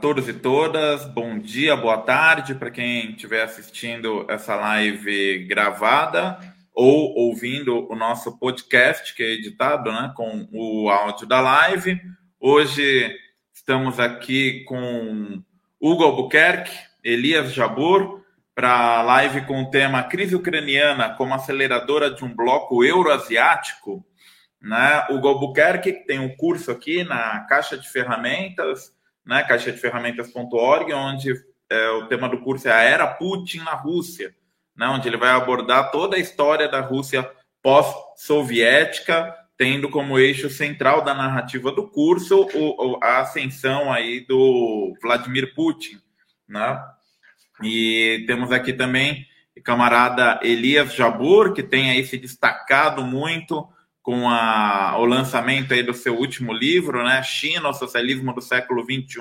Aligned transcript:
Todos 0.00 0.28
e 0.28 0.34
todas. 0.34 1.06
Bom 1.06 1.38
dia, 1.38 1.74
boa 1.74 1.98
tarde 1.98 2.54
para 2.54 2.70
quem 2.70 3.12
estiver 3.12 3.42
assistindo 3.42 4.26
essa 4.28 4.54
live 4.54 5.46
gravada 5.46 6.38
ou 6.74 7.14
ouvindo 7.14 7.90
o 7.90 7.96
nosso 7.96 8.38
podcast 8.38 9.14
que 9.14 9.22
é 9.22 9.32
editado, 9.32 9.90
né, 9.90 10.12
com 10.14 10.46
o 10.52 10.90
áudio 10.90 11.26
da 11.26 11.40
live. 11.40 11.98
Hoje 12.38 13.16
estamos 13.52 13.98
aqui 13.98 14.64
com 14.64 15.42
Hugo 15.80 16.04
Albuquerque, 16.04 16.76
Elias 17.02 17.52
Jabur, 17.52 18.20
para 18.54 18.98
a 18.98 19.02
live 19.02 19.46
com 19.46 19.62
o 19.62 19.70
tema 19.70 20.02
Crise 20.02 20.36
Ucraniana 20.36 21.14
como 21.14 21.34
aceleradora 21.34 22.10
de 22.10 22.22
um 22.22 22.34
bloco 22.34 22.84
euroasiático. 22.84 24.04
Né? 24.60 25.06
O 25.10 25.26
Albuquerque 25.26 26.04
tem 26.06 26.18
um 26.18 26.36
curso 26.36 26.70
aqui 26.70 27.02
na 27.02 27.40
Caixa 27.40 27.78
de 27.78 27.88
Ferramentas, 27.88 28.95
né? 29.26 29.42
caixadeferramentas.org, 29.42 30.92
onde 30.94 31.34
é, 31.68 31.90
o 31.90 32.06
tema 32.06 32.28
do 32.28 32.38
curso 32.38 32.68
é 32.68 32.72
a 32.72 32.82
Era 32.82 33.06
Putin 33.06 33.58
na 33.58 33.74
Rússia, 33.74 34.34
né? 34.76 34.86
onde 34.86 35.08
ele 35.08 35.16
vai 35.16 35.30
abordar 35.30 35.90
toda 35.90 36.16
a 36.16 36.20
história 36.20 36.68
da 36.68 36.80
Rússia 36.80 37.28
pós-soviética, 37.62 39.34
tendo 39.58 39.88
como 39.88 40.18
eixo 40.18 40.48
central 40.48 41.02
da 41.02 41.14
narrativa 41.14 41.72
do 41.72 41.88
curso 41.88 42.46
o, 42.54 42.98
a 43.02 43.20
ascensão 43.20 43.92
aí 43.92 44.20
do 44.20 44.94
Vladimir 45.02 45.54
Putin. 45.54 45.98
Né? 46.48 46.80
E 47.62 48.24
temos 48.26 48.52
aqui 48.52 48.72
também 48.72 49.26
o 49.56 49.62
camarada 49.62 50.38
Elias 50.42 50.94
Jabur, 50.94 51.54
que 51.54 51.62
tem 51.62 51.90
aí 51.90 52.04
se 52.04 52.18
destacado 52.18 53.02
muito 53.02 53.66
com 54.06 54.30
a, 54.30 54.96
o 55.00 55.04
lançamento 55.04 55.74
aí 55.74 55.82
do 55.82 55.92
seu 55.92 56.16
último 56.16 56.52
livro, 56.52 57.02
né, 57.02 57.20
China, 57.24 57.70
o 57.70 57.74
socialismo 57.74 58.32
do 58.32 58.40
século 58.40 58.84
XXI, 58.84 59.20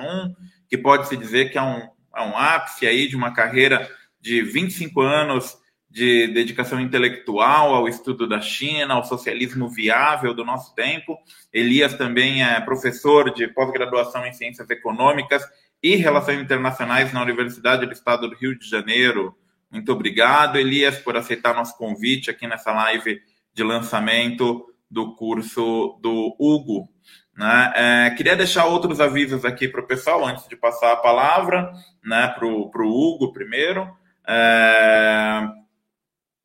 que 0.70 0.78
pode-se 0.78 1.18
dizer 1.18 1.50
que 1.50 1.58
é 1.58 1.62
um, 1.64 1.90
é 2.16 2.22
um 2.22 2.38
ápice 2.38 2.86
aí 2.86 3.08
de 3.08 3.16
uma 3.16 3.34
carreira 3.34 3.90
de 4.22 4.44
25 4.44 5.02
anos 5.02 5.58
de 5.90 6.28
dedicação 6.28 6.80
intelectual 6.80 7.74
ao 7.74 7.88
estudo 7.88 8.28
da 8.28 8.40
China, 8.40 8.94
ao 8.94 9.04
socialismo 9.04 9.68
viável 9.68 10.36
do 10.36 10.46
nosso 10.46 10.76
tempo. 10.76 11.18
Elias 11.52 11.96
também 11.96 12.44
é 12.44 12.62
professor 12.62 13.34
de 13.34 13.48
pós-graduação 13.48 14.24
em 14.24 14.34
Ciências 14.34 14.70
Econômicas 14.70 15.42
e 15.82 15.96
Relações 15.96 16.40
Internacionais 16.40 17.12
na 17.12 17.24
Universidade 17.24 17.88
do 17.88 17.92
Estado 17.92 18.30
do 18.30 18.36
Rio 18.36 18.56
de 18.56 18.70
Janeiro. 18.70 19.36
Muito 19.72 19.92
obrigado, 19.92 20.60
Elias, 20.60 21.00
por 21.00 21.18
aceitar 21.18 21.56
nosso 21.56 21.76
convite 21.76 22.30
aqui 22.30 22.46
nessa 22.46 22.72
live 22.72 23.20
de 23.52 23.64
lançamento 23.64 24.64
do 24.96 25.14
curso 25.14 26.00
do 26.02 26.34
Hugo. 26.40 26.88
Né? 27.36 27.74
É, 27.76 28.10
queria 28.12 28.34
deixar 28.34 28.64
outros 28.64 29.02
avisos 29.02 29.44
aqui 29.44 29.68
para 29.68 29.82
o 29.82 29.86
pessoal 29.86 30.26
antes 30.26 30.48
de 30.48 30.56
passar 30.56 30.94
a 30.94 30.98
palavra 30.98 31.70
né, 32.02 32.30
para 32.30 32.48
o 32.48 32.70
Hugo 32.72 33.34
primeiro. 33.34 33.86
É, 34.26 35.46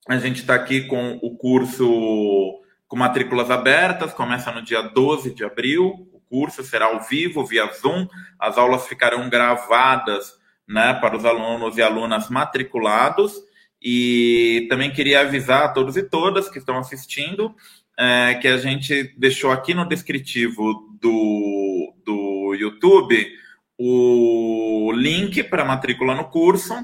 a 0.09 0.19
gente 0.19 0.41
está 0.41 0.57
aqui 0.57 0.89
com 0.89 1.21
o 1.23 1.37
curso 1.37 2.59
com 2.89 2.97
matrículas 2.97 3.53
abertas, 3.53 4.13
começa 4.13 4.51
no 4.51 4.63
dia 4.63 4.83
12 4.83 5.33
de 5.33 5.45
abril. 5.45 6.09
O 6.13 6.19
curso 6.29 6.65
será 6.65 6.87
ao 6.87 7.01
vivo, 7.01 7.47
via 7.47 7.71
Zoom. 7.73 8.09
As 8.37 8.59
aulas 8.59 8.89
ficarão 8.89 9.31
gravadas 9.31 10.33
né, 10.67 10.93
para 10.95 11.17
os 11.17 11.25
alunos 11.25 11.79
e 11.79 11.83
alunas 11.83 12.29
matriculados. 12.29 13.33
E 13.81 14.67
também 14.69 14.91
queria 14.91 15.21
avisar 15.21 15.63
a 15.63 15.69
todos 15.69 15.97
e 15.97 16.03
todas 16.03 16.49
que 16.49 16.59
estão 16.59 16.77
assistindo 16.79 17.55
é, 18.01 18.35
que 18.37 18.49
a 18.49 18.57
gente 18.57 19.15
deixou 19.19 19.51
aqui 19.51 19.75
no 19.75 19.87
descritivo 19.87 20.97
do, 20.99 21.95
do 22.03 22.55
YouTube 22.55 23.31
o 23.77 24.91
link 24.95 25.43
para 25.45 25.67
matrícula 25.67 26.15
no 26.15 26.25
curso 26.25 26.75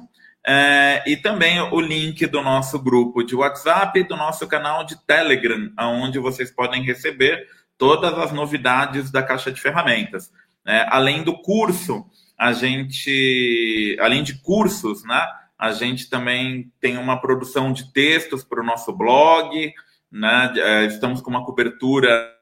é, 0.47 1.03
e 1.07 1.17
também 1.17 1.59
o 1.59 1.81
link 1.81 2.27
do 2.27 2.43
nosso 2.43 2.79
grupo 2.79 3.23
de 3.23 3.35
WhatsApp 3.35 3.99
e 3.99 4.05
do 4.05 4.15
nosso 4.15 4.47
canal 4.47 4.85
de 4.85 4.95
Telegram, 5.07 5.73
onde 5.81 6.19
vocês 6.19 6.51
podem 6.51 6.83
receber 6.83 7.49
todas 7.79 8.13
as 8.19 8.31
novidades 8.31 9.11
da 9.11 9.23
caixa 9.23 9.51
de 9.51 9.61
ferramentas. 9.61 10.31
É, 10.67 10.87
além 10.91 11.23
do 11.23 11.39
curso, 11.39 12.05
a 12.39 12.53
gente, 12.53 13.97
além 14.01 14.23
de 14.23 14.35
cursos, 14.43 15.03
né, 15.03 15.27
a 15.59 15.73
gente 15.73 16.11
também 16.11 16.71
tem 16.79 16.99
uma 16.99 17.19
produção 17.19 17.73
de 17.73 17.91
textos 17.93 18.45
para 18.45 18.61
o 18.61 18.67
nosso 18.67 18.93
blog, 18.93 19.73
né? 20.17 20.53
É, 20.57 20.87
estamos 20.87 21.21
com 21.21 21.31
uma 21.31 21.45
cobertura 21.45 22.35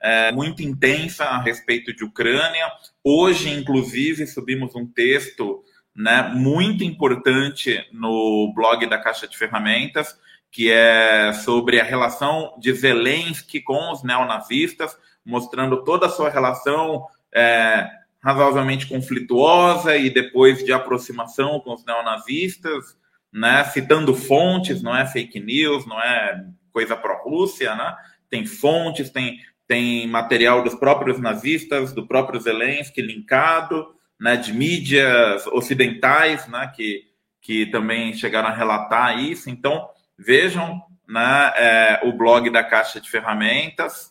é, 0.00 0.30
muito 0.32 0.62
intensa 0.62 1.24
a 1.24 1.40
respeito 1.40 1.94
de 1.94 2.04
Ucrânia. 2.04 2.70
Hoje, 3.02 3.50
inclusive, 3.50 4.26
subimos 4.26 4.74
um 4.74 4.86
texto 4.86 5.64
né, 5.94 6.30
muito 6.34 6.84
importante 6.84 7.84
no 7.92 8.52
blog 8.54 8.86
da 8.86 8.98
Caixa 8.98 9.26
de 9.26 9.36
Ferramentas, 9.36 10.16
que 10.50 10.70
é 10.70 11.32
sobre 11.32 11.80
a 11.80 11.84
relação 11.84 12.54
de 12.58 12.72
Zelensky 12.72 13.60
com 13.60 13.90
os 13.90 14.02
neonazistas, 14.04 14.96
mostrando 15.24 15.82
toda 15.82 16.06
a 16.06 16.10
sua 16.10 16.30
relação 16.30 17.06
é, 17.34 17.88
razoavelmente 18.22 18.86
conflituosa 18.86 19.96
e 19.96 20.08
depois 20.08 20.64
de 20.64 20.72
aproximação 20.72 21.58
com 21.60 21.74
os 21.74 21.84
neonazistas, 21.84 22.96
né, 23.32 23.64
citando 23.64 24.14
fontes, 24.14 24.82
não 24.82 24.94
é 24.94 25.06
fake 25.06 25.40
news, 25.40 25.86
não 25.86 26.00
é 26.00 26.44
coisa 26.72 26.96
pró-Rússia, 26.96 27.74
né? 27.74 27.94
Tem 28.28 28.46
fontes, 28.46 29.10
tem, 29.10 29.38
tem 29.66 30.06
material 30.06 30.62
dos 30.62 30.74
próprios 30.74 31.20
nazistas, 31.20 31.92
do 31.92 32.06
próprio 32.06 32.40
Zelensky 32.40 33.02
linkado, 33.02 33.94
né? 34.18 34.36
De 34.36 34.52
mídias 34.52 35.46
ocidentais, 35.48 36.48
né? 36.48 36.72
Que, 36.74 37.02
que 37.40 37.66
também 37.66 38.14
chegaram 38.14 38.48
a 38.48 38.54
relatar 38.54 39.18
isso. 39.18 39.50
Então, 39.50 39.88
vejam 40.18 40.82
né, 41.08 41.52
é, 41.56 42.00
o 42.04 42.12
blog 42.12 42.48
da 42.50 42.64
Caixa 42.64 43.00
de 43.00 43.10
Ferramentas, 43.10 44.10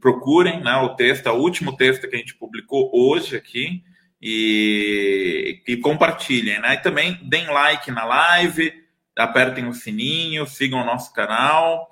procurem 0.00 0.62
né, 0.62 0.76
o 0.76 0.90
texto, 0.90 1.26
é 1.26 1.32
o 1.32 1.36
último 1.36 1.76
texto 1.76 2.08
que 2.08 2.14
a 2.14 2.18
gente 2.18 2.34
publicou 2.34 2.90
hoje 2.94 3.36
aqui, 3.36 3.82
e, 4.26 5.60
e 5.68 5.76
compartilhem, 5.76 6.58
né? 6.58 6.74
E 6.74 6.78
também 6.78 7.20
deem 7.22 7.46
like 7.46 7.90
na 7.90 8.06
live, 8.06 8.72
apertem 9.16 9.68
o 9.68 9.74
sininho, 9.74 10.46
sigam 10.46 10.80
o 10.80 10.84
nosso 10.84 11.12
canal 11.12 11.88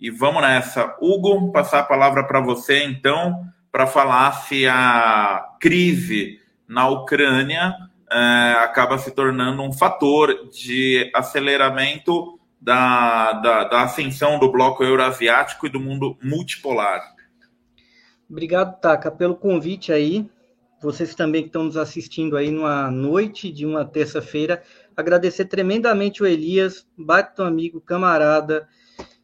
e 0.00 0.10
vamos 0.10 0.42
nessa. 0.42 0.96
Hugo, 1.00 1.50
passar 1.52 1.80
a 1.80 1.84
palavra 1.84 2.24
para 2.24 2.40
você 2.40 2.84
então, 2.84 3.44
para 3.72 3.86
falar 3.86 4.32
se 4.32 4.66
a 4.66 5.56
crise 5.60 6.40
na 6.68 6.88
Ucrânia 6.88 7.74
é, 8.10 8.56
acaba 8.60 8.98
se 8.98 9.10
tornando 9.10 9.62
um 9.62 9.72
fator 9.72 10.48
de 10.50 11.10
aceleramento 11.14 12.38
da, 12.60 13.32
da, 13.32 13.64
da 13.64 13.82
ascensão 13.82 14.38
do 14.38 14.50
bloco 14.50 14.82
euroasiático 14.82 15.66
e 15.66 15.70
do 15.70 15.80
mundo 15.80 16.16
multipolar. 16.22 17.14
Obrigado, 18.28 18.80
Taka, 18.80 19.10
pelo 19.10 19.36
convite 19.36 19.92
aí. 19.92 20.28
Vocês 20.82 21.14
também 21.14 21.42
que 21.42 21.48
estão 21.48 21.64
nos 21.64 21.76
assistindo 21.76 22.36
aí 22.36 22.50
numa 22.50 22.90
noite 22.90 23.50
de 23.50 23.64
uma 23.64 23.84
terça-feira 23.84 24.62
agradecer 24.96 25.44
tremendamente 25.44 26.22
o 26.22 26.26
Elias, 26.26 26.86
baita 26.96 27.46
amigo, 27.46 27.80
camarada, 27.80 28.66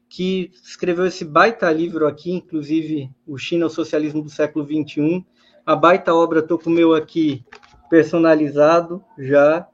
que 0.09 0.51
escreveu 0.63 1.07
esse 1.07 1.25
baita 1.25 1.73
livro 1.73 2.07
aqui, 2.07 2.33
inclusive 2.33 3.11
o 3.27 3.39
China, 3.39 3.67
o 3.67 3.71
Socialismo 3.71 4.23
do 4.23 4.29
Século 4.29 4.67
XXI. 4.67 5.25
A 5.65 5.75
baita 5.75 6.15
obra, 6.15 6.41
estou 6.41 6.59
com 6.59 6.69
o 6.69 6.73
meu 6.73 6.95
aqui 6.95 7.45
personalizado 7.89 9.03
já, 9.19 9.67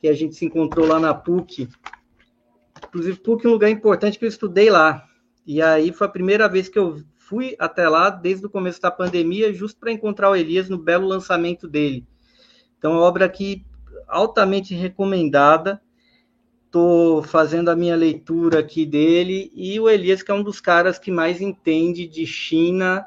que 0.00 0.08
a 0.08 0.12
gente 0.12 0.34
se 0.34 0.44
encontrou 0.44 0.86
lá 0.86 0.98
na 0.98 1.14
PUC. 1.14 1.68
Inclusive, 2.88 3.20
PUC 3.20 3.46
é 3.46 3.48
um 3.48 3.52
lugar 3.52 3.70
importante 3.70 4.18
que 4.18 4.24
eu 4.24 4.28
estudei 4.28 4.68
lá. 4.68 5.04
E 5.46 5.62
aí 5.62 5.92
foi 5.92 6.06
a 6.06 6.10
primeira 6.10 6.48
vez 6.48 6.68
que 6.68 6.78
eu 6.78 7.02
fui 7.16 7.54
até 7.58 7.88
lá, 7.88 8.10
desde 8.10 8.44
o 8.46 8.50
começo 8.50 8.80
da 8.80 8.90
pandemia, 8.90 9.52
justo 9.52 9.78
para 9.78 9.92
encontrar 9.92 10.30
o 10.30 10.36
Elias 10.36 10.68
no 10.68 10.78
belo 10.78 11.06
lançamento 11.06 11.68
dele. 11.68 12.06
Então, 12.78 12.94
a 12.94 13.00
obra 13.00 13.24
aqui 13.24 13.64
altamente 14.14 14.74
recomendada. 14.74 15.82
Estou 16.66 17.22
fazendo 17.22 17.68
a 17.68 17.76
minha 17.76 17.96
leitura 17.96 18.60
aqui 18.60 18.86
dele 18.86 19.50
e 19.54 19.78
o 19.78 19.88
Elias, 19.88 20.22
que 20.22 20.30
é 20.30 20.34
um 20.34 20.42
dos 20.42 20.60
caras 20.60 20.98
que 20.98 21.10
mais 21.10 21.40
entende 21.40 22.06
de 22.06 22.26
China 22.26 23.06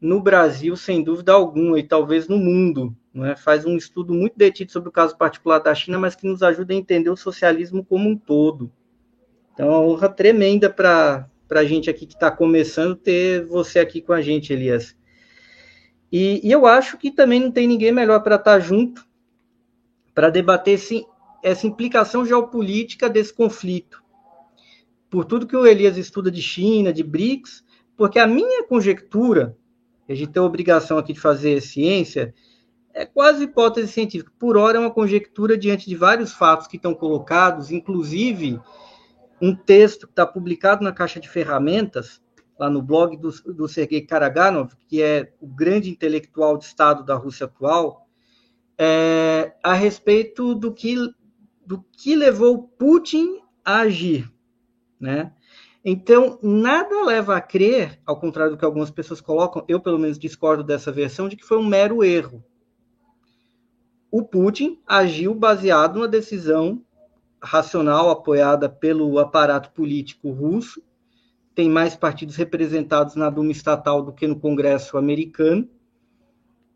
no 0.00 0.20
Brasil, 0.20 0.76
sem 0.76 1.02
dúvida 1.02 1.32
alguma, 1.32 1.78
e 1.78 1.82
talvez 1.82 2.28
no 2.28 2.36
mundo. 2.36 2.94
Né? 3.12 3.36
Faz 3.36 3.64
um 3.64 3.76
estudo 3.76 4.12
muito 4.12 4.36
detido 4.36 4.70
sobre 4.70 4.88
o 4.88 4.92
caso 4.92 5.16
particular 5.16 5.60
da 5.60 5.74
China, 5.74 5.98
mas 5.98 6.14
que 6.14 6.26
nos 6.26 6.42
ajuda 6.42 6.74
a 6.74 6.76
entender 6.76 7.08
o 7.08 7.16
socialismo 7.16 7.84
como 7.84 8.08
um 8.08 8.16
todo. 8.16 8.70
Então, 9.52 9.66
é 9.66 9.70
uma 9.70 9.80
honra 9.80 10.08
tremenda 10.08 10.68
para 10.68 11.26
a 11.50 11.64
gente 11.64 11.88
aqui 11.88 12.06
que 12.06 12.14
está 12.14 12.30
começando 12.30 12.96
ter 12.96 13.46
você 13.46 13.78
aqui 13.78 14.02
com 14.02 14.12
a 14.12 14.20
gente, 14.20 14.52
Elias. 14.52 14.94
E, 16.12 16.46
e 16.46 16.52
eu 16.52 16.66
acho 16.66 16.98
que 16.98 17.10
também 17.10 17.40
não 17.40 17.50
tem 17.50 17.66
ninguém 17.66 17.92
melhor 17.92 18.20
para 18.20 18.34
estar 18.34 18.54
tá 18.54 18.60
junto 18.60 19.06
para 20.14 20.30
debater 20.30 20.74
esse, 20.74 21.04
essa 21.42 21.66
implicação 21.66 22.24
geopolítica 22.24 23.08
desse 23.10 23.32
conflito. 23.32 24.02
Por 25.10 25.24
tudo 25.24 25.46
que 25.46 25.56
o 25.56 25.66
Elias 25.66 25.96
estuda 25.96 26.30
de 26.30 26.40
China, 26.40 26.92
de 26.92 27.02
BRICS, 27.02 27.64
porque 27.96 28.18
a 28.18 28.26
minha 28.26 28.66
conjectura 28.66 29.56
a 30.08 30.14
gente 30.14 30.32
tem 30.32 30.42
a 30.42 30.46
obrigação 30.46 30.98
aqui 30.98 31.12
de 31.12 31.20
fazer 31.20 31.60
ciência, 31.62 32.34
é 32.92 33.04
quase 33.04 33.44
hipótese 33.44 33.90
científica. 33.90 34.30
Por 34.38 34.56
hora, 34.56 34.76
é 34.76 34.80
uma 34.80 34.90
conjectura 34.90 35.56
diante 35.56 35.88
de 35.88 35.96
vários 35.96 36.32
fatos 36.32 36.66
que 36.66 36.76
estão 36.76 36.94
colocados, 36.94 37.70
inclusive 37.70 38.60
um 39.40 39.54
texto 39.54 40.06
que 40.06 40.12
está 40.12 40.26
publicado 40.26 40.84
na 40.84 40.92
caixa 40.92 41.18
de 41.18 41.28
ferramentas, 41.28 42.22
lá 42.58 42.70
no 42.70 42.80
blog 42.80 43.16
do, 43.16 43.30
do 43.52 43.66
Sergei 43.66 44.02
Karaganov, 44.02 44.72
que 44.86 45.02
é 45.02 45.32
o 45.40 45.46
grande 45.46 45.90
intelectual 45.90 46.56
de 46.56 46.66
Estado 46.66 47.02
da 47.02 47.16
Rússia 47.16 47.46
atual, 47.46 48.03
é, 48.78 49.54
a 49.62 49.74
respeito 49.74 50.54
do 50.54 50.72
que, 50.72 50.96
do 51.64 51.82
que 51.92 52.14
levou 52.16 52.62
Putin 52.62 53.40
a 53.64 53.80
agir. 53.80 54.30
Né? 54.98 55.32
Então, 55.84 56.38
nada 56.42 57.04
leva 57.04 57.36
a 57.36 57.40
crer, 57.40 58.00
ao 58.06 58.18
contrário 58.18 58.52
do 58.52 58.58
que 58.58 58.64
algumas 58.64 58.90
pessoas 58.90 59.20
colocam, 59.20 59.64
eu 59.68 59.80
pelo 59.80 59.98
menos 59.98 60.18
discordo 60.18 60.64
dessa 60.64 60.90
versão, 60.90 61.28
de 61.28 61.36
que 61.36 61.44
foi 61.44 61.58
um 61.58 61.66
mero 61.66 62.02
erro. 62.02 62.42
O 64.10 64.22
Putin 64.22 64.80
agiu 64.86 65.34
baseado 65.34 65.96
numa 65.96 66.08
decisão 66.08 66.82
racional 67.42 68.08
apoiada 68.08 68.68
pelo 68.68 69.18
aparato 69.18 69.72
político 69.72 70.30
russo, 70.30 70.82
tem 71.54 71.68
mais 71.68 71.94
partidos 71.94 72.36
representados 72.36 73.14
na 73.14 73.28
Duma 73.28 73.52
estatal 73.52 74.02
do 74.02 74.12
que 74.12 74.26
no 74.26 74.40
Congresso 74.40 74.96
americano, 74.96 75.68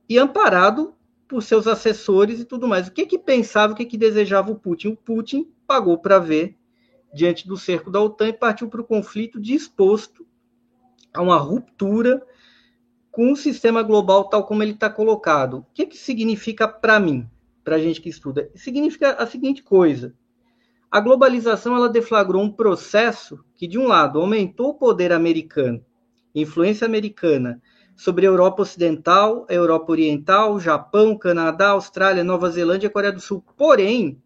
e 0.09 0.19
amparado 0.19 0.95
por 1.29 1.43
seus 1.43 1.67
assessores 1.67 2.41
e 2.41 2.45
tudo 2.45 2.67
mais. 2.67 2.89
O 2.89 2.93
que 2.93 3.05
que 3.05 3.19
pensava, 3.19 3.75
o 3.75 3.77
que 3.77 3.85
que 3.85 3.99
desejava 3.99 4.51
o 4.51 4.59
Putin? 4.59 4.89
O 4.89 4.97
Putin 4.97 5.53
pagou 5.67 5.99
para 5.99 6.19
ver 6.19 6.57
diante 7.15 7.47
do 7.47 7.57
cerco 7.57 7.91
da 7.91 8.01
OTAN 8.01 8.29
e 8.29 8.33
partiu 8.33 8.69
para 8.69 8.81
o 8.81 8.85
conflito 8.85 9.41
disposto 9.41 10.27
a 11.13 11.23
uma 11.23 11.37
ruptura 11.37 12.23
com 13.11 13.33
o 13.33 13.37
sistema 13.37 13.83
global 13.83 14.25
tal 14.25 14.45
como 14.45 14.63
ele 14.63 14.73
está 14.73 14.89
colocado. 14.89 15.59
O 15.59 15.67
que, 15.75 15.87
que 15.87 15.97
significa 15.97 16.67
para 16.67 16.99
mim, 16.99 17.29
para 17.63 17.77
a 17.77 17.79
gente 17.79 18.01
que 18.01 18.09
estuda? 18.09 18.51
Significa 18.55 19.13
a 19.13 19.27
seguinte 19.27 19.63
coisa: 19.63 20.15
a 20.91 21.01
globalização 21.01 21.77
ela 21.77 21.89
deflagrou 21.89 22.43
um 22.43 22.51
processo 22.51 23.45
que, 23.55 23.67
de 23.67 23.79
um 23.79 23.87
lado, 23.87 24.21
aumentou 24.21 24.71
o 24.71 24.75
poder 24.75 25.13
americano, 25.13 25.85
influência 26.35 26.87
americana 26.87 27.61
sobre 27.99 28.25
a 28.25 28.31
Europa 28.31 28.63
Ocidental, 28.63 29.45
a 29.51 29.53
Europa 29.53 29.91
Oriental, 29.91 30.61
Japão, 30.61 31.19
Canadá, 31.19 31.71
Austrália, 31.71 32.23
Nova 32.23 32.49
Zelândia 32.49 32.87
e 32.87 32.91
Coreia 32.91 33.13
do 33.13 33.19
Sul. 33.19 33.45
Porém, 33.57 34.23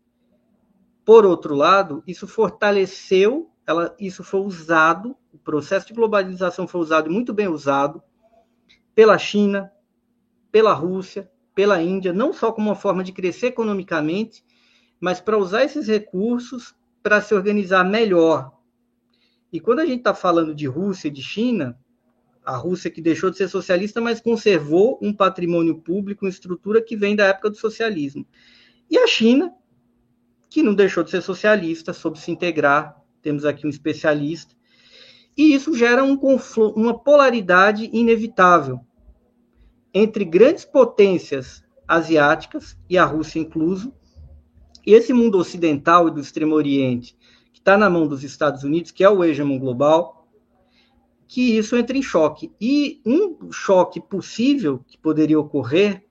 por 1.06 1.24
outro 1.24 1.54
lado, 1.54 2.04
isso 2.06 2.28
fortaleceu, 2.28 3.50
ela, 3.66 3.96
isso 3.98 4.22
foi 4.22 4.40
usado, 4.40 5.16
o 5.32 5.38
processo 5.38 5.86
de 5.86 5.94
globalização 5.94 6.69
foi 6.69 6.82
usado 6.82 7.10
muito 7.10 7.32
bem 7.32 7.48
usado 7.48 8.02
pela 8.94 9.16
China, 9.16 9.72
pela 10.50 10.74
Rússia, 10.74 11.30
pela 11.54 11.80
Índia, 11.80 12.12
não 12.12 12.30
só 12.30 12.52
como 12.52 12.69
uma 12.69 12.76
forma 12.76 13.02
de 13.02 13.10
crescer 13.10 13.46
economicamente, 13.46 14.44
mas 15.00 15.19
para 15.19 15.38
usar 15.38 15.64
esses 15.64 15.88
recursos 15.88 16.74
para 17.02 17.22
se 17.22 17.34
organizar 17.34 17.84
melhor. 17.84 18.52
E 19.50 19.58
quando 19.58 19.78
a 19.78 19.86
gente 19.86 20.00
está 20.00 20.12
falando 20.12 20.54
de 20.54 20.66
Rússia 20.66 21.08
e 21.08 21.10
de 21.10 21.22
China, 21.22 21.81
a 22.44 22.56
Rússia 22.56 22.91
que 22.91 23.00
deixou 23.00 23.31
de 23.31 23.37
ser 23.37 23.49
socialista, 23.49 24.00
mas 24.00 24.21
conservou 24.21 24.99
um 25.00 25.12
patrimônio 25.12 25.77
público, 25.77 26.25
uma 26.25 26.31
estrutura 26.31 26.83
que 26.83 26.97
vem 26.97 27.15
da 27.15 27.27
época 27.27 27.50
do 27.50 27.56
socialismo. 27.56 28.27
E 28.91 28.99
a 28.99 29.06
China, 29.06 29.53
que 30.50 30.62
não 30.62 30.75
deixou 30.75 31.03
de 31.03 31.11
ser 31.11 31.23
socialista, 31.23 31.93
soube 31.93 32.19
se 32.19 32.31
integrar, 32.31 33.00
temos 33.23 33.44
aqui 33.44 33.67
um 33.67 33.71
especialista, 33.71 34.55
e 35.37 35.55
isso 35.55 35.75
gera 35.75 36.05
um 36.05 36.19
uma 36.77 36.99
polaridade 36.99 37.89
inevitável 37.93 38.81
entre 39.94 40.25
grandes 40.25 40.65
potências 40.65 41.65
asiáticas, 41.87 42.77
e 42.89 42.99
a 42.99 43.05
Rússia 43.05 43.39
incluso, 43.39 43.94
e 44.85 44.94
esse 44.94 45.12
mundo 45.12 45.39
ocidental 45.39 46.09
e 46.09 46.11
do 46.11 46.21
Extremo 46.21 46.55
Oriente, 46.55 47.17
que 47.53 47.61
está 47.61 47.77
na 47.77 47.89
mão 47.89 48.06
dos 48.06 48.25
Estados 48.25 48.65
Unidos, 48.65 48.91
que 48.91 49.05
é 49.05 49.09
o 49.09 49.23
hegemon 49.23 49.59
global, 49.59 50.21
que 51.32 51.56
isso 51.56 51.75
entra 51.76 51.96
em 51.96 52.02
choque. 52.02 52.52
E 52.61 53.00
um 53.06 53.50
choque 53.50 53.99
possível 53.99 54.84
que 54.87 54.99
poderia 54.99 55.40
ocorrer 55.40 56.05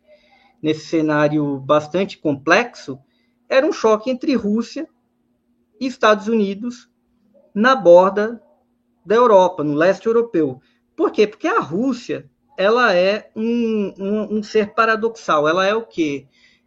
nesse 0.59 0.88
cenário 0.88 1.59
bastante 1.59 2.18
complexo 2.18 2.97
era 3.47 3.63
um 3.63 3.71
choque 3.71 4.09
entre 4.09 4.33
Rússia 4.33 4.89
e 5.79 5.85
Estados 5.85 6.27
Unidos 6.27 6.89
na 7.53 7.75
borda 7.75 8.41
da 9.06 9.13
Europa, 9.13 9.63
no 9.63 9.75
leste 9.75 10.07
europeu. 10.07 10.59
Por 10.95 11.12
quê? 11.12 11.27
Porque 11.27 11.47
a 11.47 11.59
Rússia 11.59 12.27
ela 12.57 12.91
é 12.91 13.29
um, 13.35 13.94
um, 14.00 14.38
um 14.38 14.44
ser 14.44 14.73
paradoxal. 14.73 15.47
Ela 15.47 15.68
é 15.68 15.75
o 15.75 15.85
quê? 15.85 16.25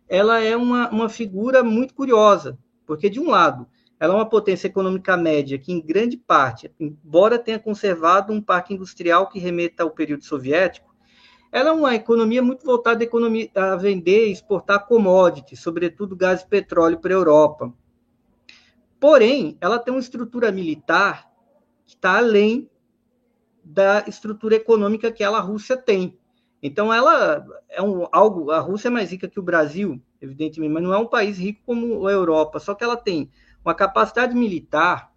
Ela 0.08 0.38
é 0.38 0.56
uma, 0.56 0.88
uma 0.90 1.08
figura 1.08 1.64
muito 1.64 1.92
curiosa, 1.92 2.56
porque, 2.86 3.10
de 3.10 3.18
um 3.18 3.30
lado, 3.30 3.66
ela 3.98 4.14
é 4.14 4.16
uma 4.16 4.28
potência 4.28 4.66
econômica 4.66 5.16
média 5.16 5.58
que, 5.58 5.72
em 5.72 5.80
grande 5.80 6.16
parte, 6.16 6.70
embora 6.78 7.38
tenha 7.38 7.58
conservado 7.58 8.32
um 8.32 8.40
parque 8.40 8.74
industrial 8.74 9.28
que 9.28 9.38
remeta 9.38 9.82
ao 9.82 9.90
período 9.90 10.24
soviético, 10.24 10.94
ela 11.52 11.70
é 11.70 11.72
uma 11.72 11.94
economia 11.94 12.42
muito 12.42 12.64
voltada 12.64 13.04
a, 13.04 13.06
economia, 13.06 13.48
a 13.54 13.76
vender 13.76 14.26
e 14.26 14.32
exportar 14.32 14.86
commodities, 14.86 15.60
sobretudo 15.60 16.16
gás 16.16 16.42
e 16.42 16.48
petróleo 16.48 16.98
para 16.98 17.12
a 17.12 17.16
Europa. 17.16 17.72
Porém, 18.98 19.56
ela 19.60 19.78
tem 19.78 19.94
uma 19.94 20.00
estrutura 20.00 20.50
militar 20.50 21.30
que 21.86 21.94
está 21.94 22.18
além 22.18 22.68
da 23.62 24.04
estrutura 24.08 24.56
econômica 24.56 25.12
que 25.12 25.22
ela, 25.22 25.38
a 25.38 25.42
Rússia, 25.42 25.76
tem. 25.76 26.18
Então, 26.60 26.92
ela 26.92 27.46
é 27.68 27.80
um, 27.80 28.08
algo. 28.10 28.50
A 28.50 28.58
Rússia 28.58 28.88
é 28.88 28.90
mais 28.90 29.12
rica 29.12 29.28
que 29.28 29.38
o 29.38 29.42
Brasil, 29.42 30.02
evidentemente, 30.20 30.72
mas 30.72 30.82
não 30.82 30.92
é 30.92 30.98
um 30.98 31.06
país 31.06 31.38
rico 31.38 31.62
como 31.64 32.06
a 32.06 32.12
Europa. 32.12 32.58
Só 32.58 32.74
que 32.74 32.82
ela 32.82 32.96
tem 32.96 33.30
uma 33.64 33.74
capacidade 33.74 34.34
militar 34.34 35.12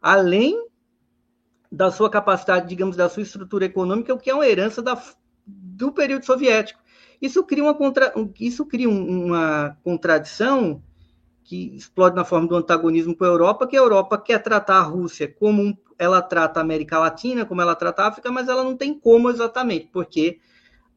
além 0.00 0.68
da 1.70 1.90
sua 1.90 2.10
capacidade, 2.10 2.68
digamos, 2.68 2.96
da 2.96 3.08
sua 3.08 3.22
estrutura 3.22 3.64
econômica, 3.64 4.12
o 4.12 4.18
que 4.18 4.30
é 4.30 4.34
uma 4.34 4.46
herança 4.46 4.82
da, 4.82 5.00
do 5.46 5.92
período 5.92 6.24
soviético. 6.24 6.80
Isso 7.20 7.44
cria 7.44 7.62
uma, 7.62 7.74
contra, 7.74 8.12
isso 8.40 8.64
cria 8.66 8.88
uma 8.88 9.76
contradição 9.84 10.82
que 11.44 11.76
explode 11.76 12.16
na 12.16 12.24
forma 12.24 12.48
do 12.48 12.56
antagonismo 12.56 13.14
com 13.14 13.24
a 13.24 13.28
Europa, 13.28 13.66
que 13.66 13.76
a 13.76 13.80
Europa 13.80 14.16
quer 14.18 14.42
tratar 14.42 14.78
a 14.78 14.82
Rússia 14.82 15.28
como 15.28 15.76
ela 15.98 16.22
trata 16.22 16.60
a 16.60 16.62
América 16.62 16.98
Latina, 16.98 17.44
como 17.44 17.60
ela 17.60 17.74
trata 17.74 18.02
a 18.02 18.08
África, 18.08 18.32
mas 18.32 18.48
ela 18.48 18.64
não 18.64 18.76
tem 18.76 18.98
como 18.98 19.28
exatamente, 19.28 19.88
porque 19.92 20.40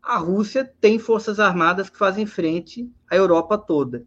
a 0.01 0.17
Rússia 0.17 0.63
tem 0.79 0.97
forças 0.97 1.39
armadas 1.39 1.89
que 1.89 1.97
fazem 1.97 2.25
frente 2.25 2.89
à 3.09 3.15
Europa 3.15 3.57
toda. 3.57 4.05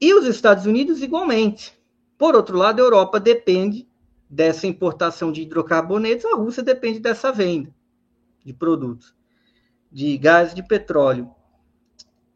E 0.00 0.14
os 0.14 0.24
Estados 0.24 0.64
Unidos 0.64 1.02
igualmente. 1.02 1.78
Por 2.16 2.34
outro 2.34 2.56
lado, 2.56 2.80
a 2.80 2.84
Europa 2.84 3.20
depende 3.20 3.86
dessa 4.28 4.66
importação 4.66 5.30
de 5.30 5.42
hidrocarbonetos, 5.42 6.24
a 6.24 6.36
Rússia 6.36 6.62
depende 6.62 7.00
dessa 7.00 7.32
venda 7.32 7.74
de 8.44 8.54
produtos, 8.54 9.14
de 9.90 10.16
gás 10.16 10.54
de 10.54 10.62
petróleo. 10.62 11.30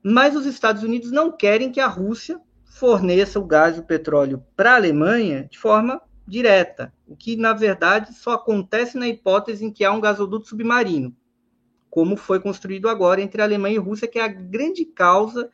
Mas 0.02 0.36
os 0.36 0.44
Estados 0.44 0.82
Unidos 0.82 1.10
não 1.10 1.32
querem 1.32 1.72
que 1.72 1.80
a 1.80 1.86
Rússia 1.86 2.40
forneça 2.64 3.38
o 3.38 3.44
gás 3.44 3.76
e 3.76 3.80
o 3.80 3.84
petróleo 3.84 4.44
para 4.56 4.72
a 4.72 4.76
Alemanha 4.76 5.48
de 5.50 5.58
forma 5.58 6.02
direta, 6.26 6.92
o 7.06 7.16
que 7.16 7.36
na 7.36 7.52
verdade 7.52 8.12
só 8.14 8.32
acontece 8.32 8.98
na 8.98 9.08
hipótese 9.08 9.64
em 9.64 9.70
que 9.70 9.84
há 9.84 9.92
um 9.92 10.00
gasoduto 10.00 10.48
submarino, 10.48 11.14
como 11.88 12.16
foi 12.16 12.40
construído 12.40 12.88
agora 12.88 13.22
entre 13.22 13.40
a 13.40 13.44
Alemanha 13.44 13.76
e 13.76 13.78
a 13.78 13.82
Rússia, 13.82 14.08
que 14.08 14.18
é 14.18 14.24
a 14.24 14.28
grande 14.28 14.84
causa 14.84 15.48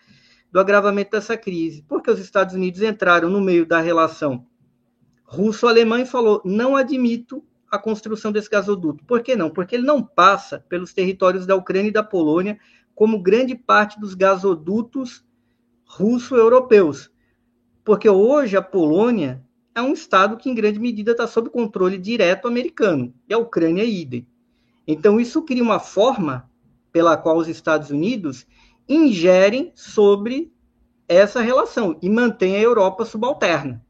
do 0.50 0.58
agravamento 0.58 1.12
dessa 1.12 1.36
crise, 1.36 1.84
porque 1.88 2.10
os 2.10 2.18
Estados 2.18 2.54
Unidos 2.54 2.82
entraram 2.82 3.28
no 3.28 3.40
meio 3.40 3.64
da 3.64 3.80
relação 3.80 4.46
russo-alemã 5.24 6.00
e 6.00 6.06
falou: 6.06 6.42
não 6.44 6.76
admito 6.76 7.44
a 7.70 7.78
construção 7.78 8.32
desse 8.32 8.50
gasoduto. 8.50 9.04
Por 9.04 9.22
que 9.22 9.36
não? 9.36 9.48
Porque 9.48 9.76
ele 9.76 9.86
não 9.86 10.02
passa 10.02 10.64
pelos 10.68 10.92
territórios 10.92 11.46
da 11.46 11.54
Ucrânia 11.54 11.88
e 11.88 11.92
da 11.92 12.02
Polônia, 12.02 12.58
como 12.94 13.22
grande 13.22 13.54
parte 13.54 13.98
dos 14.00 14.14
gasodutos 14.14 15.24
russo-europeus. 15.84 17.10
Porque 17.84 18.08
hoje 18.08 18.56
a 18.56 18.62
Polônia 18.62 19.42
é 19.74 19.80
um 19.80 19.92
estado 19.92 20.36
que, 20.36 20.50
em 20.50 20.54
grande 20.54 20.80
medida, 20.80 21.12
está 21.12 21.26
sob 21.26 21.48
controle 21.48 21.96
direto 21.96 22.48
americano, 22.48 23.14
e 23.28 23.32
a 23.32 23.38
Ucrânia 23.38 23.82
é 23.82 23.88
idem. 23.88 24.26
Então, 24.86 25.20
isso 25.20 25.42
cria 25.42 25.62
uma 25.62 25.78
forma 25.78 26.50
pela 26.92 27.16
qual 27.16 27.36
os 27.36 27.46
Estados 27.46 27.90
Unidos 27.90 28.46
ingerem 28.90 29.70
sobre 29.76 30.52
essa 31.08 31.40
relação 31.40 31.96
e 32.02 32.10
mantém 32.10 32.56
a 32.56 32.60
Europa 32.60 33.04
subalterna. 33.04 33.84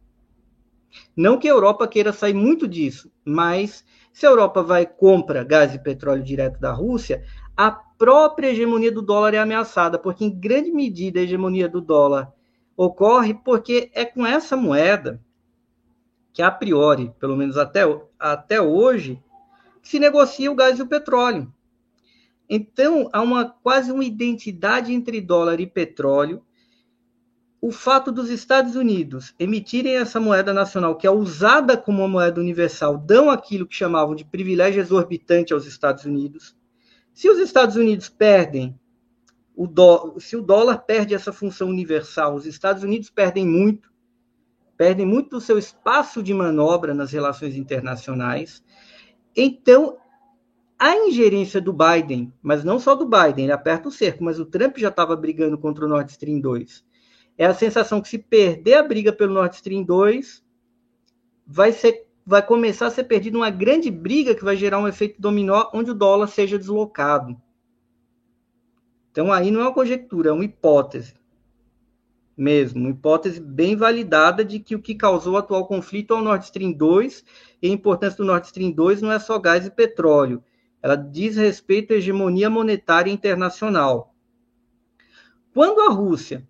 Não 1.16 1.38
que 1.38 1.48
a 1.48 1.52
Europa 1.52 1.88
queira 1.88 2.12
sair 2.12 2.34
muito 2.34 2.68
disso, 2.68 3.10
mas 3.24 3.82
se 4.12 4.26
a 4.26 4.28
Europa 4.28 4.62
vai 4.62 4.84
compra 4.84 5.42
gás 5.42 5.74
e 5.74 5.78
petróleo 5.78 6.22
direto 6.22 6.60
da 6.60 6.72
Rússia, 6.72 7.24
a 7.56 7.70
própria 7.70 8.48
hegemonia 8.48 8.92
do 8.92 9.00
dólar 9.00 9.34
é 9.34 9.38
ameaçada, 9.38 9.98
porque 9.98 10.24
em 10.24 10.30
grande 10.30 10.70
medida 10.70 11.18
a 11.18 11.22
hegemonia 11.22 11.68
do 11.68 11.80
dólar 11.80 12.32
ocorre 12.76 13.34
porque 13.34 13.90
é 13.94 14.04
com 14.04 14.26
essa 14.26 14.56
moeda 14.56 15.20
que 16.32 16.42
a 16.42 16.50
priori, 16.50 17.12
pelo 17.18 17.36
menos 17.36 17.56
até, 17.56 17.82
até 18.18 18.60
hoje, 18.60 19.22
se 19.82 19.98
negocia 19.98 20.50
o 20.50 20.54
gás 20.54 20.78
e 20.78 20.82
o 20.82 20.86
petróleo. 20.86 21.52
Então, 22.52 23.08
há 23.12 23.22
uma 23.22 23.48
quase 23.48 23.92
uma 23.92 24.04
identidade 24.04 24.92
entre 24.92 25.20
dólar 25.20 25.60
e 25.60 25.68
petróleo. 25.68 26.42
O 27.60 27.70
fato 27.70 28.10
dos 28.10 28.28
Estados 28.28 28.74
Unidos 28.74 29.32
emitirem 29.38 29.96
essa 29.96 30.18
moeda 30.18 30.52
nacional, 30.52 30.96
que 30.96 31.06
é 31.06 31.10
usada 31.10 31.76
como 31.76 32.00
uma 32.00 32.08
moeda 32.08 32.40
universal, 32.40 32.98
dão 32.98 33.30
aquilo 33.30 33.68
que 33.68 33.76
chamavam 33.76 34.16
de 34.16 34.24
privilégio 34.24 34.80
exorbitante 34.80 35.52
aos 35.52 35.64
Estados 35.64 36.04
Unidos. 36.04 36.56
Se 37.14 37.30
os 37.30 37.38
Estados 37.38 37.76
Unidos 37.76 38.08
perdem 38.08 38.76
o 39.54 39.68
dó, 39.68 40.16
se 40.18 40.36
o 40.36 40.42
dólar 40.42 40.78
perde 40.78 41.14
essa 41.14 41.32
função 41.32 41.68
universal, 41.68 42.34
os 42.34 42.46
Estados 42.46 42.82
Unidos 42.82 43.10
perdem 43.10 43.46
muito, 43.46 43.92
perdem 44.76 45.06
muito 45.06 45.30
do 45.30 45.40
seu 45.40 45.56
espaço 45.56 46.20
de 46.20 46.34
manobra 46.34 46.94
nas 46.94 47.12
relações 47.12 47.54
internacionais. 47.54 48.64
Então, 49.36 49.98
a 50.80 50.96
ingerência 50.96 51.60
do 51.60 51.74
Biden, 51.74 52.32
mas 52.40 52.64
não 52.64 52.78
só 52.78 52.94
do 52.94 53.04
Biden, 53.04 53.44
ele 53.44 53.52
aperta 53.52 53.90
o 53.90 53.92
cerco, 53.92 54.24
mas 54.24 54.40
o 54.40 54.46
Trump 54.46 54.78
já 54.78 54.88
estava 54.88 55.14
brigando 55.14 55.58
contra 55.58 55.84
o 55.84 55.88
Nord 55.88 56.10
Stream 56.10 56.40
2. 56.40 56.82
É 57.36 57.44
a 57.44 57.52
sensação 57.52 58.00
que 58.00 58.08
se 58.08 58.16
perder 58.16 58.74
a 58.74 58.82
briga 58.82 59.12
pelo 59.12 59.34
Nord 59.34 59.54
Stream 59.54 59.82
2, 59.82 60.42
vai 61.46 61.72
ser 61.72 62.08
vai 62.24 62.42
começar 62.46 62.86
a 62.86 62.90
ser 62.90 63.04
perdida 63.04 63.36
uma 63.36 63.50
grande 63.50 63.90
briga 63.90 64.34
que 64.34 64.44
vai 64.44 64.56
gerar 64.56 64.78
um 64.78 64.88
efeito 64.88 65.20
dominó 65.20 65.68
onde 65.74 65.90
o 65.90 65.94
dólar 65.94 66.28
seja 66.28 66.56
deslocado. 66.56 67.36
Então 69.10 69.30
aí 69.32 69.50
não 69.50 69.60
é 69.60 69.64
uma 69.64 69.74
conjectura, 69.74 70.30
é 70.30 70.32
uma 70.32 70.44
hipótese 70.44 71.14
mesmo, 72.36 72.80
uma 72.80 72.90
hipótese 72.90 73.38
bem 73.38 73.76
validada 73.76 74.42
de 74.42 74.60
que 74.60 74.74
o 74.74 74.80
que 74.80 74.94
causou 74.94 75.34
o 75.34 75.36
atual 75.36 75.66
conflito 75.66 76.14
é 76.14 76.16
o 76.16 76.22
Nord 76.22 76.44
Stream 76.44 76.72
2, 76.72 77.22
e 77.60 77.68
a 77.68 77.70
importância 77.70 78.16
do 78.16 78.24
Nord 78.24 78.46
Stream 78.46 78.70
2 78.70 79.02
não 79.02 79.12
é 79.12 79.18
só 79.18 79.38
gás 79.38 79.66
e 79.66 79.70
petróleo, 79.70 80.42
ela 80.82 80.96
diz 80.96 81.36
respeito 81.36 81.92
à 81.92 81.96
hegemonia 81.96 82.48
monetária 82.48 83.10
internacional. 83.10 84.14
Quando 85.52 85.80
a 85.80 85.90
Rússia, 85.90 86.46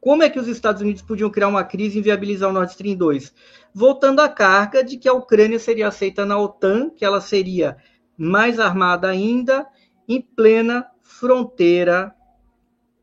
como 0.00 0.22
é 0.22 0.30
que 0.30 0.38
os 0.38 0.48
Estados 0.48 0.82
Unidos 0.82 1.02
podiam 1.02 1.30
criar 1.30 1.48
uma 1.48 1.64
crise 1.64 1.96
e 1.96 2.00
inviabilizar 2.00 2.50
o 2.50 2.52
Nord 2.52 2.70
Stream 2.70 2.96
2? 2.96 3.34
Voltando 3.74 4.20
à 4.20 4.28
carga 4.28 4.84
de 4.84 4.96
que 4.96 5.08
a 5.08 5.12
Ucrânia 5.12 5.58
seria 5.58 5.88
aceita 5.88 6.24
na 6.24 6.38
OTAN, 6.38 6.90
que 6.90 7.04
ela 7.04 7.20
seria 7.20 7.76
mais 8.16 8.60
armada 8.60 9.08
ainda, 9.08 9.66
em 10.06 10.20
plena 10.20 10.86
fronteira 11.02 12.14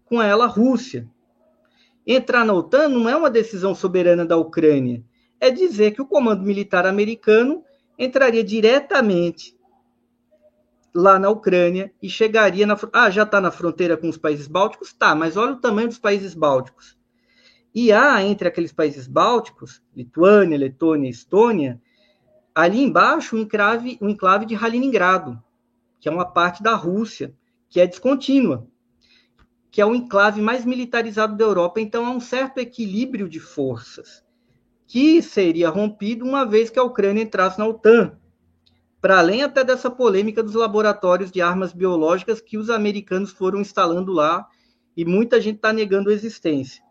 com 0.05 0.21
ela, 0.21 0.45
Rússia. 0.45 1.09
Entrar 2.05 2.45
na 2.45 2.53
OTAN 2.53 2.87
não 2.87 3.09
é 3.09 3.15
uma 3.15 3.29
decisão 3.29 3.75
soberana 3.75 4.25
da 4.25 4.37
Ucrânia, 4.37 5.03
é 5.39 5.49
dizer 5.49 5.91
que 5.91 6.01
o 6.01 6.07
comando 6.07 6.43
militar 6.43 6.85
americano 6.85 7.63
entraria 7.97 8.43
diretamente 8.43 9.55
lá 10.93 11.17
na 11.17 11.29
Ucrânia 11.29 11.91
e 12.01 12.09
chegaria 12.09 12.65
na. 12.65 12.77
Ah, 12.93 13.09
já 13.09 13.23
está 13.23 13.39
na 13.39 13.51
fronteira 13.51 13.95
com 13.97 14.09
os 14.09 14.17
países 14.17 14.47
bálticos? 14.47 14.93
Tá, 14.93 15.15
mas 15.15 15.37
olha 15.37 15.53
o 15.53 15.59
tamanho 15.59 15.87
dos 15.87 15.97
países 15.97 16.33
bálticos. 16.33 16.97
E 17.73 17.91
há 17.91 18.21
entre 18.23 18.47
aqueles 18.47 18.73
países 18.73 19.07
bálticos, 19.07 19.81
Lituânia, 19.95 20.57
Letônia 20.57 21.09
Estônia, 21.09 21.81
ali 22.53 22.81
embaixo 22.81 23.35
um 23.35 23.39
enclave, 23.39 23.97
um 24.01 24.09
enclave 24.09 24.45
de 24.45 24.57
Kaliningrado, 24.57 25.41
que 25.99 26.09
é 26.09 26.11
uma 26.11 26.25
parte 26.25 26.61
da 26.61 26.75
Rússia, 26.75 27.33
que 27.69 27.79
é 27.79 27.87
descontínua, 27.87 28.67
que 29.71 29.79
é 29.79 29.85
o 29.85 29.95
enclave 29.95 30.41
mais 30.41 30.65
militarizado 30.65 31.37
da 31.37 31.45
Europa. 31.45 31.79
Então 31.79 32.05
há 32.05 32.11
um 32.11 32.19
certo 32.19 32.57
equilíbrio 32.57 33.29
de 33.29 33.39
forças 33.39 34.21
que 34.85 35.21
seria 35.21 35.69
rompido 35.69 36.25
uma 36.25 36.45
vez 36.45 36.69
que 36.69 36.77
a 36.77 36.83
Ucrânia 36.83 37.23
entrasse 37.23 37.57
na 37.57 37.65
OTAN 37.65 38.17
para 39.01 39.17
além 39.17 39.41
até 39.41 39.63
dessa 39.63 39.89
polêmica 39.89 40.43
dos 40.43 40.53
laboratórios 40.53 41.31
de 41.31 41.41
armas 41.41 41.73
biológicas 41.73 42.39
que 42.39 42.57
os 42.57 42.69
americanos 42.69 43.31
foram 43.31 43.59
instalando 43.59 44.13
lá 44.13 44.47
e 44.95 45.03
muita 45.03 45.41
gente 45.41 45.55
está 45.55 45.73
negando 45.73 46.11
a 46.11 46.13
existência. 46.13 46.83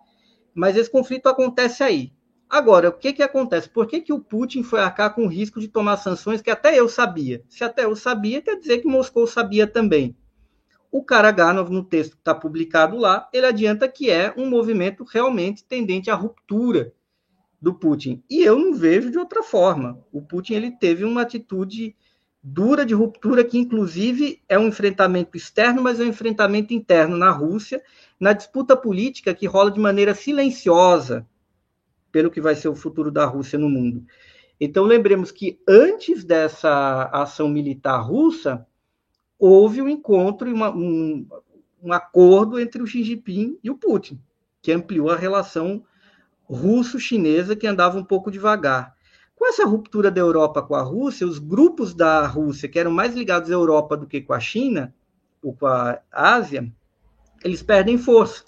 Mas 0.52 0.76
esse 0.76 0.90
conflito 0.90 1.28
acontece 1.28 1.84
aí. 1.84 2.12
Agora, 2.48 2.88
o 2.88 2.92
que, 2.92 3.12
que 3.12 3.22
acontece? 3.22 3.68
Por 3.68 3.86
que, 3.86 4.00
que 4.00 4.12
o 4.12 4.18
Putin 4.18 4.64
foi 4.64 4.80
arcar 4.80 5.14
com 5.14 5.24
o 5.24 5.28
risco 5.28 5.60
de 5.60 5.68
tomar 5.68 5.98
sanções 5.98 6.42
que 6.42 6.50
até 6.50 6.76
eu 6.76 6.88
sabia? 6.88 7.44
Se 7.48 7.62
até 7.62 7.84
eu 7.84 7.94
sabia, 7.94 8.42
quer 8.42 8.58
dizer 8.58 8.78
que 8.78 8.88
Moscou 8.88 9.24
sabia 9.28 9.68
também. 9.68 10.16
O 10.90 11.04
Karaganov, 11.04 11.70
no 11.70 11.84
texto 11.84 12.14
que 12.14 12.18
está 12.18 12.34
publicado 12.34 12.96
lá, 12.96 13.28
ele 13.32 13.46
adianta 13.46 13.86
que 13.86 14.10
é 14.10 14.34
um 14.36 14.50
movimento 14.50 15.04
realmente 15.04 15.64
tendente 15.64 16.10
à 16.10 16.16
ruptura 16.16 16.92
do 17.60 17.74
Putin. 17.74 18.22
E 18.28 18.42
eu 18.42 18.58
não 18.58 18.74
vejo 18.74 19.10
de 19.10 19.18
outra 19.18 19.42
forma. 19.42 19.98
O 20.10 20.22
Putin 20.22 20.54
ele 20.54 20.70
teve 20.70 21.04
uma 21.04 21.22
atitude 21.22 21.94
dura 22.42 22.86
de 22.86 22.94
ruptura 22.94 23.44
que 23.44 23.58
inclusive 23.58 24.40
é 24.48 24.58
um 24.58 24.68
enfrentamento 24.68 25.36
externo, 25.36 25.82
mas 25.82 26.00
é 26.00 26.04
um 26.04 26.08
enfrentamento 26.08 26.72
interno 26.72 27.16
na 27.16 27.30
Rússia, 27.30 27.82
na 28.18 28.32
disputa 28.32 28.76
política 28.76 29.34
que 29.34 29.46
rola 29.46 29.70
de 29.70 29.78
maneira 29.78 30.14
silenciosa 30.14 31.26
pelo 32.10 32.30
que 32.30 32.40
vai 32.40 32.54
ser 32.54 32.68
o 32.68 32.74
futuro 32.74 33.10
da 33.10 33.24
Rússia 33.26 33.58
no 33.58 33.68
mundo. 33.68 34.04
Então 34.58 34.84
lembremos 34.84 35.30
que 35.30 35.60
antes 35.68 36.24
dessa 36.24 37.04
ação 37.12 37.48
militar 37.48 37.98
russa 37.98 38.66
houve 39.38 39.80
um 39.80 39.88
encontro 39.88 40.48
e 40.48 40.52
um, 40.52 41.26
um 41.82 41.92
acordo 41.92 42.58
entre 42.58 42.82
o 42.82 42.86
Xi 42.86 43.02
Jinping 43.02 43.58
e 43.62 43.70
o 43.70 43.76
Putin, 43.76 44.20
que 44.60 44.72
ampliou 44.72 45.10
a 45.10 45.16
relação 45.16 45.82
russo-chinesa 46.54 47.54
que 47.54 47.66
andava 47.66 47.98
um 47.98 48.04
pouco 48.04 48.30
devagar. 48.30 48.94
Com 49.36 49.46
essa 49.46 49.64
ruptura 49.64 50.10
da 50.10 50.20
Europa 50.20 50.60
com 50.60 50.74
a 50.74 50.82
Rússia, 50.82 51.26
os 51.26 51.38
grupos 51.38 51.94
da 51.94 52.26
Rússia, 52.26 52.68
que 52.68 52.78
eram 52.78 52.90
mais 52.90 53.14
ligados 53.14 53.50
à 53.50 53.54
Europa 53.54 53.96
do 53.96 54.06
que 54.06 54.20
com 54.20 54.34
a 54.34 54.40
China, 54.40 54.94
ou 55.42 55.54
com 55.54 55.66
a 55.66 56.00
Ásia, 56.12 56.70
eles 57.42 57.62
perdem 57.62 57.96
força, 57.96 58.44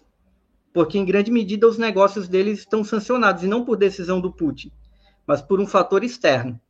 porque 0.72 0.98
em 0.98 1.04
grande 1.04 1.30
medida 1.30 1.66
os 1.66 1.78
negócios 1.78 2.28
deles 2.28 2.58
estão 2.58 2.84
sancionados, 2.84 3.42
e 3.42 3.46
não 3.46 3.64
por 3.64 3.76
decisão 3.76 4.20
do 4.20 4.30
Putin, 4.30 4.70
mas 5.26 5.40
por 5.40 5.60
um 5.60 5.66
fator 5.66 6.04
externo, 6.04 6.60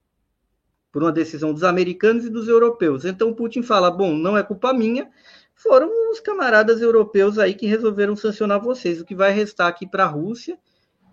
por 0.93 1.03
uma 1.03 1.11
decisão 1.11 1.53
dos 1.53 1.65
americanos 1.65 2.25
e 2.25 2.31
dos 2.31 2.47
europeus. 2.47 3.05
Então 3.05 3.35
Putin 3.35 3.62
fala: 3.62 3.91
bom, 3.91 4.15
não 4.15 4.37
é 4.37 4.43
culpa 4.43 4.73
minha, 4.73 5.11
foram 5.55 5.91
os 6.12 6.21
camaradas 6.21 6.81
europeus 6.81 7.39
aí 7.39 7.55
que 7.55 7.67
resolveram 7.67 8.15
sancionar 8.15 8.61
vocês. 8.61 9.01
O 9.01 9.05
que 9.05 9.15
vai 9.15 9.33
restar 9.33 9.67
aqui 9.67 9.87
para 9.87 10.05
a 10.05 10.09
Rússia 10.09 10.57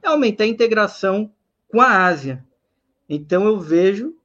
é 0.01 0.08
aumentar 0.08 0.44
a 0.44 0.48
integração 0.48 1.32
com 1.68 1.82
a 1.82 2.06
Ásia. 2.06 2.46
Então 3.08 3.46
eu 3.46 3.60
vejo, 3.60 4.15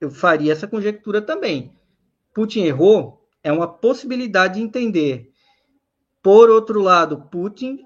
eu 0.00 0.10
faria 0.10 0.52
essa 0.52 0.68
conjectura 0.68 1.20
também. 1.22 1.72
Putin 2.34 2.60
errou, 2.60 3.26
é 3.42 3.50
uma 3.50 3.66
possibilidade 3.66 4.54
de 4.54 4.60
entender. 4.60 5.30
Por 6.22 6.50
outro 6.50 6.80
lado, 6.80 7.22
Putin, 7.30 7.80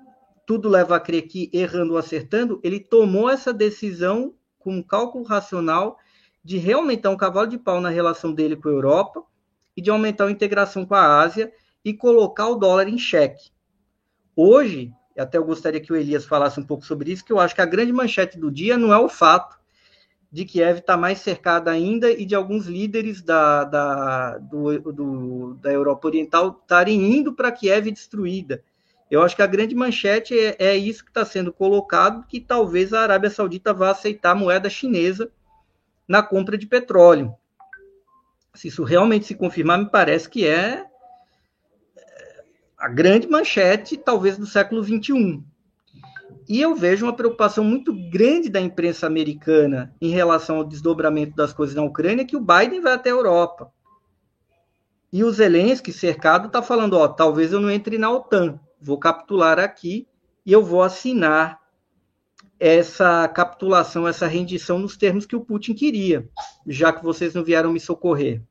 tudo 0.47 0.69
leva 0.69 0.97
a 0.97 1.01
crer 1.01 1.29
que, 1.29 1.51
errando 1.53 1.93
ou 1.93 1.99
acertando, 1.99 2.59
ele 2.65 2.81
tomou 2.81 3.31
essa 3.31 3.53
decisão 3.53 4.35
com 4.59 4.75
um 4.75 4.83
cálculo 4.83 5.25
racional 5.25 5.99
de 6.43 6.57
reaumentar 6.57 7.13
um 7.13 7.17
cavalo 7.17 7.47
de 7.47 7.59
pau 7.59 7.81
na 7.81 7.91
relação 7.91 8.33
dele 8.33 8.57
com 8.57 8.69
a 8.69 8.73
Europa 8.73 9.23
e 9.77 9.83
de 9.83 9.91
aumentar 9.91 10.27
a 10.27 10.31
integração 10.31 10.85
com 10.85 10.95
a 10.95 11.21
Ásia 11.21 11.53
e 11.85 11.95
colocar 11.95 12.49
o 12.49 12.57
dólar 12.57 12.89
em 12.89 12.99
xeque. 12.99 13.51
Hoje, 14.35 14.93
até 15.19 15.39
eu 15.39 15.45
gostaria 15.45 15.81
que 15.81 15.93
o 15.93 15.97
Elias 15.97 16.25
falasse 16.25 16.59
um 16.59 16.65
pouco 16.65 16.85
sobre 16.85 17.13
isso, 17.13 17.25
que 17.25 17.33
eu 17.33 17.41
acho 17.41 17.55
que 17.55 17.61
a 17.61 17.67
grande 17.67 17.93
manchete 17.93 18.39
do 18.39 18.51
dia 18.51 18.77
não 18.77 18.93
é 18.93 18.99
o 18.99 19.09
fato 19.09 19.61
de 20.33 20.45
Kiev 20.45 20.79
está 20.79 20.97
mais 20.97 21.19
cercada 21.19 21.71
ainda 21.71 22.11
e 22.11 22.25
de 22.25 22.35
alguns 22.35 22.67
líderes 22.67 23.21
da, 23.21 23.65
da, 23.65 24.39
do, 24.39 24.79
do, 24.93 25.55
da 25.55 25.73
Europa 25.73 26.07
Oriental 26.07 26.61
estarem 26.63 27.19
indo 27.19 27.33
para 27.33 27.51
Kiev 27.51 27.91
destruída. 27.91 28.63
Eu 29.11 29.23
acho 29.23 29.35
que 29.35 29.43
a 29.43 29.47
grande 29.47 29.75
manchete 29.75 30.39
é, 30.39 30.55
é 30.59 30.77
isso 30.77 31.03
que 31.03 31.11
está 31.11 31.25
sendo 31.25 31.53
colocado, 31.53 32.25
que 32.29 32.41
talvez 32.41 32.93
a 32.93 33.01
Arábia 33.01 33.29
Saudita 33.29 33.75
vá 33.75 33.91
aceitar 33.91 34.31
a 34.31 34.35
moeda 34.37 34.71
chinesa 34.71 35.29
na 36.07 36.23
compra 36.23 36.57
de 36.57 36.67
petróleo. 36.67 37.35
Se 38.55 38.69
isso 38.69 38.85
realmente 38.85 39.27
se 39.27 39.35
confirmar, 39.35 39.79
me 39.79 39.91
parece 39.91 40.29
que 40.29 40.47
é 40.47 40.85
a 42.81 42.89
grande 42.89 43.29
manchete, 43.29 43.99
talvez, 43.99 44.39
do 44.39 44.47
século 44.47 44.83
XXI. 44.83 45.45
E 46.49 46.61
eu 46.61 46.75
vejo 46.75 47.05
uma 47.05 47.13
preocupação 47.13 47.63
muito 47.63 47.93
grande 48.11 48.49
da 48.49 48.59
imprensa 48.59 49.07
americana 49.07 49.95
em 50.01 50.09
relação 50.09 50.57
ao 50.57 50.65
desdobramento 50.65 51.37
das 51.37 51.53
coisas 51.53 51.77
na 51.77 51.83
Ucrânia, 51.83 52.25
que 52.25 52.37
o 52.37 52.41
Biden 52.41 52.81
vai 52.81 52.95
até 52.95 53.11
a 53.11 53.13
Europa. 53.13 53.71
E 55.13 55.23
o 55.23 55.31
Zelensky, 55.31 55.93
cercado, 55.93 56.47
está 56.47 56.63
falando: 56.63 56.95
ó, 56.95 57.07
talvez 57.07 57.53
eu 57.53 57.61
não 57.61 57.71
entre 57.71 57.99
na 57.99 58.11
OTAN, 58.11 58.59
vou 58.81 58.99
capitular 58.99 59.59
aqui 59.59 60.09
e 60.47 60.53
eu 60.53 60.65
vou 60.65 60.83
assinar 60.83 61.61
essa 62.59 63.29
capitulação, 63.29 64.09
essa 64.09 64.27
rendição 64.27 64.79
nos 64.79 64.97
termos 64.97 65.27
que 65.27 65.37
o 65.37 65.45
Putin 65.45 65.75
queria, 65.75 66.29
já 66.67 66.93
que 66.93 67.03
vocês 67.03 67.35
não 67.35 67.45
vieram 67.45 67.73
me 67.73 67.81
socorrer. 67.81 68.43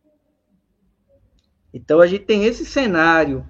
Então 1.73 1.99
a 1.99 2.07
gente 2.07 2.25
tem 2.25 2.45
esse 2.45 2.65
cenário 2.65 3.45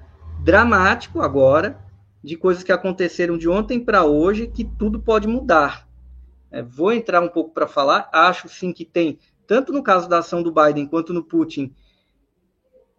dramático 0.49 1.21
agora, 1.21 1.79
de 2.23 2.35
coisas 2.35 2.63
que 2.63 2.71
aconteceram 2.71 3.37
de 3.37 3.47
ontem 3.47 3.79
para 3.79 4.03
hoje, 4.03 4.47
que 4.47 4.65
tudo 4.65 4.99
pode 4.99 5.27
mudar. 5.27 5.87
É, 6.49 6.63
vou 6.63 6.91
entrar 6.91 7.21
um 7.21 7.27
pouco 7.27 7.53
para 7.53 7.67
falar, 7.67 8.09
acho 8.11 8.49
sim 8.49 8.73
que 8.73 8.83
tem 8.83 9.19
tanto 9.45 9.71
no 9.71 9.83
caso 9.83 10.09
da 10.09 10.17
ação 10.17 10.41
do 10.41 10.51
Biden 10.51 10.87
quanto 10.87 11.13
no 11.13 11.23
Putin, 11.23 11.71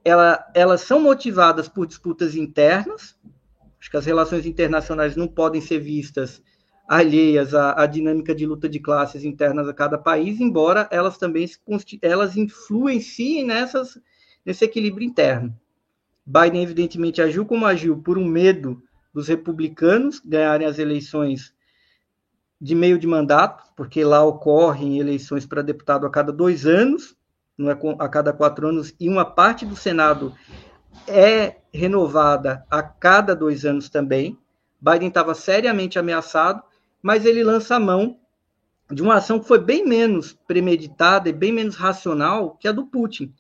ela, 0.04 0.49
elas 0.54 0.83
são 0.83 1.00
motivadas 1.00 1.69
por 1.69 1.88
disputas 1.88 2.37
internas. 2.37 3.16
Acho 3.80 3.90
que 3.90 3.97
as 3.97 4.07
relações 4.07 4.47
internacionais 4.47 5.16
não 5.16 5.26
podem 5.26 5.61
ser 5.61 5.80
vistas 5.80 6.40
alheias 6.88 7.52
à, 7.52 7.83
à, 7.83 7.87
dinâmica 7.87 8.33
de 8.33 8.47
luta 8.47 8.69
de 8.69 8.78
classes 8.78 9.25
internas 9.25 9.69
a 9.69 9.75
cada 9.75 9.99
país, 9.99 10.38
embora 10.40 10.88
elas 10.92 11.19
também 11.19 11.49
elas 12.00 12.37
influenciem 12.37 13.45
nessas, 13.45 13.99
nesse 14.47 14.64
equilíbrio 14.64 15.04
interno. 15.04 15.52
Biden, 16.27 16.62
evidentemente, 16.62 17.21
agiu 17.21 17.45
como 17.45 17.67
agiu 17.67 17.99
por 17.99 18.19
um 18.19 18.25
medo 18.25 18.83
dos 19.12 19.29
republicanos 19.29 20.21
ganharem 20.25 20.67
as 20.67 20.79
eleições 20.79 21.55
de 22.61 22.75
meio 22.75 22.99
de 22.99 23.07
mandato, 23.07 23.65
porque 23.75 24.05
lá 24.05 24.23
ocorrem 24.23 24.99
eleições 24.99 25.47
para 25.47 25.62
deputado 25.62 26.07
a 26.07 26.11
cada 26.11 26.31
dois 26.31 26.67
anos, 26.67 27.17
não 27.57 27.71
é 27.71 27.79
a 27.99 28.09
cada 28.09 28.33
quatro 28.33 28.69
anos, 28.69 28.95
e 29.00 29.09
uma 29.09 29.25
parte 29.25 29.65
do 29.65 29.75
Senado 29.75 30.35
é 31.07 31.57
renovada 31.73 32.65
a 32.71 32.83
cada 32.83 33.35
dois 33.35 33.65
anos 33.65 33.89
também. 33.89 34.39
Biden 34.81 35.09
estava 35.09 35.35
seriamente 35.35 35.99
ameaçado, 35.99 36.62
mas 37.03 37.25
ele 37.25 37.43
lança 37.43 37.77
a 37.77 37.81
mão 37.81 38.19
de 38.91 39.03
uma 39.03 39.17
ação 39.17 39.39
que 39.39 39.47
foi 39.47 39.59
bem 39.59 39.87
menos 39.87 40.33
premeditada 40.47 41.29
e 41.29 41.33
bem 41.33 41.53
menos 41.53 41.77
racional 41.77 42.57
que 42.57 42.67
a 42.67 42.73
do 42.73 42.87
Putin, 42.87 43.33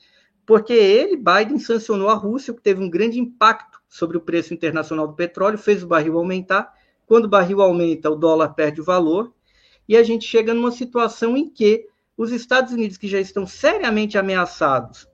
porque 0.50 0.72
ele, 0.72 1.16
Biden, 1.16 1.60
sancionou 1.60 2.08
a 2.08 2.14
Rússia, 2.14 2.52
que 2.52 2.60
teve 2.60 2.82
um 2.82 2.90
grande 2.90 3.20
impacto 3.20 3.80
sobre 3.88 4.16
o 4.16 4.20
preço 4.20 4.52
internacional 4.52 5.06
do 5.06 5.14
petróleo, 5.14 5.56
fez 5.56 5.84
o 5.84 5.86
barril 5.86 6.18
aumentar. 6.18 6.74
Quando 7.06 7.26
o 7.26 7.28
barril 7.28 7.62
aumenta, 7.62 8.10
o 8.10 8.16
dólar 8.16 8.48
perde 8.48 8.80
o 8.80 8.84
valor, 8.84 9.32
e 9.88 9.96
a 9.96 10.02
gente 10.02 10.26
chega 10.26 10.52
numa 10.52 10.72
situação 10.72 11.36
em 11.36 11.48
que 11.48 11.86
os 12.16 12.32
Estados 12.32 12.72
Unidos, 12.72 12.96
que 12.96 13.06
já 13.06 13.20
estão 13.20 13.46
seriamente 13.46 14.18
ameaçados 14.18 15.06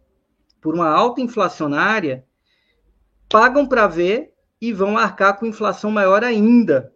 por 0.58 0.74
uma 0.74 0.88
alta 0.88 1.20
inflacionária, 1.20 2.24
pagam 3.28 3.66
para 3.66 3.86
ver 3.86 4.32
e 4.58 4.72
vão 4.72 4.96
arcar 4.96 5.38
com 5.38 5.44
inflação 5.44 5.90
maior 5.90 6.24
ainda, 6.24 6.90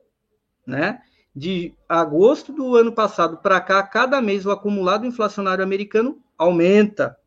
né? 0.67 1.03
De 1.37 1.75
agosto 1.87 2.55
do 2.55 2.75
ano 2.75 2.93
passado 2.95 3.37
para 3.37 3.61
cá, 3.61 3.83
cada 3.83 4.19
mês 4.23 4.47
o 4.47 4.51
acumulado 4.51 5.05
inflacionário 5.05 5.63
americano 5.63 6.23
aumenta. 6.39 7.20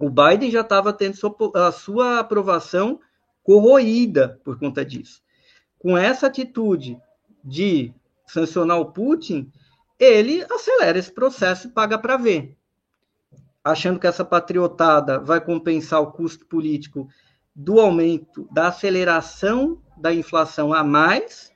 O 0.00 0.08
Biden 0.08 0.50
já 0.50 0.62
estava 0.62 0.94
tendo 0.94 1.14
a 1.54 1.70
sua 1.70 2.20
aprovação 2.20 2.98
corroída 3.42 4.40
por 4.42 4.58
conta 4.58 4.82
disso. 4.82 5.22
Com 5.78 5.96
essa 5.96 6.26
atitude 6.26 6.98
de 7.44 7.92
sancionar 8.26 8.80
o 8.80 8.92
Putin, 8.92 9.52
ele 9.98 10.42
acelera 10.50 10.98
esse 10.98 11.12
processo 11.12 11.68
e 11.68 11.70
paga 11.70 11.98
para 11.98 12.16
ver. 12.16 12.56
Achando 13.62 14.00
que 14.00 14.06
essa 14.06 14.24
patriotada 14.24 15.18
vai 15.18 15.38
compensar 15.38 16.00
o 16.00 16.12
custo 16.12 16.46
político 16.46 17.06
do 17.54 17.78
aumento, 17.78 18.48
da 18.50 18.68
aceleração 18.68 19.82
da 19.98 20.14
inflação 20.14 20.72
a 20.72 20.82
mais, 20.82 21.52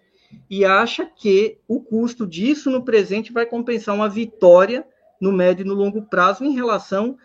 e 0.50 0.66
acha 0.66 1.06
que 1.06 1.58
o 1.66 1.80
custo 1.80 2.26
disso 2.26 2.70
no 2.70 2.84
presente 2.84 3.32
vai 3.32 3.46
compensar 3.46 3.94
uma 3.94 4.08
vitória 4.08 4.86
no 5.18 5.32
médio 5.32 5.64
e 5.64 5.68
no 5.68 5.72
longo 5.72 6.02
prazo 6.02 6.44
em 6.44 6.52
relação 6.52 7.16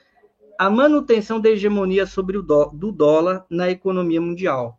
à 0.60 0.70
manutenção 0.70 1.40
da 1.40 1.50
hegemonia 1.50 2.06
sobre 2.06 2.38
o 2.38 2.42
dó, 2.44 2.66
do 2.66 2.92
dólar 2.92 3.46
na 3.50 3.72
economia 3.72 4.20
mundial. 4.20 4.78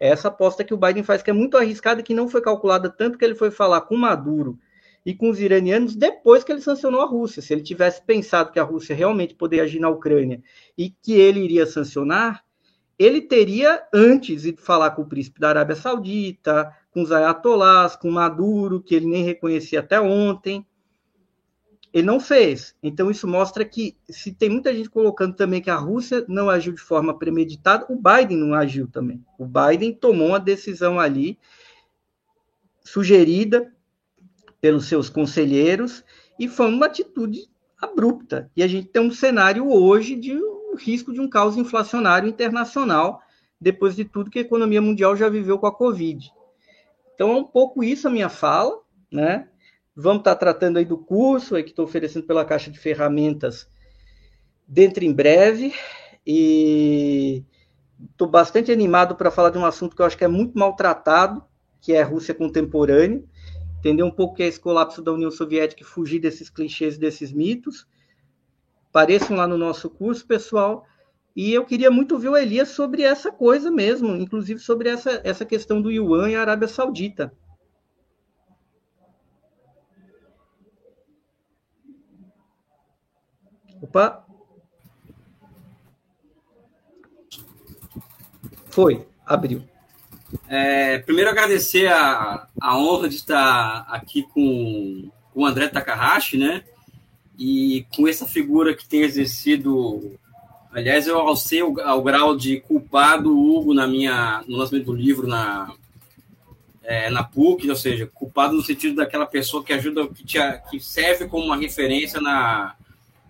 Essa 0.00 0.26
aposta 0.26 0.64
que 0.64 0.74
o 0.74 0.76
Biden 0.76 1.04
faz, 1.04 1.22
que 1.22 1.30
é 1.30 1.32
muito 1.32 1.56
arriscada, 1.56 2.02
que 2.02 2.12
não 2.12 2.28
foi 2.28 2.40
calculada 2.40 2.90
tanto 2.90 3.16
que 3.16 3.24
ele 3.24 3.36
foi 3.36 3.52
falar 3.52 3.82
com 3.82 3.96
Maduro 3.96 4.58
e 5.04 5.14
com 5.14 5.30
os 5.30 5.38
iranianos 5.38 5.94
depois 5.94 6.42
que 6.42 6.50
ele 6.50 6.60
sancionou 6.60 7.00
a 7.00 7.06
Rússia. 7.06 7.40
Se 7.40 7.54
ele 7.54 7.62
tivesse 7.62 8.02
pensado 8.02 8.50
que 8.50 8.58
a 8.58 8.64
Rússia 8.64 8.96
realmente 8.96 9.32
poderia 9.32 9.62
agir 9.62 9.78
na 9.78 9.88
Ucrânia 9.88 10.42
e 10.76 10.90
que 10.90 11.12
ele 11.12 11.38
iria 11.38 11.66
sancionar, 11.66 12.44
ele 12.98 13.20
teria 13.20 13.86
antes 13.94 14.44
ido 14.44 14.60
falar 14.60 14.90
com 14.90 15.02
o 15.02 15.08
príncipe 15.08 15.38
da 15.38 15.50
Arábia 15.50 15.76
Saudita, 15.76 16.74
com 16.90 17.02
os 17.02 17.12
ayatolás, 17.12 17.94
com 17.94 18.10
Maduro, 18.10 18.82
que 18.82 18.96
ele 18.96 19.06
nem 19.06 19.22
reconhecia 19.22 19.78
até 19.78 20.00
ontem. 20.00 20.66
Ele 21.92 22.06
não 22.06 22.20
fez. 22.20 22.74
Então, 22.82 23.10
isso 23.10 23.26
mostra 23.26 23.64
que, 23.64 23.96
se 24.08 24.32
tem 24.32 24.50
muita 24.50 24.74
gente 24.74 24.90
colocando 24.90 25.34
também 25.34 25.62
que 25.62 25.70
a 25.70 25.76
Rússia 25.76 26.24
não 26.28 26.50
agiu 26.50 26.72
de 26.72 26.80
forma 26.80 27.18
premeditada, 27.18 27.86
o 27.88 27.96
Biden 27.96 28.36
não 28.36 28.54
agiu 28.54 28.86
também. 28.86 29.24
O 29.38 29.46
Biden 29.46 29.94
tomou 29.94 30.28
uma 30.28 30.40
decisão 30.40 31.00
ali, 31.00 31.38
sugerida 32.84 33.72
pelos 34.60 34.86
seus 34.86 35.08
conselheiros, 35.08 36.04
e 36.38 36.48
foi 36.48 36.68
uma 36.68 36.86
atitude 36.86 37.48
abrupta. 37.80 38.50
E 38.56 38.62
a 38.62 38.66
gente 38.66 38.88
tem 38.88 39.02
um 39.02 39.10
cenário 39.10 39.70
hoje 39.70 40.16
de 40.16 40.36
um 40.36 40.74
risco 40.76 41.12
de 41.12 41.20
um 41.20 41.28
caos 41.28 41.56
inflacionário 41.56 42.28
internacional, 42.28 43.22
depois 43.60 43.96
de 43.96 44.04
tudo 44.04 44.30
que 44.30 44.38
a 44.38 44.42
economia 44.42 44.82
mundial 44.82 45.16
já 45.16 45.28
viveu 45.28 45.58
com 45.58 45.66
a 45.66 45.74
Covid. 45.74 46.30
Então, 47.14 47.30
é 47.30 47.36
um 47.36 47.44
pouco 47.44 47.82
isso 47.82 48.06
a 48.06 48.10
minha 48.10 48.28
fala, 48.28 48.78
né? 49.10 49.48
Vamos 49.96 50.18
estar 50.18 50.36
tratando 50.36 50.76
aí 50.76 50.84
do 50.84 50.98
curso 50.98 51.56
aí 51.56 51.62
que 51.62 51.70
estou 51.70 51.84
oferecendo 51.84 52.26
pela 52.26 52.44
Caixa 52.44 52.70
de 52.70 52.78
Ferramentas 52.78 53.66
dentro 54.68 55.04
em 55.04 55.12
breve. 55.12 55.72
E 56.26 57.42
estou 58.10 58.28
bastante 58.28 58.70
animado 58.70 59.16
para 59.16 59.30
falar 59.30 59.50
de 59.50 59.58
um 59.58 59.64
assunto 59.64 59.96
que 59.96 60.02
eu 60.02 60.06
acho 60.06 60.18
que 60.18 60.24
é 60.24 60.28
muito 60.28 60.58
maltratado, 60.58 61.42
que 61.80 61.92
é 61.92 62.02
a 62.02 62.04
Rússia 62.04 62.34
contemporânea 62.34 63.22
entender 63.86 64.02
um 64.02 64.10
pouco 64.10 64.34
que 64.34 64.42
é 64.42 64.46
esse 64.46 64.58
colapso 64.58 65.00
da 65.00 65.12
União 65.12 65.30
Soviética 65.30 65.82
e 65.82 65.86
fugir 65.86 66.18
desses 66.18 66.50
clichês, 66.50 66.98
desses 66.98 67.32
mitos. 67.32 67.86
Apareçam 68.88 69.36
lá 69.36 69.46
no 69.46 69.56
nosso 69.56 69.88
curso, 69.88 70.26
pessoal. 70.26 70.84
E 71.34 71.52
eu 71.52 71.64
queria 71.64 71.90
muito 71.90 72.12
ouvir 72.12 72.28
o 72.28 72.36
Elias 72.36 72.70
sobre 72.70 73.02
essa 73.02 73.30
coisa 73.30 73.70
mesmo, 73.70 74.16
inclusive 74.16 74.58
sobre 74.58 74.88
essa, 74.88 75.20
essa 75.22 75.44
questão 75.44 75.80
do 75.80 75.90
Yuan 75.90 76.30
e 76.30 76.34
a 76.34 76.40
Arábia 76.40 76.66
Saudita. 76.66 77.32
Opa! 83.82 84.24
Foi, 88.70 89.06
abriu. 89.24 89.62
É, 90.48 90.98
primeiro, 90.98 91.30
agradecer 91.30 91.86
a, 91.86 92.46
a 92.60 92.78
honra 92.78 93.08
de 93.08 93.14
estar 93.14 93.86
aqui 93.88 94.22
com, 94.22 95.10
com 95.32 95.42
o 95.42 95.46
André 95.46 95.68
Takahashi, 95.68 96.36
né? 96.36 96.62
E 97.38 97.86
com 97.94 98.08
essa 98.08 98.26
figura 98.26 98.74
que 98.74 98.86
tem 98.86 99.00
exercido. 99.00 100.18
Aliás, 100.72 101.06
eu 101.06 101.18
alcei 101.18 101.60
ao, 101.60 101.78
ao 101.80 102.02
grau 102.02 102.36
de 102.36 102.60
culpado 102.60 103.34
o 103.34 103.56
Hugo 103.56 103.72
na 103.72 103.86
minha, 103.86 104.44
no 104.46 104.56
lançamento 104.56 104.86
do 104.86 104.94
livro 104.94 105.26
na, 105.26 105.72
é, 106.82 107.10
na 107.10 107.24
PUC, 107.24 107.68
ou 107.70 107.76
seja, 107.76 108.06
culpado 108.06 108.54
no 108.54 108.62
sentido 108.62 108.96
daquela 108.96 109.26
pessoa 109.26 109.64
que 109.64 109.72
ajuda, 109.72 110.06
que, 110.08 110.24
te, 110.24 110.38
que 110.70 110.80
serve 110.80 111.26
como 111.26 111.44
uma 111.44 111.56
referência 111.56 112.20
na 112.20 112.74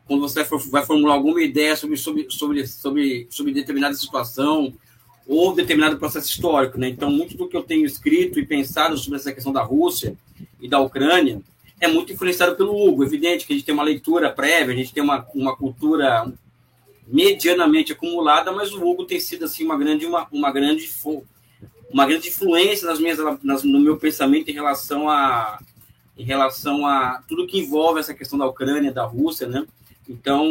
quando 0.07 0.21
você 0.21 0.45
vai 0.71 0.85
formular 0.85 1.14
alguma 1.14 1.42
ideia 1.42 1.77
sobre, 1.77 1.97
sobre, 1.97 2.27
sobre, 2.31 2.66
sobre, 2.66 3.27
sobre 3.29 3.53
determinada 3.53 3.95
situação, 3.95 4.73
ou 5.27 5.55
determinado 5.55 5.99
processo 5.99 6.29
histórico. 6.29 6.79
Né? 6.79 6.88
Então, 6.88 7.11
muito 7.11 7.37
do 7.37 7.49
que 7.49 7.57
eu 7.57 7.62
tenho 7.62 7.85
escrito 7.85 8.38
e 8.38 8.47
pensado 8.47 8.97
sobre 8.97 9.19
essa 9.19 9.33
questão 9.33 9.53
da 9.53 9.62
Rússia 9.62 10.16
e 10.61 10.69
da 10.69 10.79
Ucrânia 10.81 11.40
é 11.81 11.88
muito 11.88 12.12
influenciado 12.12 12.57
pelo 12.57 12.75
Hugo. 12.75 13.05
Evidente 13.05 13.47
que 13.47 13.53
a 13.53 13.57
gente 13.57 13.66
tem 13.66 13.75
uma 13.75 13.83
leitura 13.83 14.31
prévia, 14.31 14.73
a 14.73 14.77
gente 14.77 14.95
tem 14.95 15.03
uma, 15.03 15.27
uma 15.35 15.57
cultura 15.57 16.33
medianamente 17.07 17.92
acumulada, 17.92 18.51
mas 18.53 18.73
o 18.73 18.85
Hugo 18.85 19.05
tem 19.05 19.21
sido 19.21 19.45
assim 19.45 19.64
uma 19.64 19.77
grande 19.77 20.07
uma, 20.07 20.27
uma 20.33 20.51
grande 20.51 20.90
uma 21.90 22.07
grande 22.07 22.29
influência 22.29 22.87
nas 22.87 22.99
minhas 22.99 23.19
nas, 23.42 23.62
no 23.62 23.79
meu 23.79 23.97
pensamento 23.97 24.51
em 24.51 24.55
relação 24.55 25.09
a 25.09 25.61
em 26.19 26.25
relação 26.25 26.85
a 26.87 27.23
tudo 27.29 27.47
que 27.47 27.59
envolve 27.59 28.01
essa 28.01 28.14
questão 28.14 28.38
da 28.38 28.47
Ucrânia, 28.47 28.90
da 28.90 29.05
Rússia, 29.05 29.47
né? 29.47 29.66
Então, 30.09 30.47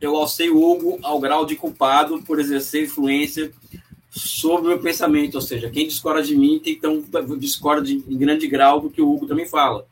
eu 0.00 0.16
alcei 0.16 0.50
o 0.50 0.62
Hugo 0.62 0.98
ao 1.02 1.20
grau 1.20 1.46
de 1.46 1.56
culpado 1.56 2.22
por 2.22 2.40
exercer 2.40 2.84
influência 2.84 3.52
sobre 4.10 4.66
o 4.66 4.68
meu 4.70 4.78
pensamento, 4.78 5.36
ou 5.36 5.40
seja, 5.40 5.70
quem 5.70 5.86
discorda 5.86 6.22
de 6.22 6.36
mim 6.36 6.60
então 6.66 7.02
discorda 7.38 7.82
de, 7.82 8.04
em 8.06 8.18
grande 8.18 8.46
grau 8.46 8.80
do 8.80 8.90
que 8.90 9.00
o 9.00 9.10
Hugo 9.10 9.26
também 9.26 9.46
fala, 9.46 9.86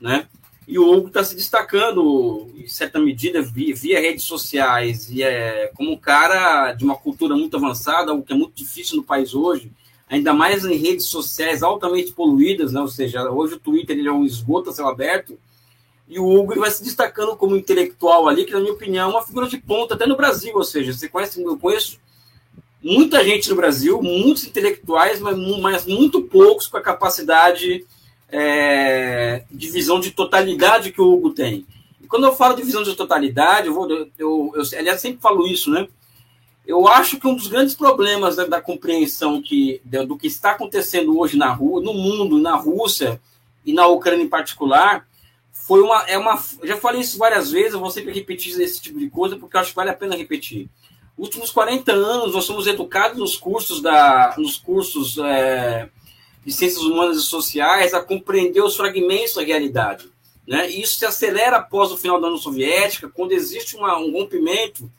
né? 0.00 0.26
E 0.66 0.78
o 0.78 0.88
Hugo 0.88 1.08
está 1.08 1.22
se 1.22 1.34
destacando, 1.34 2.48
em 2.56 2.66
certa 2.68 2.98
medida, 2.98 3.42
via, 3.42 3.74
via, 3.74 4.00
redes 4.00 4.24
sociais, 4.24 5.10
e 5.10 5.22
é 5.22 5.70
como 5.74 5.92
um 5.92 5.96
cara 5.96 6.72
de 6.72 6.84
uma 6.84 6.96
cultura 6.96 7.36
muito 7.36 7.56
avançada, 7.56 8.14
o 8.14 8.22
que 8.22 8.32
é 8.32 8.36
muito 8.36 8.54
difícil 8.54 8.96
no 8.96 9.02
país 9.02 9.34
hoje, 9.34 9.70
ainda 10.08 10.32
mais 10.32 10.64
em 10.64 10.76
redes 10.76 11.06
sociais 11.06 11.62
altamente 11.62 12.12
poluídas, 12.12 12.72
né? 12.72 12.80
ou 12.80 12.88
seja, 12.88 13.28
hoje 13.30 13.54
o 13.54 13.60
Twitter 13.60 13.96
ele 13.96 14.08
é 14.08 14.12
um 14.12 14.24
esgoto 14.24 14.70
a 14.70 14.72
céu 14.72 14.88
aberto, 14.88 15.38
e 16.10 16.18
o 16.18 16.26
Hugo 16.26 16.58
vai 16.58 16.70
se 16.72 16.82
destacando 16.82 17.36
como 17.36 17.54
intelectual 17.54 18.28
ali, 18.28 18.44
que, 18.44 18.52
na 18.52 18.58
minha 18.58 18.72
opinião, 18.72 19.08
é 19.08 19.12
uma 19.12 19.22
figura 19.22 19.46
de 19.46 19.58
ponta 19.58 19.94
até 19.94 20.06
no 20.06 20.16
Brasil. 20.16 20.52
Ou 20.56 20.64
seja, 20.64 20.92
você 20.92 21.08
conhece, 21.08 21.40
eu 21.40 21.56
conheço 21.56 22.00
muita 22.82 23.22
gente 23.22 23.48
no 23.48 23.54
Brasil, 23.54 24.02
muitos 24.02 24.44
intelectuais, 24.44 25.20
mas, 25.20 25.38
mas 25.60 25.86
muito 25.86 26.22
poucos 26.22 26.66
com 26.66 26.76
a 26.76 26.82
capacidade 26.82 27.86
é, 28.28 29.44
de 29.48 29.70
visão 29.70 30.00
de 30.00 30.10
totalidade 30.10 30.90
que 30.90 31.00
o 31.00 31.12
Hugo 31.12 31.30
tem. 31.30 31.64
quando 32.08 32.24
eu 32.24 32.34
falo 32.34 32.56
de 32.56 32.64
visão 32.64 32.82
de 32.82 32.96
totalidade, 32.96 33.68
eu, 33.68 33.74
vou, 33.74 33.88
eu, 33.88 34.08
eu, 34.18 34.52
eu 34.56 34.78
aliás, 34.78 35.00
sempre 35.00 35.20
falo 35.20 35.46
isso, 35.46 35.70
né? 35.70 35.86
Eu 36.66 36.88
acho 36.88 37.20
que 37.20 37.26
um 37.26 37.36
dos 37.36 37.46
grandes 37.46 37.74
problemas 37.74 38.34
da, 38.34 38.46
da 38.46 38.60
compreensão 38.60 39.40
que, 39.40 39.80
do 39.84 40.16
que 40.16 40.26
está 40.26 40.52
acontecendo 40.52 41.16
hoje 41.16 41.36
na 41.36 41.52
rua, 41.52 41.80
no 41.80 41.94
mundo, 41.94 42.40
na 42.40 42.56
Rússia 42.56 43.20
e 43.64 43.72
na 43.72 43.86
Ucrânia 43.86 44.24
em 44.24 44.28
particular, 44.28 45.06
foi 45.52 45.80
uma, 45.80 46.02
é 46.08 46.18
uma. 46.18 46.42
Já 46.64 46.76
falei 46.76 47.00
isso 47.00 47.18
várias 47.18 47.50
vezes, 47.50 47.74
eu 47.74 47.80
vou 47.80 47.90
sempre 47.90 48.12
repetir 48.12 48.58
esse 48.60 48.80
tipo 48.80 48.98
de 48.98 49.08
coisa, 49.08 49.36
porque 49.36 49.56
eu 49.56 49.60
acho 49.60 49.70
que 49.70 49.76
vale 49.76 49.90
a 49.90 49.94
pena 49.94 50.16
repetir. 50.16 50.68
Últimos 51.16 51.50
40 51.50 51.92
anos, 51.92 52.34
nós 52.34 52.44
somos 52.44 52.66
educados 52.66 53.18
nos 53.18 53.36
cursos, 53.36 53.82
da, 53.82 54.34
nos 54.38 54.56
cursos 54.56 55.18
é, 55.18 55.88
de 56.44 56.52
ciências 56.52 56.82
humanas 56.82 57.18
e 57.18 57.22
sociais 57.22 57.92
a 57.92 58.02
compreender 58.02 58.62
os 58.62 58.76
fragmentos 58.76 59.34
da 59.34 59.42
realidade. 59.42 60.08
Né? 60.46 60.70
E 60.70 60.80
isso 60.80 60.98
se 60.98 61.06
acelera 61.06 61.58
após 61.58 61.92
o 61.92 61.96
final 61.96 62.20
da 62.20 62.26
União 62.26 62.40
Soviética, 62.40 63.08
quando 63.08 63.32
existe 63.32 63.76
uma, 63.76 63.98
um 63.98 64.10
rompimento 64.10 64.90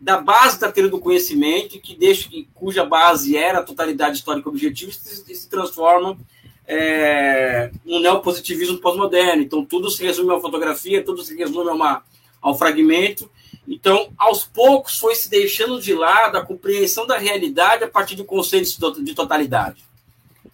da 0.00 0.20
base 0.20 0.58
da 0.58 0.70
teoria 0.70 0.90
do 0.90 0.98
conhecimento, 0.98 1.80
que 1.80 1.94
deixa, 1.94 2.28
cuja 2.54 2.84
base 2.84 3.36
era 3.36 3.60
a 3.60 3.62
totalidade 3.62 4.16
histórica 4.16 4.48
objetiva, 4.48 4.90
e 4.90 5.34
se 5.34 5.48
transforma 5.48 6.18
é, 6.66 7.70
no 7.84 8.00
neopositivismo 8.00 8.78
pós-moderno. 8.78 9.42
Então, 9.42 9.64
tudo 9.64 9.90
se 9.90 10.02
resume 10.02 10.30
a 10.30 10.34
uma 10.34 10.40
fotografia, 10.40 11.04
tudo 11.04 11.22
se 11.22 11.36
resume 11.36 11.70
a, 11.70 11.74
uma, 11.74 12.02
a 12.40 12.50
um 12.50 12.54
fragmento. 12.54 13.30
Então, 13.68 14.10
aos 14.16 14.44
poucos, 14.44 14.98
foi 14.98 15.14
se 15.14 15.28
deixando 15.28 15.80
de 15.80 15.94
lado 15.94 16.36
a 16.36 16.44
compreensão 16.44 17.06
da 17.06 17.18
realidade 17.18 17.84
a 17.84 17.88
partir 17.88 18.14
de 18.14 18.24
conceitos 18.24 18.76
de 19.02 19.14
totalidade. 19.14 19.84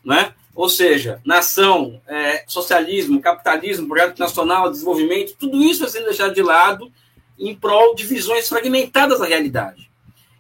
Né? 0.05 0.35
Ou 0.55 0.69
seja, 0.69 1.21
nação, 1.25 2.01
é, 2.07 2.45
socialismo, 2.47 3.21
capitalismo, 3.21 3.89
projeto 3.89 4.19
nacional, 4.19 4.71
desenvolvimento, 4.71 5.35
tudo 5.39 5.63
isso 5.63 5.81
vai 5.81 5.89
sendo 5.89 6.07
deixado 6.07 6.35
de 6.35 6.43
lado 6.43 6.93
em 7.39 7.55
prol 7.55 7.95
de 7.95 8.05
visões 8.05 8.49
fragmentadas 8.49 9.19
da 9.19 9.27
realidade. 9.27 9.91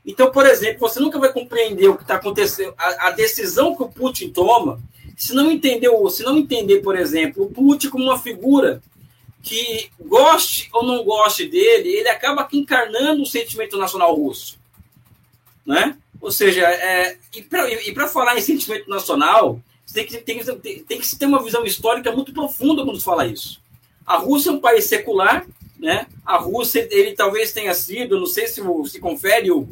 Então, 0.05 0.31
por 0.31 0.45
exemplo, 0.47 0.81
você 0.81 1.01
nunca 1.01 1.19
vai 1.19 1.33
compreender 1.33 1.89
o 1.89 1.97
que 1.97 2.03
está 2.03 2.17
acontecendo, 2.17 2.75
a, 2.77 3.09
a, 3.09 3.11
decisão 3.13 3.75
que 3.75 3.83
o 3.83 3.89
Putin 3.89 4.31
toma, 4.31 4.81
se 5.23 5.35
não 5.35 5.53
entender, 5.53 5.89
se 6.11 6.25
não 6.25 6.37
entender, 6.37 6.81
por 6.81 6.99
exemplo, 6.99 7.45
o 7.45 7.49
Putin 7.49 7.91
como 7.91 8.03
uma 8.03 8.19
figura 8.19 8.83
que 9.41 9.89
goste 10.01 10.69
ou 10.73 10.85
não 10.85 11.05
goste 11.05 11.47
dele, 11.47 11.91
ele 11.91 12.09
acaba 12.09 12.49
encarnando 12.53 13.23
o 13.23 13.27
sentimento 13.27 13.79
nacional 13.79 14.17
russo, 14.17 14.59
né? 15.65 15.97
Ou 16.21 16.33
seja, 16.33 16.63
é, 16.63 17.19
e 17.37 17.41
para 17.93 18.09
falar 18.09 18.37
em 18.37 18.43
sentimento 18.43 18.91
nacional, 18.91 19.61
tem 19.95 20.07
que, 20.07 20.19
tem, 20.19 20.43
tem, 20.43 20.83
tem 20.83 21.01
que 21.01 21.17
ter 21.17 21.27
uma 21.27 21.41
visão 21.41 21.65
histórica 21.65 22.11
muito 22.11 22.33
profunda 22.33 22.83
quando 22.83 22.99
se 22.99 23.05
fala 23.05 23.25
isso. 23.25 23.63
A 24.05 24.17
Rússia 24.17 24.51
é 24.51 24.53
um 24.55 24.61
país 24.61 24.87
secular, 24.87 25.47
né? 25.79 26.09
A 26.27 26.37
Rússia, 26.37 26.89
ele 26.91 27.13
talvez 27.13 27.53
tenha 27.53 27.75
sido, 27.75 28.19
não 28.19 28.27
sei 28.27 28.49
se 28.49 28.61
se 28.87 28.99
confere, 28.99 29.53
um 29.53 29.69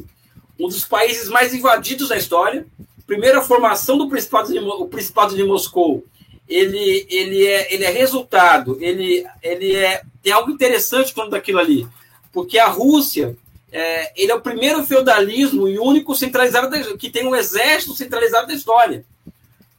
dos 0.57 0.85
países 0.85 1.27
mais 1.27 1.53
invadidos 1.53 2.07
da 2.07 2.15
história. 2.15 2.65
Primeira 3.11 3.41
formação 3.41 3.97
do 3.97 4.07
Principado 4.07 4.53
de, 4.53 4.57
o 4.57 4.87
Principado 4.87 5.35
de 5.35 5.43
Moscou, 5.43 6.05
ele, 6.47 7.05
ele, 7.09 7.45
é, 7.45 7.73
ele 7.73 7.83
é 7.83 7.89
resultado, 7.89 8.77
ele, 8.79 9.27
ele 9.43 9.75
é, 9.75 10.01
tem 10.23 10.31
algo 10.31 10.49
interessante 10.49 11.13
quando 11.13 11.31
daquilo 11.31 11.59
ali, 11.59 11.85
porque 12.31 12.57
a 12.57 12.67
Rússia, 12.67 13.35
é, 13.69 14.13
ele 14.15 14.31
é 14.31 14.35
o 14.35 14.39
primeiro 14.39 14.81
feudalismo 14.85 15.67
e 15.67 15.77
único 15.77 16.15
centralizado 16.15 16.69
da, 16.69 16.95
que 16.95 17.09
tem 17.09 17.27
um 17.27 17.35
exército 17.35 17.93
centralizado 17.93 18.47
da 18.47 18.53
história. 18.53 19.03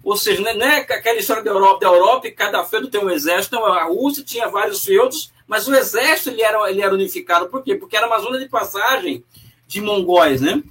Ou 0.05 0.15
seja, 0.15 0.43
não 0.43 0.67
é 0.67 0.81
aquela 0.81 1.19
história 1.19 1.43
da 1.43 1.53
Europa, 1.53 1.81
da 1.81 1.87
Europa 1.87 2.29
e 2.29 2.33
cada 2.33 2.63
feudo 2.65 2.91
tem 2.91 3.03
um 3.03 3.09
exército. 3.09 3.57
A 3.57 3.85
Rússia 3.85 4.23
tinha 4.23 4.47
vários 4.47 4.85
feudos, 4.85 5.33
mas 5.49 5.67
o 5.67 5.75
exército 5.75 6.29
ele 6.29 6.43
era, 6.43 6.71
ele 6.71 6.83
era 6.83 6.93
unificado. 6.93 7.49
Por 7.49 7.63
quê? 7.63 7.77
Porque 7.77 7.97
era 7.97 8.07
uma 8.07 8.19
zona 8.19 8.39
de 8.39 8.47
passagem 8.47 9.25
de 9.67 9.81
mongóis, 9.81 10.43
né? 10.43 10.63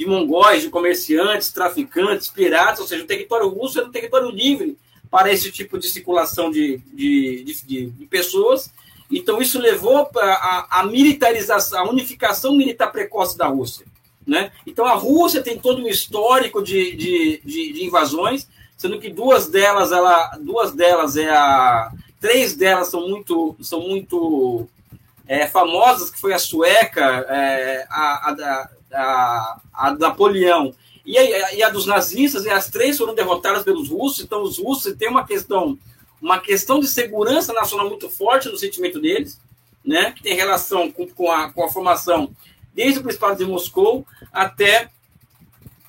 De 0.00 0.06
mongóis, 0.06 0.62
de 0.62 0.70
comerciantes, 0.70 1.52
traficantes, 1.52 2.28
piratas, 2.28 2.80
ou 2.80 2.86
seja, 2.86 3.04
o 3.04 3.06
território 3.06 3.46
russo 3.48 3.78
era 3.78 3.86
um 3.86 3.92
território 3.92 4.30
livre 4.30 4.78
para 5.10 5.30
esse 5.30 5.52
tipo 5.52 5.78
de 5.78 5.90
circulação 5.90 6.50
de, 6.50 6.78
de, 6.94 7.44
de, 7.66 7.90
de 7.90 8.06
pessoas. 8.06 8.72
Então, 9.10 9.42
isso 9.42 9.60
levou 9.60 10.08
a, 10.16 10.80
a 10.80 10.86
militarização, 10.86 11.80
a 11.80 11.90
unificação 11.90 12.56
militar 12.56 12.90
precoce 12.90 13.36
da 13.36 13.46
Rússia. 13.46 13.84
Né? 14.26 14.50
Então, 14.66 14.86
a 14.86 14.94
Rússia 14.94 15.42
tem 15.42 15.58
todo 15.58 15.82
um 15.82 15.86
histórico 15.86 16.62
de, 16.62 16.96
de, 16.96 17.42
de, 17.44 17.72
de 17.74 17.84
invasões, 17.84 18.48
sendo 18.78 18.98
que 18.98 19.10
duas 19.10 19.48
delas, 19.48 19.92
ela, 19.92 20.30
duas 20.40 20.72
delas 20.72 21.18
é 21.18 21.28
a, 21.28 21.92
três 22.18 22.56
delas 22.56 22.88
são 22.88 23.06
muito, 23.06 23.54
são 23.60 23.80
muito 23.80 24.66
é, 25.28 25.46
famosas, 25.46 26.08
que 26.08 26.18
foi 26.18 26.32
a 26.32 26.38
sueca, 26.38 27.26
é, 27.28 27.86
a, 27.90 28.30
a, 28.30 28.70
a, 28.92 29.60
a, 29.72 29.94
Napoleão 29.94 30.74
e 31.04 31.16
a, 31.18 31.54
e 31.54 31.62
a 31.62 31.70
dos 31.70 31.86
nazistas, 31.86 32.44
e 32.44 32.50
as 32.50 32.68
três 32.68 32.98
foram 32.98 33.14
derrotadas 33.14 33.62
pelos 33.62 33.88
russos. 33.88 34.24
Então, 34.24 34.42
os 34.42 34.58
russos 34.58 34.94
têm 34.96 35.08
uma 35.08 35.26
questão, 35.26 35.78
uma 36.20 36.38
questão 36.38 36.80
de 36.80 36.86
segurança 36.86 37.52
nacional 37.52 37.88
muito 37.88 38.08
forte 38.08 38.48
no 38.48 38.58
sentimento 38.58 39.00
deles, 39.00 39.40
né, 39.84 40.12
que 40.12 40.22
tem 40.22 40.34
relação 40.34 40.90
com, 40.90 41.08
com, 41.08 41.30
a, 41.30 41.50
com 41.50 41.64
a 41.64 41.70
formação 41.70 42.30
desde 42.74 43.00
o 43.00 43.02
Principado 43.02 43.38
de 43.38 43.50
Moscou 43.50 44.06
até 44.32 44.90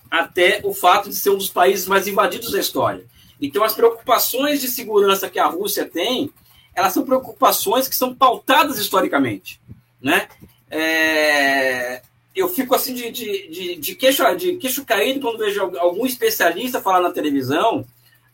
até 0.10 0.60
o 0.66 0.74
fato 0.74 1.08
de 1.08 1.16
ser 1.16 1.30
um 1.30 1.38
dos 1.38 1.50
países 1.50 1.88
mais 1.88 2.06
invadidos 2.06 2.52
da 2.52 2.60
história. 2.60 3.06
Então, 3.42 3.64
as 3.64 3.74
preocupações 3.74 4.60
de 4.60 4.68
segurança 4.68 5.30
que 5.30 5.40
a 5.40 5.48
Rússia 5.48 5.86
tem, 5.86 6.30
elas 6.76 6.92
são 6.92 7.06
preocupações 7.06 7.88
que 7.88 7.96
são 7.96 8.14
pautadas 8.14 8.78
historicamente, 8.78 9.60
né? 10.02 10.28
É... 10.70 12.02
Eu 12.36 12.48
fico 12.48 12.74
assim 12.74 12.94
de, 12.94 13.12
de, 13.12 13.48
de, 13.50 13.76
de, 13.76 13.96
queixo, 13.96 14.24
de 14.36 14.56
queixo 14.56 14.86
caído 14.86 15.20
quando 15.20 15.38
vejo 15.38 15.62
algum 15.78 16.06
especialista 16.06 16.82
falar 16.82 17.02
na 17.02 17.12
televisão 17.12 17.86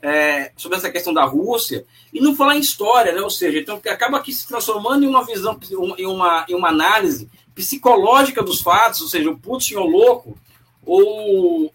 é, 0.01 0.51
sobre 0.55 0.77
essa 0.77 0.91
questão 0.91 1.13
da 1.13 1.25
Rússia 1.25 1.85
e 2.13 2.21
não 2.21 2.35
falar 2.35 2.55
em 2.55 2.59
história, 2.59 3.11
né? 3.11 3.21
Ou 3.21 3.29
seja, 3.29 3.59
então 3.59 3.81
acaba 3.87 4.17
aqui 4.17 4.31
se 4.31 4.47
transformando 4.47 5.03
em 5.03 5.07
uma 5.07 5.25
visão, 5.25 5.59
em 5.97 6.05
uma, 6.05 6.45
em 6.47 6.53
uma 6.53 6.69
análise 6.69 7.29
psicológica 7.55 8.43
dos 8.43 8.61
fatos, 8.61 9.01
ou 9.01 9.07
seja, 9.07 9.29
o 9.29 9.37
Putin 9.37 9.75
é 9.75 9.79
o 9.79 9.87
louco, 9.87 10.37
ou, 10.87 11.73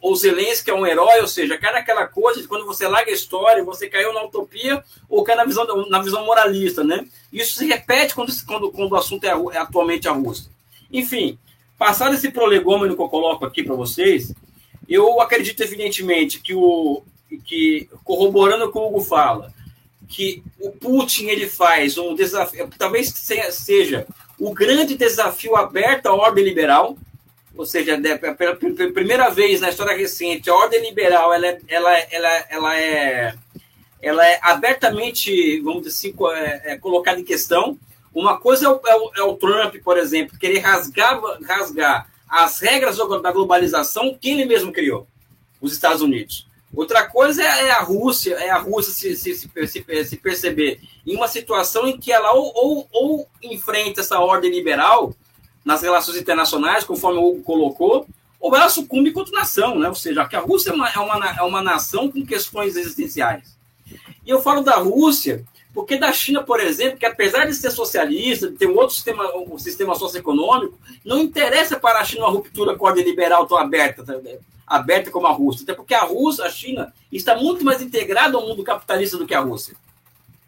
ou 0.00 0.14
Zelensky 0.14 0.70
é 0.70 0.74
um 0.74 0.86
herói, 0.86 1.20
ou 1.20 1.26
seja, 1.26 1.58
cai 1.58 1.72
naquela 1.72 2.06
coisa 2.06 2.40
de 2.40 2.46
quando 2.46 2.64
você 2.64 2.86
larga 2.86 3.10
a 3.10 3.14
história, 3.14 3.64
você 3.64 3.88
caiu 3.88 4.12
na 4.12 4.22
utopia 4.22 4.84
ou 5.08 5.24
cai 5.24 5.34
na 5.34 5.44
visão, 5.44 5.66
na 5.88 6.00
visão 6.00 6.24
moralista, 6.24 6.84
né? 6.84 7.04
Isso 7.32 7.56
se 7.56 7.66
repete 7.66 8.14
quando, 8.14 8.32
quando, 8.46 8.70
quando 8.70 8.92
o 8.92 8.96
assunto 8.96 9.24
é, 9.24 9.30
é 9.52 9.58
atualmente 9.58 10.06
a 10.06 10.12
Rússia. 10.12 10.48
Enfim, 10.92 11.36
passado 11.82 12.14
esse 12.14 12.30
prolegômeno 12.30 12.94
que 12.94 13.02
eu 13.02 13.08
coloco 13.08 13.44
aqui 13.44 13.64
para 13.64 13.74
vocês, 13.74 14.32
eu 14.88 15.20
acredito 15.20 15.64
evidentemente 15.64 16.38
que 16.38 16.54
o 16.54 17.02
que 17.44 17.88
corroborando 18.04 18.70
com 18.70 18.78
o 18.78 18.88
Hugo 18.88 19.00
fala, 19.00 19.52
que 20.06 20.44
o 20.60 20.70
Putin 20.70 21.26
ele 21.26 21.48
faz 21.48 21.98
um 21.98 22.14
desafio, 22.14 22.70
talvez 22.78 23.08
seja 23.08 24.06
o 24.38 24.54
grande 24.54 24.94
desafio 24.94 25.56
aberto 25.56 26.06
à 26.06 26.14
ordem 26.14 26.44
liberal, 26.44 26.96
ou 27.56 27.66
seja, 27.66 28.00
pela, 28.38 28.54
primeira 28.54 29.28
vez 29.28 29.60
na 29.60 29.70
história 29.70 29.96
recente, 29.96 30.48
a 30.48 30.54
ordem 30.54 30.82
liberal 30.82 31.34
ela 31.34 31.48
é, 31.48 31.58
ela, 31.66 31.98
ela, 31.98 32.46
ela 32.48 32.78
é, 32.78 33.34
ela 34.00 34.24
é 34.24 34.38
abertamente, 34.40 35.58
vamos 35.62 35.82
dizer 35.82 36.10
assim, 36.10 36.14
é, 36.36 36.74
é 36.74 36.78
colocada 36.78 37.18
em 37.18 37.24
questão. 37.24 37.76
Uma 38.14 38.38
coisa 38.38 38.66
é 38.66 38.68
o, 38.68 38.80
é, 38.86 38.96
o, 38.96 39.10
é 39.16 39.22
o, 39.22 39.36
Trump, 39.36 39.76
por 39.82 39.96
exemplo, 39.96 40.38
querer 40.38 40.58
rasgar, 40.58 41.20
rasgar 41.46 42.08
as 42.28 42.60
regras 42.60 42.96
da 42.96 43.32
globalização 43.32 44.16
que 44.20 44.30
ele 44.30 44.44
mesmo 44.44 44.72
criou, 44.72 45.06
os 45.60 45.72
Estados 45.72 46.02
Unidos. 46.02 46.46
Outra 46.74 47.06
coisa 47.06 47.42
é, 47.42 47.68
é 47.68 47.70
a 47.70 47.80
Rússia, 47.80 48.34
é 48.34 48.50
a 48.50 48.58
Rússia 48.58 48.92
se, 48.92 49.16
se, 49.16 49.34
se, 49.34 50.04
se 50.04 50.16
perceber 50.16 50.80
em 51.06 51.16
uma 51.16 51.28
situação 51.28 51.86
em 51.86 51.98
que 51.98 52.10
ela 52.10 52.32
ou, 52.32 52.52
ou, 52.54 52.88
ou 52.90 53.28
enfrenta 53.42 54.00
essa 54.00 54.18
ordem 54.18 54.50
liberal 54.50 55.14
nas 55.64 55.82
relações 55.82 56.16
internacionais, 56.16 56.84
conforme 56.84 57.18
o 57.18 57.28
Hugo 57.28 57.42
colocou, 57.42 58.06
ou 58.40 58.56
ela 58.56 58.68
sucumbe 58.68 59.12
contra 59.12 59.38
nação, 59.38 59.78
né? 59.78 59.88
ou 59.88 59.94
seja, 59.94 60.26
que 60.26 60.34
a 60.34 60.40
Rússia 60.40 60.70
é 60.70 60.74
uma, 60.74 60.88
é, 60.88 60.98
uma, 60.98 61.30
é 61.38 61.42
uma 61.42 61.62
nação 61.62 62.10
com 62.10 62.26
questões 62.26 62.74
existenciais. 62.74 63.56
E 64.26 64.30
eu 64.30 64.42
falo 64.42 64.62
da 64.62 64.76
Rússia 64.76 65.44
porque 65.74 65.96
da 65.96 66.12
China, 66.12 66.42
por 66.42 66.60
exemplo, 66.60 66.98
que 66.98 67.06
apesar 67.06 67.46
de 67.46 67.54
ser 67.54 67.70
socialista, 67.70 68.50
de 68.50 68.56
ter 68.56 68.66
um 68.66 68.76
outro 68.76 68.94
sistema, 68.94 69.24
um 69.36 69.58
sistema 69.58 69.94
socioeconômico, 69.94 70.78
não 71.04 71.20
interessa 71.20 71.78
para 71.78 72.00
a 72.00 72.04
China 72.04 72.24
uma 72.24 72.30
ruptura 72.30 72.76
com 72.76 72.86
a 72.86 72.90
ordem 72.90 73.04
liberal 73.04 73.46
tão 73.46 73.56
aberta, 73.56 74.04
tá, 74.04 74.14
aberta 74.66 75.10
como 75.10 75.26
a 75.26 75.32
Rússia. 75.32 75.64
Até 75.64 75.74
porque 75.74 75.94
a 75.94 76.02
Rússia, 76.02 76.44
a 76.44 76.50
China, 76.50 76.92
está 77.10 77.36
muito 77.36 77.64
mais 77.64 77.80
integrada 77.80 78.36
ao 78.36 78.46
mundo 78.46 78.62
capitalista 78.62 79.16
do 79.16 79.26
que 79.26 79.34
a 79.34 79.40
Rússia. 79.40 79.74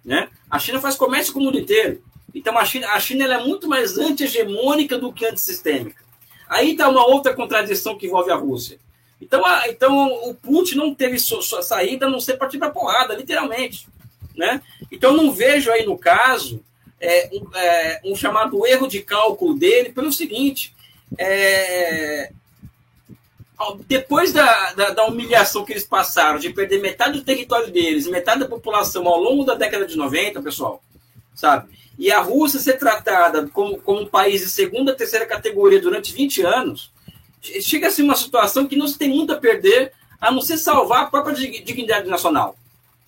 Né? 0.04 0.28
A 0.50 0.58
China 0.58 0.80
faz 0.80 0.94
comércio 0.94 1.32
com 1.32 1.40
o 1.40 1.42
mundo 1.44 1.58
inteiro. 1.58 2.02
Então 2.34 2.58
a 2.58 2.64
China, 2.64 2.88
a 2.88 3.00
China 3.00 3.24
é 3.32 3.42
muito 3.42 3.68
mais 3.68 3.96
anti-hegemônica 3.96 4.98
do 4.98 5.12
que 5.12 5.24
antissistêmica. 5.24 6.02
Aí 6.48 6.72
está 6.72 6.88
uma 6.88 7.06
outra 7.06 7.32
contradição 7.32 7.96
que 7.96 8.06
envolve 8.06 8.30
a 8.30 8.36
Rússia. 8.36 8.78
Então, 9.20 9.44
a, 9.46 9.68
então 9.68 10.06
o 10.28 10.34
Putin 10.34 10.76
não 10.76 10.94
teve 10.94 11.18
sua, 11.18 11.40
sua 11.40 11.62
saída 11.62 12.06
a 12.06 12.10
não 12.10 12.20
ser 12.20 12.36
partir 12.36 12.58
para 12.58 12.70
porrada, 12.70 13.14
literalmente. 13.14 13.88
Né? 14.36 14.60
Então 14.94 15.12
não 15.12 15.32
vejo 15.32 15.72
aí 15.72 15.84
no 15.84 15.98
caso 15.98 16.62
é, 17.00 17.28
um, 17.32 17.56
é, 17.56 18.00
um, 18.04 18.16
chamado 18.16 18.64
erro 18.64 18.86
de 18.86 19.00
cálculo 19.00 19.54
dele 19.54 19.90
pelo 19.90 20.12
seguinte: 20.12 20.72
é, 21.18 22.30
depois 23.86 24.32
da, 24.32 24.72
da, 24.72 24.90
da, 24.90 25.04
humilhação 25.04 25.64
que 25.64 25.72
eles 25.72 25.84
passaram 25.84 26.38
de 26.38 26.50
perder 26.50 26.80
metade 26.80 27.18
do 27.18 27.24
território 27.24 27.70
deles, 27.72 28.06
metade 28.06 28.40
da 28.40 28.48
população 28.48 29.06
ao 29.08 29.20
longo 29.20 29.44
da 29.44 29.54
década 29.54 29.84
de 29.84 29.96
90, 29.96 30.40
pessoal, 30.40 30.82
sabe? 31.34 31.74
E 31.98 32.10
a 32.10 32.20
Rússia 32.20 32.60
ser 32.60 32.78
tratada 32.78 33.48
como, 33.48 33.78
como 33.78 34.00
um 34.00 34.06
país 34.06 34.40
de 34.40 34.48
segunda, 34.48 34.94
terceira 34.94 35.26
categoria 35.26 35.80
durante 35.80 36.12
20 36.12 36.42
anos, 36.42 36.92
chega 37.60 37.88
a 37.88 37.90
ser 37.90 38.02
uma 38.02 38.16
situação 38.16 38.66
que 38.66 38.76
não 38.76 38.86
se 38.86 38.98
tem 38.98 39.08
muito 39.08 39.32
a 39.32 39.36
perder, 39.36 39.92
a 40.20 40.30
não 40.30 40.40
ser 40.40 40.56
salvar 40.56 41.02
a 41.02 41.06
própria 41.06 41.34
dignidade 41.34 42.08
nacional. 42.08 42.56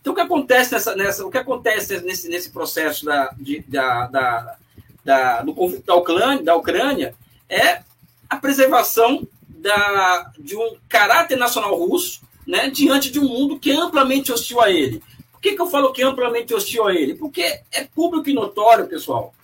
Então, 0.07 0.13
o 0.13 0.17
que 0.17 0.23
acontece, 0.23 0.73
nessa, 0.73 0.95
nessa, 0.95 1.27
o 1.27 1.31
que 1.33 1.39
acontece 1.39 2.01
nesse, 2.03 2.29
nesse 2.29 2.51
processo 2.51 3.05
da, 3.05 3.35
de, 3.37 3.59
da, 3.67 4.07
da, 4.07 4.57
da, 5.05 5.43
do 5.43 5.53
conflito 5.53 5.85
da 5.85 5.97
Ucrânia, 5.97 6.45
da 6.45 6.55
Ucrânia 6.55 7.13
é 7.49 7.83
a 8.31 8.37
preservação 8.37 9.27
da, 9.49 10.31
de 10.39 10.57
um 10.57 10.77
caráter 10.89 11.37
nacional 11.37 11.75
russo 11.75 12.21
né, 12.47 12.71
diante 12.71 13.11
de 13.11 13.19
um 13.19 13.27
mundo 13.27 13.59
que 13.59 13.73
é 13.73 13.75
amplamente 13.75 14.31
hostil 14.31 14.61
a 14.61 14.71
ele. 14.71 15.03
Por 15.33 15.41
que, 15.41 15.57
que 15.57 15.61
eu 15.61 15.67
falo 15.67 15.93
que 15.93 16.03
é 16.03 16.05
amplamente 16.05 16.55
hostil 16.55 16.87
a 16.87 16.95
ele? 16.95 17.17
Porque 17.17 17.43
é 17.73 17.83
público 17.93 18.31
e 18.31 18.33
notório, 18.33 18.87
pessoal. 18.87 19.35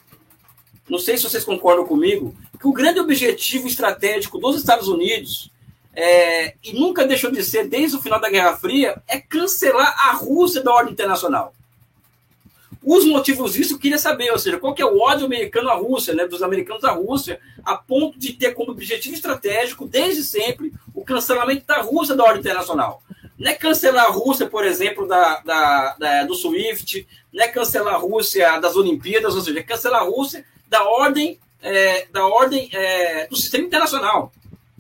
Não 0.88 1.01
sei 1.01 1.16
se 1.16 1.25
vocês 1.25 1.42
concordam 1.42 1.85
comigo, 1.85 2.37
que 2.61 2.68
o 2.68 2.72
grande 2.72 3.01
objetivo 3.01 3.66
estratégico 3.66 4.38
dos 4.38 4.55
Estados 4.55 4.87
Unidos, 4.87 5.51
é, 5.95 6.55
e 6.63 6.73
nunca 6.73 7.07
deixou 7.07 7.31
de 7.31 7.43
ser 7.43 7.69
desde 7.69 7.97
o 7.97 8.03
final 8.03 8.21
da 8.21 8.31
Guerra 8.31 8.57
Fria, 8.57 9.01
é 9.07 9.21
cancelar 9.21 9.95
a 10.09 10.13
Rússia 10.13 10.63
da 10.63 10.73
ordem 10.73 10.93
internacional. 10.93 11.55
Os 12.85 13.05
motivos 13.05 13.53
disso 13.53 13.75
eu 13.75 13.79
queria 13.79 13.99
saber, 13.99 14.33
ou 14.33 14.39
seja, 14.39 14.59
qual 14.59 14.75
que 14.75 14.83
é 14.83 14.85
o 14.85 14.99
ódio 14.99 15.25
americano 15.25 15.71
à 15.71 15.75
Rússia, 15.75 16.15
né, 16.15 16.27
dos 16.27 16.43
americanos 16.43 16.83
à 16.83 16.91
Rússia, 16.91 17.39
a 17.65 17.77
ponto 17.77 18.19
de 18.19 18.33
ter 18.33 18.55
como 18.55 18.73
objetivo 18.73 19.15
estratégico, 19.15 19.87
desde 19.87 20.25
sempre, 20.25 20.73
o 20.93 21.05
cancelamento 21.05 21.65
da 21.65 21.81
Rússia 21.81 22.17
da 22.17 22.25
ordem 22.25 22.41
internacional. 22.41 23.01
Não 23.39 23.51
é 23.51 23.55
cancelar 23.55 24.07
a 24.07 24.11
Rússia, 24.11 24.49
por 24.49 24.65
exemplo, 24.65 25.07
da, 25.07 25.41
da, 25.41 25.97
da, 25.97 26.25
do 26.25 26.35
SWIFT, 26.35 27.07
não 27.33 27.45
é 27.45 27.49
cancelar 27.49 27.95
a 27.95 27.99
Rússia 27.99 28.59
das 28.59 28.75
Olimpíadas, 28.75 29.35
ou 29.37 29.41
seja, 29.43 29.61
é 29.61 29.63
cancelar 29.63 30.03
a 30.03 30.05
Rússia 30.05 30.45
da 30.69 30.83
ordem, 30.83 31.39
é, 31.63 32.07
da 32.13 32.27
ordem 32.27 32.69
é, 32.73 33.29
do 33.29 33.37
sistema 33.37 33.65
internacional. 33.65 34.33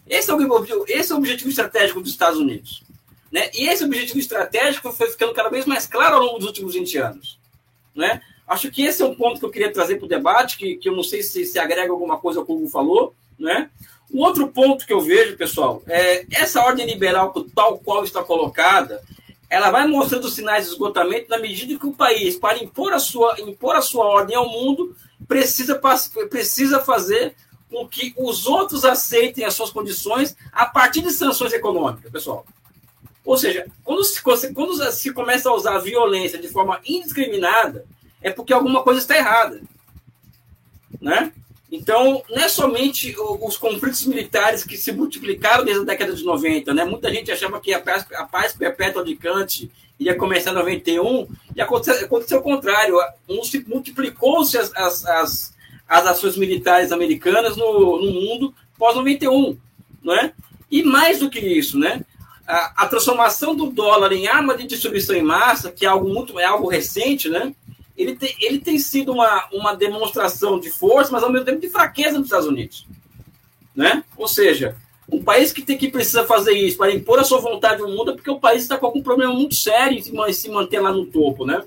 Esse 0.08 0.30
é, 0.30 0.34
o, 0.34 0.84
esse 0.88 1.12
é 1.12 1.14
o 1.14 1.18
objetivo 1.18 1.50
estratégico 1.50 2.00
dos 2.00 2.10
Estados 2.10 2.38
Unidos. 2.38 2.82
Né? 3.30 3.50
E 3.54 3.68
esse 3.68 3.84
objetivo 3.84 4.18
estratégico 4.18 4.92
foi 4.92 5.10
ficando 5.10 5.32
cada 5.32 5.48
vez 5.48 5.64
mais 5.64 5.86
claro 5.86 6.16
ao 6.16 6.22
longo 6.22 6.38
dos 6.38 6.48
últimos 6.48 6.74
20 6.74 6.98
anos. 6.98 7.38
Né? 7.94 8.20
Acho 8.46 8.70
que 8.70 8.82
esse 8.82 9.02
é 9.02 9.06
um 9.06 9.14
ponto 9.14 9.38
que 9.38 9.44
eu 9.44 9.50
queria 9.50 9.72
trazer 9.72 9.96
para 9.96 10.06
o 10.06 10.08
debate, 10.08 10.58
que, 10.58 10.76
que 10.76 10.88
eu 10.88 10.94
não 10.94 11.02
sei 11.02 11.22
se, 11.22 11.44
se 11.46 11.58
agrega 11.58 11.90
alguma 11.90 12.18
coisa 12.18 12.40
ao 12.40 12.46
que 12.46 12.52
o 12.52 12.56
Hugo 12.56 12.68
falou. 12.68 13.14
Né? 13.38 13.70
Um 14.12 14.20
outro 14.20 14.48
ponto 14.48 14.86
que 14.86 14.92
eu 14.92 15.00
vejo, 15.00 15.36
pessoal, 15.36 15.82
é 15.86 16.26
essa 16.30 16.60
ordem 16.60 16.84
liberal, 16.84 17.32
tal 17.54 17.78
qual 17.78 18.04
está 18.04 18.22
colocada, 18.22 19.02
ela 19.48 19.70
vai 19.70 19.86
mostrando 19.86 20.28
sinais 20.28 20.66
de 20.66 20.72
esgotamento 20.72 21.30
na 21.30 21.38
medida 21.38 21.78
que 21.78 21.86
o 21.86 21.92
país, 21.92 22.36
para 22.36 22.62
impor 22.62 22.92
a 22.92 22.98
sua, 22.98 23.40
impor 23.40 23.76
a 23.76 23.82
sua 23.82 24.06
ordem 24.06 24.36
ao 24.36 24.48
mundo, 24.48 24.94
precisa, 25.26 25.80
precisa 26.28 26.80
fazer 26.80 27.34
com 27.72 27.88
que 27.88 28.12
os 28.16 28.46
outros 28.46 28.84
aceitem 28.84 29.44
as 29.44 29.54
suas 29.54 29.70
condições 29.70 30.36
a 30.52 30.66
partir 30.66 31.00
de 31.00 31.10
sanções 31.10 31.52
econômicas, 31.52 32.12
pessoal. 32.12 32.44
Ou 33.24 33.38
seja, 33.38 33.66
quando 33.82 34.04
se, 34.04 34.22
quando 34.52 34.92
se 34.92 35.12
começa 35.12 35.48
a 35.48 35.54
usar 35.54 35.76
a 35.76 35.80
violência 35.80 36.38
de 36.38 36.48
forma 36.48 36.80
indiscriminada, 36.84 37.86
é 38.20 38.30
porque 38.30 38.52
alguma 38.52 38.82
coisa 38.82 39.00
está 39.00 39.16
errada. 39.16 39.62
Né? 41.00 41.32
Então, 41.70 42.22
não 42.28 42.42
é 42.42 42.48
somente 42.48 43.16
os 43.18 43.56
conflitos 43.56 44.04
militares 44.04 44.62
que 44.62 44.76
se 44.76 44.92
multiplicaram 44.92 45.64
desde 45.64 45.82
a 45.82 45.86
década 45.86 46.12
de 46.12 46.22
90. 46.22 46.74
Né? 46.74 46.84
Muita 46.84 47.10
gente 47.10 47.32
achava 47.32 47.60
que 47.60 47.72
a 47.72 47.80
paz, 47.80 48.06
a 48.14 48.24
paz 48.24 48.52
perpétua 48.52 49.02
de 49.02 49.16
Kant 49.16 49.70
ia 49.98 50.16
começar 50.16 50.50
em 50.50 50.54
91, 50.54 51.28
e 51.54 51.60
aconteceu, 51.60 52.04
aconteceu 52.04 52.38
o 52.38 52.42
contrário. 52.42 52.98
Multiplicou-se 53.66 54.58
as, 54.58 54.74
as, 54.74 55.06
as, 55.06 55.51
as, 55.92 56.06
ações 56.06 56.36
militares 56.36 56.92
americanas 56.92 57.56
no, 57.56 58.00
no 58.00 58.12
mundo 58.12 58.54
pós-91. 58.78 59.56
Né? 60.02 60.32
E 60.70 60.82
mais 60.82 61.20
do 61.20 61.30
que 61.30 61.38
isso, 61.38 61.78
né? 61.78 62.04
a, 62.46 62.84
a, 62.84 62.86
transformação 62.86 63.54
do 63.54 63.70
dólar 63.70 64.12
em 64.12 64.26
arma 64.26 64.56
de 64.56 64.66
distribuição 64.66 65.14
em 65.14 65.22
massa, 65.22 65.70
que 65.70 65.84
é 65.84 65.88
algo 65.88 66.08
muito 66.08 66.38
é 66.38 66.44
algo 66.44 66.68
recente, 66.68 67.28
né? 67.28 67.54
Ele, 67.96 68.18
ele 68.40 68.58
tem 68.58 68.78
sido 68.78 69.12
uma, 69.12 69.48
uma 69.52 69.74
demonstração 69.74 70.58
de 70.58 70.70
força, 70.70 71.12
mas 71.12 71.22
ao 71.22 71.30
mesmo 71.30 71.46
tempo 71.46 71.60
de 71.60 71.68
fraqueza 71.68 72.18
nos 72.18 72.26
Estados 72.26 72.48
Unidos, 72.48 72.86
né? 73.74 74.02
Ou 74.16 74.26
seja, 74.26 74.76
um 75.10 75.22
país 75.22 75.52
que 75.52 75.62
tem 75.62 75.78
que 75.78 75.90
precisa 75.90 76.24
fazer 76.24 76.52
isso 76.52 76.78
para 76.78 76.92
impor 76.92 77.18
a 77.18 77.24
sua 77.24 77.38
vontade 77.38 77.80
no 77.80 77.88
mundo 77.88 78.10
é 78.12 78.14
porque 78.14 78.30
o 78.30 78.40
país 78.40 78.62
está 78.62 78.76
com 78.76 78.86
algum 78.86 79.02
problema 79.02 79.32
muito 79.32 79.54
sério 79.54 79.98
em 79.98 80.32
se 80.32 80.50
manter 80.50 80.80
lá 80.80 80.90
no 80.92 81.06
topo, 81.06 81.44
né? 81.46 81.62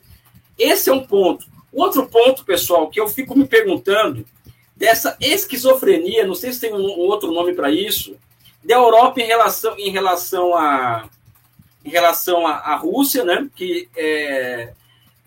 Esse 0.58 0.90
é 0.90 0.94
um 0.94 1.06
ponto. 1.06 1.46
Outro 1.76 2.08
ponto, 2.08 2.46
pessoal, 2.46 2.90
que 2.90 3.00
eu 3.00 3.08
fico 3.08 3.38
me 3.38 3.46
perguntando 3.46 4.26
dessa 4.76 5.18
esquizofrenia, 5.20 6.26
não 6.26 6.34
sei 6.34 6.54
se 6.54 6.62
tem 6.62 6.74
um, 6.74 6.78
um 6.78 7.02
outro 7.02 7.32
nome 7.32 7.54
para 7.54 7.70
isso, 7.70 8.16
da 8.64 8.76
Europa 8.76 9.20
em 9.20 9.26
relação, 9.26 9.78
em 9.78 9.92
relação 9.92 10.56
a 10.56 11.10
em 11.84 11.90
relação 11.90 12.48
à, 12.48 12.76
Rússia, 12.76 13.24
né? 13.24 13.48
Que 13.56 13.88
é, 13.96 14.74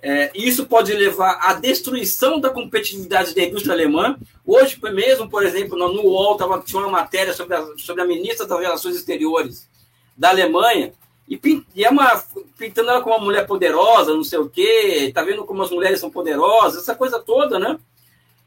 é, 0.03 0.31
isso 0.35 0.67
pode 0.67 0.93
levar 0.93 1.39
à 1.41 1.53
destruição 1.53 2.41
da 2.41 2.51
competitividade 2.51 3.33
da 3.33 3.45
indústria 3.45 3.75
alemã. 3.75 4.19
Hoje 4.45 4.77
mesmo, 4.93 5.31
por 5.31 5.47
exemplo, 5.47 5.79
no, 5.79 6.03
UOL 6.03 6.37
tava, 6.37 6.61
tinha 6.61 6.83
uma 6.83 6.91
matéria 6.91 7.33
sobre 7.33 7.55
a, 7.55 7.65
sobre 7.77 8.03
a 8.03 8.07
ministra 8.07 8.45
das 8.45 8.59
Relações 8.59 8.97
Exteriores 8.97 9.69
da 10.17 10.31
Alemanha 10.31 10.93
e, 11.29 11.64
e 11.75 11.85
é 11.85 11.91
uma 11.91 12.23
pintando 12.57 12.91
ela 12.91 13.03
como 13.03 13.14
uma 13.17 13.25
mulher 13.25 13.47
poderosa, 13.47 14.14
não 14.14 14.25
sei 14.25 14.38
o 14.38 14.49
quê, 14.49 15.12
tá 15.14 15.23
vendo 15.23 15.45
como 15.45 15.62
as 15.62 15.71
mulheres 15.71 16.01
são 16.01 16.11
poderosas, 16.11 16.83
essa 16.83 16.95
coisa 16.95 17.21
toda, 17.21 17.59
né? 17.59 17.79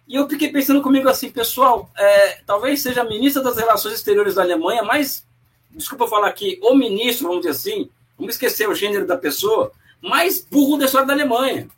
E 0.07 0.15
eu 0.15 0.27
fiquei 0.27 0.51
pensando 0.51 0.81
comigo 0.81 1.07
assim, 1.07 1.29
pessoal, 1.29 1.89
é, 1.97 2.39
talvez 2.45 2.81
seja 2.81 3.01
a 3.01 3.05
ministra 3.05 3.41
das 3.41 3.55
Relações 3.55 3.93
Exteriores 3.93 4.35
da 4.35 4.41
Alemanha, 4.41 4.83
mas, 4.83 5.25
desculpa 5.69 6.07
falar 6.07 6.27
aqui, 6.27 6.59
o 6.61 6.75
ministro, 6.75 7.27
vamos 7.27 7.43
dizer 7.43 7.51
assim, 7.51 7.89
vamos 8.17 8.35
esquecer 8.35 8.67
o 8.67 8.75
gênero 8.75 9.05
da 9.05 9.15
pessoa, 9.15 9.71
mais 10.01 10.41
burro 10.41 10.77
da 10.77 10.85
história 10.85 11.07
da 11.07 11.13
Alemanha. 11.13 11.69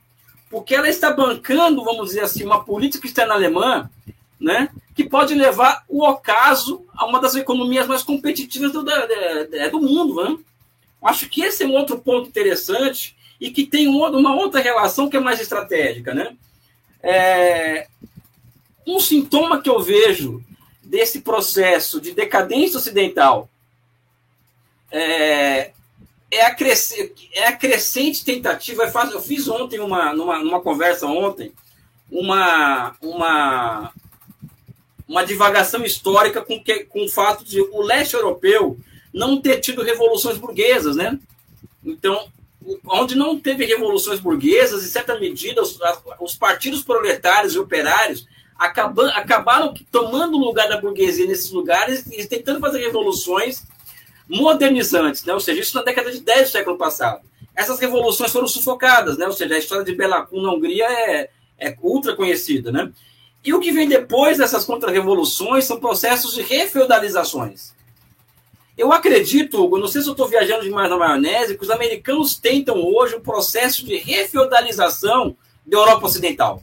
Porque 0.50 0.74
ela 0.74 0.88
está 0.88 1.12
bancando, 1.12 1.84
vamos 1.84 2.08
dizer 2.08 2.22
assim, 2.22 2.44
uma 2.44 2.64
política 2.64 3.06
externa 3.06 3.34
alemã, 3.34 3.90
né, 4.40 4.70
que 4.96 5.04
pode 5.04 5.36
levar 5.36 5.84
o 5.88 6.04
ocaso 6.04 6.86
a 6.96 7.06
uma 7.06 7.20
das 7.20 7.36
economias 7.36 7.88
mais 7.88 8.04
competitivas 8.04 8.72
do, 8.72 8.84
do 8.84 9.82
mundo. 9.82 10.24
Né? 10.24 10.38
Acho 11.04 11.30
que 11.30 11.44
esse 11.44 11.64
é 11.64 11.68
um 11.68 11.74
outro 11.74 12.00
ponto 12.00 12.30
interessante 12.30 13.16
e 13.40 13.52
que 13.52 13.66
tem 13.66 13.88
uma 13.88 14.36
outra 14.36 14.62
relação 14.62 15.10
que 15.10 15.18
é 15.18 15.20
mais 15.20 15.40
estratégica. 15.40 16.14
Né? 16.14 16.36
É, 17.02 17.88
um 18.88 19.00
sintoma 19.00 19.62
que 19.62 19.70
eu 19.70 19.82
vejo 19.82 20.44
desse 20.82 21.22
processo 21.22 22.00
de 22.00 22.12
decadência 22.12 22.78
ocidental 22.78 23.50
é, 24.92 25.72
é, 26.32 26.46
a, 26.46 26.54
crescente, 26.54 27.30
é 27.34 27.48
a 27.48 27.56
crescente 27.58 28.24
tentativa. 28.24 28.84
Eu 29.12 29.22
fiz 29.22 29.48
ontem, 29.48 29.80
uma, 29.80 30.14
numa, 30.14 30.40
numa 30.40 30.62
conversa 30.62 31.08
ontem, 31.08 31.52
uma, 32.12 32.96
uma, 33.02 33.92
uma 35.08 35.26
divagação 35.26 35.84
histórica 35.84 36.42
com, 36.42 36.64
que, 36.64 36.86
com 36.86 37.06
o 37.06 37.10
fato 37.10 37.44
de 37.44 37.60
o 37.60 37.82
leste 37.82 38.14
europeu 38.14 38.78
não 39.14 39.40
ter 39.40 39.60
tido 39.60 39.84
revoluções 39.84 40.38
burguesas, 40.38 40.96
né? 40.96 41.20
Então, 41.86 42.28
onde 42.86 43.16
não 43.16 43.40
teve 43.40 43.66
revoluções 43.66 44.20
burguesas, 44.20 44.84
em 44.84 44.88
certa 44.88 45.20
medida, 45.20 45.62
os, 45.62 45.78
os 46.20 46.36
partidos 46.36 46.84
proletários 46.84 47.54
e 47.54 47.60
operários 47.60 48.26
acabam, 48.58 49.08
acabaram 49.14 49.74
tomando 49.92 50.38
o 50.38 50.40
lugar 50.40 50.70
da 50.70 50.80
burguesia 50.80 51.28
nesses 51.28 51.52
lugares 51.52 52.06
e 52.12 52.26
tentando 52.26 52.60
fazer 52.60 52.80
revoluções 52.80 53.64
modernizantes, 54.28 55.24
né? 55.26 55.34
ou 55.34 55.40
seja, 55.40 55.62
isso 55.62 55.76
na 55.76 55.84
década 55.84 56.12
de 56.12 56.22
10 56.22 56.50
do 56.50 56.52
século 56.52 56.78
passado. 56.78 57.22
Essas 57.56 57.80
revoluções 57.80 58.32
foram 58.32 58.48
sufocadas, 58.48 59.18
né? 59.18 59.28
ou 59.28 59.34
seja, 59.34 59.56
a 59.56 59.60
história 59.60 59.84
de 59.84 59.94
Bela 59.94 60.26
Kun 60.26 60.42
na 60.42 60.54
Hungria 60.54 60.86
é, 60.86 61.30
é 61.60 61.76
ultra 61.82 62.16
conhecida. 62.16 62.72
Né? 62.72 62.92
E 63.44 63.54
o 63.54 63.60
que 63.60 63.72
vem 63.72 63.88
depois 63.88 64.38
dessas 64.38 64.64
contra-revoluções 64.64 65.66
são 65.66 65.80
processos 65.80 66.34
de 66.34 66.42
refeudalizações. 66.42 67.74
Eu 68.78 68.92
acredito, 68.92 69.70
não 69.70 69.88
sei 69.88 70.02
se 70.02 70.08
eu 70.08 70.14
estou 70.14 70.28
viajando 70.28 70.64
demais 70.64 70.90
na 70.90 70.98
maionese, 70.98 71.58
que 71.58 71.64
os 71.64 71.70
americanos 71.70 72.36
tentam 72.36 72.76
hoje 72.78 73.16
um 73.16 73.22
processo 73.22 73.86
de 73.86 73.98
refeudalização 73.98 75.36
da 75.66 75.78
Europa 75.78 76.08
Ocidental. 76.08 76.62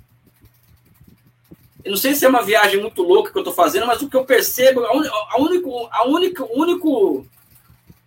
Eu 1.85 1.93
não 1.93 1.99
sei 1.99 2.15
se 2.15 2.25
é 2.25 2.29
uma 2.29 2.43
viagem 2.43 2.81
muito 2.81 3.03
louca 3.03 3.31
que 3.31 3.39
eu 3.39 3.43
estou 3.43 3.55
fazendo, 3.55 3.87
mas 3.87 4.03
o 4.03 4.09
que 4.09 4.17
eu 4.17 4.25
percebo, 4.25 4.85
a, 4.85 4.95
un, 4.95 5.03
a 5.07 5.41
único, 5.41 5.89
a 5.91 6.07
única, 6.07 6.45
único, 6.45 7.27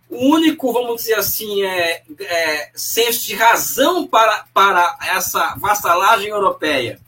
o 0.09 0.35
único, 0.35 0.73
vamos 0.73 0.97
dizer 0.97 1.15
assim, 1.15 1.63
é, 1.63 2.03
é, 2.19 2.71
senso 2.75 3.25
de 3.25 3.35
razão 3.35 4.05
para, 4.05 4.45
para 4.53 4.97
essa 5.01 5.55
vassalagem 5.57 6.27
europeia 6.27 6.99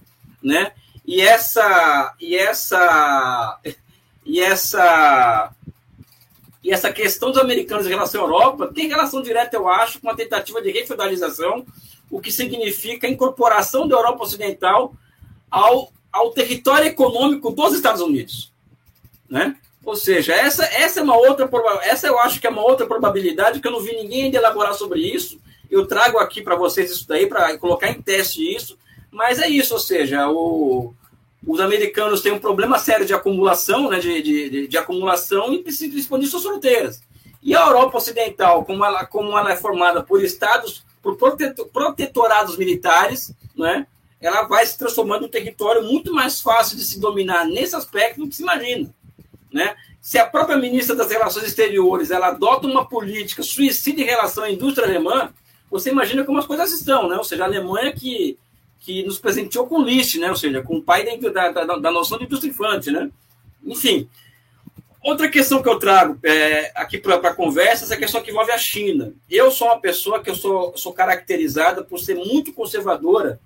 né? 0.45 0.71
E 1.05 1.21
essa 1.21 2.13
e 2.21 2.37
essa 2.37 3.59
e 4.23 4.39
essa 4.39 5.51
e 6.65 6.71
essa 6.71 6.91
questão 6.91 7.29
dos 7.29 7.39
americanos 7.39 7.85
em 7.85 7.89
relação 7.89 8.21
à 8.21 8.23
Europa 8.23 8.71
tem 8.73 8.87
relação 8.87 9.21
direta, 9.21 9.55
eu 9.55 9.69
acho, 9.69 10.01
com 10.01 10.09
a 10.09 10.15
tentativa 10.15 10.59
de 10.63 10.71
refeudalização, 10.71 11.63
o 12.09 12.19
que 12.19 12.31
significa 12.31 13.05
a 13.05 13.09
incorporação 13.09 13.87
da 13.87 13.95
Europa 13.95 14.23
Ocidental 14.23 14.91
ao, 15.51 15.93
ao 16.11 16.31
território 16.31 16.87
econômico 16.87 17.51
dos 17.51 17.75
Estados 17.75 18.01
Unidos, 18.01 18.51
né? 19.29 19.55
Ou 19.85 19.95
seja, 19.95 20.33
essa, 20.33 20.65
essa 20.65 21.01
é 21.01 21.03
uma 21.03 21.15
outra 21.15 21.47
essa 21.83 22.07
eu 22.07 22.17
acho 22.17 22.41
que 22.41 22.47
é 22.47 22.49
uma 22.49 22.63
outra 22.63 22.87
probabilidade 22.87 23.59
que 23.59 23.67
eu 23.67 23.71
não 23.71 23.79
vi 23.79 23.95
ninguém 23.95 24.23
ainda 24.23 24.39
elaborar 24.39 24.73
sobre 24.73 25.01
isso. 25.01 25.39
Eu 25.69 25.85
trago 25.85 26.17
aqui 26.17 26.41
para 26.41 26.55
vocês 26.55 26.89
isso 26.89 27.07
daí 27.07 27.27
para 27.27 27.59
colocar 27.59 27.91
em 27.91 28.01
teste 28.01 28.41
isso, 28.41 28.75
mas 29.11 29.37
é 29.37 29.47
isso, 29.47 29.75
ou 29.75 29.79
seja, 29.79 30.27
o, 30.31 30.95
os 31.47 31.59
americanos 31.59 32.21
têm 32.21 32.31
um 32.31 32.39
problema 32.39 32.79
sério 32.79 33.05
de 33.05 33.13
acumulação, 33.13 33.89
né, 33.89 33.99
de, 33.99 34.21
de, 34.21 34.67
de 34.67 34.77
acumulação 34.77 35.53
e 35.53 35.59
precisam 35.59 35.97
expandir 35.97 36.29
suas 36.29 36.43
fronteiras. 36.43 37.01
E 37.41 37.55
a 37.55 37.61
Europa 37.67 37.97
Ocidental, 37.97 38.65
como 38.65 38.83
ela, 38.83 39.05
como 39.05 39.37
ela 39.37 39.51
é 39.51 39.55
formada 39.55 40.01
por 40.01 40.23
estados, 40.23 40.83
por 41.01 41.17
protetorados 41.71 42.57
militares, 42.57 43.31
né, 43.55 43.85
ela 44.19 44.43
vai 44.43 44.65
se 44.65 44.77
transformando 44.77 45.23
em 45.23 45.27
um 45.27 45.31
território 45.31 45.83
muito 45.83 46.11
mais 46.11 46.41
fácil 46.41 46.77
de 46.77 46.83
se 46.83 46.99
dominar 46.99 47.45
nesse 47.45 47.75
aspecto 47.75 48.21
do 48.21 48.27
que 48.27 48.35
se 48.35 48.41
imagina. 48.41 48.89
Né? 49.53 49.75
Se 50.01 50.17
a 50.17 50.25
própria 50.25 50.57
ministra 50.57 50.95
das 50.95 51.09
Relações 51.09 51.45
Exteriores 51.45 52.09
ela 52.09 52.27
adota 52.27 52.67
uma 52.67 52.85
política 52.85 53.43
suicida 53.43 54.01
em 54.01 54.05
relação 54.05 54.43
à 54.43 54.49
indústria 54.49 54.87
alemã, 54.87 55.31
você 55.69 55.91
imagina 55.91 56.23
como 56.23 56.39
as 56.39 56.45
coisas 56.45 56.71
estão, 56.71 57.09
né? 57.09 57.17
Ou 57.17 57.23
seja, 57.23 57.43
a 57.43 57.47
Alemanha 57.47 57.91
que 57.91 58.37
que 58.85 59.03
nos 59.03 59.17
presenteou 59.17 59.65
com 59.65 59.81
Liszt, 59.81 60.19
né? 60.19 60.29
ou 60.29 60.35
seja, 60.35 60.61
com 60.61 60.77
o 60.77 60.81
pai 60.81 61.03
da, 61.03 61.49
da, 61.49 61.63
da 61.77 61.91
noção 61.91 62.19
de 62.19 62.25
indústria 62.25 62.51
infante. 62.51 62.91
Né? 62.91 63.09
Enfim, 63.65 64.07
outra 65.03 65.27
questão 65.27 65.63
que 65.63 65.67
eu 65.67 65.79
trago 65.79 66.19
é, 66.23 66.71
aqui 66.75 66.99
para 66.99 67.15
a 67.15 67.33
conversa 67.33 67.83
é 67.83 67.85
essa 67.85 67.97
questão 67.97 68.21
que 68.21 68.29
envolve 68.29 68.51
a 68.51 68.57
China. 68.59 69.11
Eu 69.27 69.49
sou 69.49 69.69
uma 69.69 69.79
pessoa 69.79 70.21
que 70.21 70.29
eu 70.29 70.35
sou, 70.35 70.77
sou 70.77 70.93
caracterizada 70.93 71.83
por 71.83 71.99
ser 71.99 72.13
muito 72.13 72.53
conservadora 72.53 73.39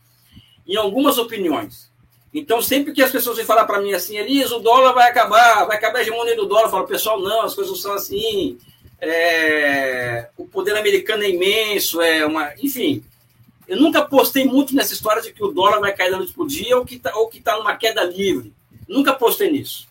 em 0.68 0.76
algumas 0.76 1.18
opiniões. 1.18 1.90
Então, 2.34 2.62
sempre 2.62 2.92
que 2.92 3.02
as 3.02 3.12
pessoas 3.12 3.38
vêm 3.38 3.46
falar 3.46 3.64
para 3.64 3.82
mim 3.82 3.94
assim, 3.94 4.18
Elias, 4.18 4.52
o 4.52 4.60
dólar 4.60 4.92
vai 4.94 5.10
acabar, 5.10 5.66
vai 5.66 5.78
acabar 5.78 6.00
a 6.00 6.02
hegemonia 6.02 6.36
do 6.36 6.46
dólar, 6.46 6.66
eu 6.66 6.70
falo, 6.70 6.86
pessoal, 6.86 7.20
não, 7.20 7.42
as 7.42 7.56
coisas 7.56 7.72
não 7.72 7.80
são 7.80 7.94
assim, 7.94 8.58
é, 9.02 10.28
o 10.38 10.46
poder 10.46 10.76
americano 10.76 11.24
é 11.24 11.30
imenso, 11.30 12.02
é 12.02 12.26
uma. 12.26 12.54
Enfim, 12.62 13.04
eu 13.70 13.80
nunca 13.80 14.04
postei 14.04 14.46
muito 14.46 14.74
nessa 14.74 14.94
história 14.94 15.22
de 15.22 15.32
que 15.32 15.44
o 15.44 15.52
dólar 15.52 15.80
vai 15.80 15.94
cair 15.94 16.10
da 16.10 16.18
noite 16.18 16.34
para 16.34 16.48
dia 16.48 16.76
ou 16.76 16.84
que 16.84 16.96
está 16.96 17.12
tá 17.44 17.58
numa 17.58 17.76
queda 17.76 18.04
livre. 18.04 18.52
Nunca 18.88 19.14
postei 19.14 19.52
nisso. 19.52 19.88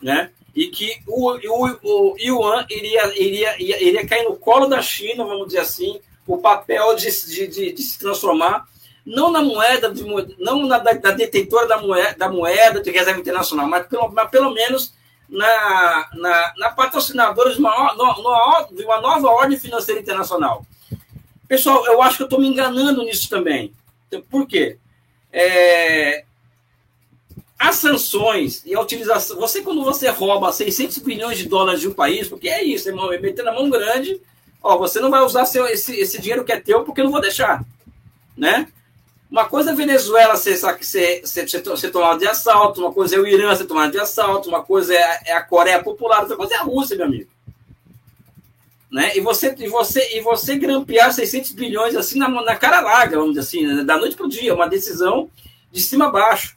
Né? 0.00 0.30
E 0.54 0.68
que 0.68 1.02
o, 1.04 1.32
o, 1.32 2.12
o 2.12 2.16
Yuan 2.16 2.64
iria, 2.70 3.06
iria, 3.20 3.60
iria, 3.60 3.82
iria 3.82 4.06
cair 4.06 4.22
no 4.22 4.36
colo 4.36 4.66
da 4.66 4.80
China, 4.80 5.24
vamos 5.24 5.48
dizer 5.48 5.58
assim, 5.58 6.00
o 6.28 6.38
papel 6.38 6.94
de, 6.94 7.10
de, 7.26 7.46
de, 7.48 7.72
de 7.72 7.82
se 7.82 7.98
transformar 7.98 8.68
não 9.04 9.32
na 9.32 9.42
moeda, 9.42 9.90
de, 9.90 10.04
não 10.38 10.66
na 10.66 10.78
da, 10.78 10.92
da, 10.92 11.10
detentora 11.10 11.66
da 11.66 11.78
moeda, 11.78 12.14
da 12.16 12.28
moeda 12.28 12.80
de 12.80 12.90
reserva 12.90 13.18
internacional, 13.18 13.66
mas 13.66 13.86
pelo, 13.86 14.08
mas 14.12 14.30
pelo 14.30 14.52
menos 14.52 14.92
na, 15.28 16.08
na, 16.14 16.54
na 16.56 16.70
patrocinadora 16.70 17.52
de 17.52 17.58
uma, 17.58 17.94
no, 17.94 18.76
de 18.76 18.84
uma 18.84 19.00
nova 19.00 19.28
ordem 19.28 19.58
financeira 19.58 20.00
internacional. 20.00 20.64
Pessoal, 21.48 21.86
eu 21.86 22.02
acho 22.02 22.18
que 22.18 22.22
eu 22.22 22.26
estou 22.26 22.38
me 22.38 22.46
enganando 22.46 23.02
nisso 23.02 23.28
também. 23.30 23.72
Então, 24.06 24.20
por 24.20 24.46
quê? 24.46 24.76
É, 25.32 26.24
as 27.58 27.76
sanções 27.76 28.62
e 28.66 28.74
a 28.74 28.80
utilização. 28.80 29.38
Você, 29.38 29.62
quando 29.62 29.82
você 29.82 30.10
rouba 30.10 30.52
600 30.52 30.98
bilhões 30.98 31.38
de 31.38 31.48
dólares 31.48 31.80
de 31.80 31.88
um 31.88 31.94
país, 31.94 32.28
porque 32.28 32.48
é 32.50 32.62
isso, 32.62 32.88
irmão, 32.88 33.10
é 33.10 33.18
meter 33.18 33.42
na 33.42 33.52
mão 33.52 33.70
grande, 33.70 34.20
ó, 34.62 34.76
você 34.76 35.00
não 35.00 35.10
vai 35.10 35.22
usar 35.22 35.46
seu, 35.46 35.66
esse, 35.66 35.98
esse 35.98 36.20
dinheiro 36.20 36.44
que 36.44 36.52
é 36.52 36.60
teu 36.60 36.84
porque 36.84 37.00
eu 37.00 37.04
não 37.06 37.12
vou 37.12 37.20
deixar. 37.20 37.64
Né? 38.36 38.68
Uma 39.30 39.46
coisa 39.46 39.70
é 39.70 39.72
a 39.72 39.76
Venezuela 39.76 40.36
ser, 40.36 40.56
ser, 40.56 41.26
ser, 41.26 41.48
ser, 41.48 41.90
tomada 41.90 42.18
de 42.18 42.26
assalto, 42.26 42.80
uma 42.82 42.92
coisa 42.92 43.16
é 43.16 43.18
o 43.18 43.26
Irã 43.26 43.54
ser 43.56 43.64
tomado 43.64 43.92
de 43.92 43.98
assalto, 43.98 44.50
uma 44.50 44.62
coisa 44.62 44.94
é, 44.94 45.20
é 45.26 45.32
a 45.32 45.42
Coreia 45.42 45.82
Popular, 45.82 46.20
outra 46.20 46.36
coisa 46.36 46.54
é 46.54 46.58
a 46.58 46.62
Rússia, 46.62 46.96
meu 46.96 47.06
amigo 47.06 47.37
né? 48.90 49.16
E 49.16 49.20
você 49.20 49.54
e 49.58 49.68
você 49.68 50.16
e 50.16 50.20
você 50.20 50.56
grampear 50.56 51.12
600 51.12 51.52
bilhões 51.52 51.94
assim 51.94 52.18
na, 52.18 52.28
na 52.28 52.56
cara 52.56 52.80
larga, 52.80 53.18
vamos 53.18 53.34
dizer 53.34 53.40
assim, 53.46 53.66
né? 53.66 53.84
da 53.84 53.98
noite 53.98 54.16
para 54.16 54.26
o 54.26 54.28
dia, 54.28 54.54
uma 54.54 54.68
decisão 54.68 55.30
de 55.70 55.80
cima 55.80 56.06
a 56.06 56.10
baixo. 56.10 56.56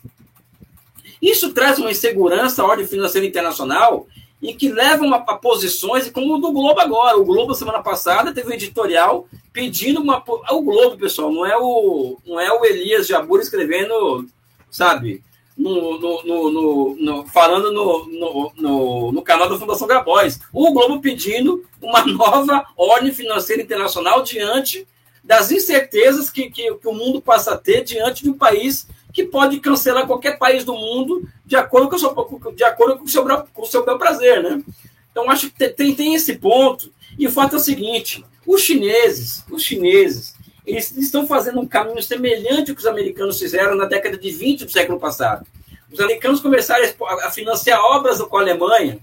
Isso 1.21 1.53
traz 1.53 1.77
uma 1.77 1.91
insegurança 1.91 2.63
à 2.63 2.65
ordem 2.65 2.87
financeira 2.87 3.27
internacional 3.27 4.07
e 4.41 4.53
que 4.53 4.71
leva 4.71 5.03
uma, 5.03 5.17
a 5.17 5.35
posições, 5.35 6.09
como 6.09 6.35
o 6.35 6.39
do 6.39 6.51
Globo 6.51 6.79
agora. 6.79 7.17
O 7.17 7.25
Globo, 7.25 7.53
semana 7.53 7.83
passada, 7.83 8.33
teve 8.33 8.49
um 8.49 8.53
editorial 8.53 9.27
pedindo 9.53 10.01
uma. 10.01 10.23
O 10.49 10.61
Globo, 10.61 10.97
pessoal, 10.97 11.31
não 11.31 11.45
é 11.45 11.55
o, 11.55 12.17
não 12.25 12.39
é 12.39 12.51
o 12.51 12.65
Elias 12.65 13.05
Jabur 13.05 13.39
escrevendo, 13.39 14.25
sabe, 14.69 15.23
no, 15.57 15.99
no, 15.99 16.23
no, 16.23 16.95
no, 16.95 17.27
falando 17.27 17.71
no, 17.71 19.11
no, 19.11 19.21
canal 19.21 19.49
da 19.49 19.57
Fundação 19.57 19.87
Grabois. 19.87 20.39
O 20.51 20.71
Globo 20.71 21.01
pedindo 21.01 21.63
uma 21.81 22.05
nova 22.07 22.65
ordem 22.75 23.13
financeira 23.13 23.61
internacional 23.61 24.23
diante 24.23 24.87
das 25.23 25.51
incertezas 25.51 26.29
que, 26.29 26.49
que, 26.49 26.73
que, 26.73 26.87
o 26.87 26.93
mundo 26.93 27.21
passa 27.21 27.53
a 27.53 27.57
ter 27.57 27.83
diante 27.83 28.23
de 28.23 28.29
um 28.29 28.37
país 28.37 28.87
que 29.13 29.23
pode 29.23 29.59
cancelar 29.59 30.07
qualquer 30.07 30.39
país 30.39 30.63
do 30.63 30.73
mundo 30.73 31.27
de 31.45 31.55
acordo 31.55 31.89
com 31.89 31.95
o 31.95 31.99
seu, 31.99 32.53
de 32.55 32.63
acordo 32.63 32.97
com 32.97 33.05
o 33.05 33.09
seu, 33.09 33.23
com 33.25 33.61
o 33.61 33.65
seu 33.65 33.85
bel 33.85 33.99
prazer. 33.99 34.41
Né? 34.41 34.63
Então, 35.11 35.29
acho 35.29 35.51
que 35.51 35.69
tem, 35.69 35.93
tem 35.93 36.15
esse 36.15 36.37
ponto. 36.37 36.91
E 37.19 37.27
o 37.27 37.31
fato 37.31 37.55
é 37.55 37.57
o 37.57 37.61
seguinte: 37.61 38.25
os 38.47 38.61
chineses, 38.61 39.45
os 39.51 39.61
chineses, 39.63 40.33
eles 40.65 40.95
estão 40.95 41.27
fazendo 41.27 41.59
um 41.59 41.67
caminho 41.67 42.01
semelhante 42.01 42.71
ao 42.71 42.75
que 42.75 42.81
os 42.81 42.87
americanos 42.87 43.39
fizeram 43.39 43.75
na 43.75 43.85
década 43.85 44.17
de 44.17 44.29
20 44.31 44.65
do 44.65 44.71
século 44.71 44.99
passado. 44.99 45.45
Os 45.91 45.99
americanos 45.99 46.39
começaram 46.39 46.85
a 47.23 47.31
financiar 47.31 47.79
obras 47.79 48.21
com 48.21 48.37
a 48.37 48.41
Alemanha 48.41 48.99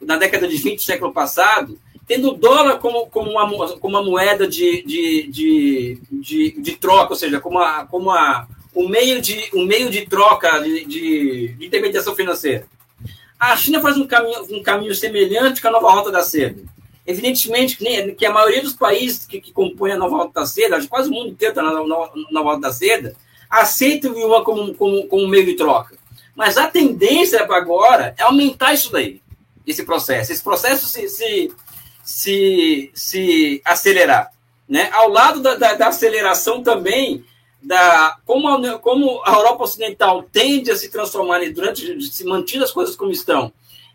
na 0.00 0.16
década 0.16 0.46
de 0.46 0.56
20 0.56 0.76
do 0.76 0.82
século 0.82 1.12
passado, 1.12 1.78
tendo 2.06 2.30
o 2.30 2.34
dólar 2.34 2.78
como, 2.78 3.06
como, 3.06 3.30
uma, 3.30 3.78
como 3.78 3.96
uma 3.96 4.02
moeda 4.02 4.46
de, 4.46 4.82
de, 4.82 5.28
de, 5.30 5.98
de, 6.10 6.50
de 6.60 6.76
troca, 6.76 7.12
ou 7.12 7.18
seja, 7.18 7.40
como, 7.40 7.58
a, 7.58 7.86
como 7.86 8.10
a, 8.10 8.46
um, 8.74 8.88
meio 8.88 9.20
de, 9.20 9.50
um 9.54 9.64
meio 9.64 9.90
de 9.90 10.06
troca 10.06 10.58
de, 10.60 10.84
de, 10.84 11.48
de 11.48 11.66
intermediação 11.66 12.14
financeira. 12.14 12.66
A 13.38 13.56
China 13.56 13.80
faz 13.80 13.96
um 13.96 14.06
caminho, 14.06 14.42
um 14.50 14.62
caminho 14.62 14.94
semelhante 14.94 15.60
com 15.60 15.68
a 15.68 15.72
nova 15.72 15.90
rota 15.90 16.10
da 16.10 16.22
seda. 16.22 16.60
Evidentemente 17.08 17.78
que, 17.78 18.12
que 18.12 18.26
a 18.26 18.30
maioria 18.30 18.60
dos 18.60 18.74
países 18.74 19.24
que, 19.24 19.40
que 19.40 19.50
compõem 19.50 19.92
a 19.92 19.96
nova 19.96 20.30
da 20.30 20.44
seda, 20.44 20.86
quase 20.86 21.08
o 21.08 21.12
mundo 21.14 21.30
inteiro 21.30 21.52
está 21.52 21.62
na 21.62 21.82
nova, 22.30 22.60
da 22.60 22.70
seda, 22.70 23.16
aceita 23.48 24.10
o 24.10 24.18
yuan 24.18 24.44
como, 24.44 24.74
como, 24.74 25.06
como 25.08 25.26
meio 25.26 25.46
de 25.46 25.54
troca. 25.54 25.96
Mas 26.36 26.58
a 26.58 26.68
tendência 26.68 27.42
agora 27.42 28.14
é 28.18 28.22
aumentar 28.24 28.74
isso 28.74 28.92
daí, 28.92 29.22
esse 29.66 29.86
processo. 29.86 30.32
Esse 30.32 30.44
processo 30.44 30.86
se, 30.86 31.08
se, 31.08 31.50
se, 32.04 32.90
se 32.92 33.62
acelerar. 33.64 34.30
Né? 34.68 34.90
Ao 34.92 35.08
lado 35.08 35.40
da, 35.40 35.54
da, 35.54 35.72
da 35.76 35.88
aceleração 35.88 36.62
também 36.62 37.24
da 37.62 38.18
como 38.26 38.48
a, 38.48 38.78
como 38.78 39.22
a 39.24 39.32
Europa 39.32 39.64
Ocidental 39.64 40.24
tende 40.30 40.70
a 40.70 40.76
se 40.76 40.90
transformar 40.90 41.40
durante 41.54 42.02
se 42.02 42.22
mantido 42.24 42.64
as 42.64 42.70
coisas 42.70 42.94
como 42.94 43.10
estão 43.10 43.50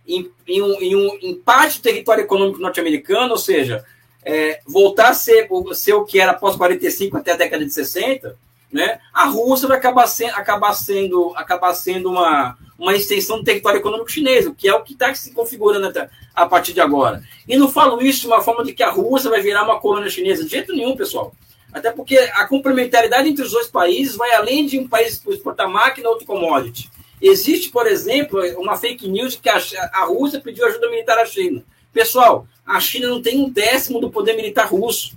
em, 0.07 0.29
em, 0.47 0.61
um, 0.61 0.81
em, 0.81 0.95
um, 0.95 1.17
em 1.21 1.35
parte 1.35 1.79
do 1.79 1.83
território 1.83 2.23
econômico 2.23 2.59
norte-americano, 2.59 3.31
ou 3.31 3.37
seja, 3.37 3.85
é, 4.25 4.59
voltar 4.65 5.09
a 5.09 5.13
ser, 5.13 5.47
ser 5.73 5.93
o 5.93 6.05
que 6.05 6.19
era 6.19 6.31
após 6.31 6.55
45 6.55 7.17
até 7.17 7.31
a 7.31 7.37
década 7.37 7.65
de 7.65 7.73
60, 7.73 8.37
né, 8.71 8.99
a 9.13 9.25
Rússia 9.25 9.67
vai 9.67 9.77
acabar, 9.77 10.07
se, 10.07 10.25
acabar 10.25 10.73
sendo, 10.73 11.31
acabar 11.35 11.73
sendo 11.75 12.09
uma, 12.09 12.57
uma 12.77 12.95
extensão 12.95 13.37
do 13.37 13.43
território 13.43 13.79
econômico 13.79 14.11
chinês, 14.11 14.49
que 14.57 14.67
é 14.67 14.73
o 14.73 14.81
que 14.81 14.93
está 14.93 15.13
se 15.13 15.31
configurando 15.31 15.87
até, 15.87 16.09
a 16.33 16.45
partir 16.47 16.73
de 16.73 16.81
agora. 16.81 17.21
E 17.47 17.55
não 17.55 17.69
falo 17.69 18.01
isso 18.01 18.21
de 18.21 18.27
uma 18.27 18.41
forma 18.41 18.63
de 18.63 18.73
que 18.73 18.81
a 18.81 18.89
Rússia 18.89 19.29
vai 19.29 19.41
virar 19.41 19.63
uma 19.63 19.79
colônia 19.79 20.09
chinesa, 20.09 20.43
de 20.43 20.49
jeito 20.49 20.73
nenhum, 20.73 20.95
pessoal. 20.95 21.33
Até 21.71 21.91
porque 21.91 22.17
a 22.17 22.47
complementaridade 22.47 23.29
entre 23.29 23.43
os 23.43 23.51
dois 23.51 23.67
países 23.67 24.15
vai 24.15 24.33
além 24.33 24.65
de 24.65 24.79
um 24.79 24.87
país 24.87 25.21
exportar 25.27 25.69
máquina 25.69 26.07
ou 26.07 26.13
outro 26.13 26.27
commodity. 26.27 26.89
Existe, 27.25 27.69
por 27.69 27.87
exemplo, 27.87 28.41
uma 28.59 28.75
fake 28.75 29.07
news 29.07 29.31
de 29.31 29.39
que 29.39 29.47
a, 29.47 29.57
a 29.93 30.03
Rússia 30.03 30.41
pediu 30.41 30.65
ajuda 30.65 30.89
militar 30.89 31.17
à 31.17 31.25
China. 31.25 31.63
Pessoal, 31.93 32.45
a 32.65 32.77
China 32.81 33.07
não 33.07 33.21
tem 33.21 33.39
um 33.39 33.49
décimo 33.49 34.01
do 34.01 34.11
poder 34.11 34.35
militar 34.35 34.67
russo. 34.67 35.15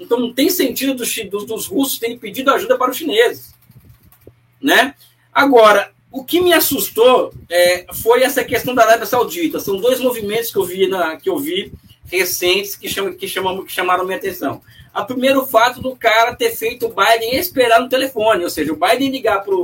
Então 0.00 0.18
não 0.18 0.32
tem 0.32 0.48
sentido 0.48 0.94
dos, 0.94 1.14
dos, 1.28 1.44
dos 1.44 1.66
russos 1.66 1.98
terem 1.98 2.18
pedido 2.18 2.50
ajuda 2.50 2.78
para 2.78 2.90
os 2.90 2.96
chineses. 2.96 3.54
Né? 4.62 4.94
Agora, 5.30 5.92
o 6.10 6.24
que 6.24 6.40
me 6.40 6.54
assustou 6.54 7.34
é, 7.50 7.84
foi 7.92 8.22
essa 8.22 8.42
questão 8.42 8.74
da 8.74 8.84
Arábia 8.84 9.04
Saudita. 9.04 9.60
São 9.60 9.76
dois 9.76 10.00
movimentos 10.00 10.50
que 10.50 10.56
eu 10.56 10.64
vi, 10.64 10.86
na, 10.86 11.18
que 11.18 11.28
eu 11.28 11.38
vi 11.38 11.70
recentes 12.06 12.76
que, 12.76 12.88
chamam, 12.88 13.12
que, 13.12 13.28
chamam, 13.28 13.62
que 13.62 13.72
chamaram 13.72 14.06
minha 14.06 14.16
atenção. 14.16 14.62
A 14.94 15.04
primeiro, 15.04 15.42
o 15.42 15.46
fato 15.46 15.82
do 15.82 15.94
cara 15.94 16.34
ter 16.34 16.56
feito 16.56 16.86
o 16.86 16.94
Biden 16.94 17.36
esperar 17.36 17.78
no 17.78 17.90
telefone, 17.90 18.42
ou 18.42 18.50
seja, 18.50 18.72
o 18.72 18.76
Biden 18.76 19.10
ligar 19.10 19.44
para 19.44 19.54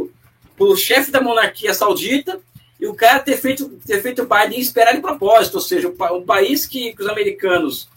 pelo 0.58 0.76
chefe 0.76 1.10
da 1.10 1.20
monarquia 1.20 1.72
saudita 1.72 2.40
e 2.78 2.86
o 2.86 2.94
cara 2.94 3.20
ter 3.20 3.36
feito, 3.36 3.68
ter 3.86 4.02
feito 4.02 4.22
o 4.22 4.26
Biden 4.26 4.60
esperar 4.60 4.94
de 4.94 5.00
propósito, 5.00 5.54
ou 5.54 5.60
seja, 5.60 5.88
um 5.88 6.24
país 6.24 6.66
que, 6.66 6.92
que 6.92 7.02
os 7.02 7.08
americanos 7.08 7.88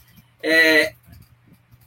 é, 0.42 0.94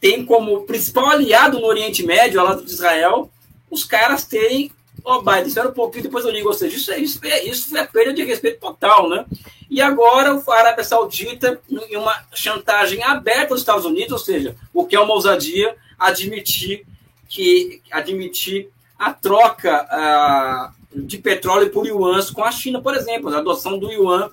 têm 0.01 0.25
como 0.25 0.65
principal 0.65 1.07
aliado 1.07 1.59
no 1.59 1.67
Oriente 1.67 2.05
Médio, 2.05 2.41
ao 2.41 2.47
lado 2.47 2.65
de 2.65 2.71
Israel, 2.71 3.31
os 3.71 3.85
caras 3.85 4.25
terem 4.25 4.71
Ó, 5.05 5.19
oh, 5.19 5.23
Biden, 5.23 5.49
espera 5.49 5.69
um 5.69 5.73
pouquinho, 5.73 6.05
depois 6.05 6.25
eu 6.25 6.31
ligo. 6.31 6.49
Ou 6.49 6.55
seja, 6.55 6.75
isso, 6.75 6.91
é, 6.91 6.99
isso, 6.99 7.21
é, 7.25 7.45
isso 7.45 7.77
é 7.77 7.85
perda 7.85 8.15
de 8.15 8.25
respeito 8.25 8.59
total, 8.59 9.11
né? 9.11 9.27
E 9.71 9.83
agora 9.83 10.43
a 10.47 10.55
Arábia 10.55 10.83
Saudita, 10.83 11.61
em 11.69 11.97
uma 11.97 12.25
chantagem 12.33 13.03
aberta 13.03 13.53
aos 13.53 13.61
Estados 13.61 13.85
Unidos, 13.85 14.13
ou 14.13 14.19
seja, 14.19 14.57
o 14.73 14.87
que 14.87 14.97
é 14.97 15.01
uma 15.01 15.13
ousadia, 15.13 15.77
admitir 15.99 16.87
que 17.29 17.83
admitir 17.91 18.71
a 19.05 19.13
troca 19.13 19.85
uh, 19.85 21.01
de 21.03 21.19
petróleo 21.19 21.71
por 21.71 21.87
yuans 21.87 22.31
com 22.31 22.43
a 22.43 22.51
China, 22.51 22.81
por 22.81 22.95
exemplo, 22.95 23.29
a 23.29 23.39
adoção 23.39 23.79
do 23.79 23.93
yuan 23.93 24.31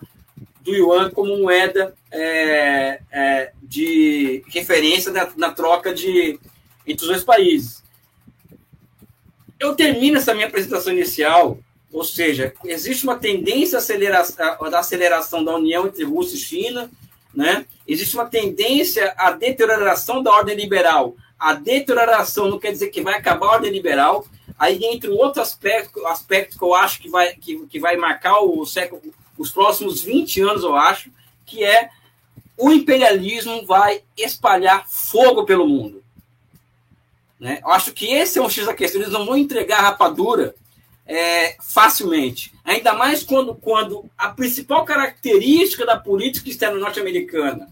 do 0.61 0.74
yuan 0.74 1.09
como 1.09 1.38
moeda 1.38 1.93
é, 2.11 3.01
é, 3.11 3.51
de 3.61 4.43
referência 4.47 5.11
na, 5.11 5.28
na, 5.36 5.51
troca 5.51 5.93
de 5.93 6.39
entre 6.86 7.03
os 7.03 7.09
dois 7.09 7.24
países. 7.24 7.84
Eu 9.59 9.76
termino 9.76 10.17
essa 10.17 10.34
minha 10.34 10.47
apresentação 10.47 10.93
inicial, 10.93 11.57
ou 11.91 12.03
seja, 12.03 12.53
existe 12.63 13.03
uma 13.03 13.17
tendência 13.17 13.80
da 14.69 14.80
aceleração 14.80 15.43
da 15.43 15.55
união 15.55 15.88
entre 15.88 16.03
Rússia 16.03 16.36
e 16.36 16.39
China, 16.39 16.91
né? 17.34 17.65
existe 17.88 18.15
uma 18.15 18.26
tendência 18.26 19.13
à 19.17 19.32
deterioração 19.32 20.22
da 20.24 20.32
ordem 20.32 20.55
liberal. 20.55 21.15
A 21.39 21.53
deterioração 21.53 22.49
não 22.49 22.59
quer 22.59 22.72
dizer 22.72 22.89
que 22.89 23.01
vai 23.01 23.15
acabar 23.15 23.47
a 23.47 23.51
ordem 23.53 23.72
liberal. 23.72 24.26
Aí 24.62 24.80
entra 24.86 25.09
um 25.09 25.18
outro 25.18 25.41
aspecto, 25.41 26.05
aspecto 26.05 26.55
que 26.55 26.64
eu 26.64 26.76
acho 26.76 27.01
que 27.01 27.09
vai, 27.09 27.34
que, 27.34 27.66
que 27.66 27.80
vai 27.80 27.97
marcar 27.97 28.41
o 28.41 28.64
século, 28.64 29.01
os 29.36 29.49
próximos 29.49 30.03
20 30.03 30.39
anos, 30.41 30.62
eu 30.62 30.76
acho, 30.76 31.09
que 31.47 31.64
é 31.64 31.89
o 32.55 32.72
imperialismo 32.72 33.66
vai 33.66 34.03
espalhar 34.16 34.88
fogo 34.88 35.45
pelo 35.45 35.68
mundo. 35.68 36.03
Né? 37.39 37.59
Eu 37.64 37.72
acho 37.72 37.91
que 37.91 38.05
esse 38.14 38.38
é 38.38 38.41
um 38.43 38.47
X 38.47 38.68
da 38.68 38.76
questão. 38.76 39.01
Eles 39.01 39.12
não 39.12 39.26
vão 39.26 39.36
entregar 39.36 39.80
a 39.80 39.82
rapadura 39.82 40.53
é, 41.07 41.57
facilmente. 41.59 42.53
Ainda 42.64 42.93
mais 42.93 43.24
quando, 43.24 43.55
quando 43.55 44.05
a 44.16 44.30
principal 44.30 44.86
característica 44.86 45.88
da 45.88 45.97
política 45.97 46.51
externa 46.51 46.78
norte-americana, 46.78 47.68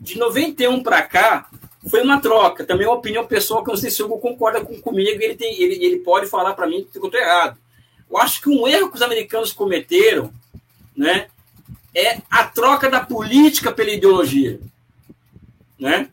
de 0.00 0.18
91 0.18 0.82
para 0.82 1.02
cá, 1.02 1.48
foi 1.88 2.02
uma 2.02 2.20
troca. 2.20 2.64
Também 2.64 2.86
é 2.86 2.88
uma 2.88 2.98
opinião 2.98 3.26
pessoal 3.26 3.62
que 3.62 3.70
eu 3.70 3.74
não 3.74 3.80
sei 3.80 3.90
se 3.90 4.02
o 4.02 4.06
Hugo 4.06 4.18
concorda 4.18 4.64
com, 4.64 4.80
comigo 4.80 5.20
ele, 5.20 5.34
tem, 5.34 5.60
ele, 5.60 5.84
ele 5.84 5.98
pode 5.98 6.26
falar 6.26 6.54
para 6.54 6.66
mim 6.66 6.86
que 6.90 6.98
eu 6.98 7.04
estou 7.04 7.20
errado. 7.20 7.58
Eu 8.10 8.18
acho 8.18 8.40
que 8.40 8.48
um 8.48 8.68
erro 8.68 8.90
que 8.90 8.96
os 8.96 9.02
americanos 9.02 9.52
cometeram 9.52 10.32
né, 10.96 11.28
é 11.94 12.18
a 12.30 12.44
troca 12.44 12.88
da 12.88 13.00
política 13.00 13.72
pela 13.72 13.90
ideologia. 13.90 14.60
Né? 15.78 16.08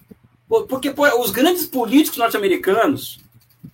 Porque 0.47 0.91
pô, 0.91 1.05
os 1.21 1.29
grandes 1.29 1.65
políticos 1.65 2.17
norte-americanos, 2.17 3.19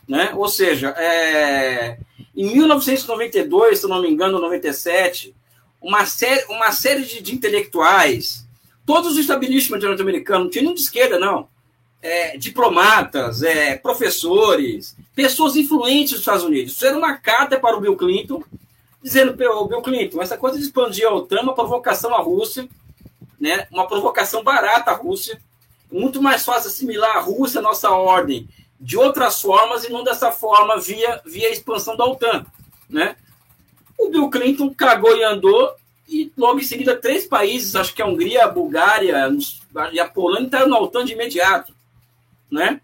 né, 0.08 0.32
ou 0.36 0.50
seja, 0.50 0.90
é, 0.98 1.98
em 2.36 2.52
1992, 2.52 3.80
se 3.80 3.88
não 3.88 4.02
me 4.02 4.10
engano, 4.10 4.42
97, 4.42 5.34
uma 5.82 6.06
série, 6.06 6.44
uma 6.50 6.72
série 6.72 7.06
de, 7.06 7.22
de 7.22 7.34
intelectuais, 7.34 8.46
todos 8.86 9.14
os 9.14 9.18
estabelecimentos 9.18 9.88
norte-americanos, 9.88 10.46
não 10.46 10.52
tinha 10.52 10.64
nenhum 10.64 10.76
de 10.76 10.82
esquerda, 10.82 11.18
não, 11.18 11.48
é, 12.06 12.38
diplomatas, 12.38 13.42
é, 13.42 13.76
professores, 13.78 14.96
pessoas 15.16 15.56
influentes 15.56 16.12
dos 16.12 16.20
Estados 16.20 16.44
Unidos, 16.44 16.76
fizeram 16.76 17.00
uma 17.00 17.18
carta 17.18 17.60
para 17.60 17.76
o 17.76 17.82
Bill 17.82 17.96
Clinton, 17.98 18.44
dizendo, 19.02 19.34
Bill 19.34 19.82
Clinton, 19.82 20.22
essa 20.22 20.38
coisa 20.38 20.56
de 20.56 20.64
expandir 20.64 21.08
a 21.08 21.12
OTAN 21.12 21.38
é 21.38 21.42
uma 21.42 21.56
provocação 21.56 22.14
à 22.14 22.20
Rússia, 22.20 22.70
né, 23.40 23.68
uma 23.72 23.88
provocação 23.88 24.44
barata 24.44 24.92
à 24.92 24.94
Rússia, 24.94 25.42
muito 25.92 26.22
mais 26.22 26.46
fácil 26.46 26.70
assimilar 26.70 27.18
a 27.18 27.22
Rússia, 27.22 27.60
a 27.60 27.64
nossa 27.64 27.90
ordem, 27.90 28.48
de 28.80 28.96
outras 28.96 29.42
formas 29.42 29.84
e 29.84 29.92
não 29.92 30.04
dessa 30.04 30.32
forma 30.32 30.80
via, 30.80 31.20
via 31.26 31.52
expansão 31.52 31.98
da 31.98 32.06
OTAN. 32.06 32.46
Né? 32.88 33.16
O 33.98 34.10
Bill 34.10 34.30
Clinton 34.30 34.72
cagou 34.72 35.18
e 35.18 35.24
andou 35.24 35.74
e 36.08 36.32
logo 36.38 36.60
em 36.60 36.64
seguida 36.64 36.96
três 36.96 37.26
países, 37.26 37.76
acho 37.76 37.96
que 37.96 38.02
a 38.02 38.06
Hungria, 38.06 38.44
a 38.44 38.48
Bulgária 38.48 39.28
e 39.92 40.00
a 40.00 40.08
Polônia 40.08 40.46
entraram 40.46 40.68
na 40.68 40.80
OTAN 40.80 41.04
de 41.04 41.14
imediato. 41.14 41.75
Né? 42.56 42.80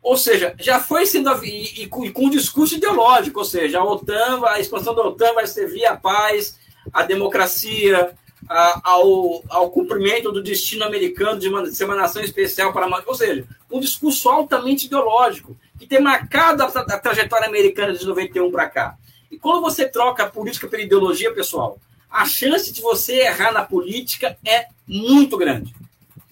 Ou 0.00 0.16
seja, 0.16 0.54
já 0.58 0.78
foi 0.78 1.04
sendo 1.04 1.44
e, 1.44 1.82
e, 1.82 1.86
com, 1.86 2.04
e 2.04 2.10
com 2.10 2.26
um 2.26 2.30
discurso 2.30 2.76
ideológico, 2.76 3.40
ou 3.40 3.44
seja, 3.44 3.80
a 3.80 3.84
OTAN, 3.84 4.42
a 4.46 4.60
expansão 4.60 4.94
da 4.94 5.02
OTAN 5.02 5.32
vai 5.34 5.46
servir 5.46 5.84
à 5.86 5.96
paz, 5.96 6.58
à 6.92 7.02
democracia, 7.02 8.14
ao, 8.48 9.42
ao 9.48 9.70
cumprimento 9.70 10.30
do 10.30 10.42
destino 10.42 10.84
americano 10.84 11.40
de, 11.40 11.48
uma, 11.48 11.66
ser 11.66 11.86
uma 11.86 11.96
nação 11.96 12.22
especial 12.22 12.72
para 12.72 13.02
ou 13.06 13.14
seja, 13.14 13.46
um 13.70 13.80
discurso 13.80 14.28
altamente 14.28 14.86
ideológico 14.86 15.56
que 15.78 15.86
tem 15.86 16.00
marcado 16.00 16.62
a, 16.62 16.66
a 16.66 16.98
trajetória 16.98 17.48
americana 17.48 17.94
de 17.94 18.06
91 18.06 18.50
para 18.50 18.68
cá. 18.68 18.96
E 19.30 19.38
quando 19.38 19.62
você 19.62 19.88
troca 19.88 20.24
a 20.24 20.30
política 20.30 20.68
pela 20.68 20.82
ideologia, 20.82 21.34
pessoal, 21.34 21.78
a 22.10 22.24
chance 22.26 22.72
de 22.72 22.80
você 22.80 23.22
errar 23.22 23.52
na 23.52 23.64
política 23.64 24.36
é 24.46 24.66
muito 24.86 25.36
grande. 25.36 25.74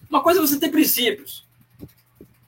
Uma 0.09 0.23
coisa 0.23 0.39
é 0.39 0.47
você 0.47 0.61
ter 0.61 0.69
princípios, 0.69 1.42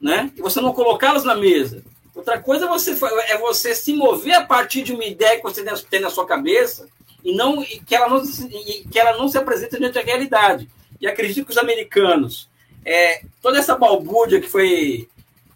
né? 0.04 0.30
E 0.36 0.42
você 0.42 0.60
não 0.60 0.74
colocá-los 0.74 1.24
na 1.24 1.34
mesa. 1.34 1.82
Outra 2.14 2.38
coisa 2.38 2.66
é 2.66 2.68
você, 2.68 2.90
é 3.28 3.38
você 3.38 3.74
se 3.74 3.94
mover 3.94 4.34
a 4.34 4.44
partir 4.44 4.82
de 4.82 4.92
uma 4.92 5.04
ideia 5.04 5.38
que 5.38 5.42
você 5.42 5.64
tem 5.88 6.00
na 6.00 6.10
sua 6.10 6.26
cabeça 6.26 6.86
e 7.24 7.34
não 7.34 7.62
e 7.62 7.80
que 7.80 7.94
ela 7.94 8.10
não 8.10 8.22
e 8.22 8.86
que 8.86 8.98
ela 8.98 9.16
não 9.16 9.28
se 9.28 9.38
apresenta 9.38 9.78
diante 9.78 9.94
da 9.94 10.02
realidade. 10.02 10.68
E 11.00 11.06
acredito 11.06 11.46
que 11.46 11.52
os 11.52 11.56
americanos, 11.56 12.50
é, 12.84 13.22
toda 13.40 13.58
essa 13.58 13.78
balbúrdia 13.78 14.42
que 14.42 14.46
foi 14.48 15.08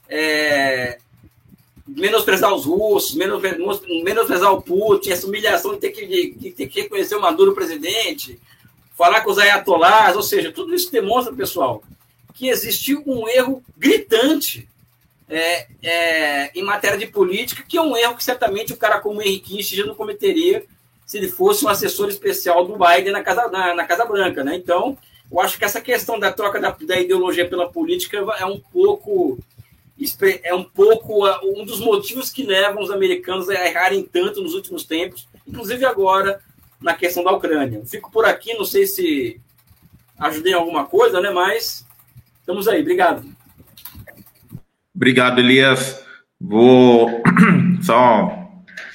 é, 0.08 0.98
menosprezar 1.86 2.52
os 2.54 2.64
russos, 2.64 3.14
menosprezar 3.14 4.50
o 4.50 4.62
Putin, 4.62 5.10
essa 5.10 5.26
humilhação 5.26 5.74
de 5.74 5.80
ter 5.80 5.90
que, 5.90 6.06
de 6.06 6.52
ter 6.52 6.68
que 6.68 6.80
reconhecer 6.80 7.16
o 7.16 7.20
Maduro 7.20 7.54
presidente, 7.54 8.40
falar 8.96 9.20
com 9.20 9.30
os 9.30 9.38
ayatolás, 9.38 10.16
ou 10.16 10.22
seja, 10.22 10.50
tudo 10.50 10.74
isso 10.74 10.90
demonstra, 10.90 11.34
pessoal, 11.34 11.82
que 12.38 12.48
existiu 12.48 13.02
um 13.04 13.28
erro 13.28 13.64
gritante 13.76 14.68
é, 15.28 15.66
é, 15.82 16.50
em 16.56 16.62
matéria 16.62 16.96
de 16.96 17.08
política, 17.08 17.64
que 17.66 17.76
é 17.76 17.82
um 17.82 17.96
erro 17.96 18.16
que 18.16 18.22
certamente 18.22 18.72
o 18.72 18.76
cara 18.76 19.00
como 19.00 19.20
Henrique 19.20 19.56
Kissinger 19.56 19.84
não 19.84 19.96
cometeria 19.96 20.64
se 21.04 21.18
ele 21.18 21.28
fosse 21.28 21.64
um 21.64 21.68
assessor 21.68 22.08
especial 22.08 22.64
do 22.64 22.78
Biden 22.78 23.12
na 23.12 23.24
Casa, 23.24 23.48
na, 23.48 23.74
na 23.74 23.84
Casa 23.84 24.04
Branca, 24.04 24.44
né? 24.44 24.54
Então, 24.54 24.96
eu 25.32 25.40
acho 25.40 25.58
que 25.58 25.64
essa 25.64 25.80
questão 25.80 26.16
da 26.16 26.30
troca 26.30 26.60
da, 26.60 26.70
da 26.70 27.00
ideologia 27.00 27.48
pela 27.48 27.68
política 27.68 28.18
é 28.38 28.46
um 28.46 28.60
pouco 28.60 29.36
é 30.44 30.54
um 30.54 30.62
pouco 30.62 31.26
uh, 31.26 31.40
um 31.60 31.64
dos 31.64 31.80
motivos 31.80 32.30
que 32.30 32.44
levam 32.44 32.80
os 32.80 32.90
americanos 32.90 33.48
a 33.48 33.66
errarem 33.66 34.04
tanto 34.04 34.40
nos 34.40 34.54
últimos 34.54 34.84
tempos, 34.84 35.26
inclusive 35.44 35.84
agora 35.84 36.40
na 36.80 36.94
questão 36.94 37.24
da 37.24 37.32
Ucrânia. 37.32 37.82
Fico 37.84 38.12
por 38.12 38.24
aqui, 38.24 38.54
não 38.54 38.64
sei 38.64 38.86
se 38.86 39.40
ajudei 40.16 40.52
em 40.52 40.54
alguma 40.54 40.86
coisa, 40.86 41.20
né? 41.20 41.30
Mas 41.30 41.87
estamos 42.48 42.66
aí. 42.66 42.80
Obrigado. 42.80 43.22
Obrigado, 44.94 45.38
Elias. 45.38 46.02
Vou 46.40 47.22
só 47.82 48.48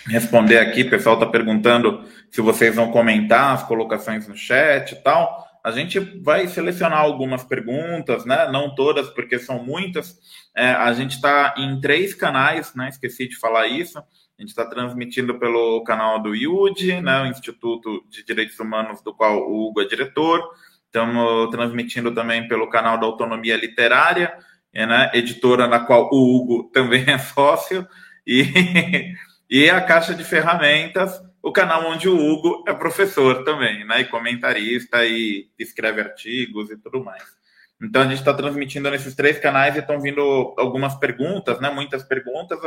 responder 0.07 0.57
aqui. 0.57 0.81
O 0.81 0.89
pessoal 0.89 1.15
está 1.15 1.27
perguntando 1.27 2.03
se 2.31 2.41
vocês 2.41 2.75
vão 2.75 2.91
comentar 2.91 3.53
as 3.53 3.63
colocações 3.63 4.27
no 4.27 4.35
chat 4.35 4.93
e 4.93 4.95
tal. 5.03 5.47
A 5.63 5.69
gente 5.69 5.99
vai 5.99 6.47
selecionar 6.47 6.99
algumas 6.99 7.43
perguntas, 7.43 8.25
né? 8.25 8.49
Não 8.51 8.73
todas, 8.73 9.07
porque 9.09 9.37
são 9.37 9.63
muitas. 9.63 10.17
É, 10.57 10.71
a 10.71 10.91
gente 10.93 11.11
está 11.11 11.53
em 11.55 11.79
três 11.79 12.15
canais, 12.15 12.73
né? 12.73 12.89
Esqueci 12.89 13.27
de 13.27 13.37
falar 13.37 13.67
isso. 13.67 13.99
A 13.99 14.41
gente 14.41 14.49
está 14.49 14.65
transmitindo 14.65 15.37
pelo 15.37 15.83
canal 15.83 16.21
do 16.21 16.35
IUD, 16.35 17.01
né? 17.01 17.21
O 17.21 17.27
Instituto 17.27 18.03
de 18.09 18.25
Direitos 18.25 18.59
Humanos, 18.59 19.01
do 19.03 19.13
qual 19.13 19.37
o 19.37 19.67
Hugo 19.67 19.81
é 19.81 19.85
diretor. 19.85 20.41
Estamos 20.93 21.49
transmitindo 21.49 22.13
também 22.13 22.47
pelo 22.47 22.69
canal 22.69 22.99
da 22.99 23.07
Autonomia 23.07 23.57
Literária, 23.57 24.37
né? 24.71 25.09
editora 25.15 25.67
na 25.67 25.79
qual 25.79 26.07
o 26.11 26.35
Hugo 26.35 26.69
também 26.71 27.03
é 27.09 27.17
sócio. 27.17 27.87
E 28.27 29.15
e 29.49 29.69
a 29.69 29.79
caixa 29.81 30.15
de 30.15 30.23
ferramentas, 30.23 31.21
o 31.39 31.51
canal 31.51 31.85
onde 31.85 32.09
o 32.09 32.17
Hugo 32.17 32.63
é 32.67 32.73
professor 32.73 33.43
também, 33.43 33.85
né? 33.85 34.01
E 34.01 34.05
comentarista 34.05 35.05
e 35.05 35.47
escreve 35.59 36.01
artigos 36.01 36.71
e 36.71 36.77
tudo 36.77 37.03
mais. 37.03 37.23
Então 37.79 38.01
a 38.01 38.05
gente 38.05 38.17
está 38.17 38.33
transmitindo 38.33 38.89
nesses 38.89 39.13
três 39.13 39.37
canais 39.37 39.75
e 39.75 39.79
estão 39.79 40.01
vindo 40.01 40.55
algumas 40.57 40.95
perguntas, 40.95 41.59
né? 41.59 41.69
Muitas 41.69 42.01
perguntas. 42.01 42.57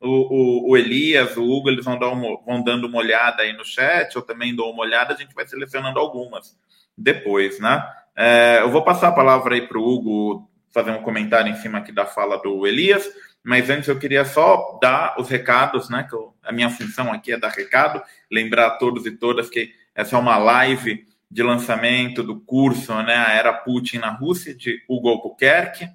O, 0.00 0.08
o, 0.08 0.70
o, 0.70 0.76
Elias, 0.78 1.36
o 1.36 1.42
Hugo, 1.42 1.68
eles 1.68 1.84
vão, 1.84 1.98
dar 1.98 2.08
uma, 2.08 2.40
vão 2.42 2.62
dando 2.62 2.86
uma 2.86 2.98
olhada 2.98 3.42
aí 3.42 3.52
no 3.52 3.64
chat, 3.64 4.14
eu 4.16 4.22
também 4.22 4.56
dou 4.56 4.72
uma 4.72 4.82
olhada, 4.82 5.12
a 5.12 5.16
gente 5.16 5.34
vai 5.34 5.46
selecionando 5.46 5.98
algumas 5.98 6.56
depois, 7.00 7.58
né? 7.58 7.82
É, 8.16 8.60
eu 8.60 8.70
vou 8.70 8.84
passar 8.84 9.08
a 9.08 9.12
palavra 9.12 9.54
aí 9.54 9.66
para 9.66 9.78
o 9.78 9.86
Hugo 9.86 10.50
fazer 10.72 10.90
um 10.90 11.02
comentário 11.02 11.50
em 11.50 11.56
cima 11.56 11.78
aqui 11.78 11.90
da 11.90 12.06
fala 12.06 12.36
do 12.36 12.66
Elias. 12.66 13.08
Mas 13.42 13.70
antes 13.70 13.88
eu 13.88 13.98
queria 13.98 14.24
só 14.24 14.78
dar 14.82 15.16
os 15.18 15.28
recados, 15.28 15.88
né? 15.88 16.06
Que 16.08 16.14
eu, 16.14 16.34
a 16.42 16.52
minha 16.52 16.68
função 16.68 17.10
aqui 17.10 17.32
é 17.32 17.38
dar 17.38 17.48
recado, 17.48 18.02
lembrar 18.30 18.66
a 18.66 18.76
todos 18.76 19.06
e 19.06 19.12
todas 19.12 19.48
que 19.48 19.72
essa 19.94 20.16
é 20.16 20.18
uma 20.18 20.36
live 20.36 21.06
de 21.30 21.42
lançamento 21.42 22.22
do 22.22 22.38
curso, 22.40 22.92
né? 23.02 23.16
A 23.16 23.32
Era 23.32 23.52
Putin 23.52 23.98
na 23.98 24.10
Rússia, 24.10 24.54
de 24.54 24.82
Hugo 24.88 25.08
Albuquerque, 25.08 25.88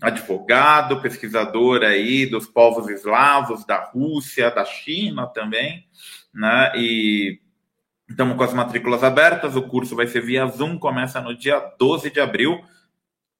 advogado, 0.00 1.02
pesquisador 1.02 1.82
aí 1.82 2.24
dos 2.24 2.46
povos 2.46 2.88
eslavos, 2.88 3.66
da 3.66 3.84
Rússia, 3.84 4.50
da 4.50 4.64
China 4.64 5.26
também, 5.26 5.84
né? 6.32 6.72
E 6.76 7.40
estamos 8.08 8.36
com 8.36 8.42
as 8.42 8.54
matrículas 8.54 9.04
abertas, 9.04 9.56
o 9.56 9.62
curso 9.62 9.94
vai 9.94 10.06
ser 10.06 10.20
via 10.20 10.46
Zoom, 10.46 10.78
começa 10.78 11.20
no 11.20 11.36
dia 11.36 11.58
12 11.78 12.10
de 12.10 12.20
abril. 12.20 12.60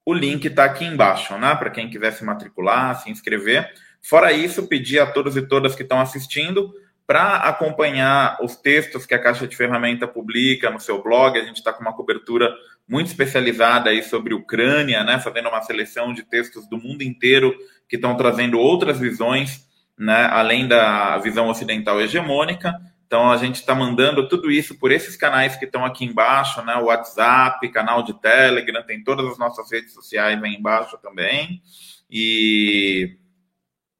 O 0.05 0.15
link 0.15 0.45
está 0.47 0.65
aqui 0.65 0.85
embaixo, 0.85 1.37
né? 1.37 1.55
Para 1.55 1.71
quem 1.71 1.91
quiser 1.91 2.13
se 2.13 2.25
matricular, 2.25 3.01
se 3.01 3.11
inscrever. 3.11 3.71
Fora 4.03 4.33
isso, 4.33 4.67
pedir 4.67 5.01
a 5.01 5.07
todos 5.07 5.37
e 5.37 5.43
todas 5.43 5.75
que 5.75 5.83
estão 5.83 6.01
assistindo 6.01 6.73
para 7.07 7.37
acompanhar 7.37 8.37
os 8.43 8.55
textos 8.57 9.07
que 9.07 9.15
a 9.15 9.19
Caixa 9.19 9.49
de 9.49 9.57
Ferramenta 9.57 10.07
publica 10.07 10.71
no 10.71 10.79
seu 10.79 11.03
blog. 11.03 11.39
A 11.39 11.45
gente 11.45 11.57
está 11.57 11.73
com 11.73 11.81
uma 11.81 11.95
cobertura 11.95 12.55
muito 12.87 13.07
especializada 13.07 13.91
aí 13.91 14.03
sobre 14.03 14.35
Ucrânia, 14.35 15.03
né? 15.03 15.19
Fazendo 15.19 15.49
uma 15.49 15.63
seleção 15.63 16.13
de 16.13 16.23
textos 16.23 16.69
do 16.69 16.79
mundo 16.79 17.03
inteiro 17.03 17.55
que 17.89 17.97
estão 17.97 18.17
trazendo 18.17 18.59
outras 18.59 18.99
visões, 18.99 19.67
né? 19.99 20.27
Além 20.31 20.69
da 20.69 21.17
visão 21.19 21.49
ocidental 21.49 22.01
hegemônica. 22.01 22.75
Então 23.09 23.31
a 23.31 23.39
gente 23.39 23.55
está 23.55 23.75
mandando 23.75 24.29
tudo 24.29 24.51
isso 24.51 24.79
por 24.79 24.93
esses 24.93 25.17
canais 25.17 25.57
que 25.57 25.65
estão 25.65 25.83
aqui 25.83 26.05
embaixo, 26.05 26.63
né? 26.63 26.75
WhatsApp, 26.75 27.67
canal 27.71 28.03
de 28.03 28.13
Telegram, 28.13 28.83
tem 28.83 29.03
todas 29.03 29.27
as 29.27 29.39
nossas 29.39 29.73
redes 29.73 29.95
sociais 29.95 30.41
aí 30.43 30.55
embaixo 30.55 30.99
também. 30.99 31.63
E, 32.11 33.17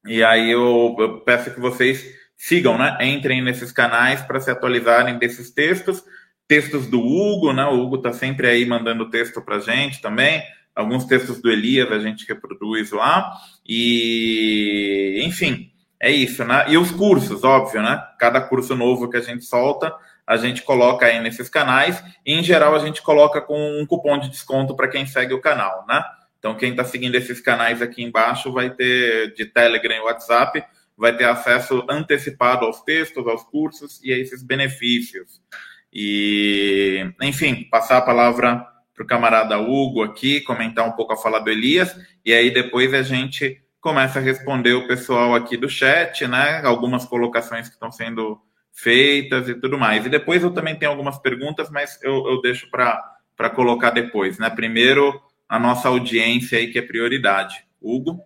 e 0.07 0.23
aí 0.23 0.51
eu, 0.51 0.95
eu 0.99 1.21
peço 1.21 1.55
que 1.55 1.59
vocês 1.59 2.05
sigam, 2.37 2.77
né? 2.77 2.99
Entrem 3.01 3.41
nesses 3.41 3.73
canais 3.73 4.21
para 4.21 4.41
se 4.41 4.51
atualizarem 4.51 5.19
desses 5.19 5.51
textos. 5.51 6.05
Textos 6.47 6.87
do 6.87 7.01
Hugo, 7.01 7.55
né? 7.55 7.65
O 7.65 7.81
Hugo 7.81 7.97
está 7.97 8.13
sempre 8.13 8.47
aí 8.47 8.67
mandando 8.67 9.09
texto 9.09 9.41
para 9.41 9.59
gente 9.59 10.03
também. 10.03 10.43
Alguns 10.75 11.07
textos 11.07 11.41
do 11.41 11.51
Elias 11.51 11.91
a 11.91 11.99
gente 11.99 12.29
reproduz 12.29 12.93
lá. 12.93 13.33
E, 13.67 15.23
enfim, 15.25 15.73
é 16.01 16.11
isso, 16.11 16.45
né? 16.45 16.65
E 16.69 16.79
os 16.79 16.91
cursos, 16.91 17.43
óbvio, 17.43 17.83
né? 17.83 18.01
Cada 18.19 18.41
curso 18.41 18.77
novo 18.77 19.11
que 19.11 19.17
a 19.17 19.21
gente 19.21 19.45
solta, 19.45 19.93
a 20.27 20.37
gente 20.37 20.63
coloca 20.63 21.07
aí 21.07 21.21
nesses 21.21 21.49
canais. 21.49 22.03
E, 22.25 22.35
em 22.35 22.43
geral, 22.43 22.75
a 22.75 22.79
gente 22.79 23.03
coloca 23.03 23.41
com 23.41 23.81
um 23.81 23.87
cupom 23.87 24.19
de 24.19 24.29
desconto 24.29 24.77
para 24.77 24.89
quem 24.89 25.07
segue 25.07 25.35
o 25.35 25.41
canal, 25.41 25.85
né? 25.89 26.03
Então, 26.39 26.55
quem 26.55 26.71
está 26.71 26.85
seguindo 26.85 27.17
esses 27.17 27.41
canais 27.41 27.83
aqui 27.83 28.03
embaixo 28.03 28.53
vai 28.53 28.71
ter 28.71 29.35
de 29.35 29.45
Telegram 29.47 29.97
e 29.97 30.01
WhatsApp, 30.01 30.63
vai 30.97 31.17
ter 31.17 31.25
acesso 31.25 31.85
antecipado 31.89 32.65
aos 32.65 32.81
textos, 32.83 33.27
aos 33.27 33.43
cursos 33.43 34.01
e 34.05 34.13
a 34.13 34.19
esses 34.19 34.43
benefícios. 34.43 35.41
E, 35.93 37.13
enfim, 37.23 37.67
passar 37.71 37.99
a 37.99 38.03
palavra 38.03 38.65
para 38.95 39.03
o 39.03 39.07
camarada 39.07 39.59
Hugo 39.59 40.03
aqui, 40.03 40.41
comentar 40.43 40.87
um 40.87 40.93
pouco 40.93 41.13
a 41.13 41.17
fala 41.17 41.41
do 41.41 41.51
Elias, 41.51 41.97
e 42.25 42.33
aí 42.33 42.51
depois 42.51 42.93
a 42.95 43.03
gente 43.03 43.61
começa 43.81 44.19
a 44.19 44.23
responder 44.23 44.75
o 44.75 44.87
pessoal 44.87 45.35
aqui 45.35 45.57
do 45.57 45.69
chat, 45.69 46.27
né? 46.27 46.63
Algumas 46.65 47.05
colocações 47.05 47.69
que 47.69 47.75
estão 47.75 47.91
sendo 47.91 48.41
feitas 48.73 49.49
e 49.49 49.55
tudo 49.55 49.79
mais. 49.79 50.07
E 50.07 50.09
depois 50.09 50.43
eu 50.43 50.53
também 50.53 50.77
tenho 50.77 50.91
algumas 50.91 51.19
perguntas, 51.19 51.71
mas 51.71 52.01
eu, 52.03 52.29
eu 52.29 52.41
deixo 52.41 52.69
para 52.71 53.51
colocar 53.51 53.91
depois, 53.91 54.39
né? 54.39 54.51
Primeiro, 54.51 55.21
a 55.49 55.59
nossa 55.59 55.89
audiência 55.89 56.59
aí, 56.59 56.71
que 56.71 56.79
é 56.79 56.83
prioridade. 56.83 57.65
Hugo? 57.81 58.23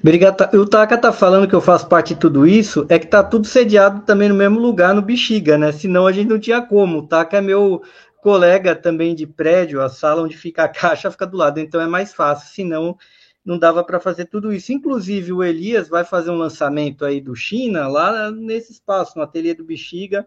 Obrigado. 0.00 0.56
O 0.56 0.64
Taka 0.64 0.96
tá 0.96 1.12
falando 1.12 1.48
que 1.48 1.54
eu 1.54 1.60
faço 1.60 1.88
parte 1.88 2.14
de 2.14 2.20
tudo 2.20 2.46
isso, 2.46 2.86
é 2.88 2.96
que 2.96 3.08
tá 3.08 3.24
tudo 3.24 3.44
sediado 3.44 4.02
também 4.02 4.28
no 4.28 4.36
mesmo 4.36 4.60
lugar, 4.60 4.94
no 4.94 5.02
Bexiga, 5.02 5.58
né? 5.58 5.72
Senão 5.72 6.06
a 6.06 6.12
gente 6.12 6.28
não 6.28 6.38
tinha 6.38 6.62
como. 6.62 6.98
O 6.98 7.06
Taka 7.08 7.38
é 7.38 7.40
meu 7.40 7.82
colega 8.22 8.76
também 8.76 9.14
de 9.14 9.26
prédio, 9.26 9.80
a 9.80 9.88
sala 9.88 10.22
onde 10.22 10.36
fica 10.36 10.64
a 10.64 10.68
caixa 10.68 11.10
fica 11.10 11.26
do 11.26 11.36
lado, 11.36 11.58
então 11.58 11.80
é 11.80 11.86
mais 11.86 12.12
fácil, 12.12 12.52
senão 12.52 12.96
não 13.44 13.58
dava 13.58 13.82
para 13.82 13.98
fazer 13.98 14.26
tudo 14.26 14.52
isso. 14.52 14.72
Inclusive, 14.72 15.32
o 15.32 15.42
Elias 15.42 15.88
vai 15.88 16.04
fazer 16.04 16.30
um 16.30 16.36
lançamento 16.36 17.04
aí 17.04 17.20
do 17.20 17.34
China 17.34 17.88
lá 17.88 18.30
nesse 18.30 18.72
espaço, 18.72 19.16
no 19.16 19.24
ateliê 19.24 19.54
do 19.54 19.64
Bexiga, 19.64 20.26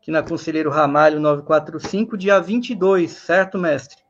que 0.00 0.10
na 0.10 0.22
Conselheiro 0.22 0.70
Ramalho 0.70 1.20
945, 1.20 2.16
dia 2.16 2.40
22, 2.40 3.10
certo, 3.10 3.58
mestre? 3.58 4.02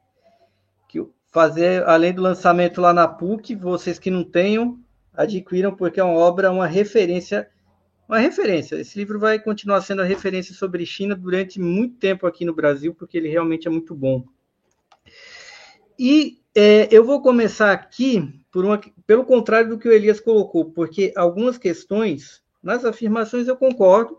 Que 0.88 1.04
fazer, 1.30 1.84
além 1.86 2.12
do 2.12 2.22
lançamento 2.22 2.80
lá 2.80 2.92
na 2.94 3.08
PUC, 3.08 3.54
vocês 3.54 3.98
que 3.98 4.10
não 4.10 4.24
tenham, 4.24 4.78
adquiram, 5.12 5.74
porque 5.74 6.00
é 6.00 6.04
uma 6.04 6.18
obra, 6.18 6.50
uma 6.50 6.66
referência 6.66 7.48
uma 8.12 8.18
referência. 8.18 8.76
Esse 8.76 8.98
livro 8.98 9.18
vai 9.18 9.38
continuar 9.38 9.80
sendo 9.80 10.02
a 10.02 10.04
referência 10.04 10.54
sobre 10.54 10.84
China 10.84 11.16
durante 11.16 11.58
muito 11.58 11.96
tempo 11.96 12.26
aqui 12.26 12.44
no 12.44 12.54
Brasil, 12.54 12.94
porque 12.94 13.16
ele 13.16 13.28
realmente 13.28 13.66
é 13.66 13.70
muito 13.70 13.94
bom. 13.94 14.22
E 15.98 16.38
é, 16.54 16.88
eu 16.94 17.04
vou 17.04 17.22
começar 17.22 17.72
aqui 17.72 18.30
uma, 18.54 18.78
pelo 19.06 19.24
contrário 19.24 19.70
do 19.70 19.78
que 19.78 19.88
o 19.88 19.92
Elias 19.92 20.20
colocou, 20.20 20.66
porque 20.66 21.10
algumas 21.16 21.56
questões, 21.56 22.42
nas 22.62 22.84
afirmações 22.84 23.48
eu 23.48 23.56
concordo, 23.56 24.18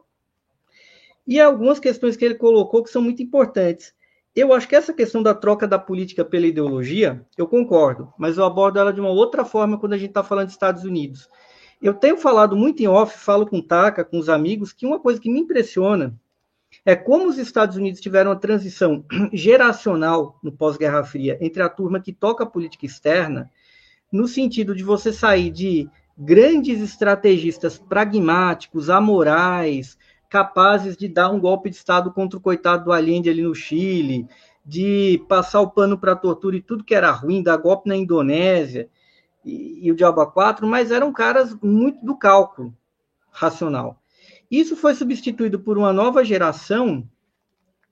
e 1.28 1.39
algumas 1.39 1.80
questões 1.80 2.18
que 2.18 2.26
ele 2.26 2.36
colocou 2.36 2.84
que 2.84 2.89
são 2.89 3.02
muito 3.02 3.22
importantes. 3.22 3.94
Eu 4.36 4.52
acho 4.54 4.68
que 4.68 4.76
essa 4.76 4.91
questão 4.91 5.22
da 5.22 5.36
troca 5.36 5.68
da 5.68 5.78
política 5.78 6.26
pela 6.26 6.48
ideologia, 6.48 7.24
eu 7.38 7.48
concordo, 7.48 8.12
mas 8.18 8.39
eu 8.39 8.44
abordo 8.44 8.80
ela 8.80 8.91
de 8.91 9.00
uma 9.00 9.12
outra 9.12 9.46
forma 9.46 9.80
quando 9.80 9.94
a 9.94 9.98
gente 9.98 10.10
está 10.10 10.24
falando 10.24 10.48
de 10.48 10.54
Estados 10.54 10.84
Unidos. 10.84 11.30
Eu 11.84 11.94
tenho 11.94 12.16
falado 12.16 12.56
muito 12.56 12.82
em 12.82 12.88
off, 12.88 13.20
falo 13.20 13.46
com 13.46 13.62
Taka, 13.62 14.06
com 14.06 14.18
os 14.18 14.30
amigos, 14.30 14.72
que 14.72 14.86
uma 14.86 15.02
coisa 15.02 15.20
que 15.20 15.30
me 15.30 15.42
impressiona 15.42 16.18
é 16.86 16.96
como 16.96 17.28
os 17.28 17.38
Estados 17.38 17.76
Unidos 17.76 18.00
tiveram 18.00 18.32
uma 18.32 18.40
transição 18.40 19.04
geracional 19.34 20.40
no 20.42 20.50
pós-Guerra 20.50 21.04
Fria 21.04 21.38
entre 21.42 21.62
a 21.62 21.68
turma 21.68 22.00
que 22.00 22.14
toca 22.14 22.46
política 22.46 22.86
externa, 22.86 23.52
no 24.10 24.30
sentido 24.30 24.74
de 24.74 24.82
você 24.82 25.12
sair 25.12 25.52
de 25.52 25.90
grandes 26.18 26.80
estrategistas 26.80 27.78
pragmáticos, 27.78 28.90
amorais, 28.90 29.98
capazes 30.30 30.96
de 30.96 31.10
dar 31.10 31.32
um 31.32 31.40
golpe 31.40 31.70
de 31.70 31.76
Estado 31.76 32.14
contra 32.14 32.40
o 32.40 32.42
coitado 32.42 32.86
do 32.86 32.94
Allende 32.94 33.30
ali 33.30 33.42
no 33.42 33.54
Chile, 33.54 34.26
de 34.66 35.22
passar 35.28 35.60
o 35.60 35.70
pano 35.70 35.98
para 35.98 36.14
a 36.14 36.16
tortura 36.16 36.56
e 36.56 36.62
tudo 36.62 36.86
que 36.86 36.96
era 36.96 37.12
ruim, 37.12 37.44
dar 37.44 37.58
golpe 37.58 37.90
na 37.90 37.98
Indonésia, 37.98 38.90
e, 39.44 39.88
e 39.88 39.91
o 39.91 39.96
Diabo 39.96 40.26
4, 40.26 40.66
mas 40.66 40.91
eram 40.91 41.12
caras 41.12 41.56
muito 41.62 42.04
do 42.06 42.16
cálculo 42.16 42.76
racional. 43.32 44.02
Isso 44.50 44.76
foi 44.76 44.94
substituído 44.94 45.60
por 45.60 45.78
uma 45.78 45.91
nova 45.91 46.24
geração 46.24 47.08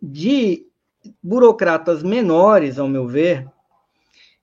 de 0.02 0.68
burocratas 1.22 2.04
menores, 2.04 2.78
ao 2.78 2.88
meu 2.88 3.08
ver, 3.08 3.48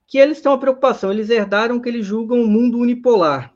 que 0.06 0.18
eles 0.18 0.40
têm 0.40 0.50
uma 0.50 0.58
preocupação, 0.58 1.12
eles 1.12 1.30
herdaram 1.30 1.80
que 1.80 1.88
eles 1.88 2.06
julgam 2.06 2.38
um 2.38 2.46
mundo 2.46 2.78
unipolar, 2.78 3.52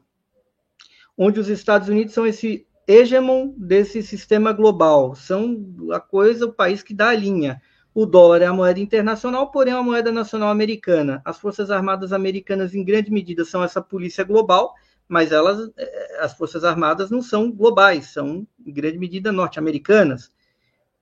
onde 1.17 1.41
os 1.41 1.49
Estados 1.49 1.89
Unidos 1.89 2.15
são 2.15 2.27
esse 2.27 2.67
hegemon 2.87 3.55
desse 3.57 4.03
sistema 4.03 4.53
global, 4.53 5.15
são 5.15 5.65
a 5.93 6.01
coisa, 6.01 6.47
o 6.47 6.53
país 6.53 6.83
que 6.83 6.95
dá 6.95 7.09
a 7.09 7.15
linha. 7.15 7.61
O 7.95 8.07
dólar 8.07 8.41
é 8.41 8.47
a 8.47 8.53
moeda 8.55 8.81
internacional, 8.81 9.51
porém 9.51 9.75
é 9.75 9.77
uma 9.77 9.83
moeda 9.83 10.11
nacional 10.11 10.49
americana. 10.49 11.21
As 11.25 11.39
Forças 11.39 11.71
Armadas 11.71 12.13
americanas, 12.13 12.75
em 12.75 12.83
grande 12.83 13.11
medida, 13.11 13.45
são 13.45 13.63
essa 13.63 13.83
polícia 13.83 14.25
global, 14.25 14.75
mas 15.07 15.31
elas, 15.31 15.71
eh, 15.77 16.19
as 16.21 16.33
Forças 16.33 16.65
Armadas 16.65 17.11
não 17.11 17.21
são 17.21 17.53
globais, 17.53 18.07
são, 18.07 18.47
em 18.65 18.73
grande 18.73 18.99
medida, 18.99 19.31
norte-americanas. 19.31 20.33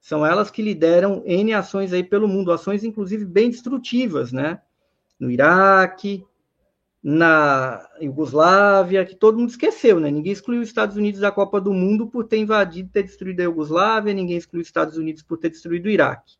São 0.00 0.26
elas 0.26 0.50
que 0.50 0.62
lideram 0.62 1.22
N 1.24 1.54
ações 1.54 1.92
aí 1.92 2.02
pelo 2.02 2.26
mundo, 2.26 2.50
ações, 2.50 2.82
inclusive, 2.82 3.24
bem 3.24 3.50
destrutivas, 3.50 4.32
né? 4.32 4.60
No 5.18 5.30
Iraque, 5.30 6.26
na 7.02 7.88
Iugoslávia, 8.00 9.04
que 9.06 9.14
todo 9.14 9.38
mundo 9.38 9.50
esqueceu, 9.50 10.00
né? 10.00 10.10
Ninguém 10.10 10.32
excluiu 10.32 10.60
os 10.60 10.68
Estados 10.68 10.96
Unidos 10.96 11.20
da 11.20 11.30
Copa 11.30 11.60
do 11.60 11.72
Mundo 11.72 12.08
por 12.08 12.24
ter 12.24 12.38
invadido, 12.38 12.90
ter 12.90 13.04
destruído 13.04 13.40
a 13.40 13.44
Iugoslávia, 13.44 14.12
ninguém 14.12 14.36
excluiu 14.36 14.62
os 14.62 14.68
Estados 14.68 14.96
Unidos 14.96 15.22
por 15.22 15.38
ter 15.38 15.50
destruído 15.50 15.86
o 15.86 15.90
Iraque. 15.90 16.39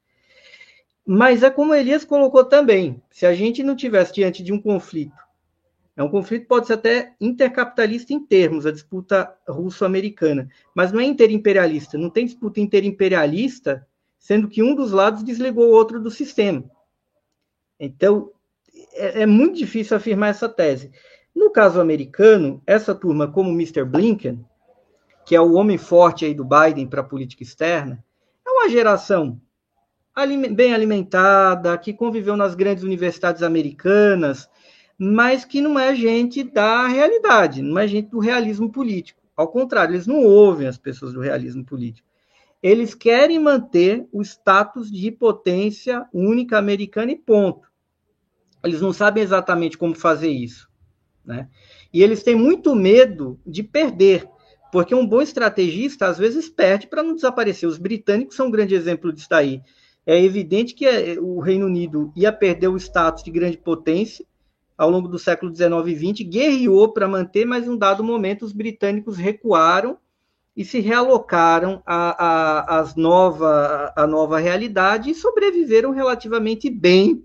Mas 1.13 1.43
é 1.43 1.51
como 1.51 1.75
Elias 1.75 2.05
colocou 2.05 2.45
também: 2.45 3.03
se 3.11 3.27
a 3.27 3.35
gente 3.35 3.65
não 3.65 3.75
tivesse 3.75 4.15
diante 4.15 4.45
de 4.45 4.53
um 4.53 4.63
conflito, 4.63 5.17
é 5.97 6.05
um 6.05 6.09
conflito 6.09 6.47
pode 6.47 6.69
ser 6.69 6.75
até 6.75 7.17
intercapitalista 7.21 8.13
em 8.13 8.21
termos, 8.25 8.65
a 8.65 8.71
disputa 8.71 9.37
russo-americana, 9.49 10.49
mas 10.73 10.93
não 10.93 11.01
é 11.01 11.05
interimperialista. 11.05 11.99
Não 11.99 12.11
tem 12.11 12.27
disputa 12.27 12.61
interimperialista, 12.61 13.85
sendo 14.21 14.47
que 14.47 14.63
um 14.63 14.73
dos 14.73 14.93
lados 14.93 15.25
desligou 15.25 15.67
o 15.67 15.75
outro 15.75 16.01
do 16.01 16.13
sistema. 16.13 16.63
Então, 17.81 18.31
é, 18.93 19.23
é 19.23 19.27
muito 19.27 19.59
difícil 19.59 19.97
afirmar 19.97 20.31
essa 20.31 20.49
tese. 20.49 20.93
No 21.35 21.51
caso 21.51 21.81
americano, 21.81 22.63
essa 22.65 22.95
turma, 22.95 23.27
como 23.27 23.51
Mr. 23.51 23.85
Blinken, 23.85 24.45
que 25.27 25.35
é 25.35 25.41
o 25.41 25.55
homem 25.55 25.77
forte 25.77 26.25
aí 26.25 26.35
do 26.35 26.45
Biden 26.45 26.87
para 26.87 27.01
a 27.01 27.05
política 27.05 27.43
externa, 27.43 28.05
é 28.47 28.51
uma 28.51 28.69
geração 28.69 29.41
bem 30.53 30.75
alimentada, 30.75 31.77
que 31.79 31.93
conviveu 31.93 32.37
nas 32.37 32.55
grandes 32.55 32.85
universidades 32.85 33.43
americanas, 33.43 34.49
mas 34.99 35.45
que 35.45 35.61
não 35.61 35.79
é 35.79 35.95
gente 35.95 36.43
da 36.43 36.87
realidade, 36.87 37.63
não 37.63 37.79
é 37.79 37.89
gente 37.89 38.11
do 38.11 38.19
realismo 38.19 38.71
político. 38.71 39.21
Ao 39.37 39.49
contrário, 39.49 39.95
eles 39.95 40.07
não 40.07 40.23
ouvem 40.23 40.67
as 40.67 40.77
pessoas 40.77 41.15
do 41.15 41.21
realismo 41.21 41.65
político. 41.65 42.07
Eles 42.63 42.95
querem 42.95 43.39
manter 43.39 44.07
o 44.13 44.21
status 44.21 44.91
de 44.91 45.11
potência 45.11 46.07
única 46.13 46.59
americana 46.59 47.13
e 47.13 47.17
ponto. 47.17 47.67
Eles 48.63 48.83
não 48.83 48.93
sabem 48.93 49.23
exatamente 49.23 49.79
como 49.79 49.95
fazer 49.95 50.29
isso. 50.29 50.69
Né? 51.25 51.49
E 51.93 52.03
eles 52.03 52.23
têm 52.23 52.35
muito 52.35 52.75
medo 52.75 53.41
de 53.47 53.63
perder, 53.63 54.29
porque 54.71 54.95
um 54.95 55.07
bom 55.07 55.23
estrategista 55.23 56.07
às 56.07 56.19
vezes 56.19 56.51
perde 56.51 56.87
para 56.87 57.03
não 57.03 57.15
desaparecer. 57.15 57.67
Os 57.67 57.79
britânicos 57.79 58.37
são 58.37 58.49
um 58.49 58.51
grande 58.51 58.75
exemplo 58.75 59.11
disso 59.11 59.29
daí. 59.31 59.63
É 60.07 60.23
evidente 60.23 60.75
que 60.75 60.87
é, 60.87 61.19
o 61.21 61.41
Reino 61.41 61.67
Unido 61.67 62.13
ia 62.17 62.33
perder 62.33 62.69
o 62.69 62.77
status 62.77 63.23
de 63.23 63.31
grande 63.31 63.57
potência 63.57 64.25
ao 64.77 64.91
longo 64.91 65.09
do 65.09 65.19
século 65.19 65.55
XIX 65.55 65.71
e 65.89 66.15
XX, 66.15 66.27
guerreou 66.27 66.91
para 66.91 67.07
manter, 67.07 67.45
mas 67.45 67.67
em 67.67 67.71
um 67.71 67.77
dado 67.77 68.03
momento 68.03 68.47
os 68.47 68.53
britânicos 68.53 69.19
recuaram 69.19 69.99
e 70.57 70.65
se 70.65 70.81
realocaram 70.81 71.83
à, 71.85 72.85
nova, 72.97 73.93
nova 74.09 74.39
realidade 74.39 75.11
e 75.11 75.15
sobreviveram 75.15 75.91
relativamente 75.91 76.71
bem 76.71 77.23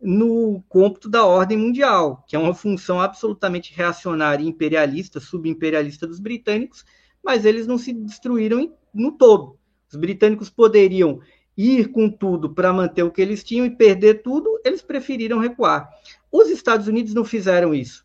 no 0.00 0.62
cômputo 0.68 1.08
da 1.08 1.24
ordem 1.24 1.58
mundial, 1.58 2.24
que 2.28 2.36
é 2.36 2.38
uma 2.38 2.54
função 2.54 3.00
absolutamente 3.00 3.74
reacionária, 3.74 4.44
imperialista, 4.44 5.18
subimperialista 5.18 6.06
dos 6.06 6.20
britânicos, 6.20 6.84
mas 7.24 7.44
eles 7.44 7.66
não 7.66 7.76
se 7.76 7.92
destruíram 7.92 8.72
no 8.92 9.12
todo. 9.12 9.58
Os 9.90 9.96
britânicos 9.96 10.50
poderiam 10.50 11.20
ir 11.56 11.90
com 11.92 12.10
tudo 12.10 12.50
para 12.50 12.72
manter 12.72 13.02
o 13.02 13.10
que 13.10 13.22
eles 13.22 13.44
tinham 13.44 13.64
e 13.64 13.70
perder 13.70 14.22
tudo, 14.22 14.60
eles 14.64 14.82
preferiram 14.82 15.38
recuar. 15.38 15.88
Os 16.30 16.48
Estados 16.48 16.88
Unidos 16.88 17.14
não 17.14 17.24
fizeram 17.24 17.74
isso. 17.74 18.04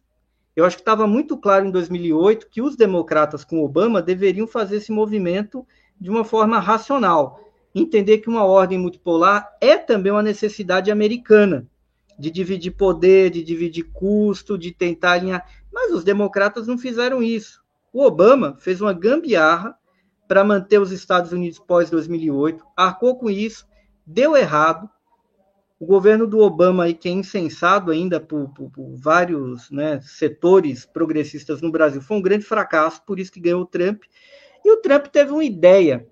Eu 0.56 0.66
acho 0.66 0.76
que 0.76 0.82
estava 0.82 1.08
muito 1.08 1.38
claro 1.38 1.66
em 1.66 1.72
2008 1.72 2.48
que 2.50 2.62
os 2.62 2.76
democratas 2.76 3.44
com 3.44 3.64
Obama 3.64 4.02
deveriam 4.02 4.46
fazer 4.46 4.78
esse 4.78 4.92
movimento 4.92 5.66
de 6.00 6.10
uma 6.10 6.24
forma 6.24 6.60
racional, 6.60 7.42
entender 7.74 8.20
que 8.20 8.30
uma 8.30 8.44
ordem 8.44 8.78
multipolar 8.78 9.50
é 9.62 9.78
também 9.78 10.12
uma 10.12 10.22
necessidade 10.22 10.92
americana 10.92 11.66
de 12.18 12.30
dividir 12.30 12.72
poder, 12.72 13.30
de 13.30 13.42
dividir 13.42 13.86
custo, 13.94 14.58
de 14.58 14.72
tentar 14.72 15.14
alinhar. 15.14 15.46
Mas 15.72 15.94
os 15.94 16.04
democratas 16.04 16.68
não 16.68 16.78
fizeram 16.78 17.24
isso. 17.24 17.64
O 17.94 18.04
Obama 18.04 18.58
fez 18.60 18.82
uma 18.82 18.92
gambiarra 18.92 19.79
para 20.30 20.44
manter 20.44 20.80
os 20.80 20.92
Estados 20.92 21.32
Unidos 21.32 21.58
pós 21.58 21.90
2008, 21.90 22.64
arcou 22.78 23.18
com 23.18 23.32
isso, 23.32 23.68
deu 24.06 24.38
errado. 24.38 24.88
O 25.80 25.88
governo 25.88 26.28
do 26.28 26.38
Obama, 26.38 26.84
aí, 26.84 26.94
que 26.94 27.10
é 27.10 27.12
insensado 27.12 27.90
ainda 27.90 28.20
por, 28.20 28.50
por, 28.54 28.70
por 28.70 28.96
vários 28.96 29.72
né, 29.72 30.00
setores 30.02 30.86
progressistas 30.86 31.64
no 31.64 31.72
Brasil, 31.72 32.00
foi 32.00 32.18
um 32.18 32.22
grande 32.22 32.46
fracasso, 32.46 33.02
por 33.08 33.20
isso 33.20 33.32
que 33.32 33.40
ganhou 33.40 33.64
o 33.64 33.66
Trump. 33.66 34.04
E 34.64 34.72
o 34.72 34.78
Trump 34.78 35.08
teve 35.08 35.32
uma 35.32 35.44
ideia 35.44 36.08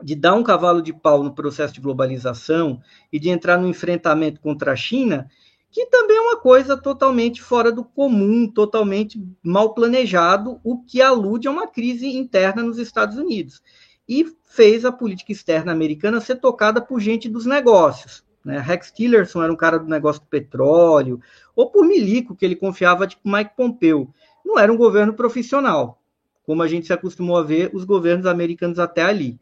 de 0.00 0.14
dar 0.14 0.34
um 0.34 0.44
cavalo 0.44 0.80
de 0.80 0.92
pau 0.92 1.24
no 1.24 1.34
processo 1.34 1.74
de 1.74 1.80
globalização 1.80 2.80
e 3.12 3.18
de 3.18 3.28
entrar 3.28 3.58
no 3.58 3.66
enfrentamento 3.66 4.40
contra 4.40 4.70
a 4.70 4.76
China, 4.76 5.28
que 5.72 5.86
também 5.86 6.18
é 6.18 6.20
uma 6.20 6.36
coisa 6.36 6.76
totalmente 6.76 7.40
fora 7.40 7.72
do 7.72 7.82
comum, 7.82 8.46
totalmente 8.46 9.18
mal 9.42 9.74
planejado, 9.74 10.60
o 10.62 10.84
que 10.84 11.00
alude 11.00 11.48
a 11.48 11.50
uma 11.50 11.66
crise 11.66 12.06
interna 12.06 12.62
nos 12.62 12.78
Estados 12.78 13.16
Unidos. 13.16 13.62
E 14.06 14.26
fez 14.44 14.84
a 14.84 14.92
política 14.92 15.32
externa 15.32 15.72
americana 15.72 16.20
ser 16.20 16.36
tocada 16.36 16.78
por 16.78 17.00
gente 17.00 17.26
dos 17.26 17.46
negócios. 17.46 18.22
Né? 18.44 18.58
Rex 18.58 18.92
Tillerson 18.92 19.42
era 19.42 19.52
um 19.52 19.56
cara 19.56 19.78
do 19.78 19.88
negócio 19.88 20.20
do 20.20 20.26
petróleo, 20.26 21.18
ou 21.56 21.70
por 21.70 21.86
milico, 21.86 22.36
que 22.36 22.44
ele 22.44 22.54
confiava, 22.54 23.06
tipo 23.06 23.26
Mike 23.26 23.56
Pompeo. 23.56 24.12
Não 24.44 24.58
era 24.58 24.70
um 24.70 24.76
governo 24.76 25.14
profissional, 25.14 26.02
como 26.44 26.62
a 26.62 26.68
gente 26.68 26.86
se 26.86 26.92
acostumou 26.92 27.38
a 27.38 27.42
ver 27.42 27.70
os 27.72 27.84
governos 27.84 28.26
americanos 28.26 28.78
até 28.78 29.04
ali. 29.04 29.40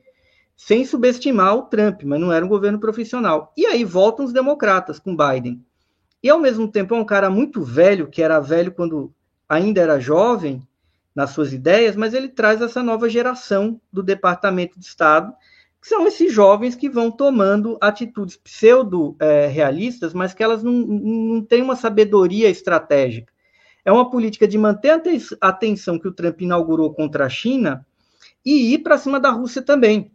Sem 0.54 0.84
subestimar 0.84 1.56
o 1.56 1.62
Trump, 1.62 2.02
mas 2.04 2.20
não 2.20 2.30
era 2.30 2.44
um 2.44 2.48
governo 2.48 2.78
profissional. 2.78 3.52
E 3.56 3.66
aí 3.66 3.84
voltam 3.84 4.24
os 4.24 4.32
democratas 4.32 5.00
com 5.00 5.16
Biden 5.16 5.60
e 6.22 6.28
ao 6.28 6.38
mesmo 6.38 6.68
tempo 6.68 6.94
é 6.94 6.98
um 6.98 7.04
cara 7.04 7.30
muito 7.30 7.62
velho, 7.62 8.08
que 8.08 8.22
era 8.22 8.40
velho 8.40 8.72
quando 8.72 9.12
ainda 9.48 9.80
era 9.80 9.98
jovem 9.98 10.62
nas 11.14 11.30
suas 11.30 11.52
ideias, 11.52 11.96
mas 11.96 12.14
ele 12.14 12.28
traz 12.28 12.60
essa 12.60 12.82
nova 12.82 13.08
geração 13.08 13.80
do 13.92 14.02
Departamento 14.02 14.78
de 14.78 14.84
Estado, 14.84 15.32
que 15.80 15.88
são 15.88 16.06
esses 16.06 16.32
jovens 16.32 16.74
que 16.74 16.90
vão 16.90 17.10
tomando 17.10 17.78
atitudes 17.80 18.36
pseudo-realistas, 18.36 20.12
mas 20.12 20.34
que 20.34 20.42
elas 20.42 20.62
não, 20.62 20.72
não 20.72 21.42
têm 21.42 21.62
uma 21.62 21.74
sabedoria 21.74 22.48
estratégica. 22.50 23.32
É 23.82 23.90
uma 23.90 24.10
política 24.10 24.46
de 24.46 24.58
manter 24.58 24.90
a 25.40 25.48
atenção 25.48 25.98
que 25.98 26.06
o 26.06 26.12
Trump 26.12 26.42
inaugurou 26.42 26.92
contra 26.92 27.24
a 27.24 27.30
China 27.30 27.84
e 28.44 28.74
ir 28.74 28.78
para 28.80 28.98
cima 28.98 29.18
da 29.18 29.30
Rússia 29.30 29.62
também 29.62 30.12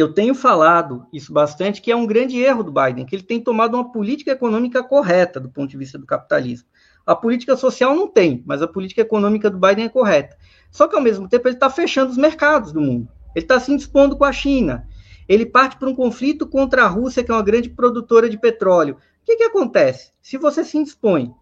eu 0.00 0.12
tenho 0.12 0.34
falado 0.34 1.06
isso 1.12 1.32
bastante, 1.32 1.80
que 1.80 1.90
é 1.90 1.96
um 1.96 2.06
grande 2.06 2.38
erro 2.38 2.62
do 2.62 2.72
Biden, 2.72 3.06
que 3.06 3.16
ele 3.16 3.22
tem 3.22 3.40
tomado 3.40 3.74
uma 3.74 3.90
política 3.90 4.32
econômica 4.32 4.82
correta 4.82 5.40
do 5.40 5.48
ponto 5.48 5.70
de 5.70 5.76
vista 5.76 5.98
do 5.98 6.04
capitalismo. 6.04 6.68
A 7.06 7.14
política 7.14 7.56
social 7.56 7.94
não 7.94 8.06
tem, 8.06 8.42
mas 8.44 8.60
a 8.60 8.66
política 8.66 9.00
econômica 9.00 9.48
do 9.48 9.58
Biden 9.58 9.86
é 9.86 9.88
correta. 9.88 10.36
Só 10.70 10.86
que, 10.86 10.96
ao 10.96 11.00
mesmo 11.00 11.28
tempo, 11.28 11.48
ele 11.48 11.54
está 11.54 11.70
fechando 11.70 12.10
os 12.10 12.18
mercados 12.18 12.72
do 12.72 12.80
mundo. 12.80 13.08
Ele 13.34 13.44
está 13.44 13.58
se 13.58 13.72
indispondo 13.72 14.16
com 14.16 14.24
a 14.24 14.32
China. 14.32 14.86
Ele 15.28 15.46
parte 15.46 15.76
para 15.76 15.88
um 15.88 15.94
conflito 15.94 16.46
contra 16.46 16.84
a 16.84 16.88
Rússia, 16.88 17.24
que 17.24 17.30
é 17.30 17.34
uma 17.34 17.42
grande 17.42 17.70
produtora 17.70 18.28
de 18.28 18.36
petróleo. 18.36 18.96
O 18.96 19.24
que, 19.24 19.36
que 19.36 19.44
acontece? 19.44 20.12
Se 20.20 20.36
você 20.36 20.64
se 20.64 20.76
indispõe 20.76 21.32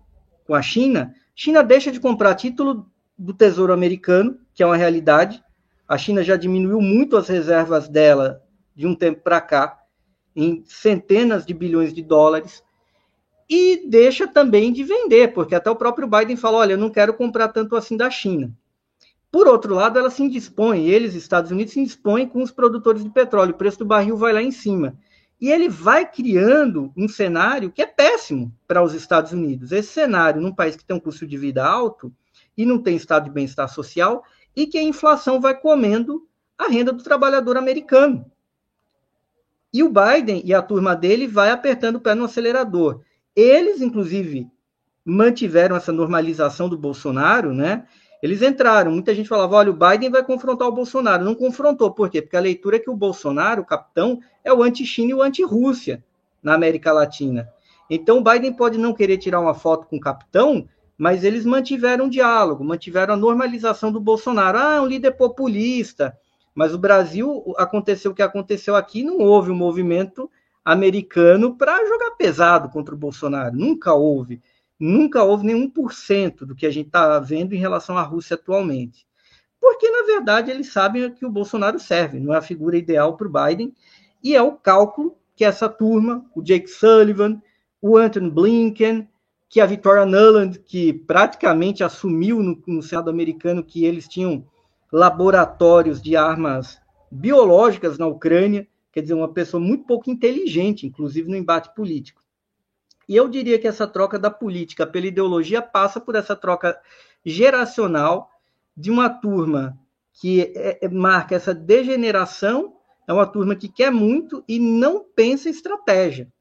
com 0.47 0.55
a 0.55 0.63
China, 0.63 1.15
China 1.35 1.63
deixa 1.63 1.91
de 1.91 1.99
comprar 1.99 2.35
título 2.35 2.87
do 3.19 3.35
Tesouro 3.35 3.73
Americano, 3.73 4.39
que 4.55 4.63
é 4.63 4.67
uma 4.67 4.77
realidade. 4.77 5.43
A 5.89 5.99
China 5.99 6.23
já 6.23 6.37
diminuiu 6.37 6.81
muito 6.81 7.17
as 7.17 7.29
reservas 7.29 7.89
dela 7.89 8.44
de 8.75 8.87
um 8.87 8.95
tempo 8.95 9.23
para 9.23 9.41
cá, 9.41 9.79
em 10.35 10.65
centenas 10.67 11.47
de 11.47 11.55
bilhões 11.55 11.93
de 11.93 12.03
dólares, 12.03 12.63
e 13.49 13.87
deixa 13.89 14.27
também 14.27 14.73
de 14.73 14.83
vender, 14.83 15.33
porque 15.33 15.55
até 15.55 15.71
o 15.71 15.77
próprio 15.77 16.09
Biden 16.09 16.37
falou: 16.37 16.61
olha, 16.61 16.73
eu 16.73 16.79
não 16.79 16.91
quero 16.91 17.15
comprar 17.15 17.49
tanto 17.49 17.77
assim 17.77 17.97
da 17.97 18.11
China. 18.11 18.53
Por 19.31 19.49
outro 19.49 19.75
lado, 19.75 19.99
ela 19.99 20.11
se 20.11 20.23
indispõe, 20.23 20.87
eles, 20.87 21.15
Estados 21.15 21.51
Unidos, 21.51 21.73
se 21.73 21.81
indispõem 21.81 22.27
com 22.27 22.43
os 22.43 22.53
produtores 22.53 23.03
de 23.03 23.11
petróleo, 23.11 23.53
o 23.53 23.59
preço 23.59 23.81
do 23.81 23.85
barril 23.85 24.17
vai 24.17 24.33
lá 24.33 24.43
em 24.43 24.53
cima. 24.53 24.97
E 25.41 25.51
ele 25.51 25.69
vai 25.69 26.09
criando 26.09 26.93
um 26.97 27.09
cenário 27.09 27.71
que 27.73 27.83
é 27.83 27.87
péssimo 27.87 28.55
para 28.67 28.83
os 28.83 28.95
Estados 28.95 29.33
Unidos. 29.33 29.73
Esse 29.73 29.89
cenário, 29.89 30.41
num 30.41 30.55
país 30.55 30.77
que 30.77 30.85
tem 30.85 30.97
um 30.97 31.01
custo 31.01 31.27
de 31.27 31.37
vida 31.37 31.67
alto 31.67 32.13
e 32.57 32.65
não 32.65 32.79
tem 32.79 32.95
estado 32.95 33.25
de 33.25 33.31
bem-estar 33.31 33.69
social, 33.69 34.23
e 34.55 34.69
que 34.69 34.79
a 34.79 34.83
inflação 34.83 35.41
vai 35.41 35.59
comendo 35.59 36.27
a 36.57 36.69
renda 36.69 36.93
do 36.93 37.03
trabalhador 37.03 37.57
americano. 37.57 38.25
E 39.75 39.83
o 39.83 39.91
Biden 39.91 40.41
e 40.45 40.55
a 40.55 40.63
turma 40.63 40.95
dele 40.95 41.27
vai 41.27 41.51
apertando 41.51 41.97
o 41.97 42.01
pé 42.01 42.15
no 42.15 42.27
acelerador. 42.27 43.01
Eles, 43.35 43.81
inclusive, 43.83 44.47
mantiveram 45.05 45.75
essa 45.75 45.91
normalização 45.91 46.69
do 46.69 46.79
Bolsonaro, 46.79 47.53
né? 47.53 47.85
Eles 48.23 48.41
entraram, 48.41 48.93
muita 48.93 49.13
gente 49.13 49.29
falava, 49.29 49.57
olha, 49.57 49.73
o 49.73 49.77
Biden 49.77 50.11
vai 50.11 50.23
confrontar 50.23 50.69
o 50.69 50.73
Bolsonaro. 50.73 51.25
Não 51.25 51.35
confrontou, 51.35 51.91
por 51.91 52.09
quê? 52.09 52.23
Porque 52.23 52.37
a 52.37 52.41
leitura 52.41 52.77
é 52.77 52.79
que 52.79 52.89
o 52.89 52.95
Bolsonaro, 52.97 53.63
o 53.63 53.67
capitão, 53.67 54.21
é 54.45 54.53
o 54.53 54.63
anti-China 54.63 55.11
e 55.11 55.15
o 55.15 55.23
anti-Rússia 55.23 56.05
na 56.41 56.55
América 56.55 56.93
Latina. 56.93 57.49
Então, 57.91 58.19
o 58.19 58.23
Biden 58.23 58.53
pode 58.53 58.79
não 58.79 58.95
querer 58.95 59.19
tirar 59.19 59.41
uma 59.41 59.55
foto 59.55 59.89
com 59.89 59.97
o 59.97 60.01
capitão, 60.01 60.69
mas 60.97 61.25
eles 61.25 61.45
mantiveram 61.45 62.07
o 62.07 62.11
diálogo, 62.11 62.63
mantiveram 62.63 63.15
a 63.15 63.17
normalização 63.17 63.91
do 63.91 63.99
Bolsonaro. 63.99 64.57
Ah, 64.57 64.77
é 64.77 64.81
um 64.81 64.87
líder 64.87 65.17
populista, 65.17 66.17
mas 66.55 66.73
o 66.73 66.79
Brasil, 66.79 67.55
aconteceu 67.57 68.13
o 68.13 68.15
que 68.15 68.23
aconteceu 68.23 68.77
aqui, 68.77 69.03
não 69.03 69.19
houve 69.19 69.51
um 69.51 69.57
movimento 69.57 70.31
americano 70.65 71.57
para 71.57 71.85
jogar 71.85 72.13
pesado 72.13 72.69
contra 72.69 72.95
o 72.95 72.99
Bolsonaro. 72.99 73.57
Nunca 73.57 73.93
houve. 73.93 74.41
Nunca 74.79 75.23
houve 75.23 75.47
nenhum 75.47 75.69
por 75.69 75.93
cento 75.93 76.47
do 76.47 76.55
que 76.55 76.67
a 76.67 76.71
gente 76.71 76.87
está 76.87 77.19
vendo 77.19 77.55
em 77.55 77.59
relação 77.59 77.99
à 77.99 78.03
Rússia 78.03 78.35
atualmente. 78.35 79.07
Porque, 79.61 79.91
na 79.91 80.05
verdade, 80.05 80.51
eles 80.51 80.73
sabem 80.73 81.11
que 81.11 81.25
o 81.25 81.31
Bolsonaro 81.31 81.79
serve, 81.79 82.21
não 82.21 82.35
é 82.35 82.39
a 82.39 82.43
figura 82.43 82.77
ideal 82.77 83.17
para 83.17 83.27
o 83.27 83.33
Biden, 83.33 83.75
e 84.23 84.35
é 84.37 84.43
o 84.43 84.53
cálculo 84.53 85.17
que 85.35 85.45
essa 85.45 85.69
turma, 85.69 86.25
o 86.35 86.43
Jake 86.43 86.69
Sullivan, 86.69 87.41
o 87.81 87.97
Anthony 87.97 88.31
Blinken, 88.31 89.09
que 89.49 89.61
a 89.61 89.67
Victoria 89.67 90.05
Nuland, 90.05 90.59
que 90.59 90.93
praticamente 90.93 91.85
assumiu 91.85 92.43
no, 92.43 92.61
no 92.67 92.83
Senado 92.83 93.11
americano 93.11 93.63
que 93.63 93.85
eles 93.85 94.09
tinham 94.09 94.45
laboratórios 94.95 96.01
de 96.01 96.15
armas 96.15 96.81
biológicas 97.11 97.99
na 97.99 98.07
Ucrânia, 98.07 98.65
quer 98.93 99.01
dizer, 99.01 99.15
uma 99.15 99.33
pessoa 99.33 99.61
muito 99.61 99.85
pouco 99.85 100.09
inteligente, 100.09 100.87
inclusive 100.87 101.29
no 101.29 101.37
embate 101.37 101.75
político. 101.75 102.23
E 103.09 103.17
eu 103.17 103.29
diria 103.29 103.59
que 103.59 103.67
essa 103.67 103.89
troca 103.89 104.21
da 104.21 104.31
política 104.31 104.87
pela 104.87 105.09
ideologia 105.09 105.61
passa 105.61 106.01
por 106.01 106.15
essa 106.15 106.37
troca 106.37 106.79
geracional 107.27 108.31
de 108.77 108.89
uma 108.89 109.11
turma 109.11 109.77
que 110.13 110.53
é, 110.55 110.87
é, 110.87 110.89
marca 110.89 111.35
essa 111.35 111.53
degeneração 111.53 112.77
é 113.09 113.13
uma 113.13 113.27
turma 113.27 113.57
que 113.57 113.69
quer 113.69 113.91
muito 113.91 114.45
e 114.47 114.61
não 114.61 115.05
pensa 115.05 115.49
em 115.49 115.51
estratégia. 115.53 116.33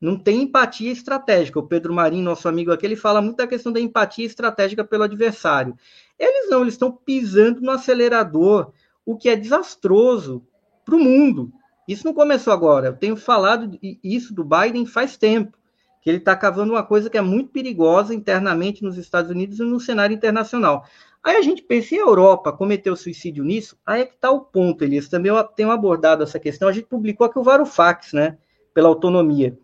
Não 0.00 0.18
tem 0.18 0.42
empatia 0.42 0.90
estratégica. 0.90 1.60
O 1.60 1.68
Pedro 1.68 1.94
Marinho, 1.94 2.24
nosso 2.24 2.48
amigo 2.48 2.72
aqui, 2.72 2.84
ele 2.84 2.96
fala 2.96 3.22
muito 3.22 3.36
da 3.36 3.46
questão 3.46 3.72
da 3.72 3.78
empatia 3.78 4.26
estratégica 4.26 4.84
pelo 4.84 5.04
adversário. 5.04 5.76
Eles 6.22 6.48
não, 6.48 6.62
eles 6.62 6.74
estão 6.74 6.92
pisando 6.92 7.60
no 7.60 7.72
acelerador, 7.72 8.70
o 9.04 9.16
que 9.16 9.28
é 9.28 9.34
desastroso 9.34 10.46
para 10.84 10.94
o 10.94 11.00
mundo. 11.00 11.52
Isso 11.88 12.06
não 12.06 12.14
começou 12.14 12.52
agora. 12.52 12.86
Eu 12.86 12.96
tenho 12.96 13.16
falado 13.16 13.76
isso 13.82 14.32
do 14.32 14.44
Biden 14.44 14.86
faz 14.86 15.16
tempo, 15.16 15.58
que 16.00 16.08
ele 16.08 16.18
está 16.18 16.36
cavando 16.36 16.74
uma 16.74 16.84
coisa 16.84 17.10
que 17.10 17.18
é 17.18 17.20
muito 17.20 17.50
perigosa 17.50 18.14
internamente 18.14 18.84
nos 18.84 18.96
Estados 18.96 19.32
Unidos 19.32 19.58
e 19.58 19.64
no 19.64 19.80
cenário 19.80 20.14
internacional. 20.14 20.86
Aí 21.24 21.34
a 21.34 21.42
gente 21.42 21.60
pensa, 21.60 21.96
em 21.96 21.98
Europa 21.98 22.52
cometeu 22.52 22.94
suicídio 22.94 23.42
nisso? 23.42 23.76
Aí 23.84 24.02
é 24.02 24.06
que 24.06 24.14
está 24.14 24.30
o 24.30 24.42
ponto, 24.42 24.84
Elias. 24.84 25.08
Também 25.08 25.32
eu 25.32 25.42
tenho 25.42 25.72
abordado 25.72 26.22
essa 26.22 26.38
questão. 26.38 26.68
A 26.68 26.72
gente 26.72 26.86
publicou 26.86 27.26
aqui 27.26 27.38
o 27.38 27.42
Varofax, 27.42 28.12
né? 28.12 28.38
Pela 28.72 28.88
autonomia. 28.88 29.58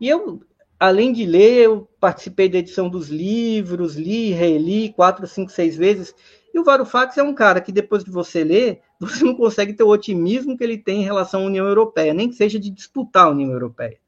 E 0.00 0.08
eu, 0.08 0.40
além 0.80 1.12
de 1.12 1.26
ler, 1.26 1.66
eu 1.66 1.86
participei 2.00 2.48
da 2.48 2.56
edição 2.56 2.88
dos 2.88 3.10
livros, 3.10 3.96
li, 3.96 4.30
reli 4.30 4.94
quatro, 4.94 5.26
cinco, 5.26 5.52
seis 5.52 5.76
vezes. 5.76 6.14
E 6.54 6.58
o 6.58 6.64
Varofax 6.64 7.18
é 7.18 7.22
um 7.22 7.34
cara 7.34 7.60
que 7.60 7.70
depois 7.70 8.02
de 8.02 8.10
você 8.10 8.42
ler, 8.42 8.80
você 8.98 9.22
não 9.22 9.34
consegue 9.34 9.74
ter 9.74 9.84
o 9.84 9.90
otimismo 9.90 10.56
que 10.56 10.64
ele 10.64 10.78
tem 10.78 11.02
em 11.02 11.04
relação 11.04 11.42
à 11.42 11.46
União 11.46 11.66
Europeia, 11.66 12.14
nem 12.14 12.30
que 12.30 12.34
seja 12.34 12.58
de 12.58 12.70
disputar 12.70 13.26
a 13.26 13.30
União 13.30 13.50
Europeia. 13.50 13.98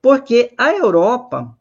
Porque 0.00 0.52
a 0.56 0.72
Europa, 0.74 1.56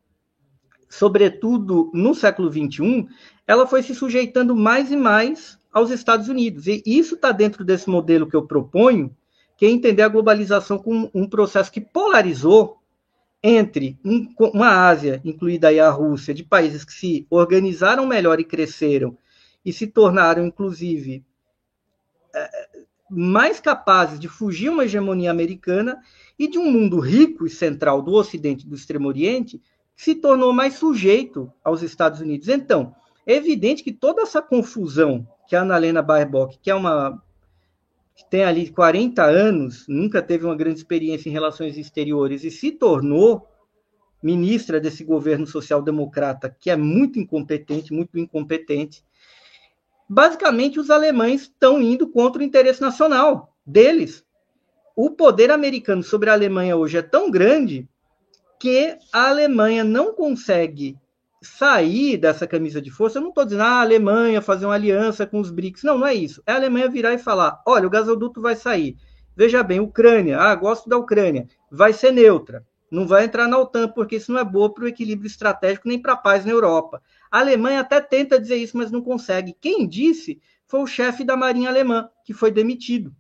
sobretudo 0.90 1.92
no 1.94 2.16
século 2.16 2.50
XXI, 2.50 3.08
ela 3.46 3.68
foi 3.68 3.84
se 3.84 3.94
sujeitando 3.94 4.56
mais 4.56 4.92
e 4.92 4.96
mais 4.96 5.60
aos 5.74 5.92
Estados 5.92 6.30
Unidos. 6.30 6.68
E 6.68 6.82
isso 6.86 7.16
está 7.16 7.32
dentro 7.34 7.66
desse 7.66 7.90
modelo 7.90 8.28
que 8.28 8.36
eu 8.36 8.48
proponho, 8.48 9.16
que 9.58 9.66
é 9.66 9.70
entender 9.70 10.02
a 10.02 10.08
globalização 10.08 10.80
como 10.80 11.12
um 11.14 11.28
processo 11.28 11.72
que 11.72 11.82
polarizou 11.82 12.81
entre 13.44 13.98
um, 14.06 14.34
uma 14.54 14.88
Ásia, 14.88 15.22
incluída 15.26 15.70
aí 15.70 15.80
a 15.80 15.90
Rússia, 15.90 16.34
de 16.34 16.44
países 16.44 16.84
que 16.84 16.94
se 16.94 17.26
organizaram 17.30 18.06
melhor 18.06 18.40
e 18.40 18.44
cresceram 18.44 19.18
e 19.66 19.74
se 19.74 19.88
tornaram, 19.88 20.46
inclusive, 20.46 21.24
é, 22.34 22.70
mais 23.10 23.60
capazes 23.60 24.20
de 24.20 24.28
fugir 24.28 24.70
uma 24.70 24.86
hegemonia 24.86 25.32
americana 25.32 26.00
e 26.38 26.48
de 26.48 26.58
um 26.58 26.72
mundo 26.72 27.00
rico 27.00 27.46
e 27.46 27.50
central 27.50 28.02
do 28.02 28.14
Ocidente 28.14 28.66
e 28.66 28.70
do 28.70 28.76
Extremo 28.76 29.08
Oriente 29.08 29.62
que 29.96 30.04
se 30.04 30.16
tornou 30.16 30.54
mais 30.54 30.76
sujeito 30.76 31.52
aos 31.64 31.82
Estados 31.82 32.22
Unidos. 32.22 32.48
Então, 32.48 32.96
é 33.26 33.36
evidente 33.36 33.84
que 33.84 33.92
toda 33.92 34.22
essa 34.22 34.42
confusão 34.42 35.28
que 35.48 35.56
a 35.56 35.62
Annalena 35.62 36.02
Baerbock, 36.02 36.58
que 36.60 36.72
é 36.72 36.76
uma 36.76 37.22
que 38.16 38.30
tem 38.30 38.44
ali 38.44 38.70
40 38.70 39.24
anos, 39.24 39.86
nunca 39.88 40.22
teve 40.22 40.46
uma 40.46 40.56
grande 40.56 40.80
experiência 40.80 41.30
em 41.30 41.32
relações 41.32 41.78
exteriores 41.78 42.44
e 42.44 42.52
se 42.52 42.72
tornou 42.72 43.48
ministra 44.22 44.80
desse 44.80 45.04
governo 45.04 45.48
social-democrata, 45.48 46.56
que 46.60 46.70
é 46.70 46.76
muito 46.76 47.20
incompetente, 47.20 47.94
muito 47.94 48.20
incompetente. 48.20 49.04
Basicamente, 50.08 50.80
os 50.80 50.90
alemães 50.90 51.44
estão 51.44 51.82
indo 51.82 52.08
contra 52.08 52.42
o 52.42 52.46
interesse 52.46 52.82
nacional 52.82 53.56
deles. 53.66 54.24
O 54.96 55.10
poder 55.10 55.50
americano 55.50 56.04
sobre 56.04 56.30
a 56.30 56.34
Alemanha 56.34 56.76
hoje 56.76 56.98
é 56.98 57.02
tão 57.02 57.32
grande 57.32 57.88
que 58.60 58.96
a 59.12 59.30
Alemanha 59.30 59.84
não 59.84 60.14
consegue 60.14 60.98
sair 61.42 62.18
dessa 62.18 62.46
camisa 62.46 62.82
de 62.82 62.92
força, 62.92 63.18
eu 63.18 63.22
não 63.22 63.30
estou 63.30 63.44
dizendo 63.44 63.64
ah, 63.64 63.80
a 63.80 63.82
Alemanha 63.82 64.42
fazer 64.42 64.66
uma 64.66 64.76
aliança 64.76 65.26
com 65.26 65.40
os 65.40 65.50
BRICS. 65.50 65.84
Não, 65.84 65.98
não 65.98 66.08
é 66.08 66.14
isso. 66.14 66.42
É 66.46 66.52
a 66.52 66.56
Alemanha 66.56 66.90
virar 66.90 67.14
e 67.14 67.18
falar: 67.18 67.62
olha, 67.66 67.88
o 67.88 67.90
gasoduto 67.90 68.42
vai 68.42 68.56
sair. 68.56 68.96
Veja 69.36 69.64
bem, 69.64 69.80
Ucrânia, 69.80 70.40
ah, 70.40 70.54
gosto 70.56 70.88
da 70.88 70.98
Ucrânia, 70.98 71.48
vai 71.72 71.94
ser 71.94 72.12
neutra. 72.12 72.66
Não 72.92 73.08
vai 73.08 73.24
entrar 73.24 73.48
na 73.48 73.58
OTAN, 73.58 73.88
porque 73.88 74.18
isso 74.18 74.32
não 74.34 74.40
é 74.40 74.44
boa 74.44 74.74
para 74.74 74.84
o 74.84 74.88
equilíbrio 74.88 75.26
estratégico 75.26 75.88
nem 75.88 76.00
para 76.00 76.14
a 76.14 76.18
paz 76.18 76.46
na 76.46 76.52
Europa. 76.52 77.02
A 77.32 77.40
Alemanha 77.40 77.80
até 77.80 78.02
tenta 78.02 78.40
dizer 78.40 78.58
isso, 78.58 78.78
mas 78.78 78.92
não 78.92 79.02
consegue. 79.02 79.56
Quem 79.60 79.88
disse 79.88 80.42
foi 80.68 80.82
o 80.82 80.88
chefe 80.88 81.24
da 81.24 81.38
Marinha 81.38 81.70
Alemã, 81.70 82.10
que 82.26 82.34
foi 82.34 82.52
demitido. 82.52 83.16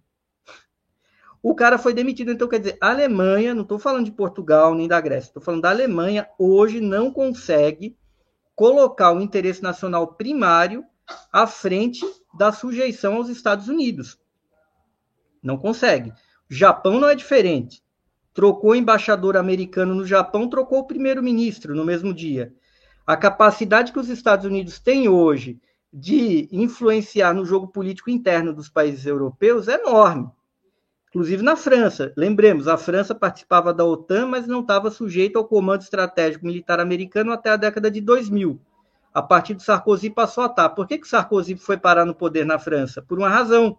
O 1.41 1.55
cara 1.55 1.78
foi 1.78 1.93
demitido, 1.93 2.32
então 2.32 2.47
quer 2.47 2.59
dizer, 2.59 2.78
a 2.80 2.89
Alemanha, 2.91 3.55
não 3.55 3.63
estou 3.63 3.80
falando 3.80 4.05
de 4.05 4.11
Portugal 4.11 4.76
nem 4.76 4.88
da 4.88 5.01
Grécia, 5.01 5.30
estou 5.30 5.41
falando 5.41 5.61
da 5.61 5.69
Alemanha, 5.69 6.28
hoje 6.38 6.80
não 6.80 7.09
consegue 7.09 7.97
colocar 8.56 9.12
o 9.12 9.22
interesse 9.22 9.62
nacional 9.62 10.16
primário 10.16 10.84
à 11.32 11.45
frente 11.47 12.06
da 12.38 12.52
sujeição 12.52 13.16
aos 13.16 13.30
Estados 13.30 13.68
Unidos. 13.68 14.20
Não 15.41 15.58
consegue. 15.58 16.12
O 16.49 16.54
Japão 16.54 16.99
não 16.99 17.10
é 17.10 17.16
diferente. 17.16 17.84
Trocou 18.34 18.72
o 18.72 18.76
embaixador 18.76 19.36
americano 19.36 19.93
no 19.93 20.06
Japão, 20.06 20.49
trocou 20.49 20.80
o 20.80 20.88
primeiro-ministro 20.88 21.76
no 21.76 21.84
mesmo 21.84 22.14
dia. 22.14 22.54
A 23.06 23.18
capacidade 23.18 23.91
que 23.91 23.99
os 23.99 24.10
Estados 24.10 24.45
Unidos 24.45 24.80
têm 24.80 25.10
hoje 25.10 25.60
de 25.91 26.47
influenciar 26.52 27.34
no 27.34 27.45
jogo 27.45 27.68
político 27.68 28.10
interno 28.10 28.54
dos 28.54 28.70
países 28.70 29.06
europeus 29.06 29.68
é 29.68 29.74
enorme. 29.74 30.30
Inclusive 31.12 31.43
na 31.43 31.57
França. 31.57 32.14
Lembremos, 32.16 32.70
a 32.70 32.78
França 32.78 33.14
participava 33.14 33.74
da 33.74 33.84
OTAN, 33.84 34.28
mas 34.28 34.47
não 34.47 34.62
estava 34.62 34.89
sujeita 34.89 35.38
ao 35.38 35.45
comando 35.45 35.82
estratégico 35.82 36.45
militar 36.45 36.80
americano 36.80 37.34
até 37.34 37.49
a 37.49 37.57
década 37.57 37.91
de 37.91 37.99
2000. 37.99 38.57
A 39.14 39.22
partir 39.22 39.53
de 39.53 39.62
Sarkozy 39.62 40.09
passou 40.09 40.45
a 40.45 40.47
estar. 40.47 40.70
Por 40.70 40.88
que, 40.88 40.97
que 40.97 41.07
Sarkozy 41.07 41.57
foi 41.57 41.76
parar 41.76 42.05
no 42.05 42.16
poder 42.16 42.45
na 42.45 42.57
França? 42.57 43.01
Por 43.01 43.18
uma 43.18 43.28
razão. 43.28 43.78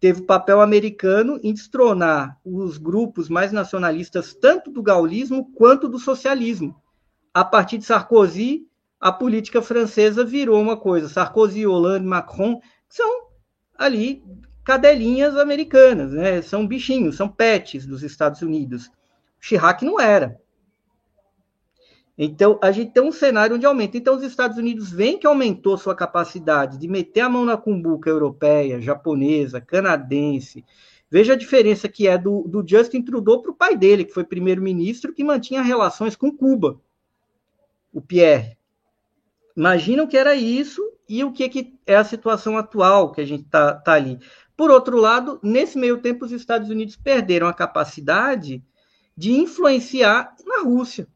Teve 0.00 0.22
papel 0.22 0.60
americano 0.60 1.38
em 1.44 1.54
destronar 1.54 2.36
os 2.44 2.76
grupos 2.76 3.28
mais 3.28 3.52
nacionalistas, 3.52 4.34
tanto 4.34 4.68
do 4.68 4.82
gaullismo 4.82 5.48
quanto 5.54 5.88
do 5.88 6.00
socialismo. 6.00 6.74
A 7.32 7.44
partir 7.44 7.78
de 7.78 7.84
Sarkozy, 7.84 8.66
a 8.98 9.12
política 9.12 9.62
francesa 9.62 10.24
virou 10.24 10.60
uma 10.60 10.76
coisa. 10.76 11.08
Sarkozy, 11.08 11.64
Hollande, 11.64 12.04
Macron 12.04 12.60
são 12.88 13.28
ali 13.78 14.24
cadelinhas 14.64 15.36
americanas, 15.36 16.12
né? 16.12 16.42
São 16.42 16.66
bichinhos, 16.66 17.16
são 17.16 17.28
pets 17.28 17.86
dos 17.86 18.02
Estados 18.02 18.42
Unidos. 18.42 18.90
Chirac 19.40 19.84
não 19.84 20.00
era. 20.00 20.40
Então, 22.16 22.58
a 22.62 22.70
gente 22.70 22.92
tem 22.92 23.02
um 23.02 23.10
cenário 23.10 23.56
onde 23.56 23.66
aumenta. 23.66 23.96
Então, 23.96 24.14
os 24.14 24.22
Estados 24.22 24.58
Unidos 24.58 24.90
veem 24.90 25.18
que 25.18 25.26
aumentou 25.26 25.78
sua 25.78 25.94
capacidade 25.94 26.78
de 26.78 26.86
meter 26.86 27.22
a 27.22 27.28
mão 27.28 27.44
na 27.44 27.56
cumbuca 27.56 28.10
europeia, 28.10 28.80
japonesa, 28.80 29.60
canadense. 29.60 30.64
Veja 31.10 31.32
a 31.32 31.36
diferença 31.36 31.88
que 31.88 32.06
é 32.06 32.16
do, 32.16 32.42
do 32.46 32.64
Justin 32.66 33.02
Trudeau 33.02 33.42
para 33.42 33.50
o 33.50 33.56
pai 33.56 33.76
dele, 33.76 34.04
que 34.04 34.14
foi 34.14 34.24
primeiro-ministro, 34.24 35.12
que 35.12 35.24
mantinha 35.24 35.62
relações 35.62 36.14
com 36.14 36.30
Cuba, 36.30 36.80
o 37.92 38.00
Pierre. 38.00 38.56
Imaginam 39.56 40.06
que 40.06 40.16
era 40.16 40.34
isso 40.34 40.82
e 41.08 41.22
o 41.24 41.32
que, 41.32 41.48
que 41.48 41.74
é 41.86 41.96
a 41.96 42.04
situação 42.04 42.56
atual 42.56 43.12
que 43.12 43.20
a 43.20 43.26
gente 43.26 43.44
está 43.44 43.74
tá 43.74 43.92
ali. 43.92 44.18
Por 44.62 44.70
outro 44.70 44.96
lado, 44.96 45.40
nesse 45.42 45.76
meio 45.76 45.98
tempo, 45.98 46.24
os 46.24 46.30
Estados 46.30 46.70
Unidos 46.70 46.94
perderam 46.94 47.48
a 47.48 47.52
capacidade 47.52 48.62
de 49.16 49.32
influenciar 49.32 50.36
na 50.46 50.62
Rússia, 50.62 51.08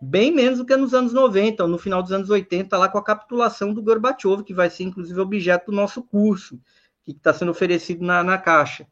bem 0.00 0.30
menos 0.30 0.58
do 0.60 0.64
que 0.64 0.76
nos 0.76 0.94
anos 0.94 1.12
90, 1.12 1.64
ou 1.64 1.68
no 1.68 1.78
final 1.78 2.00
dos 2.00 2.12
anos 2.12 2.30
80, 2.30 2.78
lá 2.78 2.88
com 2.88 2.96
a 2.96 3.02
capitulação 3.02 3.74
do 3.74 3.82
Gorbachev, 3.82 4.44
que 4.44 4.54
vai 4.54 4.70
ser 4.70 4.84
inclusive 4.84 5.18
objeto 5.18 5.72
do 5.72 5.76
nosso 5.76 6.00
curso, 6.00 6.60
que 7.04 7.10
está 7.10 7.34
sendo 7.34 7.50
oferecido 7.50 8.04
na, 8.04 8.22
na 8.22 8.38
Caixa. 8.38 8.86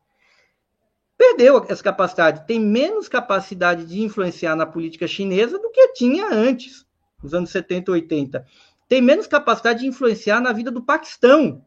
Perdeu 1.16 1.64
essa 1.68 1.84
capacidade, 1.84 2.48
tem 2.48 2.58
menos 2.58 3.08
capacidade 3.08 3.86
de 3.86 4.02
influenciar 4.02 4.56
na 4.56 4.66
política 4.66 5.06
chinesa 5.06 5.56
do 5.56 5.70
que 5.70 5.92
tinha 5.92 6.26
antes, 6.32 6.84
nos 7.22 7.32
anos 7.32 7.50
70 7.50 7.92
e 7.92 7.94
80. 7.94 8.44
Tem 8.88 9.00
menos 9.00 9.28
capacidade 9.28 9.82
de 9.82 9.86
influenciar 9.86 10.40
na 10.40 10.50
vida 10.50 10.72
do 10.72 10.82
Paquistão, 10.82 11.64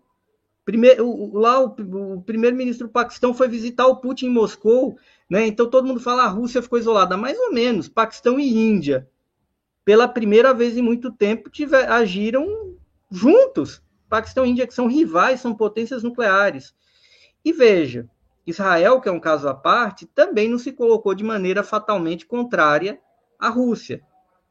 Primeiro, 0.68 1.32
lá 1.34 1.62
o, 1.62 1.68
o 2.16 2.22
primeiro-ministro 2.24 2.88
do 2.88 2.92
Paquistão 2.92 3.34
foi 3.34 3.48
visitar 3.48 3.88
o 3.88 4.02
Putin 4.02 4.26
em 4.26 4.32
Moscou, 4.32 4.98
né? 5.30 5.48
Então 5.48 5.70
todo 5.70 5.88
mundo 5.88 6.02
fala 6.02 6.24
a 6.24 6.28
Rússia 6.28 6.62
ficou 6.62 6.78
isolada, 6.78 7.16
mais 7.16 7.40
ou 7.40 7.54
menos. 7.54 7.88
Paquistão 7.88 8.38
e 8.38 8.50
Índia, 8.50 9.10
pela 9.86 10.10
primeira 10.10 10.54
vez 10.54 10.76
em 10.76 10.82
muito 10.82 11.10
tempo, 11.10 11.50
tiver, 11.50 11.90
agiram 11.90 12.76
juntos. 13.10 13.82
Paquistão 14.10 14.46
e 14.46 14.50
Índia 14.50 14.68
que 14.68 14.74
são 14.74 14.88
rivais, 14.88 15.40
são 15.40 15.56
potências 15.56 16.04
nucleares. 16.04 16.76
E 17.46 17.54
veja, 17.54 18.06
Israel, 18.46 19.00
que 19.00 19.08
é 19.08 19.12
um 19.14 19.22
caso 19.22 19.48
à 19.48 19.54
parte, 19.54 20.06
também 20.06 20.50
não 20.50 20.60
se 20.60 20.74
colocou 20.74 21.16
de 21.16 21.24
maneira 21.24 21.64
fatalmente 21.64 22.26
contrária 22.26 23.00
à 23.40 23.48
Rússia 23.48 24.04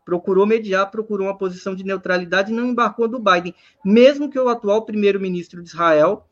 procurou 0.07 0.47
mediar, 0.47 0.89
procurou 0.89 1.27
uma 1.27 1.37
posição 1.37 1.75
de 1.75 1.85
neutralidade 1.85 2.53
e 2.53 2.55
não 2.55 2.67
embarcou 2.67 3.09
do 3.09 3.19
Biden, 3.19 3.53
mesmo 3.85 4.31
que 4.31 4.39
o 4.39 4.49
atual 4.49 4.87
primeiro-ministro 4.87 5.61
de 5.61 5.69
Israel 5.69 6.25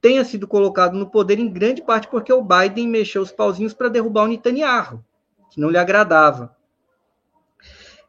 tenha 0.00 0.24
sido 0.24 0.46
colocado 0.46 0.96
no 0.96 1.10
poder 1.10 1.40
em 1.40 1.52
grande 1.52 1.82
parte 1.82 2.06
porque 2.06 2.32
o 2.32 2.44
Biden 2.44 2.86
mexeu 2.86 3.20
os 3.20 3.32
pauzinhos 3.32 3.74
para 3.74 3.88
derrubar 3.88 4.22
o 4.22 4.28
Netanyahu, 4.28 5.04
que 5.50 5.60
não 5.60 5.68
lhe 5.68 5.76
agradava. 5.76 6.56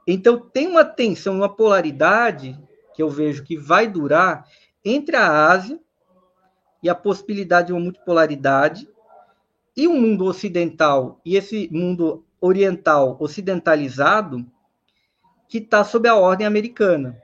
Então 0.05 0.39
tem 0.39 0.68
uma 0.68 0.86
tensão, 0.86 1.38
uma 1.38 1.49
polaridade 1.49 2.55
que 2.93 3.01
eu 3.01 3.10
vejo 3.10 3.43
que 3.43 3.57
vai 3.57 3.88
durar 3.88 4.45
entre 4.86 5.16
a 5.16 5.47
Ásia 5.49 5.80
e 6.84 6.89
a 6.89 6.93
possibilidade 6.93 7.68
de 7.68 7.74
uma 7.74 7.82
multipolaridade 7.82 8.88
E 9.76 9.88
o 9.88 9.93
mundo 9.93 10.26
ocidental 10.26 11.20
e 11.26 11.36
esse 11.36 11.68
mundo 11.72 12.24
oriental 12.39 13.18
ocidentalizado 13.20 14.45
que 15.50 15.58
está 15.58 15.84
sob 15.84 16.08
a 16.08 16.16
ordem 16.16 16.45
americana. 16.45 17.20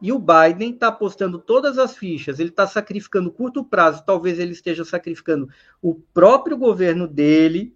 E 0.00 0.12
o 0.12 0.18
Biden 0.18 0.74
está 0.74 0.88
apostando 0.88 1.38
todas 1.38 1.78
as 1.78 1.96
fichas, 1.96 2.38
ele 2.38 2.50
está 2.50 2.66
sacrificando 2.66 3.32
curto 3.32 3.64
prazo, 3.64 4.04
talvez 4.04 4.38
ele 4.38 4.52
esteja 4.52 4.84
sacrificando 4.84 5.48
o 5.80 5.94
próprio 5.94 6.56
governo 6.56 7.08
dele, 7.08 7.74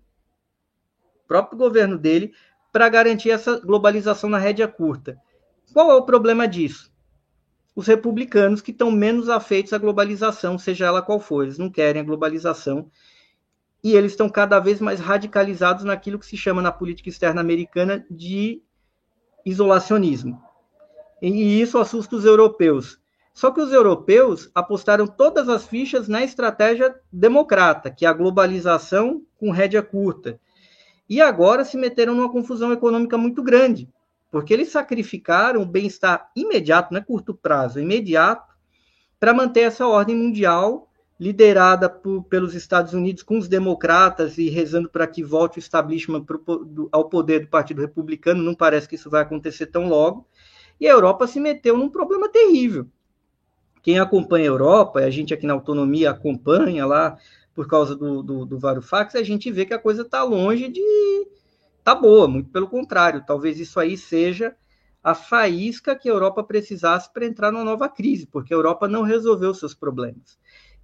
próprio 1.27 1.57
governo 1.57 1.97
dele, 1.97 2.35
para 2.73 2.89
garantir 2.89 3.31
essa 3.31 3.59
globalização 3.59 4.29
na 4.29 4.39
rédea 4.39 4.69
curta. 4.69 5.17
Qual 5.73 5.91
é 5.91 5.95
o 5.95 6.03
problema 6.03 6.47
disso? 6.47 6.93
Os 7.75 7.87
republicanos 7.87 8.61
que 8.61 8.73
estão 8.73 8.91
menos 8.91 9.29
afeitos 9.29 9.73
à 9.73 9.79
globalização, 9.79 10.59
seja 10.59 10.87
ela 10.87 11.01
qual 11.01 11.21
for, 11.21 11.45
eles 11.45 11.59
não 11.59 11.71
querem 11.71 12.03
a 12.03 12.05
globalização 12.05 12.91
e 13.85 13.95
eles 13.95 14.13
estão 14.13 14.29
cada 14.29 14.59
vez 14.59 14.81
mais 14.81 14.99
radicalizados 14.99 15.85
naquilo 15.85 16.19
que 16.19 16.27
se 16.27 16.37
chama 16.37 16.61
na 16.61 16.73
política 16.73 17.09
externa 17.09 17.41
americana 17.41 18.05
de 18.11 18.63
isolacionismo. 19.47 20.43
E 21.23 21.61
isso 21.61 21.79
assusta 21.79 22.17
os 22.17 22.25
europeus. 22.25 22.99
Só 23.33 23.51
que 23.51 23.61
os 23.61 23.73
europeus 23.73 24.51
apostaram 24.55 25.07
todas 25.07 25.49
as 25.49 25.67
fichas 25.67 26.09
na 26.09 26.25
estratégia 26.25 26.95
democrata, 27.13 27.91
que 27.91 28.05
é 28.05 28.09
a 28.09 28.13
globalização 28.13 29.23
com 29.39 29.51
rédea 29.51 29.83
curta. 29.83 30.41
E 31.09 31.21
agora 31.21 31.65
se 31.65 31.77
meteram 31.77 32.15
numa 32.15 32.33
confusão 32.33 32.73
econômica 32.73 33.17
muito 33.17 33.43
grande, 33.43 33.89
porque 34.31 34.53
eles 34.53 34.71
sacrificaram 34.71 35.63
o 35.63 35.67
bem-estar 35.67 36.31
imediato, 36.35 36.93
não 36.93 37.01
é 37.01 37.05
curto 37.05 37.35
prazo, 37.35 37.79
imediato, 37.79 38.53
para 39.21 39.33
manter 39.33 39.61
essa 39.61 39.87
ordem 39.87 40.17
mundial 40.17 40.86
liderada 41.19 41.89
por, 41.89 42.25
pelos 42.25 42.55
Estados 42.55 42.93
Unidos 42.93 43.23
com 43.23 43.39
os 43.39 43.49
democratas 43.49 44.37
e 44.37 44.51
rezando 44.51 44.89
para 44.89 45.07
que 45.07 45.23
volte 45.23 45.59
o 45.59 45.61
establishment 45.61 46.25
pro, 46.25 46.39
do, 46.65 46.89
ao 46.93 47.09
poder 47.09 47.41
do 47.41 47.49
Partido 47.49 47.81
Republicano, 47.81 48.43
não 48.43 48.55
parece 48.55 48.89
que 48.89 48.97
isso 48.97 49.09
vai 49.09 49.23
acontecer 49.23 49.67
tão 49.67 49.89
logo. 49.89 50.27
E 50.79 50.87
a 50.87 50.93
Europa 50.93 51.27
se 51.27 51.41
meteu 51.41 51.77
num 51.77 51.89
problema 51.89 52.29
terrível. 52.29 52.87
Quem 53.83 53.99
acompanha 53.99 54.45
a 54.45 54.53
Europa, 54.53 55.01
a 55.01 55.11
gente 55.11 55.33
aqui 55.33 55.47
na 55.47 55.55
autonomia 55.55 56.11
acompanha 56.11 56.85
lá 56.85 57.17
por 57.55 57.67
causa 57.67 57.97
do, 57.97 58.23
do, 58.23 58.45
do 58.45 58.59
a 58.93 59.23
gente 59.23 59.51
vê 59.51 59.65
que 59.65 59.73
a 59.73 59.79
coisa 59.79 60.03
está 60.03 60.23
longe 60.23 60.69
de. 60.69 60.83
tá 61.83 61.95
boa, 61.95 62.29
muito 62.29 62.51
pelo 62.51 62.69
contrário. 62.69 63.25
Talvez 63.27 63.59
isso 63.59 63.81
aí 63.81 63.97
seja 63.97 64.55
a 65.03 65.15
faísca 65.15 65.97
que 65.97 66.09
a 66.09 66.13
Europa 66.13 66.43
precisasse 66.43 67.11
para 67.11 67.25
entrar 67.25 67.51
numa 67.51 67.65
nova 67.65 67.89
crise, 67.89 68.27
porque 68.27 68.53
a 68.53 68.57
Europa 68.57 68.87
não 68.89 69.03
resolveu 69.03 69.55
seus 69.55 69.73
problemas. 69.73 70.37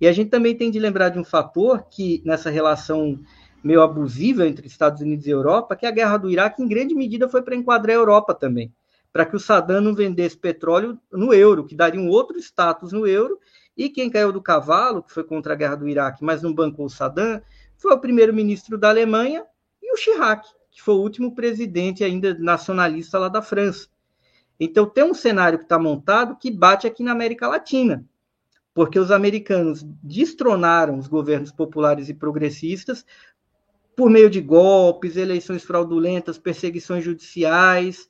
E 0.02 0.08
a 0.08 0.10
gente 0.10 0.30
também 0.30 0.52
tem 0.56 0.68
de 0.68 0.80
lembrar 0.80 1.10
de 1.10 1.18
um 1.20 1.22
fator 1.22 1.86
que, 1.88 2.20
nessa 2.24 2.50
relação 2.50 3.20
meio 3.62 3.80
abusiva 3.80 4.44
entre 4.48 4.66
Estados 4.66 5.00
Unidos 5.00 5.28
e 5.28 5.30
Europa, 5.30 5.76
que 5.76 5.86
a 5.86 5.92
guerra 5.92 6.16
do 6.16 6.28
Iraque, 6.28 6.60
em 6.60 6.66
grande 6.66 6.92
medida, 6.92 7.28
foi 7.28 7.40
para 7.40 7.54
enquadrar 7.54 7.94
a 7.94 8.00
Europa 8.00 8.34
também, 8.34 8.74
para 9.12 9.24
que 9.24 9.36
o 9.36 9.38
Saddam 9.38 9.80
não 9.80 9.94
vendesse 9.94 10.36
petróleo 10.36 10.98
no 11.12 11.32
euro, 11.32 11.64
que 11.64 11.76
daria 11.76 12.00
um 12.00 12.08
outro 12.08 12.36
status 12.40 12.90
no 12.90 13.06
euro, 13.06 13.38
e 13.76 13.88
quem 13.88 14.10
caiu 14.10 14.32
do 14.32 14.42
cavalo, 14.42 15.04
que 15.04 15.12
foi 15.12 15.22
contra 15.22 15.52
a 15.52 15.56
guerra 15.56 15.76
do 15.76 15.88
Iraque, 15.88 16.24
mas 16.24 16.42
não 16.42 16.52
bancou 16.52 16.86
o 16.86 16.90
Saddam, 16.90 17.40
foi 17.76 17.92
o 17.92 18.00
primeiro-ministro 18.00 18.76
da 18.76 18.88
Alemanha 18.88 19.44
e 19.80 19.94
o 19.94 19.96
Chirac, 19.96 20.48
que 20.72 20.82
foi 20.82 20.94
o 20.94 21.00
último 21.00 21.32
presidente 21.32 22.02
ainda 22.02 22.36
nacionalista 22.40 23.20
lá 23.20 23.28
da 23.28 23.40
França. 23.40 23.86
Então 24.58 24.84
tem 24.84 25.04
um 25.04 25.14
cenário 25.14 25.60
que 25.60 25.64
está 25.64 25.78
montado 25.78 26.36
que 26.40 26.50
bate 26.50 26.88
aqui 26.88 27.04
na 27.04 27.12
América 27.12 27.46
Latina 27.46 28.04
porque 28.74 28.98
os 28.98 29.10
americanos 29.10 29.84
destronaram 30.02 30.98
os 30.98 31.06
governos 31.06 31.52
populares 31.52 32.08
e 32.08 32.14
progressistas 32.14 33.04
por 33.94 34.08
meio 34.08 34.30
de 34.30 34.40
golpes, 34.40 35.16
eleições 35.16 35.62
fraudulentas, 35.62 36.38
perseguições 36.38 37.04
judiciais, 37.04 38.08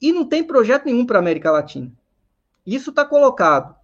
e 0.00 0.12
não 0.12 0.24
tem 0.24 0.44
projeto 0.44 0.86
nenhum 0.86 1.04
para 1.04 1.18
a 1.18 1.20
América 1.20 1.50
Latina. 1.50 1.92
Isso 2.64 2.90
está 2.90 3.04
colocado 3.04 3.74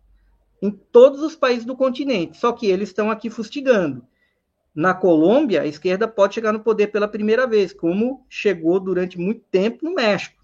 em 0.63 0.71
todos 0.71 1.21
os 1.21 1.35
países 1.35 1.65
do 1.65 1.77
continente, 1.77 2.39
só 2.39 2.53
que 2.53 2.67
eles 2.67 2.91
estão 2.91 3.11
aqui 3.11 3.29
fustigando. 3.29 4.07
Na 4.75 4.95
Colômbia, 4.95 5.63
a 5.63 5.67
esquerda 5.67 6.07
pode 6.07 6.35
chegar 6.35 6.53
no 6.53 6.61
poder 6.61 6.89
pela 6.89 7.09
primeira 7.09 7.47
vez, 7.47 7.73
como 7.73 8.25
chegou 8.29 8.81
durante 8.81 9.19
muito 9.19 9.43
tempo 9.51 9.85
no 9.85 9.95
México. 9.95 10.43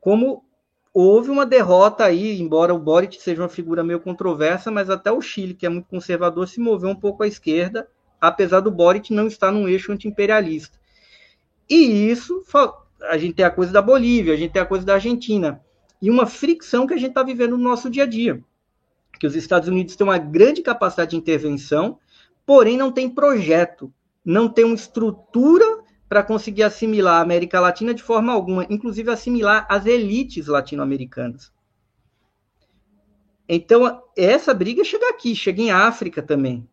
Como 0.00 0.44
houve 0.92 1.30
uma 1.30 1.46
derrota 1.46 2.04
aí, 2.04 2.40
embora 2.40 2.74
o 2.74 2.78
Boric 2.78 3.20
seja 3.22 3.42
uma 3.42 3.48
figura 3.48 3.84
meio 3.84 4.00
controversa, 4.00 4.70
mas 4.70 4.90
até 4.90 5.10
o 5.10 5.20
Chile, 5.20 5.54
que 5.54 5.66
é 5.66 5.68
muito 5.68 5.88
conservador, 5.88 6.48
se 6.48 6.60
moveu 6.60 6.90
um 6.90 6.96
pouco 6.96 7.22
à 7.22 7.26
esquerda, 7.26 7.88
apesar 8.20 8.60
do 8.60 8.70
Boric 8.70 9.12
não 9.12 9.26
estar 9.26 9.52
num 9.52 9.68
eixo 9.68 9.92
antiimperialista. 9.92 10.78
E 11.68 12.10
isso, 12.10 12.42
a 13.02 13.16
gente 13.16 13.34
tem 13.34 13.44
a 13.44 13.50
coisa 13.50 13.72
da 13.72 13.80
Bolívia, 13.80 14.34
a 14.34 14.36
gente 14.36 14.52
tem 14.52 14.62
a 14.62 14.66
coisa 14.66 14.84
da 14.84 14.94
Argentina, 14.94 15.60
e 16.02 16.10
uma 16.10 16.26
fricção 16.26 16.86
que 16.86 16.94
a 16.94 16.96
gente 16.96 17.10
está 17.10 17.22
vivendo 17.22 17.56
no 17.56 17.62
nosso 17.62 17.88
dia 17.88 18.02
a 18.02 18.06
dia. 18.06 18.42
Que 19.18 19.26
os 19.26 19.36
Estados 19.36 19.68
Unidos 19.68 19.96
têm 19.96 20.06
uma 20.06 20.18
grande 20.18 20.62
capacidade 20.62 21.10
de 21.10 21.16
intervenção, 21.16 21.98
porém 22.44 22.76
não 22.76 22.90
tem 22.90 23.08
projeto, 23.08 23.92
não 24.24 24.48
tem 24.48 24.64
uma 24.64 24.74
estrutura 24.74 25.64
para 26.10 26.24
conseguir 26.24 26.64
assimilar 26.64 27.18
a 27.18 27.22
América 27.22 27.60
Latina 27.60 27.94
de 27.94 28.02
forma 28.02 28.32
alguma, 28.32 28.66
inclusive 28.68 29.08
assimilar 29.12 29.64
as 29.70 29.86
elites 29.86 30.48
latino-americanas. 30.48 31.52
Então, 33.48 34.02
essa 34.16 34.52
briga 34.52 34.82
chega 34.82 35.08
aqui, 35.08 35.36
chega 35.36 35.62
em 35.62 35.70
África 35.70 36.20
também. 36.20 36.68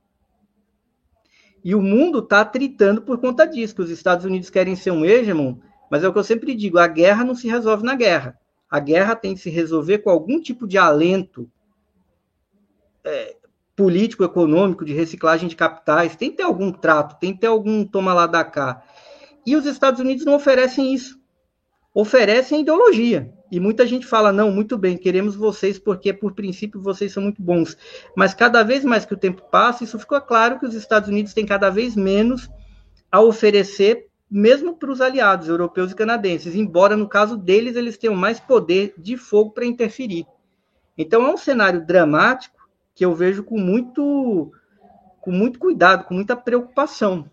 E 1.64 1.76
o 1.76 1.82
mundo 1.84 2.18
está 2.18 2.44
tritando 2.44 3.00
por 3.00 3.20
conta 3.20 3.46
disso, 3.46 3.76
que 3.76 3.82
os 3.84 3.92
Estados 3.92 4.26
Unidos 4.26 4.50
querem 4.50 4.76
ser 4.76 4.90
um 4.90 5.06
hegemon, 5.06 5.58
mas 5.88 6.04
é 6.04 6.08
o 6.08 6.14
que 6.14 6.18
eu 6.18 6.24
sempre 6.24 6.56
digo, 6.56 6.80
a 6.80 6.88
guerra 6.88 7.24
não 7.24 7.36
se 7.36 7.48
resolve 7.48 7.84
na 7.84 7.94
guerra. 7.94 8.40
A 8.68 8.80
guerra 8.80 9.16
tem 9.16 9.36
que 9.36 9.42
se 9.42 9.52
resolver 9.52 10.00
com 10.00 10.10
algum 10.10 10.42
tipo 10.42 10.68
de 10.68 10.80
alento 10.80 11.48
é, 13.04 13.36
político, 13.76 14.24
econômico, 14.24 14.84
de 14.84 14.94
reciclagem 14.94 15.48
de 15.48 15.56
capitais, 15.56 16.16
tem 16.16 16.32
que 16.32 16.38
ter 16.38 16.44
algum 16.44 16.72
trato, 16.72 17.20
tem 17.20 17.36
que 17.36 17.42
ter 17.42 17.48
algum 17.48 17.86
toma 17.86 18.16
lá 18.16 18.26
da 18.26 18.44
cá. 18.44 18.84
E 19.48 19.56
os 19.56 19.66
Estados 19.66 20.02
Unidos 20.02 20.26
não 20.26 20.36
oferecem 20.36 20.94
isso. 20.94 21.18
Oferecem 21.94 22.60
ideologia. 22.60 23.34
E 23.50 23.62
muita 23.62 23.88
gente 23.88 24.06
fala: 24.06 24.34
não, 24.34 24.52
muito 24.52 24.78
bem, 24.78 24.98
queremos 24.98 25.38
vocês 25.38 25.80
porque, 25.80 26.12
por 26.12 26.34
princípio, 26.34 26.82
vocês 26.82 27.14
são 27.14 27.24
muito 27.24 27.42
bons. 27.42 27.78
Mas 28.14 28.34
cada 28.34 28.62
vez 28.62 28.84
mais 28.84 29.06
que 29.06 29.14
o 29.14 29.18
tempo 29.18 29.44
passa, 29.50 29.86
isso 29.86 29.98
ficou 29.98 30.20
claro 30.20 30.60
que 30.60 30.66
os 30.66 30.76
Estados 30.76 31.08
Unidos 31.08 31.34
têm 31.34 31.46
cada 31.46 31.70
vez 31.70 31.96
menos 31.96 32.50
a 33.10 33.22
oferecer, 33.22 34.08
mesmo 34.30 34.76
para 34.76 34.92
os 34.92 35.00
aliados 35.00 35.48
europeus 35.48 35.94
e 35.94 35.96
canadenses, 35.96 36.54
embora 36.54 36.98
no 36.98 37.08
caso 37.08 37.38
deles 37.38 37.78
eles 37.78 37.98
tenham 37.98 38.18
mais 38.18 38.42
poder 38.42 38.94
de 38.98 39.16
fogo 39.16 39.52
para 39.52 39.66
interferir. 39.66 40.28
Então 40.98 41.26
é 41.26 41.34
um 41.34 41.38
cenário 41.38 41.86
dramático 41.86 42.68
que 42.94 43.06
eu 43.06 43.16
vejo 43.16 43.46
com 43.46 43.58
muito, 43.58 44.52
com 45.22 45.32
muito 45.32 45.58
cuidado, 45.58 46.04
com 46.04 46.14
muita 46.14 46.36
preocupação. 46.36 47.30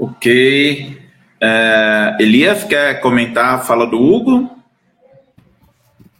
Ok. 0.00 0.98
É, 1.38 2.16
Elias, 2.18 2.64
quer 2.64 3.02
comentar 3.02 3.56
a 3.56 3.58
fala 3.58 3.86
do 3.86 4.00
Hugo? 4.00 4.50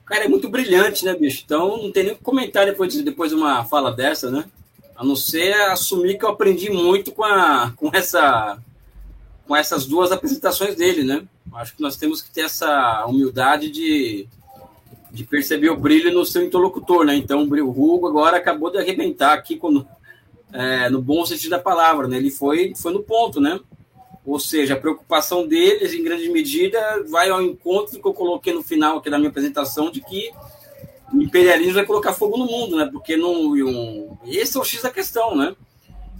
Cara, 0.04 0.26
é 0.26 0.28
muito 0.28 0.50
brilhante, 0.50 1.02
né, 1.02 1.14
bicho? 1.14 1.42
Então 1.46 1.82
não 1.82 1.90
tem 1.90 2.04
nem 2.04 2.14
que 2.14 2.22
comentar 2.22 2.66
depois 2.66 2.92
de, 2.92 3.02
depois 3.02 3.30
de 3.30 3.36
uma 3.36 3.64
fala 3.64 3.90
dessa, 3.90 4.30
né? 4.30 4.44
A 4.94 5.02
não 5.02 5.16
ser 5.16 5.54
assumir 5.70 6.18
que 6.18 6.26
eu 6.26 6.28
aprendi 6.28 6.68
muito 6.68 7.10
com, 7.10 7.24
a, 7.24 7.72
com, 7.74 7.90
essa, 7.90 8.58
com 9.46 9.56
essas 9.56 9.86
duas 9.86 10.12
apresentações 10.12 10.74
dele, 10.74 11.02
né? 11.02 11.22
Acho 11.54 11.74
que 11.74 11.80
nós 11.80 11.96
temos 11.96 12.20
que 12.20 12.30
ter 12.30 12.42
essa 12.42 13.06
humildade 13.06 13.70
de, 13.70 14.28
de 15.10 15.24
perceber 15.24 15.70
o 15.70 15.76
brilho 15.76 16.12
no 16.12 16.26
seu 16.26 16.44
interlocutor, 16.44 17.06
né? 17.06 17.16
Então 17.16 17.44
o 17.44 17.70
Hugo 17.70 18.08
agora 18.08 18.36
acabou 18.36 18.70
de 18.70 18.76
arrebentar 18.76 19.32
aqui 19.32 19.56
com, 19.56 19.86
é, 20.52 20.90
no 20.90 21.00
bom 21.00 21.24
sentido 21.24 21.52
da 21.52 21.58
palavra, 21.58 22.06
né? 22.06 22.18
Ele 22.18 22.30
foi, 22.30 22.74
foi 22.76 22.92
no 22.92 23.02
ponto, 23.02 23.40
né? 23.40 23.58
Ou 24.24 24.38
seja, 24.38 24.74
a 24.74 24.80
preocupação 24.80 25.46
deles, 25.46 25.94
em 25.94 26.04
grande 26.04 26.28
medida, 26.28 27.04
vai 27.08 27.30
ao 27.30 27.42
encontro 27.42 27.98
que 27.98 28.06
eu 28.06 28.12
coloquei 28.12 28.52
no 28.52 28.62
final 28.62 28.98
aqui 28.98 29.08
da 29.08 29.18
minha 29.18 29.30
apresentação, 29.30 29.90
de 29.90 30.00
que 30.00 30.30
o 31.12 31.20
imperialismo 31.20 31.74
vai 31.74 31.86
colocar 31.86 32.12
fogo 32.12 32.36
no 32.36 32.46
mundo, 32.46 32.76
né? 32.76 32.88
Porque 32.92 33.16
não, 33.16 33.52
um, 33.52 34.16
esse 34.26 34.56
é 34.56 34.60
o 34.60 34.64
X 34.64 34.82
da 34.82 34.90
questão, 34.90 35.36
né? 35.36 35.56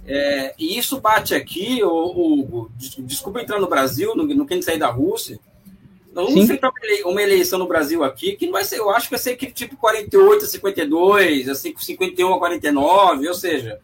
É, 0.05 0.55
e 0.57 0.77
isso 0.77 0.99
bate 0.99 1.35
aqui, 1.35 1.81
o, 1.83 2.67
desculpa 2.99 3.41
entrar 3.41 3.59
no 3.59 3.69
Brasil, 3.69 4.15
não, 4.15 4.25
não 4.25 4.45
querendo 4.45 4.63
sair 4.63 4.79
da 4.79 4.89
Rússia, 4.89 5.39
nós 6.13 6.25
vamos 6.25 6.43
enfrentar 6.43 6.71
uma 7.05 7.21
eleição 7.21 7.57
no 7.57 7.67
Brasil 7.67 8.03
aqui 8.03 8.35
que 8.35 8.45
não 8.45 8.53
vai 8.53 8.65
ser, 8.65 8.79
eu 8.79 8.89
acho 8.89 9.05
que 9.05 9.11
vai 9.11 9.19
ser 9.19 9.31
aquele 9.31 9.53
tipo 9.53 9.77
48 9.77 10.43
a 10.43 10.47
52, 10.47 11.49
assim, 11.49 11.73
51 11.77 12.33
a 12.33 12.39
49, 12.39 13.27
ou 13.27 13.33
seja, 13.33 13.79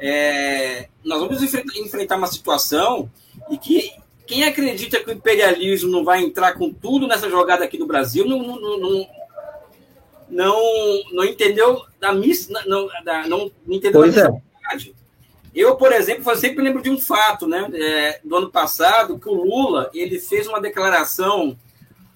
é, 0.00 0.88
nós 1.04 1.20
vamos 1.20 1.42
enfrentar 1.42 2.16
uma 2.16 2.26
situação 2.26 3.10
e 3.50 3.58
que 3.58 3.92
quem 4.26 4.44
acredita 4.44 5.00
que 5.00 5.10
o 5.10 5.12
imperialismo 5.12 5.90
não 5.90 6.04
vai 6.04 6.22
entrar 6.22 6.54
com 6.54 6.72
tudo 6.72 7.06
nessa 7.06 7.28
jogada 7.28 7.64
aqui 7.64 7.78
no 7.78 7.86
Brasil 7.86 8.24
não, 8.24 8.38
não, 8.38 8.78
não, 8.78 9.06
não, 10.30 11.02
não 11.12 11.24
entendeu 11.24 11.84
da 12.00 12.12
missa, 12.12 12.50
não, 12.66 12.88
da, 13.04 13.26
não 13.26 13.50
entendeu 13.68 14.00
pois 14.00 14.14
da 14.14 14.28
é. 14.28 14.40
Eu, 15.52 15.74
por 15.76 15.92
exemplo, 15.92 16.30
eu 16.30 16.36
sempre 16.36 16.62
lembro 16.62 16.80
de 16.80 16.90
um 16.90 16.98
fato, 16.98 17.46
né? 17.46 17.68
É, 17.74 18.20
do 18.22 18.36
ano 18.36 18.50
passado, 18.50 19.18
que 19.18 19.28
o 19.28 19.34
Lula 19.34 19.90
ele 19.92 20.20
fez 20.20 20.46
uma 20.46 20.60
declaração 20.60 21.58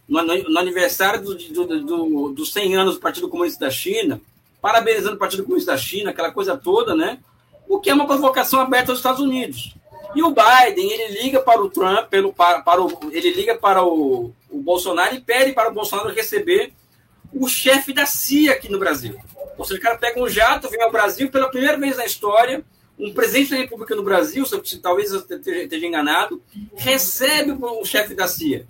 no, 0.09 0.23
no 0.23 0.59
aniversário 0.59 1.21
do, 1.21 1.35
do, 1.35 1.85
do, 1.85 2.29
dos 2.33 2.53
100 2.53 2.77
anos 2.77 2.95
do 2.95 3.01
Partido 3.01 3.29
Comunista 3.29 3.65
da 3.65 3.71
China, 3.73 4.21
parabenizando 4.63 5.17
o 5.17 5.19
Partido 5.19 5.43
Comunista 5.43 5.73
da 5.73 5.79
China, 5.79 6.11
aquela 6.11 6.31
coisa 6.31 6.57
toda, 6.57 6.95
né? 6.95 7.19
O 7.69 7.81
que 7.81 7.91
é 7.91 7.95
uma 7.95 8.07
provocação 8.07 8.61
aberta 8.61 8.93
aos 8.93 8.99
Estados 8.99 9.21
Unidos. 9.21 9.75
E 10.15 10.23
o 10.23 10.31
Biden, 10.31 10.91
ele 10.93 11.23
liga 11.23 11.41
para 11.41 11.61
o 11.61 11.69
Trump, 11.69 12.09
pelo, 12.09 12.33
para, 12.33 12.61
para 12.61 12.81
o, 12.81 13.11
ele 13.11 13.33
liga 13.33 13.57
para 13.57 13.85
o, 13.85 14.33
o 14.49 14.61
Bolsonaro 14.61 15.15
e 15.15 15.21
pede 15.21 15.53
para 15.53 15.71
o 15.71 15.75
Bolsonaro 15.75 16.15
receber 16.15 16.73
o 17.33 17.49
chefe 17.49 17.93
da 17.93 18.07
CIA 18.07 18.53
aqui 18.53 18.71
no 18.71 18.79
Brasil. 18.79 19.17
Ou 19.59 19.65
seja, 19.65 19.81
o 19.81 19.83
cara 19.83 19.99
pega 19.99 20.21
um 20.21 20.29
jato, 20.29 20.69
vem 20.69 20.83
ao 20.83 20.93
Brasil 20.93 21.31
pela 21.31 21.49
primeira 21.49 21.77
vez 21.77 21.97
na 21.97 22.05
história, 22.05 22.65
um 22.99 23.13
presidente 23.13 23.51
da 23.51 23.57
República 23.57 23.95
no 23.97 24.05
Brasil, 24.05 24.45
se, 24.47 24.79
talvez 24.79 25.11
eu 25.13 25.19
esteja 25.21 25.87
enganado, 25.87 26.41
recebe 26.77 27.53
o 27.53 27.85
chefe 27.85 28.15
da 28.15 28.29
CIA. 28.29 28.67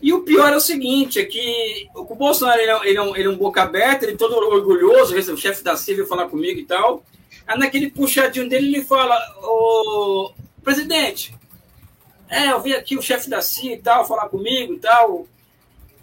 E 0.00 0.12
o 0.12 0.22
pior 0.22 0.52
é 0.52 0.56
o 0.56 0.60
seguinte, 0.60 1.18
é 1.18 1.24
que 1.24 1.88
o 1.94 2.14
Bolsonaro 2.14 2.60
é, 2.60 2.88
ele 2.88 2.98
é, 2.98 3.02
um, 3.02 3.16
ele 3.16 3.26
é 3.26 3.30
um 3.30 3.36
boca 3.36 3.62
aberta, 3.62 4.04
ele 4.04 4.12
é 4.12 4.16
todo 4.16 4.36
orgulhoso, 4.36 5.14
o 5.14 5.36
chefe 5.36 5.62
da 5.62 5.76
CIA 5.76 5.96
veio 5.96 6.06
falar 6.06 6.28
comigo 6.28 6.60
e 6.60 6.64
tal. 6.64 7.02
Aí 7.46 7.58
naquele 7.58 7.90
puxadinho 7.90 8.48
dele 8.48 8.68
ele 8.68 8.84
fala, 8.84 9.16
ô 9.42 10.32
presidente, 10.62 11.34
é, 12.28 12.50
eu 12.50 12.60
vi 12.60 12.74
aqui 12.74 12.96
o 12.96 13.02
chefe 13.02 13.28
da 13.28 13.42
CIA 13.42 13.74
e 13.74 13.78
tal, 13.78 14.06
falar 14.06 14.28
comigo 14.28 14.74
e 14.74 14.78
tal. 14.78 15.26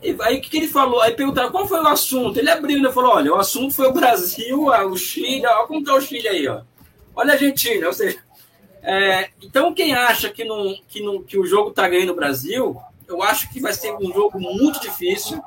E 0.02 0.16
aí 0.22 0.38
o 0.38 0.42
que, 0.42 0.50
que, 0.50 0.58
ele 0.58 0.68
falou? 0.68 1.02
Aí 1.02 1.14
perguntaram 1.14 1.52
qual 1.52 1.68
foi 1.68 1.80
o 1.80 1.88
assunto. 1.88 2.38
Ele 2.38 2.50
abriu 2.50 2.78
e 2.78 2.94
falou: 2.94 3.14
olha, 3.14 3.34
o 3.34 3.38
assunto 3.38 3.74
foi 3.74 3.88
o 3.88 3.94
Brasil, 3.94 4.68
o 4.68 4.98
Chile, 4.98 5.46
olha 5.46 5.68
como 5.68 5.80
está 5.80 5.94
o 5.94 6.02
Chile 6.02 6.28
aí, 6.28 6.48
ó. 6.48 6.62
Olha 7.16 7.32
a 7.32 7.34
Argentina, 7.34 7.88
ou 7.88 7.94
seja. 7.94 8.20
É, 8.84 9.30
então, 9.44 9.74
quem 9.74 9.94
acha 9.94 10.30
que, 10.30 10.44
não, 10.44 10.76
que, 10.88 11.02
não, 11.02 11.22
que 11.22 11.38
o 11.38 11.46
jogo 11.46 11.70
está 11.70 11.88
ganhando 11.88 12.14
o 12.14 12.16
Brasil, 12.16 12.82
eu 13.08 13.22
acho 13.22 13.52
que 13.52 13.60
vai 13.60 13.74
ser 13.74 13.94
um 13.94 14.12
jogo 14.12 14.40
muito 14.40 14.80
difícil. 14.80 15.42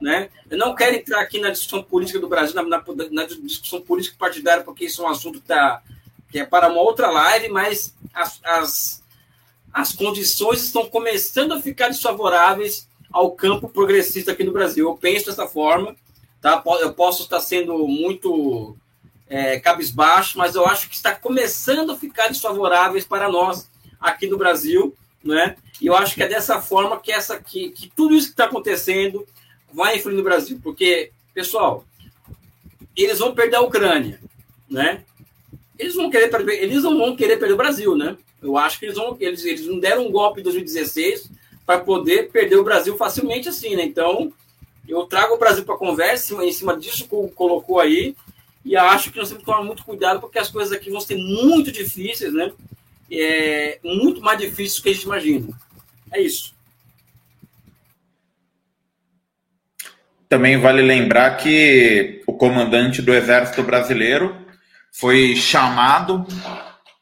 Né? 0.00 0.30
Eu 0.50 0.56
não 0.56 0.74
quero 0.74 0.96
entrar 0.96 1.20
aqui 1.20 1.38
na 1.38 1.50
discussão 1.50 1.82
política 1.82 2.18
do 2.18 2.28
Brasil, 2.28 2.54
na, 2.54 2.62
na, 2.62 2.82
na 3.10 3.24
discussão 3.24 3.80
política 3.82 4.16
partidária, 4.18 4.64
porque 4.64 4.86
isso 4.86 5.02
é 5.02 5.06
um 5.06 5.10
assunto 5.10 5.40
que, 5.40 5.46
tá, 5.46 5.82
que 6.30 6.38
é 6.38 6.46
para 6.46 6.68
uma 6.68 6.80
outra 6.80 7.10
live, 7.10 7.48
mas 7.50 7.94
as, 8.14 8.40
as, 8.42 9.04
as 9.72 9.92
condições 9.92 10.62
estão 10.62 10.86
começando 10.88 11.52
a 11.52 11.60
ficar 11.60 11.88
desfavoráveis 11.88 12.88
ao 13.12 13.32
campo 13.32 13.68
progressista 13.68 14.32
aqui 14.32 14.42
no 14.42 14.52
Brasil. 14.52 14.88
Eu 14.88 14.96
penso 14.96 15.26
dessa 15.26 15.46
forma, 15.46 15.94
tá? 16.40 16.62
Eu 16.80 16.94
posso 16.94 17.24
estar 17.24 17.40
sendo 17.40 17.86
muito 17.86 18.76
é, 19.28 19.60
cabisbaixo, 19.60 20.38
mas 20.38 20.54
eu 20.54 20.66
acho 20.66 20.88
que 20.88 20.94
está 20.94 21.14
começando 21.14 21.92
a 21.92 21.96
ficar 21.96 22.28
desfavoráveis 22.28 23.04
para 23.04 23.30
nós 23.30 23.68
aqui 24.00 24.26
no 24.26 24.38
Brasil, 24.38 24.94
né? 25.22 25.56
E 25.80 25.86
eu 25.86 25.94
acho 25.94 26.14
que 26.14 26.22
é 26.22 26.28
dessa 26.28 26.60
forma 26.60 26.98
que 27.00 27.12
essa 27.12 27.40
que, 27.40 27.70
que 27.70 27.90
tudo 27.94 28.14
isso 28.14 28.28
que 28.28 28.32
está 28.32 28.44
acontecendo 28.44 29.26
vai 29.72 29.96
influir 29.96 30.16
no 30.16 30.22
Brasil, 30.22 30.60
porque 30.62 31.12
pessoal, 31.34 31.84
eles 32.96 33.18
vão 33.18 33.34
perder 33.34 33.56
a 33.56 33.60
Ucrânia, 33.60 34.20
né? 34.68 35.04
Eles 35.78 35.94
vão 35.94 36.10
querer 36.10 36.28
perder, 36.28 36.62
eles 36.62 36.82
não 36.82 36.98
vão 36.98 37.16
querer 37.16 37.38
perder 37.38 37.54
o 37.54 37.58
Brasil, 37.58 37.96
né? 37.96 38.16
Eu 38.42 38.56
acho 38.56 38.78
que 38.78 38.86
eles 38.86 38.96
vão 38.96 39.16
eles, 39.20 39.44
eles 39.44 39.66
não 39.66 39.78
deram 39.78 40.06
um 40.06 40.10
golpe 40.10 40.40
em 40.40 40.44
2016 40.44 41.30
para 41.64 41.78
poder 41.78 42.30
perder 42.30 42.56
o 42.56 42.64
Brasil 42.64 42.96
facilmente 42.96 43.48
assim, 43.48 43.76
né? 43.76 43.84
Então, 43.84 44.32
eu 44.88 45.04
trago 45.04 45.34
o 45.34 45.38
Brasil 45.38 45.64
para 45.64 45.76
conversa 45.76 46.44
em 46.44 46.52
cima 46.52 46.76
disso 46.76 47.04
que 47.04 47.34
colocou 47.34 47.80
aí 47.80 48.16
e 48.64 48.76
acho 48.76 49.10
que 49.10 49.18
nós 49.18 49.28
temos 49.28 49.42
que 49.42 49.50
tomar 49.50 49.62
muito 49.62 49.84
cuidado 49.84 50.20
porque 50.20 50.38
as 50.38 50.50
coisas 50.50 50.72
aqui 50.72 50.90
vão 50.90 51.00
ser 51.00 51.16
muito 51.16 51.70
difíceis, 51.70 52.32
né? 52.32 52.52
É, 53.10 53.78
muito 53.82 54.20
mais 54.20 54.38
difíceis 54.38 54.76
do 54.76 54.82
que 54.82 54.88
a 54.90 54.92
gente 54.92 55.04
imagina. 55.04 55.48
É 56.12 56.20
isso. 56.20 56.54
Também 60.30 60.56
vale 60.58 60.80
lembrar 60.80 61.36
que 61.38 62.22
o 62.24 62.32
comandante 62.32 63.02
do 63.02 63.12
Exército 63.12 63.64
Brasileiro 63.64 64.46
foi 64.92 65.34
chamado 65.34 66.24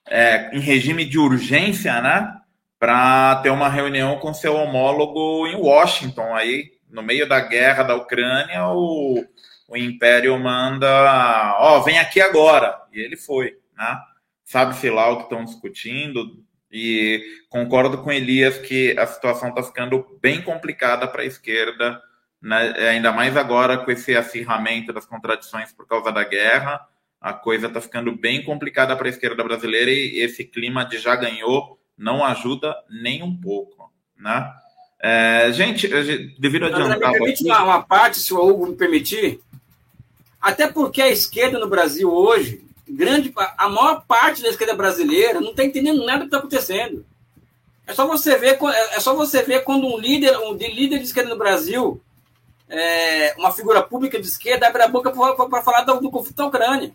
é, 0.09 0.49
em 0.57 0.61
regime 0.61 1.05
de 1.05 1.18
urgência, 1.18 2.01
né, 2.01 2.35
para 2.79 3.37
ter 3.43 3.51
uma 3.51 3.68
reunião 3.68 4.18
com 4.18 4.33
seu 4.33 4.55
homólogo 4.55 5.47
em 5.47 5.57
Washington, 5.57 6.35
aí 6.35 6.70
no 6.91 7.03
meio 7.03 7.29
da 7.29 7.39
guerra 7.39 7.83
da 7.83 7.97
Ucrânia, 7.97 8.66
o, 8.68 9.22
o 9.68 9.76
Império 9.76 10.39
manda, 10.39 11.55
ó, 11.59 11.76
oh, 11.76 11.83
vem 11.83 11.99
aqui 11.99 12.22
agora, 12.22 12.81
e 12.91 12.99
ele 12.99 13.18
foi, 13.18 13.59
né? 13.76 13.99
Sabe-se 14.43 14.89
lá 14.89 15.11
o 15.11 15.18
que 15.18 15.22
estão 15.24 15.45
discutindo, 15.45 16.43
e 16.72 17.22
concordo 17.51 17.99
com 17.99 18.11
Elias 18.11 18.57
que 18.57 18.99
a 18.99 19.07
situação 19.07 19.51
está 19.51 19.62
ficando 19.62 20.18
bem 20.22 20.41
complicada 20.41 21.07
para 21.07 21.20
a 21.20 21.26
esquerda, 21.26 22.01
né? 22.41 22.74
ainda 22.91 23.12
mais 23.12 23.36
agora 23.36 23.78
com 23.78 23.91
esse 23.91 24.16
acirramento 24.16 24.93
das 24.93 25.07
contradições 25.07 25.72
por 25.72 25.86
causa 25.86 26.11
da 26.12 26.24
guerra. 26.24 26.80
A 27.20 27.32
coisa 27.32 27.66
está 27.66 27.80
ficando 27.80 28.12
bem 28.12 28.45
complicada 28.45 28.97
para 28.97 29.07
a 29.07 29.11
esquerda 29.11 29.43
brasileira 29.43 29.91
e 29.91 30.20
esse 30.20 30.45
clima 30.45 30.84
de 30.84 30.99
já 30.99 31.16
ganhou 31.16 31.78
não 31.97 32.24
ajuda 32.24 32.76
nem 32.89 33.22
um 33.22 33.36
pouco. 33.36 33.93
Né? 34.16 34.53
É, 35.01 35.53
gente, 35.53 35.89
devido 36.39 36.64
a 36.64 36.68
adiantar. 36.68 37.12
Me 37.12 37.18
permite 37.18 37.45
uma, 37.45 37.64
uma 37.64 37.82
parte, 37.82 38.20
se 38.20 38.32
o 38.32 38.39
Hugo 38.39 38.68
me 38.68 38.76
permitir. 38.76 39.41
Até 40.41 40.68
porque 40.68 41.03
a 41.03 41.09
esquerda 41.09 41.59
no 41.59 41.68
Brasil 41.68 42.12
hoje 42.12 42.68
grande, 42.89 43.32
a 43.57 43.68
maior 43.68 44.05
parte 44.07 44.43
da 44.43 44.49
esquerda 44.49 44.74
brasileira 44.74 45.41
não 45.41 45.51
está 45.51 45.64
entendendo 45.64 46.05
nada 46.05 46.18
do 46.18 46.22
que 46.22 46.26
está 46.26 46.39
acontecendo. 46.39 47.05
É 47.86 47.95
só 47.95 48.07
você 48.07 48.36
ver, 48.36 48.59
é, 48.61 48.97
é 48.97 49.01
só 49.01 49.14
você 49.14 49.43
ver 49.43 49.64
quando 49.64 49.86
um 49.86 49.99
líder, 49.99 50.36
um 50.39 50.53
líder 50.55 50.99
de 50.99 51.05
esquerda 51.05 51.30
no 51.30 51.39
Brasil, 51.39 52.01
é, 52.69 53.35
uma 53.39 53.53
figura 53.53 53.83
pública 53.83 54.21
de 54.21 54.27
esquerda, 54.27 54.69
abre 54.69 54.83
a 54.83 54.89
boca 54.89 55.11
para 55.11 55.62
falar 55.62 55.83
do, 55.83 56.01
do, 56.01 56.11
conflito 56.11 56.37
da 56.37 56.47
Ucrânia. 56.47 56.93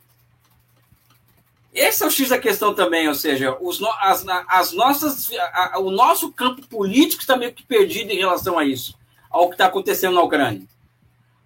Esse 1.73 2.03
é 2.03 2.07
o 2.07 2.11
X 2.11 2.29
da 2.29 2.37
questão 2.37 2.75
também, 2.75 3.07
ou 3.07 3.15
seja, 3.15 3.57
os, 3.59 3.81
as, 4.01 4.23
as 4.47 4.71
nossas, 4.73 5.31
a, 5.53 5.79
o 5.79 5.89
nosso 5.89 6.31
campo 6.31 6.65
político 6.67 7.21
está 7.21 7.35
meio 7.35 7.53
que 7.53 7.63
perdido 7.63 8.11
em 8.11 8.17
relação 8.17 8.59
a 8.59 8.65
isso, 8.65 8.95
ao 9.29 9.47
que 9.47 9.55
está 9.55 9.65
acontecendo 9.65 10.13
na 10.13 10.21
Ucrânia. 10.21 10.61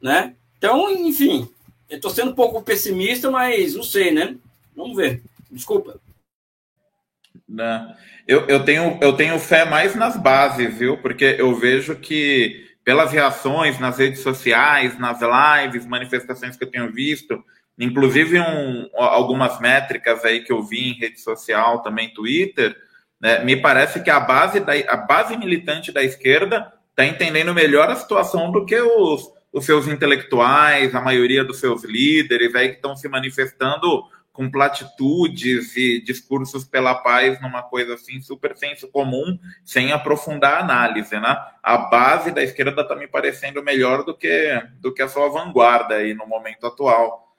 Né? 0.01 0.35
Então, 0.57 0.91
enfim, 0.91 1.49
eu 1.89 1.95
estou 1.95 2.11
sendo 2.11 2.31
um 2.31 2.35
pouco 2.35 2.61
pessimista, 2.61 3.31
mas 3.31 3.73
não 3.73 3.83
sei, 3.83 4.11
né? 4.11 4.35
Vamos 4.75 4.97
ver. 4.97 5.21
Desculpa. 5.49 5.99
Não. 7.47 7.95
Eu, 8.27 8.45
eu, 8.47 8.65
tenho, 8.65 8.97
eu 9.01 9.13
tenho 9.13 9.39
fé 9.39 9.63
mais 9.63 9.95
nas 9.95 10.17
bases, 10.17 10.77
viu? 10.77 10.97
Porque 10.97 11.37
eu 11.39 11.55
vejo 11.55 11.95
que, 11.95 12.66
pelas 12.87 13.11
reações 13.11 13.77
nas 13.79 13.97
redes 13.97 14.21
sociais, 14.21 14.97
nas 14.97 15.19
lives, 15.19 15.85
manifestações 15.85 16.55
que 16.55 16.63
eu 16.63 16.71
tenho 16.71 16.89
visto, 16.89 17.43
inclusive 17.77 18.39
um, 18.39 18.89
algumas 18.95 19.59
métricas 19.59 20.23
aí 20.23 20.41
que 20.41 20.53
eu 20.53 20.63
vi 20.63 20.91
em 20.91 20.93
rede 20.93 21.19
social, 21.19 21.81
também 21.81 22.13
Twitter, 22.13 22.73
né, 23.19 23.43
me 23.43 23.57
parece 23.57 24.01
que 24.01 24.09
a 24.09 24.21
base, 24.21 24.61
da, 24.61 24.71
a 24.87 24.95
base 24.95 25.35
militante 25.35 25.91
da 25.91 26.01
esquerda 26.01 26.71
está 26.91 27.05
entendendo 27.05 27.53
melhor 27.53 27.89
a 27.89 27.95
situação 27.97 28.53
do 28.53 28.65
que 28.65 28.79
os, 28.79 29.33
os 29.51 29.65
seus 29.65 29.85
intelectuais, 29.85 30.95
a 30.95 31.01
maioria 31.01 31.43
dos 31.43 31.59
seus 31.59 31.83
líderes 31.83 32.55
aí 32.55 32.69
que 32.69 32.75
estão 32.75 32.95
se 32.95 33.09
manifestando 33.09 34.01
com 34.37 34.51
platitudes 34.51 35.75
e 35.75 35.99
discursos 35.99 36.63
pela 36.63 36.93
paz 36.93 37.41
numa 37.41 37.63
coisa 37.63 37.95
assim 37.95 38.21
super 38.21 38.55
senso 38.55 38.87
comum, 38.87 39.39
sem 39.65 39.91
aprofundar 39.91 40.53
a 40.53 40.59
análise, 40.59 41.19
né? 41.19 41.35
A 41.63 41.75
base 41.75 42.29
da 42.29 42.43
esquerda 42.43 42.83
está 42.83 42.95
me 42.95 43.07
parecendo 43.07 43.63
melhor 43.63 44.03
do 44.03 44.15
que 44.15 44.61
do 44.79 44.93
que 44.93 45.01
a 45.01 45.07
sua 45.07 45.27
vanguarda 45.27 45.95
aí 45.95 46.13
no 46.13 46.27
momento 46.27 46.67
atual. 46.67 47.33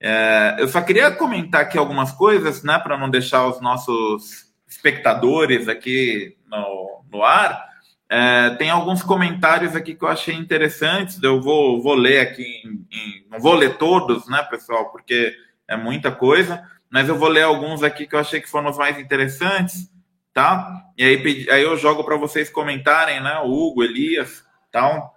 É, 0.00 0.56
eu 0.58 0.66
só 0.66 0.80
queria 0.80 1.12
comentar 1.12 1.60
aqui 1.60 1.78
algumas 1.78 2.10
coisas, 2.10 2.64
né, 2.64 2.80
para 2.80 2.98
não 2.98 3.08
deixar 3.08 3.46
os 3.46 3.60
nossos 3.60 4.46
espectadores 4.66 5.68
aqui 5.68 6.36
no, 6.48 7.04
no 7.12 7.22
ar. 7.22 7.64
É, 8.08 8.50
tem 8.56 8.70
alguns 8.70 9.04
comentários 9.04 9.76
aqui 9.76 9.94
que 9.94 10.02
eu 10.02 10.08
achei 10.08 10.34
interessantes. 10.34 11.22
Eu 11.22 11.40
vou, 11.40 11.80
vou 11.80 11.94
ler 11.94 12.18
aqui, 12.18 12.42
em, 12.64 12.86
em, 12.90 13.26
não 13.30 13.38
vou 13.38 13.54
ler 13.54 13.76
todos, 13.76 14.28
né, 14.28 14.42
pessoal, 14.50 14.90
porque 14.90 15.32
é 15.70 15.76
muita 15.76 16.10
coisa, 16.10 16.68
mas 16.90 17.08
eu 17.08 17.16
vou 17.16 17.28
ler 17.28 17.44
alguns 17.44 17.84
aqui 17.84 18.04
que 18.04 18.16
eu 18.16 18.18
achei 18.18 18.40
que 18.40 18.50
foram 18.50 18.68
os 18.68 18.76
mais 18.76 18.98
interessantes, 18.98 19.88
tá? 20.34 20.84
E 20.98 21.04
aí, 21.04 21.48
aí 21.48 21.62
eu 21.62 21.76
jogo 21.76 22.02
para 22.02 22.16
vocês 22.16 22.50
comentarem, 22.50 23.22
né? 23.22 23.38
O 23.38 23.52
Hugo, 23.52 23.84
Elias, 23.84 24.44
tal. 24.72 25.16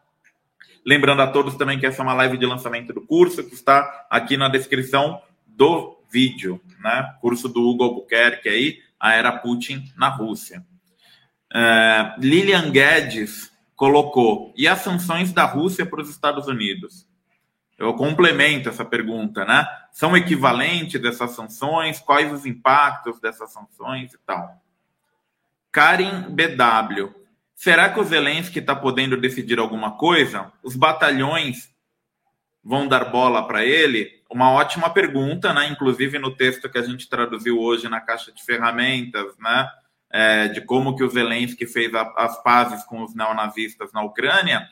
Lembrando 0.85 1.23
a 1.23 1.27
todos 1.27 1.55
também 1.55 1.79
que 1.79 1.87
essa 1.87 2.01
é 2.01 2.05
uma 2.05 2.13
live 2.13 2.37
de 2.37 2.45
lançamento 2.45 2.93
do 2.93 3.01
curso 3.01 3.43
que 3.43 3.55
está 3.55 4.05
aqui 4.11 4.37
na 4.37 4.47
descrição 4.47 5.19
do 5.47 5.99
vídeo, 6.11 6.61
né? 6.79 7.15
Curso 7.19 7.49
do 7.49 7.67
Hugo 7.67 7.85
Albuquerque 7.85 8.47
aí, 8.47 8.77
a 8.99 9.15
era 9.15 9.31
Putin 9.31 9.91
na 9.97 10.07
Rússia. 10.07 10.63
Uh, 11.51 12.19
Lilian 12.19 12.69
Guedes 12.69 13.51
colocou: 13.75 14.53
e 14.55 14.67
as 14.67 14.79
sanções 14.79 15.33
da 15.33 15.45
Rússia 15.45 15.83
para 15.83 16.01
os 16.01 16.09
Estados 16.11 16.47
Unidos? 16.47 17.11
eu 17.77 17.93
complemento 17.95 18.69
essa 18.69 18.85
pergunta, 18.85 19.43
né? 19.45 19.67
São 19.93 20.17
equivalentes 20.17 20.99
dessas 20.99 21.35
sanções? 21.35 21.99
Quais 21.99 22.33
os 22.33 22.47
impactos 22.47 23.21
dessas 23.21 23.53
sanções 23.53 24.11
e 24.11 24.17
tal? 24.25 24.59
Karim 25.71 26.31
BW. 26.31 27.13
Será 27.53 27.87
que 27.87 27.99
o 27.99 28.03
Zelensky 28.03 28.57
está 28.57 28.75
podendo 28.75 29.15
decidir 29.15 29.59
alguma 29.59 29.91
coisa? 29.91 30.51
Os 30.63 30.75
batalhões 30.75 31.71
vão 32.63 32.87
dar 32.87 33.05
bola 33.11 33.47
para 33.47 33.63
ele? 33.63 34.19
Uma 34.27 34.51
ótima 34.51 34.89
pergunta, 34.89 35.53
né? 35.53 35.67
Inclusive 35.67 36.17
no 36.17 36.35
texto 36.35 36.67
que 36.71 36.79
a 36.79 36.83
gente 36.83 37.07
traduziu 37.07 37.59
hoje 37.59 37.87
na 37.87 38.01
caixa 38.01 38.31
de 38.31 38.43
ferramentas, 38.43 39.37
né? 39.37 39.69
É, 40.09 40.47
de 40.47 40.61
como 40.61 40.95
que 40.95 41.03
o 41.03 41.09
Zelensky 41.09 41.67
fez 41.67 41.93
a, 41.93 42.01
as 42.17 42.41
pazes 42.41 42.83
com 42.83 43.03
os 43.03 43.13
neonazistas 43.13 43.93
na 43.93 44.01
Ucrânia. 44.01 44.67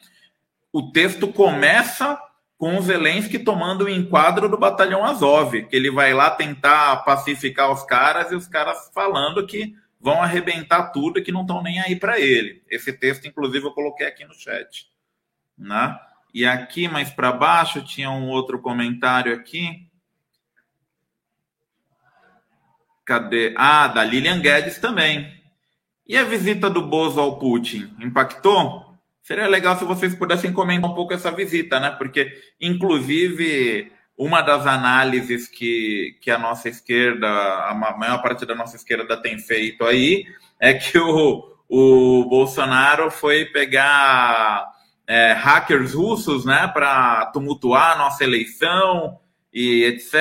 O 0.74 0.92
texto 0.92 1.32
começa 1.32 2.20
com 2.62 2.78
o 2.78 2.82
Zelensky 2.84 3.40
tomando 3.40 3.86
o 3.86 3.90
enquadro 3.90 4.48
do 4.48 4.56
batalhão 4.56 5.04
Azov, 5.04 5.64
que 5.64 5.76
ele 5.76 5.90
vai 5.90 6.14
lá 6.14 6.30
tentar 6.30 6.98
pacificar 6.98 7.72
os 7.72 7.82
caras 7.82 8.32
e 8.32 8.36
os 8.36 8.48
caras 8.48 8.92
falando 8.94 9.48
que 9.48 9.76
vão 10.00 10.22
arrebentar 10.22 10.92
tudo 10.92 11.18
e 11.18 11.24
que 11.24 11.32
não 11.32 11.42
estão 11.42 11.64
nem 11.64 11.80
aí 11.80 11.96
para 11.96 12.20
ele. 12.20 12.62
Esse 12.70 12.94
texto, 12.94 13.28
inclusive, 13.28 13.66
eu 13.66 13.72
coloquei 13.72 14.06
aqui 14.06 14.24
no 14.26 14.36
chat. 14.36 14.86
Né? 15.58 16.00
E 16.32 16.46
aqui 16.46 16.88
mais 16.88 17.10
para 17.10 17.32
baixo 17.32 17.82
tinha 17.82 18.12
um 18.12 18.30
outro 18.30 18.62
comentário 18.62 19.34
aqui. 19.34 19.90
Cadê? 23.04 23.56
Ah, 23.58 23.88
da 23.88 24.04
Lilian 24.04 24.40
Guedes 24.40 24.78
também. 24.78 25.34
E 26.08 26.16
a 26.16 26.24
visita 26.24 26.70
do 26.70 26.84
Bozo 26.84 27.20
ao 27.20 27.40
Putin 27.40 27.92
impactou? 28.00 28.91
Seria 29.32 29.48
legal 29.48 29.78
se 29.80 29.86
vocês 29.86 30.14
pudessem 30.14 30.52
comentar 30.52 30.92
um 30.92 30.94
pouco 30.94 31.14
essa 31.14 31.32
visita, 31.32 31.80
né? 31.80 31.90
Porque, 31.92 32.34
inclusive, 32.60 33.90
uma 34.18 34.42
das 34.42 34.68
análises 34.68 35.48
que, 35.48 36.18
que 36.20 36.30
a 36.30 36.38
nossa 36.38 36.68
esquerda, 36.68 37.30
a 37.30 37.96
maior 37.98 38.22
parte 38.22 38.46
da 38.46 38.54
nossa 38.54 38.76
esquerda 38.76 39.16
tem 39.16 39.40
feito 39.40 39.86
aí, 39.86 40.26
é 40.60 40.74
que 40.74 40.98
o, 41.00 41.48
o 41.70 42.26
Bolsonaro 42.26 43.10
foi 43.10 43.46
pegar 43.46 44.70
é, 45.08 45.32
hackers 45.32 45.94
russos, 45.94 46.44
né, 46.44 46.68
para 46.68 47.28
tumultuar 47.28 47.94
a 47.94 48.00
nossa 48.00 48.26
eleição 48.26 49.18
e 49.54 49.86
etc. 49.86 50.14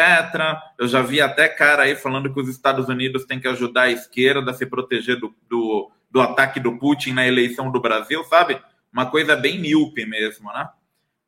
Eu 0.79 0.87
já 0.87 1.03
vi 1.03 1.21
até 1.21 1.49
cara 1.49 1.83
aí 1.83 1.97
falando 1.97 2.33
que 2.33 2.41
os 2.41 2.49
Estados 2.49 2.89
Unidos 2.89 3.25
têm 3.25 3.41
que 3.41 3.49
ajudar 3.49 3.83
a 3.83 3.91
esquerda 3.91 4.53
a 4.53 4.55
se 4.55 4.67
proteger 4.67 5.19
do, 5.19 5.35
do, 5.49 5.91
do 6.09 6.21
ataque 6.21 6.61
do 6.61 6.79
Putin 6.79 7.15
na 7.15 7.27
eleição 7.27 7.73
do 7.73 7.81
Brasil, 7.81 8.23
sabe? 8.23 8.57
Uma 8.93 9.11
coisa 9.11 9.36
bem 9.36 9.59
míope 9.59 10.05
mesmo, 10.05 10.53
né? 10.53 10.68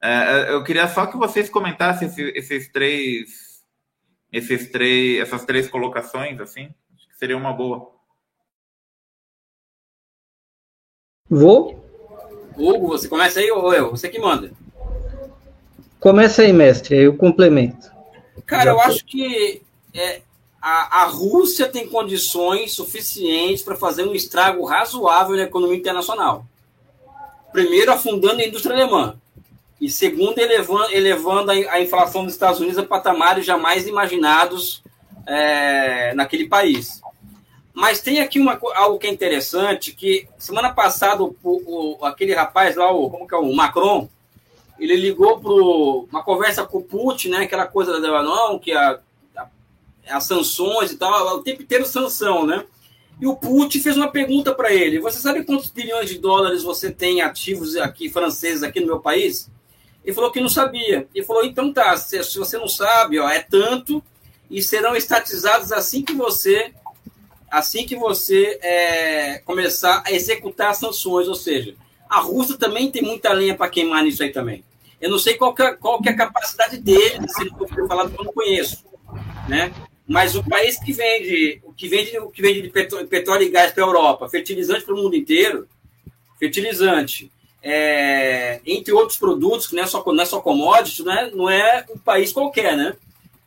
É, 0.02 0.10
é, 0.10 0.52
eu 0.52 0.64
queria 0.64 0.88
só 0.88 1.06
que 1.06 1.16
vocês 1.16 1.48
comentassem 1.48 2.08
esses, 2.08 2.32
esses, 2.34 2.68
três, 2.72 3.62
esses 4.32 4.70
três, 4.70 5.20
essas 5.20 5.44
três 5.44 5.68
colocações, 5.68 6.40
assim, 6.40 6.68
acho 6.96 7.08
que 7.08 7.16
seria 7.16 7.36
uma 7.36 7.52
boa. 7.52 7.92
Vou? 11.30 11.80
Hugo, 12.56 12.88
você 12.88 13.08
começa 13.08 13.38
aí 13.38 13.50
ou 13.50 13.72
eu? 13.72 13.90
Você 13.90 14.08
que 14.08 14.18
manda. 14.18 14.52
Começa 16.00 16.42
aí, 16.42 16.52
mestre, 16.52 16.96
aí 16.96 17.04
eu 17.04 17.16
complemento. 17.16 17.90
Cara, 18.44 18.64
Já 18.64 18.70
eu 18.72 18.80
acho 18.80 19.04
que 19.04 19.62
é, 19.94 20.20
a, 20.60 21.02
a 21.02 21.04
Rússia 21.04 21.68
tem 21.68 21.88
condições 21.88 22.72
suficientes 22.72 23.62
para 23.62 23.76
fazer 23.76 24.02
um 24.02 24.14
estrago 24.14 24.64
razoável 24.64 25.36
na 25.36 25.44
economia 25.44 25.78
internacional 25.78 26.44
primeiro, 27.53 27.92
afundando 27.92 28.40
a 28.40 28.46
indústria 28.46 28.74
alemã, 28.74 29.16
e 29.80 29.90
segundo, 29.90 30.38
elevando, 30.38 30.92
elevando 30.92 31.50
a, 31.50 31.80
inflação 31.80 32.24
dos 32.24 32.34
Estados 32.34 32.61
Unidos 32.61 32.78
a 32.78 32.84
patamares 32.84 33.44
jamais 33.44 33.86
imaginados 33.86 34.82
é, 35.26 36.14
naquele 36.14 36.48
país. 36.48 37.03
Mas 37.74 38.00
tem 38.00 38.20
aqui 38.20 38.38
uma, 38.38 38.59
algo 38.74 38.98
que 38.98 39.07
é 39.07 39.11
interessante, 39.11 39.92
que 39.92 40.28
semana 40.38 40.72
passada 40.72 41.22
o, 41.22 41.34
o, 41.42 42.05
aquele 42.05 42.34
rapaz 42.34 42.76
lá, 42.76 42.92
o, 42.92 43.11
como 43.11 43.26
que 43.26 43.34
é, 43.34 43.38
o 43.38 43.53
Macron, 43.53 44.09
ele 44.78 44.96
ligou 44.96 45.40
para 45.40 45.50
uma 45.50 46.22
conversa 46.22 46.64
com 46.64 46.78
o 46.78 46.82
Putin, 46.82 47.30
né, 47.30 47.38
aquela 47.38 47.66
coisa 47.66 48.00
da 48.00 48.22
não, 48.22 48.59
que 48.59 48.72
a, 48.72 49.00
a, 49.36 49.48
as 50.11 50.24
sanções 50.24 50.92
e 50.92 50.96
tal, 50.96 51.36
o 51.36 51.42
tempo 51.42 51.62
inteiro 51.62 51.86
sanção, 51.86 52.46
né? 52.46 52.64
E 53.22 53.26
o 53.28 53.36
Putin 53.36 53.78
fez 53.78 53.96
uma 53.96 54.10
pergunta 54.10 54.52
para 54.52 54.74
ele: 54.74 54.98
Você 54.98 55.20
sabe 55.20 55.44
quantos 55.44 55.70
bilhões 55.70 56.10
de 56.10 56.18
dólares 56.18 56.64
você 56.64 56.90
tem 56.90 57.22
ativos 57.22 57.76
aqui, 57.76 58.08
franceses, 58.08 58.64
aqui 58.64 58.80
no 58.80 58.86
meu 58.86 58.98
país? 58.98 59.48
Ele 60.04 60.12
falou 60.12 60.32
que 60.32 60.40
não 60.40 60.48
sabia. 60.48 61.06
Ele 61.14 61.24
falou: 61.24 61.44
Então 61.44 61.72
tá, 61.72 61.96
se, 61.96 62.18
você 62.36 62.58
não 62.58 62.66
sabe, 62.66 63.20
ó, 63.20 63.28
é 63.28 63.38
tanto 63.38 64.02
e 64.50 64.60
serão 64.60 64.96
estatizados 64.96 65.70
assim 65.70 66.02
que 66.02 66.14
você 66.14 66.74
assim 67.48 67.86
que 67.86 67.94
você 67.94 68.58
é, 68.60 69.38
começar 69.44 70.02
a 70.04 70.10
executar 70.10 70.74
sanções. 70.74 71.28
Ou 71.28 71.36
seja, 71.36 71.76
a 72.10 72.18
Rússia 72.18 72.58
também 72.58 72.90
tem 72.90 73.02
muita 73.02 73.32
lenha 73.32 73.54
para 73.54 73.70
queimar 73.70 74.02
nisso 74.02 74.24
aí 74.24 74.32
também. 74.32 74.64
Eu 75.00 75.10
não 75.10 75.18
sei 75.20 75.34
qual 75.34 75.54
que 75.54 75.62
é, 75.62 75.72
qual 75.76 76.02
que 76.02 76.08
é 76.08 76.12
a 76.12 76.16
capacidade 76.16 76.76
dele, 76.76 77.28
se 77.28 77.42
ele 77.42 77.50
for 77.50 77.68
que 77.68 77.78
eu 77.78 78.24
não 78.24 78.32
conheço, 78.32 78.84
né? 79.48 79.72
Mas 80.07 80.34
o 80.34 80.42
país 80.42 80.78
que 80.78 80.92
vende, 80.92 81.61
o 81.64 81.72
que 81.72 81.88
vende, 81.88 82.18
o 82.18 82.30
que 82.30 82.42
vende 82.42 82.62
de 82.62 82.70
petróleo 82.70 83.42
e 83.42 83.48
gás 83.48 83.72
para 83.72 83.84
a 83.84 83.86
Europa, 83.86 84.28
fertilizante 84.28 84.84
para 84.84 84.94
o 84.94 84.98
mundo 84.98 85.14
inteiro, 85.14 85.68
fertilizante, 86.38 87.30
é, 87.62 88.61
entre 88.66 88.92
outros 88.92 89.16
produtos, 89.16 89.68
que 89.68 89.76
não 89.76 89.84
é 89.84 89.86
só, 89.86 90.05
não 90.05 90.22
é 90.22 90.26
só 90.26 90.40
commodity, 90.40 91.05
não 91.05 91.12
é, 91.12 91.30
não 91.30 91.50
é 91.50 91.84
um 91.88 91.98
país 91.98 92.32
qualquer, 92.32 92.76
né? 92.76 92.96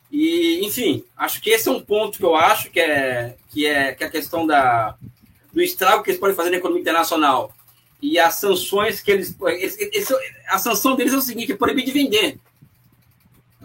E, 0.09 0.65
enfim, 0.65 1.03
acho 1.17 1.41
que 1.41 1.49
esse 1.49 1.67
é 1.67 1.71
um 1.71 1.81
ponto 1.81 2.17
que 2.17 2.23
eu 2.23 2.35
acho 2.35 2.71
que 2.71 2.79
é, 2.79 3.35
que 3.51 3.65
é, 3.65 3.91
que 3.93 4.03
é 4.03 4.07
a 4.07 4.09
questão 4.09 4.47
da, 4.47 4.95
do 5.51 5.61
estrago 5.61 6.03
que 6.03 6.11
eles 6.11 6.19
podem 6.19 6.35
fazer 6.35 6.51
na 6.51 6.57
economia 6.57 6.81
internacional. 6.81 7.51
E 8.01 8.17
as 8.19 8.35
sanções 8.35 9.01
que 9.01 9.11
eles. 9.11 9.35
eles, 9.41 9.77
eles 9.79 10.07
a 10.47 10.57
sanção 10.57 10.95
deles 10.95 11.13
é 11.13 11.17
o 11.17 11.21
seguinte: 11.21 11.51
é 11.51 11.55
proibir 11.55 11.83
de 11.83 11.91
vender. 11.91 12.39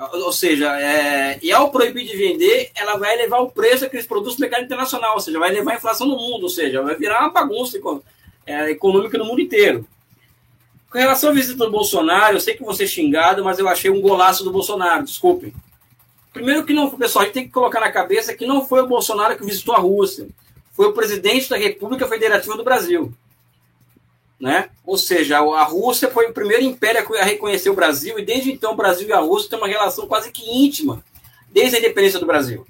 Ou 0.01 0.33
seja, 0.33 0.81
é, 0.81 1.39
e 1.43 1.53
ao 1.53 1.71
proibir 1.71 2.07
de 2.07 2.17
vender, 2.17 2.71
ela 2.75 2.97
vai 2.97 3.13
elevar 3.15 3.43
o 3.43 3.51
preço 3.51 3.83
daqueles 3.83 4.07
produtos 4.07 4.39
no 4.39 4.41
mercado 4.41 4.65
internacional, 4.65 5.13
ou 5.15 5.21
seja, 5.21 5.39
vai 5.39 5.51
levar 5.51 5.73
a 5.73 5.77
inflação 5.77 6.07
no 6.07 6.17
mundo, 6.17 6.45
ou 6.45 6.49
seja, 6.49 6.81
vai 6.81 6.97
virar 6.97 7.21
uma 7.21 7.31
bagunça 7.31 7.79
é, 8.47 8.71
econômica 8.71 9.19
no 9.19 9.27
mundo 9.27 9.43
inteiro. 9.43 9.87
Com 10.91 10.99
relação 10.99 11.31
à 11.31 11.33
visita 11.35 11.67
do 11.67 11.71
Bolsonaro, 11.71 12.37
eu 12.37 12.41
sei 12.41 12.55
que 12.55 12.65
você 12.65 12.85
é 12.85 12.87
xingado, 12.87 13.45
mas 13.45 13.59
eu 13.59 13.69
achei 13.69 13.91
um 13.91 14.01
golaço 14.01 14.43
do 14.43 14.51
Bolsonaro, 14.51 15.05
desculpem. 15.05 15.53
Primeiro 16.33 16.65
que 16.65 16.73
não, 16.73 16.91
pessoal, 16.91 17.23
a 17.23 17.27
gente 17.27 17.35
tem 17.35 17.45
que 17.45 17.53
colocar 17.53 17.81
na 17.81 17.93
cabeça 17.93 18.35
que 18.35 18.47
não 18.47 18.67
foi 18.67 18.81
o 18.81 18.87
Bolsonaro 18.87 19.37
que 19.37 19.45
visitou 19.45 19.75
a 19.75 19.79
Rússia, 19.79 20.29
foi 20.73 20.87
o 20.87 20.95
presidente 20.95 21.51
da 21.51 21.59
República 21.59 22.09
Federativa 22.09 22.57
do 22.57 22.65
Brasil. 22.65 23.13
Né? 24.41 24.71
Ou 24.87 24.97
seja, 24.97 25.39
a 25.39 25.65
Rússia 25.65 26.11
foi 26.11 26.27
o 26.27 26.33
primeiro 26.33 26.63
império 26.63 27.05
a 27.19 27.25
reconhecer 27.25 27.69
o 27.69 27.75
Brasil 27.75 28.19
e 28.19 28.25
desde 28.25 28.51
então 28.51 28.73
o 28.73 28.77
Brasil 28.77 29.07
e 29.07 29.13
a 29.13 29.21
Rússia 29.21 29.51
têm 29.51 29.59
uma 29.59 29.69
relação 29.69 30.07
quase 30.07 30.33
que 30.33 30.51
íntima, 30.51 31.05
desde 31.53 31.77
a 31.77 31.79
independência 31.79 32.19
do 32.19 32.27
Brasil. 32.27 32.67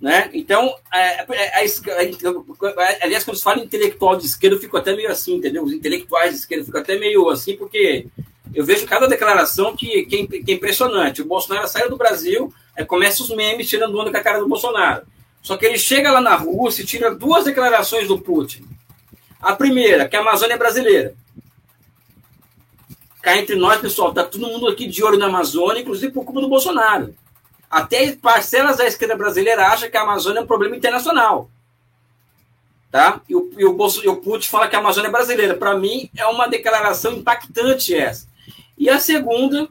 Né? 0.00 0.30
Então, 0.32 0.72
é, 0.92 1.22
é, 1.22 1.26
é, 1.30 3.04
aliás, 3.04 3.24
quando 3.24 3.36
se 3.36 3.42
fala 3.42 3.62
intelectual 3.62 4.16
de 4.16 4.26
esquerda, 4.26 4.54
eu 4.56 4.60
fico 4.60 4.76
até 4.76 4.94
meio 4.94 5.10
assim, 5.10 5.36
entendeu? 5.36 5.64
Os 5.64 5.72
intelectuais 5.72 6.32
de 6.32 6.38
esquerda 6.40 6.64
ficam 6.64 6.80
até 6.80 6.96
meio 6.98 7.28
assim, 7.30 7.56
porque 7.56 8.06
eu 8.54 8.64
vejo 8.64 8.86
cada 8.86 9.08
declaração 9.08 9.74
que, 9.74 10.04
que, 10.04 10.26
que 10.26 10.52
é 10.52 10.54
impressionante. 10.54 11.22
O 11.22 11.26
Bolsonaro 11.26 11.66
sai 11.66 11.88
do 11.88 11.96
Brasil, 11.96 12.52
aí 12.76 12.84
começa 12.84 13.22
os 13.22 13.30
memes 13.30 13.68
tirando 13.68 13.98
onda 13.98 14.10
com 14.10 14.16
a 14.16 14.22
cara 14.22 14.38
do 14.38 14.48
Bolsonaro. 14.48 15.06
Só 15.42 15.56
que 15.56 15.66
ele 15.66 15.78
chega 15.78 16.12
lá 16.12 16.20
na 16.20 16.36
Rússia 16.36 16.82
e 16.82 16.86
tira 16.86 17.14
duas 17.14 17.44
declarações 17.44 18.06
do 18.06 18.18
Putin. 18.18 18.64
A 19.44 19.54
primeira, 19.54 20.08
que 20.08 20.16
a 20.16 20.20
Amazônia 20.20 20.54
é 20.54 20.58
brasileira. 20.58 21.14
Cá 23.20 23.36
entre 23.36 23.56
nós, 23.56 23.78
pessoal, 23.78 24.12
tá 24.12 24.24
todo 24.24 24.46
mundo 24.46 24.66
aqui 24.66 24.86
de 24.86 25.04
olho 25.04 25.18
na 25.18 25.26
Amazônia, 25.26 25.82
inclusive 25.82 26.12
por 26.12 26.24
culpa 26.24 26.40
do 26.40 26.48
Bolsonaro. 26.48 27.14
Até 27.70 28.12
parcelas 28.12 28.78
da 28.78 28.86
esquerda 28.86 29.14
brasileira 29.14 29.66
acham 29.66 29.90
que 29.90 29.96
a 29.98 30.02
Amazônia 30.02 30.38
é 30.38 30.42
um 30.42 30.46
problema 30.46 30.76
internacional. 30.76 31.50
Tá? 32.90 33.20
E 33.28 33.36
o, 33.36 33.52
e 33.58 33.64
o, 33.66 33.74
Bolso, 33.74 34.02
e 34.02 34.08
o 34.08 34.16
Putin 34.16 34.48
fala 34.48 34.66
que 34.66 34.76
a 34.76 34.78
Amazônia 34.78 35.08
é 35.08 35.12
brasileira. 35.12 35.54
Para 35.54 35.76
mim, 35.76 36.08
é 36.16 36.24
uma 36.26 36.48
declaração 36.48 37.12
impactante 37.12 37.94
essa. 37.94 38.26
E 38.78 38.88
a 38.88 38.98
segunda, 38.98 39.68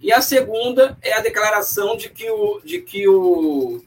e 0.00 0.10
a 0.12 0.22
segunda 0.22 0.96
é 1.02 1.12
a 1.12 1.20
declaração 1.20 1.94
de 1.94 2.08
que 2.08 2.30
o, 2.30 2.60
de 2.64 2.80
que 2.80 3.06
o, 3.06 3.84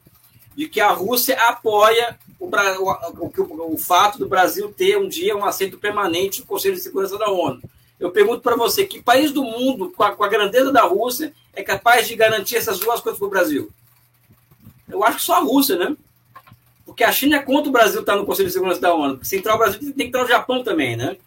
de 0.56 0.68
que 0.68 0.80
a 0.80 0.92
Rússia 0.92 1.36
apoia 1.48 2.18
o, 2.40 2.46
o, 2.46 3.74
o, 3.74 3.78
fato 3.78 4.20
do 4.20 4.28
Brasil 4.28 4.74
ter 4.76 4.98
um 4.98 5.08
dia 5.08 5.36
um 5.36 5.46
assento 5.46 5.78
permanente 5.78 6.42
no 6.42 6.48
Conselho 6.48 6.76
de 6.76 6.82
Segurança 6.82 7.18
da 7.18 7.30
ONU. 7.30 7.62
Eu 8.00 8.12
pergunto 8.12 8.42
para 8.42 8.56
você, 8.56 8.86
que 8.86 9.02
país 9.02 9.32
do 9.32 9.44
mundo, 9.44 9.92
com 9.96 10.04
a, 10.04 10.12
com 10.12 10.24
a, 10.24 10.28
grandeza 10.28 10.72
da 10.72 10.82
Rússia, 10.82 11.34
é 11.54 11.64
capaz 11.64 12.08
de 12.08 12.16
garantir 12.16 12.58
essas 12.58 12.80
duas 12.80 13.00
coisas 13.00 13.18
para 13.18 13.28
o 13.28 13.32
Brasil? 13.32 13.72
Eu 14.90 15.04
acho 15.04 15.18
que 15.18 15.24
só 15.24 15.36
a 15.36 15.40
Rússia, 15.40 15.78
né? 15.78 15.96
Porque 16.86 17.04
a 17.04 17.12
China 17.12 17.38
é 17.38 17.40
contra 17.40 17.70
o 17.70 17.72
Brasil 17.72 18.02
estar 18.02 18.16
no 18.16 18.26
Conselho 18.26 18.50
de 18.50 18.54
Segurança 18.54 18.82
da 18.82 18.94
ONU. 18.94 19.20
Se 19.24 19.38
entrar 19.38 19.56
o 19.56 19.58
Brasil, 19.58 19.80
tem 19.80 19.94
que 19.94 20.04
entrar 20.04 20.26
o 20.26 20.28
Japão 20.28 20.64
também, 20.64 20.96
né? 20.96 21.18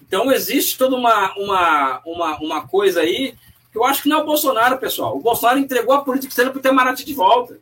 Então, 0.00 0.32
existe 0.32 0.76
toda 0.76 0.96
uma, 0.96 1.34
uma, 1.36 2.00
uma, 2.04 2.36
uma 2.38 2.68
coisa 2.68 3.00
aí 3.00 3.34
Eu 3.74 3.84
acho 3.84 4.02
que 4.02 4.08
não 4.08 4.18
é 4.18 4.22
o 4.22 4.26
Bolsonaro, 4.26 4.78
pessoal. 4.78 5.16
O 5.16 5.20
Bolsonaro 5.20 5.58
entregou 5.58 5.94
a 5.94 6.02
política 6.02 6.30
externa 6.30 6.50
para 6.50 6.58
o 6.58 6.60
Itamaraty 6.60 7.04
de 7.04 7.14
volta. 7.14 7.58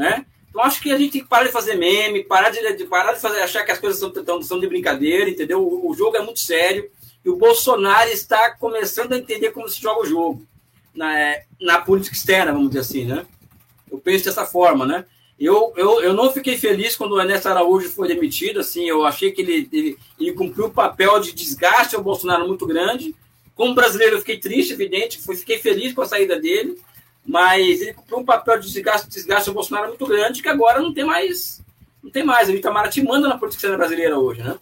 Né? 0.00 0.24
Então 0.48 0.62
acho 0.62 0.80
que 0.80 0.90
a 0.90 0.96
gente 0.96 1.12
tem 1.12 1.20
que 1.20 1.28
parar 1.28 1.44
de 1.44 1.52
fazer 1.52 1.74
meme, 1.74 2.24
parar 2.24 2.48
de, 2.48 2.72
de 2.72 2.84
parar 2.86 3.12
de 3.12 3.20
fazer, 3.20 3.42
achar 3.42 3.66
que 3.66 3.70
as 3.70 3.78
coisas 3.78 4.00
são, 4.00 4.42
são 4.42 4.58
de 4.58 4.66
brincadeira, 4.66 5.28
entendeu? 5.28 5.60
O, 5.60 5.90
o, 5.90 5.94
jogo 5.94 6.16
é 6.16 6.22
muito 6.22 6.40
sério 6.40 6.90
e 7.22 7.28
o 7.28 7.36
Bolsonaro 7.36 8.08
está 8.08 8.52
começando 8.52 9.12
a 9.12 9.18
entender 9.18 9.50
como 9.50 9.68
se 9.68 9.78
joga 9.78 10.00
o 10.00 10.06
jogo 10.06 10.42
na, 10.94 11.36
na 11.60 11.82
política 11.82 12.16
externa, 12.16 12.50
vamos 12.50 12.68
dizer 12.68 12.80
assim, 12.80 13.04
né? 13.04 13.26
Eu 13.92 13.98
penso 13.98 14.24
dessa 14.24 14.46
forma, 14.46 14.86
né? 14.86 15.04
Eu, 15.38 15.74
eu, 15.76 16.00
eu 16.00 16.14
não 16.14 16.32
fiquei 16.32 16.56
feliz 16.56 16.96
quando 16.96 17.12
o 17.12 17.20
Ernesto 17.20 17.50
Araújo 17.50 17.90
foi 17.90 18.08
demitido, 18.08 18.60
assim, 18.60 18.88
eu 18.88 19.04
achei 19.04 19.32
que 19.32 19.42
ele, 19.42 19.68
ele, 19.70 19.98
ele 20.18 20.32
cumpriu 20.32 20.68
um 20.68 20.70
papel 20.70 21.20
de 21.20 21.34
desgaste 21.34 21.94
ao 21.94 22.02
Bolsonaro 22.02 22.48
muito 22.48 22.66
grande. 22.66 23.14
Como 23.54 23.74
brasileiro, 23.74 24.16
eu 24.16 24.20
fiquei 24.20 24.38
triste, 24.38 24.72
evidente, 24.72 25.20
fiquei 25.36 25.58
feliz 25.58 25.92
com 25.92 26.00
a 26.00 26.06
saída 26.06 26.40
dele, 26.40 26.78
mas 27.24 27.80
ele 27.80 27.94
cumpriu 27.94 28.18
um 28.18 28.24
papel 28.24 28.58
de 28.58 28.72
desgaste, 28.72 29.08
desgaste 29.08 29.48
ao 29.48 29.54
Bolsonaro 29.54 29.88
muito 29.88 30.06
grande, 30.06 30.42
que 30.42 30.48
agora 30.48 30.80
não 30.80 30.92
tem 30.92 31.04
mais. 31.04 31.62
Não 32.02 32.10
tem 32.10 32.24
mais. 32.24 32.48
O 32.48 32.52
Itamaraty 32.52 33.02
manda 33.02 33.28
na 33.28 33.38
política 33.38 33.76
brasileira 33.76 34.18
hoje, 34.18 34.42
né? 34.42 34.58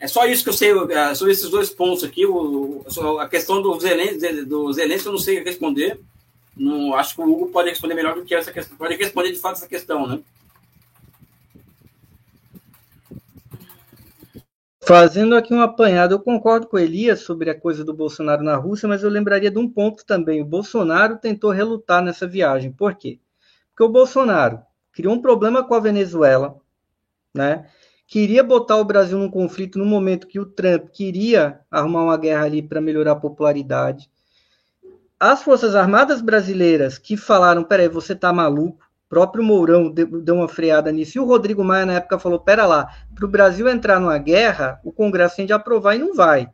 É 0.00 0.06
só 0.06 0.26
isso 0.26 0.44
que 0.44 0.48
eu 0.48 0.54
sei 0.54 0.70
é, 0.70 1.14
sobre 1.14 1.32
esses 1.32 1.48
dois 1.48 1.70
pontos 1.70 2.04
aqui. 2.04 2.24
O, 2.24 2.84
a 3.20 3.28
questão 3.28 3.60
dos 3.60 3.82
Zelensky, 3.82 4.44
do 4.44 4.72
Zelensky 4.72 5.06
eu 5.06 5.12
não 5.12 5.18
sei 5.18 5.42
responder. 5.42 6.00
Não, 6.56 6.94
acho 6.94 7.14
que 7.14 7.20
o 7.20 7.24
Hugo 7.24 7.50
pode 7.50 7.70
responder 7.70 7.94
melhor 7.94 8.14
do 8.14 8.24
que 8.24 8.34
essa 8.34 8.52
questão. 8.52 8.76
Pode 8.76 8.96
responder 8.96 9.32
de 9.32 9.38
fato 9.38 9.56
essa 9.56 9.68
questão, 9.68 10.06
né? 10.06 10.20
Fazendo 14.88 15.36
aqui 15.36 15.52
um 15.52 15.60
apanhado, 15.60 16.14
eu 16.14 16.18
concordo 16.18 16.66
com 16.66 16.78
Elias 16.78 17.20
sobre 17.20 17.50
a 17.50 17.54
coisa 17.54 17.84
do 17.84 17.92
Bolsonaro 17.92 18.42
na 18.42 18.56
Rússia, 18.56 18.88
mas 18.88 19.02
eu 19.02 19.10
lembraria 19.10 19.50
de 19.50 19.58
um 19.58 19.68
ponto 19.68 20.02
também. 20.06 20.40
O 20.40 20.46
Bolsonaro 20.46 21.18
tentou 21.18 21.50
relutar 21.50 22.02
nessa 22.02 22.26
viagem. 22.26 22.72
Por 22.72 22.94
quê? 22.94 23.20
Porque 23.68 23.84
o 23.84 23.92
Bolsonaro 23.92 24.62
criou 24.90 25.12
um 25.12 25.20
problema 25.20 25.62
com 25.62 25.74
a 25.74 25.78
Venezuela, 25.78 26.56
né? 27.34 27.66
Queria 28.06 28.42
botar 28.42 28.78
o 28.78 28.84
Brasil 28.84 29.18
num 29.18 29.30
conflito 29.30 29.78
no 29.78 29.84
momento 29.84 30.26
que 30.26 30.40
o 30.40 30.46
Trump 30.46 30.88
queria 30.88 31.60
arrumar 31.70 32.04
uma 32.04 32.16
guerra 32.16 32.46
ali 32.46 32.62
para 32.62 32.80
melhorar 32.80 33.12
a 33.12 33.16
popularidade 33.16 34.10
as 35.20 35.42
Forças 35.42 35.74
Armadas 35.74 36.20
brasileiras 36.20 36.96
que 36.96 37.16
falaram: 37.16 37.64
peraí, 37.64 37.88
você 37.88 38.14
tá 38.14 38.32
maluco. 38.32 38.87
Próprio 39.08 39.42
Mourão 39.42 39.90
deu 39.90 40.34
uma 40.34 40.48
freada 40.48 40.92
nisso. 40.92 41.16
E 41.16 41.20
o 41.20 41.24
Rodrigo 41.24 41.64
Maia, 41.64 41.86
na 41.86 41.94
época, 41.94 42.18
falou: 42.18 42.38
pera 42.38 42.66
lá, 42.66 42.92
para 43.14 43.24
o 43.24 43.28
Brasil 43.28 43.68
entrar 43.68 43.98
numa 43.98 44.18
guerra, 44.18 44.80
o 44.84 44.92
Congresso 44.92 45.36
tem 45.36 45.46
de 45.46 45.52
aprovar 45.52 45.96
e 45.96 45.98
não 45.98 46.14
vai. 46.14 46.50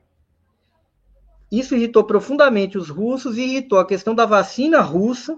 Isso 1.51 1.75
irritou 1.75 2.05
profundamente 2.05 2.79
os 2.79 2.89
russos 2.89 3.37
e 3.37 3.43
irritou 3.43 3.79
a 3.79 3.87
questão 3.87 4.15
da 4.15 4.27
vacina 4.27 4.81
russa, 4.81 5.37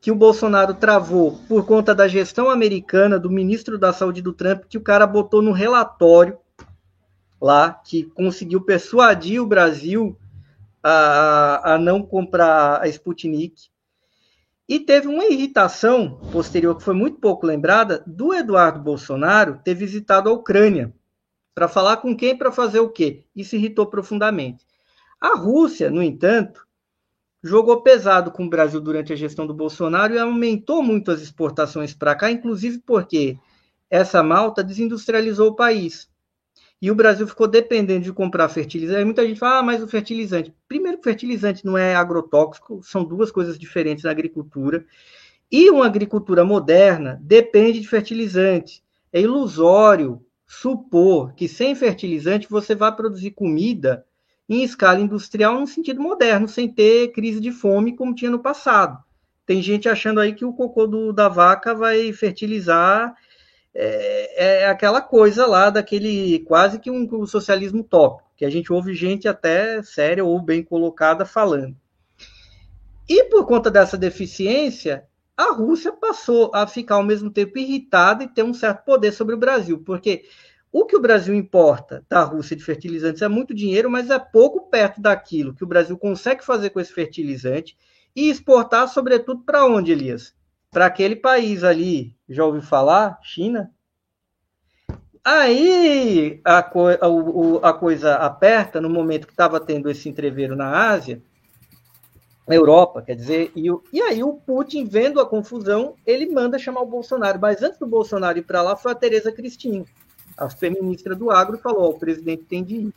que 0.00 0.10
o 0.10 0.14
Bolsonaro 0.14 0.74
travou 0.74 1.38
por 1.48 1.64
conta 1.64 1.94
da 1.94 2.06
gestão 2.06 2.50
americana 2.50 3.18
do 3.18 3.30
ministro 3.30 3.78
da 3.78 3.92
Saúde 3.92 4.20
do 4.20 4.34
Trump, 4.34 4.64
que 4.68 4.76
o 4.76 4.82
cara 4.82 5.06
botou 5.06 5.40
no 5.40 5.52
relatório 5.52 6.38
lá, 7.40 7.72
que 7.72 8.04
conseguiu 8.04 8.60
persuadir 8.60 9.40
o 9.40 9.46
Brasil 9.46 10.16
a, 10.82 11.74
a 11.74 11.78
não 11.78 12.02
comprar 12.02 12.82
a 12.82 12.88
Sputnik. 12.88 13.70
E 14.68 14.80
teve 14.80 15.08
uma 15.08 15.26
irritação 15.26 16.18
posterior, 16.32 16.76
que 16.76 16.82
foi 16.82 16.94
muito 16.94 17.18
pouco 17.18 17.46
lembrada, 17.46 18.02
do 18.06 18.32
Eduardo 18.32 18.80
Bolsonaro 18.80 19.60
ter 19.62 19.74
visitado 19.74 20.30
a 20.30 20.32
Ucrânia. 20.32 20.94
Para 21.54 21.68
falar 21.68 21.98
com 21.98 22.16
quem, 22.16 22.36
para 22.36 22.50
fazer 22.50 22.80
o 22.80 22.88
quê? 22.88 23.24
Isso 23.36 23.56
irritou 23.56 23.86
profundamente. 23.86 24.66
A 25.20 25.36
Rússia, 25.36 25.90
no 25.90 26.02
entanto, 26.02 26.66
jogou 27.42 27.82
pesado 27.82 28.30
com 28.30 28.46
o 28.46 28.50
Brasil 28.50 28.80
durante 28.80 29.12
a 29.12 29.16
gestão 29.16 29.46
do 29.46 29.52
Bolsonaro 29.52 30.14
e 30.14 30.18
aumentou 30.18 30.82
muito 30.82 31.10
as 31.10 31.20
exportações 31.20 31.92
para 31.92 32.14
cá, 32.14 32.30
inclusive 32.30 32.78
porque 32.78 33.38
essa 33.90 34.22
malta 34.22 34.64
desindustrializou 34.64 35.50
o 35.50 35.54
país 35.54 36.08
e 36.84 36.90
o 36.90 36.94
Brasil 36.94 37.26
ficou 37.26 37.48
dependendo 37.48 38.04
de 38.04 38.12
comprar 38.12 38.46
fertilizante. 38.46 39.06
Muita 39.06 39.26
gente 39.26 39.40
fala, 39.40 39.60
ah, 39.60 39.62
mas 39.62 39.82
o 39.82 39.88
fertilizante. 39.88 40.54
Primeiro, 40.68 41.00
fertilizante 41.02 41.64
não 41.64 41.78
é 41.78 41.96
agrotóxico, 41.96 42.82
são 42.82 43.02
duas 43.02 43.30
coisas 43.30 43.58
diferentes 43.58 44.04
na 44.04 44.10
agricultura. 44.10 44.84
E 45.50 45.70
uma 45.70 45.86
agricultura 45.86 46.44
moderna 46.44 47.18
depende 47.22 47.80
de 47.80 47.88
fertilizante. 47.88 48.84
É 49.10 49.18
ilusório 49.18 50.20
supor 50.46 51.32
que 51.32 51.48
sem 51.48 51.74
fertilizante 51.74 52.50
você 52.50 52.74
vai 52.74 52.94
produzir 52.94 53.30
comida 53.30 54.04
em 54.46 54.62
escala 54.62 55.00
industrial 55.00 55.58
no 55.58 55.66
sentido 55.66 56.02
moderno, 56.02 56.46
sem 56.46 56.68
ter 56.68 57.12
crise 57.12 57.40
de 57.40 57.50
fome 57.50 57.96
como 57.96 58.14
tinha 58.14 58.30
no 58.30 58.40
passado. 58.40 59.02
Tem 59.46 59.62
gente 59.62 59.88
achando 59.88 60.20
aí 60.20 60.34
que 60.34 60.44
o 60.44 60.52
cocô 60.52 60.86
do, 60.86 61.14
da 61.14 61.30
vaca 61.30 61.74
vai 61.74 62.12
fertilizar 62.12 63.14
é, 63.74 64.62
é 64.62 64.68
aquela 64.68 65.00
coisa 65.00 65.46
lá 65.46 65.68
daquele 65.68 66.40
quase 66.40 66.78
que 66.78 66.90
um, 66.90 67.08
um 67.12 67.26
socialismo 67.26 67.82
tópico, 67.82 68.30
que 68.36 68.44
a 68.44 68.50
gente 68.50 68.72
ouve 68.72 68.94
gente 68.94 69.26
até 69.26 69.82
séria 69.82 70.24
ou 70.24 70.40
bem 70.40 70.62
colocada 70.62 71.24
falando. 71.24 71.76
E 73.08 73.24
por 73.24 73.46
conta 73.46 73.70
dessa 73.70 73.98
deficiência, 73.98 75.04
a 75.36 75.52
Rússia 75.52 75.92
passou 75.92 76.50
a 76.54 76.66
ficar 76.66 76.94
ao 76.94 77.02
mesmo 77.02 77.30
tempo 77.30 77.58
irritada 77.58 78.24
e 78.24 78.28
ter 78.28 78.42
um 78.42 78.54
certo 78.54 78.84
poder 78.84 79.12
sobre 79.12 79.34
o 79.34 79.38
Brasil, 79.38 79.82
porque 79.84 80.24
o 80.72 80.86
que 80.86 80.96
o 80.96 81.00
Brasil 81.00 81.34
importa 81.34 82.04
da 82.08 82.22
Rússia 82.22 82.56
de 82.56 82.64
fertilizantes 82.64 83.22
é 83.22 83.28
muito 83.28 83.54
dinheiro, 83.54 83.90
mas 83.90 84.10
é 84.10 84.18
pouco 84.18 84.68
perto 84.68 85.00
daquilo 85.00 85.54
que 85.54 85.64
o 85.64 85.66
Brasil 85.66 85.96
consegue 85.98 86.44
fazer 86.44 86.70
com 86.70 86.80
esse 86.80 86.92
fertilizante 86.92 87.76
e 88.14 88.30
exportar, 88.30 88.88
sobretudo, 88.88 89.42
para 89.42 89.66
onde, 89.66 89.92
Elias? 89.92 90.34
Para 90.74 90.86
aquele 90.86 91.14
país 91.14 91.62
ali, 91.62 92.16
já 92.28 92.44
ouviu 92.44 92.60
falar? 92.60 93.20
China? 93.22 93.70
Aí 95.24 96.40
a, 96.44 96.62
co 96.64 96.88
a, 96.88 97.68
a 97.70 97.72
coisa 97.72 98.16
aperta 98.16 98.80
no 98.80 98.90
momento 98.90 99.28
que 99.28 99.32
estava 99.32 99.60
tendo 99.60 99.88
esse 99.88 100.08
entreveiro 100.08 100.56
na 100.56 100.90
Ásia, 100.90 101.22
Europa, 102.48 103.02
quer 103.02 103.14
dizer, 103.14 103.52
e, 103.54 103.68
e 103.92 104.02
aí 104.02 104.22
o 104.22 104.34
Putin, 104.34 104.84
vendo 104.84 105.20
a 105.20 105.26
confusão, 105.26 105.94
ele 106.04 106.26
manda 106.26 106.58
chamar 106.58 106.82
o 106.82 106.86
Bolsonaro. 106.86 107.38
Mas 107.40 107.62
antes 107.62 107.78
do 107.78 107.86
Bolsonaro 107.86 108.36
ir 108.36 108.42
para 108.42 108.60
lá, 108.60 108.76
foi 108.76 108.90
a 108.90 108.96
Tereza 108.96 109.30
Cristina, 109.30 109.84
a 110.36 110.50
feminista 110.50 111.14
do 111.14 111.30
agro, 111.30 111.56
falou: 111.56 111.90
o 111.90 111.98
presidente 111.98 112.44
tem 112.44 112.64
de 112.64 112.74
ir. 112.74 112.94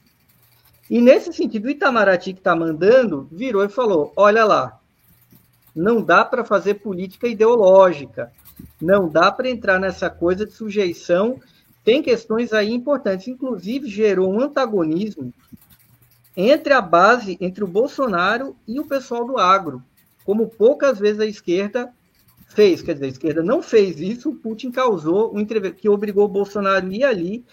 E 0.90 1.00
nesse 1.00 1.32
sentido, 1.32 1.66
o 1.66 1.70
Itamaraty, 1.70 2.34
que 2.34 2.40
está 2.40 2.56
mandando, 2.56 3.30
virou 3.32 3.64
e 3.64 3.70
falou: 3.70 4.12
olha 4.18 4.44
lá, 4.44 4.77
não 5.78 6.02
dá 6.02 6.26
para 6.26 6.44
fazer 6.44 6.76
política 6.76 7.28
ideológica, 7.28 8.32
não 8.82 9.08
dá 9.08 9.32
para 9.32 9.50
entrar 9.50 9.80
nessa 9.80 10.10
coisa 10.10 10.46
de 10.46 10.52
sujeição. 10.52 11.40
Tem 11.84 12.02
questões 12.02 12.52
aí 12.52 12.74
importantes, 12.74 13.28
inclusive 13.28 13.88
gerou 13.88 14.34
um 14.34 14.42
antagonismo 14.42 15.34
entre 16.36 16.74
a 16.74 16.82
base, 16.82 17.38
entre 17.40 17.64
o 17.64 17.68
Bolsonaro 17.68 18.56
e 18.68 18.80
o 18.80 18.86
pessoal 18.86 19.26
do 19.26 19.38
agro, 19.38 19.82
como 20.26 20.48
poucas 20.48 21.00
vezes 21.00 21.20
a 21.20 21.26
esquerda 21.26 21.92
fez. 22.50 22.82
Quer 22.82 22.94
dizer, 22.94 23.06
a 23.06 23.10
esquerda 23.10 23.44
não 23.44 23.62
fez 23.62 24.00
isso, 24.00 24.30
o 24.30 24.36
Putin 24.36 24.72
causou 24.72 25.36
um 25.36 25.46
que 25.46 25.90
obrigou 25.90 26.26
o 26.26 26.30
Bolsonaro 26.30 26.86
a 26.86 26.90
ir 26.90 27.04
ali, 27.04 27.46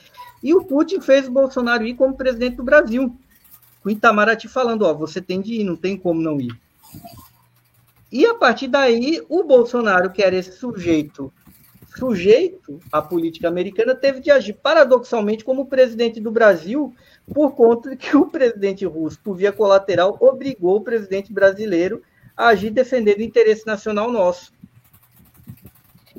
e 0.42 0.54
o 0.54 0.64
Putin 0.64 1.00
fez 1.00 1.28
o 1.28 1.32
Bolsonaro 1.32 1.86
ir 1.86 1.94
como 1.94 2.16
presidente 2.16 2.56
do 2.56 2.62
Brasil. 2.62 3.14
O 3.84 3.90
Itamaraty 3.90 4.48
falando, 4.48 4.82
ó, 4.82 4.92
você 4.92 5.20
tem 5.20 5.40
de 5.40 5.54
ir, 5.54 5.64
não 5.64 5.76
tem 5.76 5.96
como 5.96 6.20
não 6.20 6.40
ir. 6.40 6.58
E 8.14 8.24
a 8.24 8.32
partir 8.32 8.68
daí, 8.68 9.20
o 9.28 9.42
Bolsonaro, 9.42 10.08
que 10.12 10.22
era 10.22 10.36
esse 10.36 10.52
sujeito 10.52 11.32
sujeito 11.96 12.78
à 12.92 13.02
política 13.02 13.48
americana, 13.48 13.92
teve 13.92 14.20
de 14.20 14.30
agir 14.30 14.52
paradoxalmente 14.54 15.44
como 15.44 15.66
presidente 15.66 16.20
do 16.20 16.30
Brasil, 16.30 16.94
por 17.32 17.56
conta 17.56 17.90
de 17.90 17.96
que 17.96 18.16
o 18.16 18.26
presidente 18.26 18.84
russo, 18.84 19.18
por 19.22 19.36
via 19.36 19.50
colateral, 19.52 20.16
obrigou 20.20 20.76
o 20.76 20.80
presidente 20.80 21.32
brasileiro 21.32 22.02
a 22.36 22.48
agir 22.48 22.70
defendendo 22.70 23.18
o 23.18 23.22
interesse 23.22 23.66
nacional 23.66 24.10
nosso. 24.10 24.52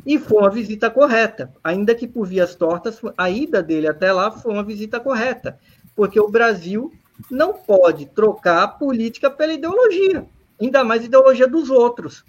E 0.05 0.19
foi 0.19 0.39
uma 0.39 0.49
visita 0.49 0.89
correta, 0.89 1.53
ainda 1.63 1.95
que 1.95 2.07
por 2.07 2.27
vias 2.27 2.55
tortas, 2.55 2.99
a 3.17 3.29
ida 3.29 3.63
dele 3.63 3.87
até 3.87 4.11
lá 4.11 4.31
foi 4.31 4.51
uma 4.51 4.63
visita 4.63 4.99
correta, 4.99 5.57
porque 5.95 6.19
o 6.19 6.29
Brasil 6.29 6.91
não 7.31 7.53
pode 7.53 8.05
trocar 8.07 8.63
a 8.63 8.67
política 8.67 9.29
pela 9.29 9.53
ideologia 9.53 10.25
ainda 10.59 10.83
mais 10.83 11.05
ideologia 11.05 11.47
dos 11.47 11.69
outros. 11.69 12.23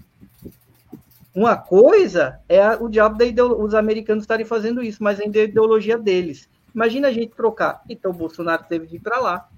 Uma 1.35 1.57
coisa 1.57 2.41
é 2.49 2.67
o 2.77 2.89
diabo 2.89 3.19
da 3.19 3.45
os 3.45 3.75
americanos 3.75 4.25
estarem 4.25 4.47
fazendo 4.47 4.83
isso, 4.83 5.03
mas 5.03 5.21
ainda 5.21 5.39
é 5.39 5.43
a 5.43 5.45
ideologia 5.45 5.99
deles. 5.99 6.49
Imagina 6.75 7.09
a 7.09 7.13
gente 7.13 7.35
trocar. 7.35 7.83
Então 7.89 8.11
o 8.11 8.15
Bolsonaro 8.15 8.65
teve 8.69 8.87
de 8.87 8.97
ir 8.97 9.01
para 9.01 9.19
lá 9.19 9.49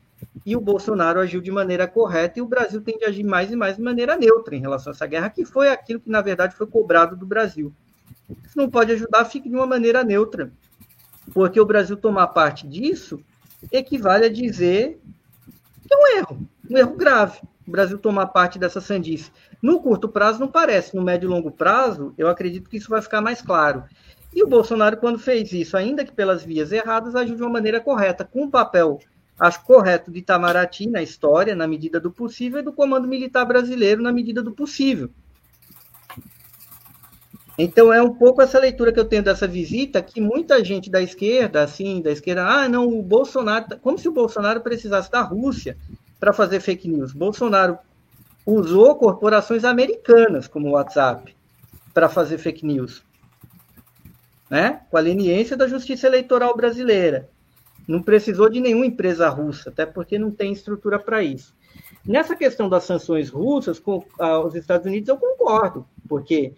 e 0.44 0.56
o 0.56 0.60
Bolsonaro 0.60 1.20
agiu 1.20 1.40
de 1.40 1.50
maneira 1.50 1.86
correta 1.86 2.38
e 2.38 2.42
o 2.42 2.46
Brasil 2.46 2.80
tem 2.80 2.98
de 2.98 3.04
agir 3.04 3.24
mais 3.24 3.50
e 3.50 3.56
mais 3.56 3.76
de 3.76 3.82
maneira 3.82 4.16
neutra 4.16 4.56
em 4.56 4.60
relação 4.60 4.92
a 4.92 4.94
essa 4.94 5.06
guerra, 5.06 5.30
que 5.30 5.44
foi 5.44 5.68
aquilo 5.68 6.00
que 6.00 6.10
na 6.10 6.20
verdade 6.20 6.56
foi 6.56 6.66
cobrado 6.66 7.16
do 7.16 7.26
Brasil. 7.26 7.72
Se 8.48 8.56
não 8.56 8.68
pode 8.68 8.92
ajudar, 8.92 9.24
fique 9.24 9.48
de 9.48 9.54
uma 9.54 9.66
maneira 9.66 10.02
neutra, 10.02 10.50
porque 11.32 11.60
o 11.60 11.66
Brasil 11.66 11.96
tomar 11.96 12.28
parte 12.28 12.66
disso 12.66 13.20
equivale 13.72 14.26
a 14.26 14.32
dizer 14.32 15.00
é 15.90 15.96
um 15.96 16.18
erro, 16.18 16.48
um 16.70 16.78
erro 16.78 16.96
grave. 16.96 17.40
O 17.66 17.70
Brasil 17.70 17.98
tomar 17.98 18.28
parte 18.28 18.58
dessa 18.58 18.80
sandice. 18.80 19.30
No 19.60 19.80
curto 19.80 20.08
prazo 20.08 20.40
não 20.40 20.48
parece, 20.48 20.96
no 20.96 21.02
médio 21.02 21.26
e 21.26 21.30
longo 21.30 21.50
prazo, 21.50 22.14
eu 22.16 22.28
acredito 22.28 22.70
que 22.70 22.78
isso 22.78 22.88
vai 22.88 23.02
ficar 23.02 23.20
mais 23.20 23.42
claro. 23.42 23.84
E 24.34 24.42
o 24.42 24.48
Bolsonaro, 24.48 24.96
quando 24.96 25.18
fez 25.18 25.52
isso, 25.52 25.76
ainda 25.76 26.04
que 26.04 26.12
pelas 26.12 26.42
vias 26.42 26.72
erradas, 26.72 27.14
agiu 27.14 27.36
de 27.36 27.42
uma 27.42 27.50
maneira 27.50 27.80
correta, 27.80 28.24
com 28.24 28.44
o 28.44 28.50
papel, 28.50 28.98
acho 29.38 29.64
correto, 29.64 30.10
de 30.10 30.20
Itamaraty 30.20 30.88
na 30.88 31.02
história, 31.02 31.54
na 31.54 31.66
medida 31.66 32.00
do 32.00 32.10
possível, 32.10 32.60
e 32.60 32.62
do 32.62 32.72
Comando 32.72 33.08
Militar 33.08 33.44
Brasileiro, 33.44 34.02
na 34.02 34.12
medida 34.12 34.42
do 34.42 34.52
possível. 34.52 35.10
Então 37.58 37.92
é 37.92 38.00
um 38.00 38.14
pouco 38.14 38.40
essa 38.40 38.56
leitura 38.60 38.92
que 38.92 39.00
eu 39.00 39.04
tenho 39.04 39.22
dessa 39.22 39.48
visita, 39.48 40.00
que 40.00 40.20
muita 40.20 40.64
gente 40.64 40.88
da 40.88 41.02
esquerda, 41.02 41.64
assim, 41.64 42.00
da 42.00 42.12
esquerda, 42.12 42.46
ah, 42.46 42.68
não, 42.68 42.86
o 42.86 43.02
Bolsonaro, 43.02 43.70
tá", 43.70 43.76
como 43.76 43.98
se 43.98 44.08
o 44.08 44.12
Bolsonaro 44.12 44.60
precisasse 44.60 45.10
da 45.10 45.22
Rússia 45.22 45.76
para 46.20 46.32
fazer 46.32 46.60
fake 46.60 46.88
news. 46.88 47.12
Bolsonaro 47.12 47.76
usou 48.46 48.94
corporações 48.94 49.64
americanas 49.64 50.46
como 50.46 50.68
o 50.68 50.72
WhatsApp 50.72 51.34
para 51.92 52.08
fazer 52.08 52.38
fake 52.38 52.64
news, 52.64 53.02
né? 54.48 54.82
Com 54.88 54.96
a 54.96 55.00
leniência 55.00 55.56
da 55.56 55.66
Justiça 55.66 56.06
Eleitoral 56.06 56.56
brasileira. 56.56 57.28
Não 57.88 58.00
precisou 58.00 58.48
de 58.48 58.60
nenhuma 58.60 58.86
empresa 58.86 59.28
russa, 59.28 59.70
até 59.70 59.84
porque 59.84 60.16
não 60.16 60.30
tem 60.30 60.52
estrutura 60.52 60.98
para 60.98 61.24
isso. 61.24 61.56
Nessa 62.06 62.36
questão 62.36 62.68
das 62.68 62.84
sanções 62.84 63.30
russas 63.30 63.80
com 63.80 64.04
ah, 64.20 64.38
os 64.38 64.54
Estados 64.54 64.86
Unidos, 64.86 65.08
eu 65.08 65.16
concordo, 65.16 65.84
porque 66.08 66.54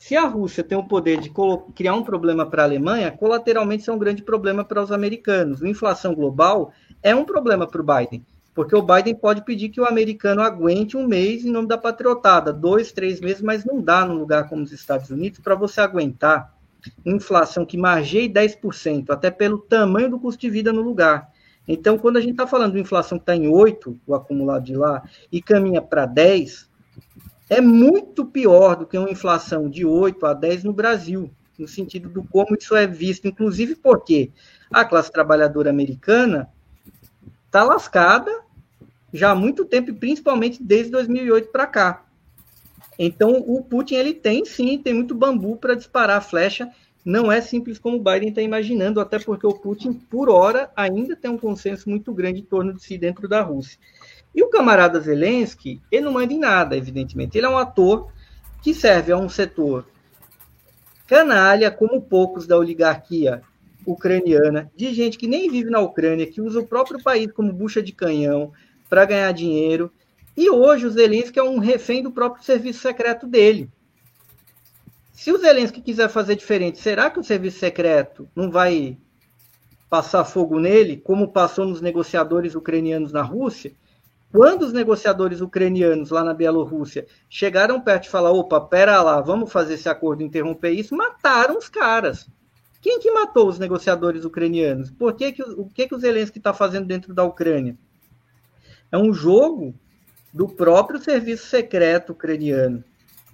se 0.00 0.16
a 0.16 0.26
Rússia 0.26 0.64
tem 0.64 0.78
o 0.78 0.88
poder 0.88 1.20
de 1.20 1.30
criar 1.74 1.94
um 1.94 2.02
problema 2.02 2.46
para 2.46 2.62
a 2.62 2.64
Alemanha, 2.64 3.10
colateralmente 3.10 3.82
isso 3.82 3.90
é 3.90 3.94
um 3.94 3.98
grande 3.98 4.22
problema 4.22 4.64
para 4.64 4.82
os 4.82 4.90
americanos. 4.90 5.62
A 5.62 5.68
inflação 5.68 6.14
global 6.14 6.72
é 7.02 7.14
um 7.14 7.22
problema 7.22 7.66
para 7.66 7.82
o 7.82 7.84
Biden, 7.84 8.24
porque 8.54 8.74
o 8.74 8.80
Biden 8.80 9.14
pode 9.14 9.44
pedir 9.44 9.68
que 9.68 9.78
o 9.78 9.84
americano 9.84 10.40
aguente 10.40 10.96
um 10.96 11.06
mês 11.06 11.44
em 11.44 11.50
nome 11.50 11.68
da 11.68 11.76
patriotada, 11.76 12.50
dois, 12.50 12.92
três 12.92 13.20
meses, 13.20 13.42
mas 13.42 13.62
não 13.62 13.82
dá 13.82 14.02
num 14.06 14.14
lugar 14.14 14.48
como 14.48 14.62
os 14.62 14.72
Estados 14.72 15.10
Unidos 15.10 15.38
para 15.38 15.54
você 15.54 15.82
aguentar 15.82 16.58
inflação 17.04 17.66
que 17.66 17.76
margeie 17.76 18.26
10%, 18.26 19.10
até 19.10 19.30
pelo 19.30 19.58
tamanho 19.58 20.08
do 20.08 20.18
custo 20.18 20.40
de 20.40 20.48
vida 20.48 20.72
no 20.72 20.80
lugar. 20.80 21.28
Então, 21.68 21.98
quando 21.98 22.16
a 22.16 22.22
gente 22.22 22.32
está 22.32 22.46
falando 22.46 22.72
de 22.72 22.80
inflação 22.80 23.18
que 23.18 23.24
está 23.24 23.36
em 23.36 23.48
8, 23.48 24.00
o 24.06 24.14
acumulado 24.14 24.64
de 24.64 24.74
lá, 24.74 25.02
e 25.30 25.42
caminha 25.42 25.82
para 25.82 26.06
10, 26.06 26.69
é 27.50 27.60
muito 27.60 28.24
pior 28.24 28.76
do 28.76 28.86
que 28.86 28.96
uma 28.96 29.10
inflação 29.10 29.68
de 29.68 29.84
8 29.84 30.24
a 30.24 30.32
10 30.32 30.62
no 30.62 30.72
Brasil, 30.72 31.28
no 31.58 31.66
sentido 31.66 32.08
do 32.08 32.22
como 32.22 32.56
isso 32.56 32.76
é 32.76 32.86
visto, 32.86 33.26
inclusive 33.26 33.74
porque 33.74 34.30
a 34.72 34.84
classe 34.84 35.10
trabalhadora 35.10 35.68
americana 35.68 36.48
está 37.46 37.64
lascada 37.64 38.30
já 39.12 39.32
há 39.32 39.34
muito 39.34 39.64
tempo, 39.64 39.92
principalmente 39.92 40.62
desde 40.62 40.92
2008 40.92 41.50
para 41.50 41.66
cá. 41.66 42.06
Então, 42.96 43.42
o 43.44 43.64
Putin 43.64 43.96
ele 43.96 44.14
tem 44.14 44.44
sim, 44.44 44.78
tem 44.78 44.94
muito 44.94 45.14
bambu 45.14 45.56
para 45.56 45.74
disparar 45.74 46.18
a 46.18 46.20
flecha. 46.20 46.70
Não 47.04 47.32
é 47.32 47.40
simples 47.40 47.78
como 47.78 47.96
o 47.96 48.02
Biden 48.02 48.28
está 48.28 48.42
imaginando, 48.42 49.00
até 49.00 49.18
porque 49.18 49.46
o 49.46 49.54
Putin, 49.54 49.94
por 49.94 50.28
hora, 50.28 50.70
ainda 50.76 51.16
tem 51.16 51.30
um 51.30 51.38
consenso 51.38 51.90
muito 51.90 52.12
grande 52.12 52.40
em 52.40 52.44
torno 52.44 52.74
de 52.74 52.84
si 52.84 52.96
dentro 52.96 53.26
da 53.26 53.40
Rússia. 53.40 53.78
E 54.34 54.42
o 54.42 54.48
camarada 54.48 55.00
Zelensky, 55.00 55.80
ele 55.90 56.04
não 56.04 56.12
manda 56.12 56.32
em 56.32 56.38
nada, 56.38 56.76
evidentemente. 56.76 57.36
Ele 57.36 57.46
é 57.46 57.50
um 57.50 57.58
ator 57.58 58.10
que 58.62 58.74
serve 58.74 59.12
a 59.12 59.16
um 59.16 59.28
setor 59.28 59.86
canalha, 61.06 61.72
como 61.72 62.00
poucos 62.00 62.46
da 62.46 62.56
oligarquia 62.56 63.42
ucraniana, 63.84 64.70
de 64.76 64.94
gente 64.94 65.18
que 65.18 65.26
nem 65.26 65.50
vive 65.50 65.68
na 65.68 65.80
Ucrânia, 65.80 66.26
que 66.26 66.40
usa 66.40 66.60
o 66.60 66.66
próprio 66.66 67.02
país 67.02 67.32
como 67.32 67.52
bucha 67.52 67.82
de 67.82 67.92
canhão 67.92 68.52
para 68.88 69.04
ganhar 69.04 69.32
dinheiro. 69.32 69.90
E 70.36 70.48
hoje 70.48 70.86
o 70.86 70.90
Zelensky 70.90 71.38
é 71.38 71.42
um 71.42 71.58
refém 71.58 72.00
do 72.00 72.12
próprio 72.12 72.44
serviço 72.44 72.80
secreto 72.80 73.26
dele. 73.26 73.68
Se 75.12 75.32
o 75.32 75.38
Zelensky 75.38 75.82
quiser 75.82 76.08
fazer 76.08 76.36
diferente, 76.36 76.78
será 76.78 77.10
que 77.10 77.18
o 77.18 77.24
serviço 77.24 77.58
secreto 77.58 78.28
não 78.34 78.48
vai 78.48 78.96
passar 79.90 80.24
fogo 80.24 80.60
nele, 80.60 80.96
como 80.96 81.32
passou 81.32 81.66
nos 81.66 81.80
negociadores 81.80 82.54
ucranianos 82.54 83.12
na 83.12 83.22
Rússia? 83.22 83.72
Quando 84.32 84.62
os 84.62 84.72
negociadores 84.72 85.40
ucranianos 85.40 86.10
lá 86.10 86.22
na 86.22 86.32
Bielorrússia 86.32 87.04
chegaram 87.28 87.80
perto 87.80 88.04
de 88.04 88.10
falar, 88.10 88.30
opa, 88.30 88.60
pera 88.60 89.02
lá, 89.02 89.20
vamos 89.20 89.50
fazer 89.50 89.74
esse 89.74 89.88
acordo, 89.88 90.22
interromper 90.22 90.70
isso, 90.70 90.96
mataram 90.96 91.58
os 91.58 91.68
caras. 91.68 92.28
Quem 92.80 93.00
que 93.00 93.10
matou 93.10 93.48
os 93.48 93.58
negociadores 93.58 94.24
ucranianos? 94.24 94.90
Por 94.90 95.14
que, 95.14 95.32
que 95.32 95.42
o 95.42 95.66
que, 95.66 95.88
que 95.88 95.94
o 95.94 95.98
Zelensky 95.98 96.38
está 96.38 96.54
fazendo 96.54 96.86
dentro 96.86 97.12
da 97.12 97.24
Ucrânia? 97.24 97.76
É 98.92 98.96
um 98.96 99.12
jogo 99.12 99.74
do 100.32 100.48
próprio 100.48 101.00
serviço 101.00 101.46
secreto 101.46 102.12
ucraniano, 102.12 102.84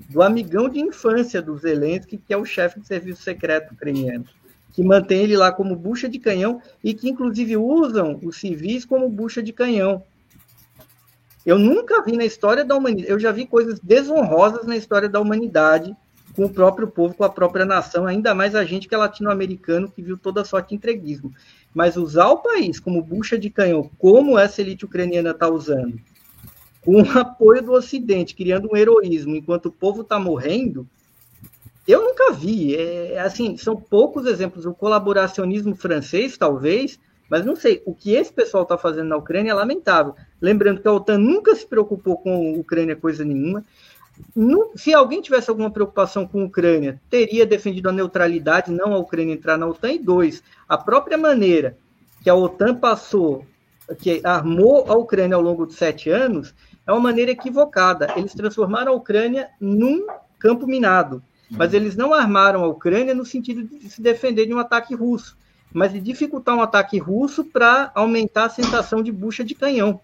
do 0.09 0.23
amigão 0.23 0.67
de 0.67 0.81
infância 0.81 1.43
do 1.43 1.57
Zelensky, 1.59 2.17
que 2.17 2.33
é 2.33 2.37
o 2.39 2.45
chefe 2.45 2.81
do 2.81 2.87
serviço 2.87 3.23
secreto 3.23 3.75
ucraniano, 3.75 4.25
que 4.73 4.83
mantém 4.83 5.21
ele 5.21 5.37
lá 5.37 5.53
como 5.53 5.77
bucha 5.77 6.09
de 6.09 6.19
canhão 6.19 6.61
e 6.83 6.95
que 6.95 7.09
inclusive 7.09 7.57
usam 7.59 8.19
os 8.23 8.39
civis 8.39 8.87
como 8.87 9.11
bucha 9.11 9.43
de 9.43 9.53
canhão 9.53 10.03
eu 11.47 11.59
nunca 11.59 12.03
vi 12.03 12.17
na 12.17 12.25
história 12.25 12.65
da 12.65 12.75
humanidade, 12.75 13.09
eu 13.09 13.21
já 13.21 13.31
vi 13.31 13.47
coisas 13.47 13.79
desonrosas 13.79 14.67
na 14.67 14.77
história 14.77 15.09
da 15.09 15.21
humanidade 15.21 15.97
com 16.35 16.45
o 16.45 16.51
próprio 16.51 16.89
povo, 16.89 17.15
com 17.15 17.25
a 17.25 17.31
própria 17.31 17.65
nação, 17.65 18.05
ainda 18.05 18.35
mais 18.35 18.55
a 18.57 18.65
gente 18.65 18.89
que 18.89 18.95
é 18.95 18.99
latino-americano, 18.99 19.89
que 19.89 20.03
viu 20.03 20.19
toda 20.19 20.45
sorte 20.45 20.71
de 20.71 20.75
entreguismo. 20.75 21.33
Mas 21.73 21.97
usar 21.97 22.29
o 22.29 22.39
país 22.39 22.81
como 22.81 23.01
bucha 23.01 23.39
de 23.39 23.49
canhão, 23.49 23.89
como 23.97 24.39
essa 24.39 24.61
elite 24.61 24.85
ucraniana 24.85 25.31
está 25.31 25.49
usando, 25.49 25.99
com 26.83 27.01
o 27.01 27.19
apoio 27.19 27.63
do 27.63 27.73
Ocidente, 27.73 28.35
criando 28.35 28.69
um 28.71 28.77
heroísmo 28.77 29.37
enquanto 29.37 29.67
o 29.67 29.73
povo 29.73 30.03
está 30.03 30.19
morrendo, 30.19 30.87
eu 31.87 32.03
nunca 32.03 32.33
vi. 32.33 32.75
É, 32.75 33.21
assim, 33.21 33.57
são 33.57 33.77
poucos 33.77 34.27
exemplos. 34.27 34.67
O 34.67 34.75
colaboracionismo 34.75 35.77
francês, 35.77 36.37
talvez, 36.37 36.99
mas 37.29 37.45
não 37.45 37.57
sei, 37.57 37.83
o 37.85 37.95
que 37.95 38.15
esse 38.15 38.33
pessoal 38.33 38.63
está 38.63 38.79
fazendo 38.79 39.09
na 39.09 39.17
Ucrânia 39.17 39.51
é 39.51 39.55
lamentável. 39.55 40.15
Lembrando 40.41 40.81
que 40.81 40.89
a 40.89 40.93
OTAN 40.93 41.19
nunca 41.19 41.55
se 41.55 41.67
preocupou 41.67 42.17
com 42.19 42.33
a 42.35 42.59
Ucrânia 42.59 42.95
coisa 42.95 43.25
nenhuma. 43.25 43.65
Se 44.77 44.95
alguém 44.95 45.21
tivesse 45.21 45.51
alguma 45.51 45.71
preocupação 45.71 46.27
com 46.27 46.41
a 46.41 46.45
Ucrânia, 46.45 47.01
teria 47.11 47.45
defendido 47.45 47.89
a 47.89 47.93
neutralidade, 47.93 48.71
não 48.71 48.95
a 48.95 48.99
Ucrânia 48.99 49.35
entrar 49.35 49.59
na 49.59 49.67
OTAN. 49.67 49.93
E 49.93 49.99
dois, 49.99 50.43
a 50.69 50.79
própria 50.79 51.19
maneira 51.19 51.77
que 52.23 52.31
a 52.31 52.35
OTAN 52.35 52.77
passou, 52.77 53.45
que 53.99 54.21
armou 54.25 54.85
a 54.89 54.95
Ucrânia 54.95 55.37
ao 55.37 55.43
longo 55.43 55.67
de 55.67 55.75
sete 55.75 56.09
anos, 56.09 56.55
é 56.87 56.93
uma 56.93 57.01
maneira 57.01 57.33
equivocada. 57.33 58.13
Eles 58.17 58.33
transformaram 58.33 58.93
a 58.93 58.97
Ucrânia 58.97 59.49
num 59.61 60.07
campo 60.39 60.67
minado, 60.67 61.23
mas 61.51 61.75
eles 61.75 61.97
não 61.97 62.15
armaram 62.15 62.63
a 62.63 62.69
Ucrânia 62.69 63.15
no 63.15 63.25
sentido 63.25 63.65
de 63.65 63.91
se 63.91 64.01
defender 64.01 64.47
de 64.47 64.55
um 64.55 64.59
ataque 64.59 64.95
russo 64.95 65.37
mas 65.77 65.93
de 65.93 66.01
dificultar 66.01 66.57
um 66.57 66.63
ataque 66.63 66.97
russo 66.97 67.45
para 67.45 67.93
aumentar 67.95 68.47
a 68.47 68.49
sensação 68.49 69.03
de 69.03 69.13
bucha 69.13 69.45
de 69.45 69.55
canhão. 69.55 70.01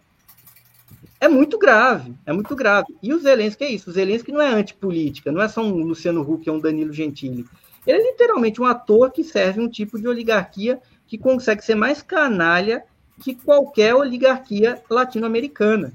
É 1.18 1.26
muito 1.26 1.58
grave, 1.58 2.14
é 2.26 2.32
muito 2.32 2.54
grave. 2.54 2.94
E 3.02 3.14
o 3.14 3.18
Zelensky 3.18 3.64
é 3.64 3.70
isso, 3.70 3.88
o 3.88 3.92
Zelensky 3.92 4.30
não 4.30 4.42
é 4.42 4.48
antipolítica, 4.48 5.32
não 5.32 5.40
é 5.40 5.48
só 5.48 5.62
um 5.62 5.82
Luciano 5.82 6.20
Huck, 6.20 6.46
é 6.46 6.52
um 6.52 6.60
Danilo 6.60 6.92
Gentili. 6.92 7.46
Ele 7.86 8.02
é 8.02 8.10
literalmente 8.10 8.60
um 8.60 8.66
ator 8.66 9.10
que 9.10 9.24
serve 9.24 9.62
um 9.62 9.68
tipo 9.68 9.98
de 9.98 10.06
oligarquia 10.06 10.78
que 11.06 11.16
consegue 11.16 11.64
ser 11.64 11.74
mais 11.74 12.02
canalha 12.02 12.84
que 13.22 13.34
qualquer 13.34 13.94
oligarquia 13.94 14.82
latino-americana. 14.90 15.94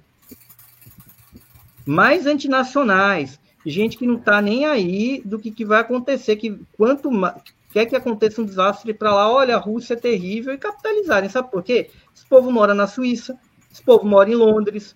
Mais 1.86 2.26
antinacionais, 2.26 3.40
gente 3.64 3.96
que 3.96 4.08
não 4.08 4.16
está 4.16 4.42
nem 4.42 4.66
aí 4.66 5.22
do 5.24 5.38
que, 5.38 5.52
que 5.52 5.64
vai 5.64 5.82
acontecer, 5.82 6.36
que 6.36 6.60
quanto 6.76 7.12
quer 7.78 7.86
que 7.86 7.96
aconteça 7.96 8.42
um 8.42 8.46
desastre 8.46 8.94
para 8.94 9.14
lá, 9.14 9.32
olha, 9.32 9.56
a 9.56 9.60
Rússia 9.60 9.94
é 9.94 9.98
terrível 9.98 10.54
e 10.54 10.58
capitalizarem. 10.58 11.30
Sabe 11.30 11.52
por 11.52 11.62
quê? 11.62 11.92
Esse 12.16 12.26
povo 12.26 12.52
mora 12.52 12.74
na 12.74 12.88
Suíça, 12.88 13.38
esse 13.72 13.84
povo 13.84 14.06
mora 14.06 14.30
em 14.30 14.36
Londres, 14.36 14.96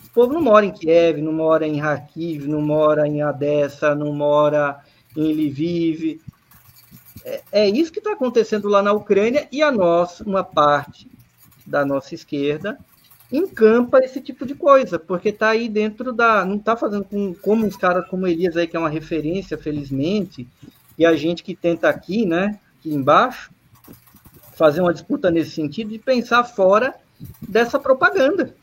esse 0.00 0.10
povo 0.10 0.34
não 0.34 0.42
mora 0.42 0.66
em 0.66 0.70
Kiev, 0.70 1.22
não 1.22 1.32
mora 1.32 1.66
em 1.66 1.80
Kharkiv, 1.80 2.46
não 2.46 2.60
mora 2.60 3.06
em 3.06 3.24
Odessa, 3.24 3.94
não 3.94 4.12
mora 4.12 4.80
em 5.16 5.32
Lviv. 5.32 6.20
É, 7.24 7.42
é 7.52 7.68
isso 7.68 7.92
que 7.92 8.00
está 8.00 8.12
acontecendo 8.12 8.68
lá 8.68 8.82
na 8.82 8.92
Ucrânia 8.92 9.48
e 9.50 9.62
a 9.62 9.72
nós, 9.72 10.20
uma 10.20 10.44
parte 10.44 11.10
da 11.66 11.86
nossa 11.86 12.14
esquerda, 12.14 12.78
encampa 13.32 14.00
esse 14.00 14.20
tipo 14.20 14.44
de 14.44 14.54
coisa, 14.54 14.98
porque 14.98 15.30
está 15.30 15.50
aí 15.50 15.68
dentro 15.68 16.12
da. 16.12 16.44
Não 16.44 16.56
está 16.56 16.76
fazendo 16.76 17.04
com, 17.04 17.32
como 17.34 17.64
uns 17.64 17.76
caras 17.76 18.06
como 18.08 18.26
Elias 18.26 18.56
aí, 18.56 18.66
que 18.66 18.76
é 18.76 18.80
uma 18.80 18.90
referência, 18.90 19.56
felizmente, 19.56 20.46
e 21.00 21.06
a 21.06 21.16
gente 21.16 21.42
que 21.42 21.56
tenta 21.56 21.88
aqui, 21.88 22.26
né, 22.26 22.60
aqui 22.78 22.92
embaixo, 22.92 23.50
fazer 24.52 24.82
uma 24.82 24.92
disputa 24.92 25.30
nesse 25.30 25.52
sentido 25.52 25.88
de 25.88 25.98
pensar 25.98 26.44
fora 26.44 26.94
dessa 27.40 27.78
propaganda, 27.78 28.54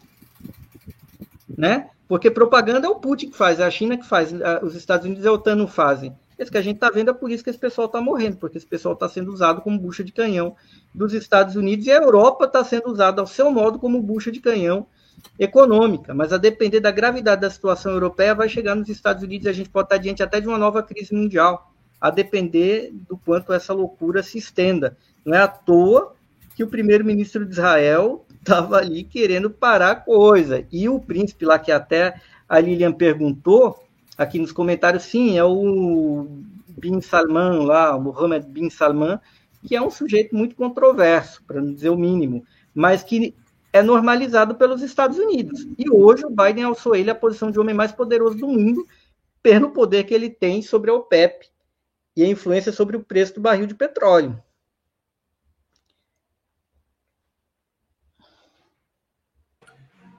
né? 1.58 1.90
Porque 2.08 2.30
propaganda 2.30 2.86
é 2.86 2.90
o 2.92 3.00
Putin 3.00 3.32
que 3.32 3.36
faz, 3.36 3.60
é 3.60 3.66
a 3.66 3.72
China 3.72 3.98
que 3.98 4.06
faz, 4.06 4.32
os 4.62 4.76
Estados 4.76 5.08
Unidos 5.08 5.26
e 5.26 5.28
a 5.28 5.32
OTAN 5.32 5.56
não 5.56 5.68
fazem. 5.68 6.16
Esse 6.38 6.52
que 6.52 6.60
a 6.60 6.62
gente 6.62 6.76
está 6.76 6.92
vendo 6.92 7.10
é 7.10 7.14
por 7.14 7.32
isso 7.32 7.44
que 7.44 7.50
esse 7.50 7.58
pessoal 7.58 7.88
está 7.88 8.00
morrendo, 8.00 8.38
porque 8.38 8.60
esse 8.60 8.68
pessoal 8.68 8.94
está 8.94 9.10
sendo 9.10 9.34
usado 9.34 9.60
como 9.62 9.80
bucha 9.80 10.04
de 10.04 10.12
canhão 10.12 10.56
dos 10.94 11.14
Estados 11.14 11.56
Unidos 11.56 11.88
e 11.88 11.92
a 11.92 11.96
Europa 11.96 12.46
está 12.46 12.64
sendo 12.64 12.88
usada 12.88 13.20
ao 13.20 13.26
seu 13.26 13.50
modo 13.50 13.80
como 13.80 14.00
bucha 14.00 14.32
de 14.32 14.40
canhão 14.40 14.86
econômica, 15.40 16.14
mas 16.14 16.32
a 16.32 16.38
depender 16.38 16.82
da 16.82 16.92
gravidade 16.92 17.42
da 17.42 17.50
situação 17.50 17.94
europeia, 17.94 18.36
vai 18.36 18.48
chegar 18.48 18.76
nos 18.76 18.90
Estados 18.90 19.24
Unidos 19.24 19.48
e 19.48 19.50
a 19.50 19.54
gente 19.54 19.72
pode 19.72 19.88
estar 19.88 19.98
diante 19.98 20.22
até 20.22 20.40
de 20.40 20.48
uma 20.48 20.60
nova 20.60 20.84
crise 20.84 21.16
mundial, 21.16 21.74
a 22.00 22.10
depender 22.10 22.92
do 23.08 23.18
quanto 23.18 23.54
essa 23.54 23.74
loucura 23.74 24.22
se 24.22 24.38
estenda. 24.38 24.98
Não 25.26 25.36
é 25.36 25.40
à 25.40 25.48
toa 25.48 26.14
que 26.56 26.64
o 26.64 26.68
primeiro-ministro 26.68 27.46
de 27.46 27.52
Israel 27.52 28.26
estava 28.40 28.78
ali 28.78 29.04
querendo 29.04 29.50
parar 29.50 29.92
a 29.92 29.96
coisa. 29.96 30.66
E 30.72 30.88
o 30.88 31.00
príncipe 31.00 31.46
lá, 31.46 31.60
que 31.60 31.72
até 31.72 32.20
a 32.48 32.60
Lilian 32.60 32.94
perguntou, 32.94 33.84
aqui 34.18 34.40
nos 34.40 34.52
comentários, 34.52 35.04
sim, 35.04 35.38
é 35.38 35.44
o 35.44 36.28
Bin 36.70 37.02
Salman 37.02 37.64
lá, 37.64 37.96
o 37.96 38.02
Mohammed 38.02 38.48
Bin 38.48 38.70
Salman, 38.70 39.20
que 39.64 39.76
é 39.76 39.82
um 39.82 39.90
sujeito 39.90 40.36
muito 40.36 40.56
controverso, 40.56 41.44
para 41.46 41.62
não 41.62 41.74
dizer 41.74 41.90
o 41.90 41.98
mínimo, 41.98 42.46
mas 42.74 43.04
que 43.04 43.36
é 43.74 43.82
normalizado 43.82 44.56
pelos 44.56 44.82
Estados 44.82 45.18
Unidos. 45.18 45.68
E 45.78 45.90
hoje 45.92 46.26
o 46.26 46.30
Biden 46.30 46.64
alçou 46.64 46.96
ele 46.96 47.10
a 47.10 47.16
posição 47.16 47.52
de 47.52 47.60
homem 47.60 47.76
mais 47.76 47.92
poderoso 47.92 48.38
do 48.38 48.48
mundo, 48.48 48.86
pelo 49.44 49.72
poder 49.72 50.06
que 50.06 50.14
ele 50.14 50.30
tem 50.30 50.62
sobre 50.62 50.90
a 50.90 50.94
OPEP 50.94 51.48
e 52.18 52.24
a 52.24 52.28
influência 52.28 52.72
sobre 52.72 52.98
o 52.98 53.04
preço 53.04 53.36
do 53.36 53.42
barril 53.42 53.68
de 53.68 53.76
petróleo. 53.76 54.42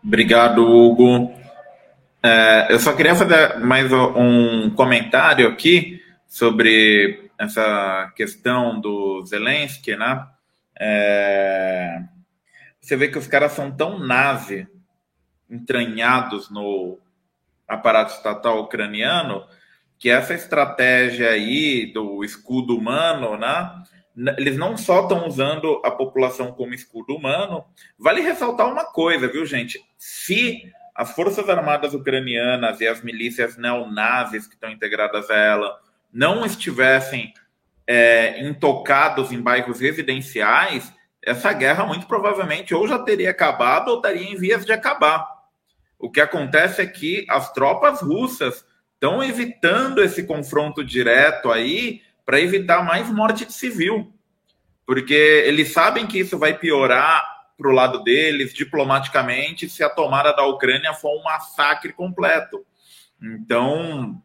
Obrigado, 0.02 0.64
Hugo. 0.64 1.34
É, 2.22 2.72
eu 2.72 2.78
só 2.78 2.94
queria 2.94 3.16
fazer 3.16 3.58
mais 3.58 3.92
um 3.92 4.70
comentário 4.70 5.48
aqui 5.48 6.00
sobre 6.28 7.30
essa 7.36 8.12
questão 8.14 8.80
do 8.80 9.26
Zelensky, 9.26 9.96
né? 9.96 10.24
É, 10.78 12.00
você 12.80 12.96
vê 12.96 13.08
que 13.08 13.18
os 13.18 13.26
caras 13.26 13.52
são 13.52 13.72
tão 13.72 13.98
nazi, 13.98 14.68
entranhados 15.50 16.48
no 16.48 16.96
aparato 17.66 18.12
estatal 18.12 18.60
ucraniano, 18.60 19.44
que 19.98 20.08
essa 20.08 20.34
estratégia 20.34 21.30
aí 21.30 21.92
do 21.92 22.22
escudo 22.24 22.76
humano, 22.76 23.36
né? 23.36 23.82
Eles 24.36 24.56
não 24.56 24.76
só 24.76 25.02
estão 25.02 25.26
usando 25.26 25.80
a 25.84 25.90
população 25.90 26.52
como 26.52 26.74
escudo 26.74 27.14
humano. 27.14 27.64
Vale 27.98 28.20
ressaltar 28.20 28.70
uma 28.70 28.84
coisa, 28.84 29.28
viu, 29.28 29.46
gente? 29.46 29.80
Se 29.96 30.72
as 30.94 31.12
forças 31.12 31.48
armadas 31.48 31.94
ucranianas 31.94 32.80
e 32.80 32.86
as 32.86 33.02
milícias 33.02 33.56
neonazis 33.56 34.46
que 34.46 34.54
estão 34.54 34.70
integradas 34.70 35.30
a 35.30 35.36
ela 35.36 35.78
não 36.12 36.44
estivessem 36.44 37.32
é, 37.86 38.44
intocados 38.44 39.30
em 39.30 39.40
bairros 39.40 39.80
residenciais, 39.80 40.92
essa 41.22 41.52
guerra 41.52 41.84
muito 41.84 42.06
provavelmente 42.06 42.74
ou 42.74 42.88
já 42.88 42.98
teria 42.98 43.30
acabado 43.30 43.88
ou 43.88 43.96
estaria 43.96 44.24
em 44.24 44.36
vias 44.36 44.64
de 44.64 44.72
acabar. 44.72 45.26
O 45.98 46.10
que 46.10 46.20
acontece 46.20 46.82
é 46.82 46.86
que 46.86 47.24
as 47.28 47.52
tropas 47.52 48.00
russas 48.00 48.64
estão 48.98 49.22
evitando 49.22 50.02
esse 50.02 50.24
confronto 50.24 50.84
direto 50.84 51.52
aí 51.52 52.02
para 52.26 52.40
evitar 52.40 52.84
mais 52.84 53.08
morte 53.08 53.46
de 53.46 53.52
civil, 53.52 54.12
porque 54.84 55.14
eles 55.46 55.72
sabem 55.72 56.06
que 56.06 56.18
isso 56.18 56.36
vai 56.36 56.58
piorar 56.58 57.24
para 57.56 57.68
o 57.68 57.72
lado 57.72 58.02
deles 58.02 58.52
diplomaticamente 58.52 59.68
se 59.68 59.84
a 59.84 59.88
tomada 59.88 60.32
da 60.34 60.44
Ucrânia 60.44 60.92
for 60.94 61.16
um 61.16 61.22
massacre 61.22 61.92
completo. 61.92 62.64
Então, 63.22 64.20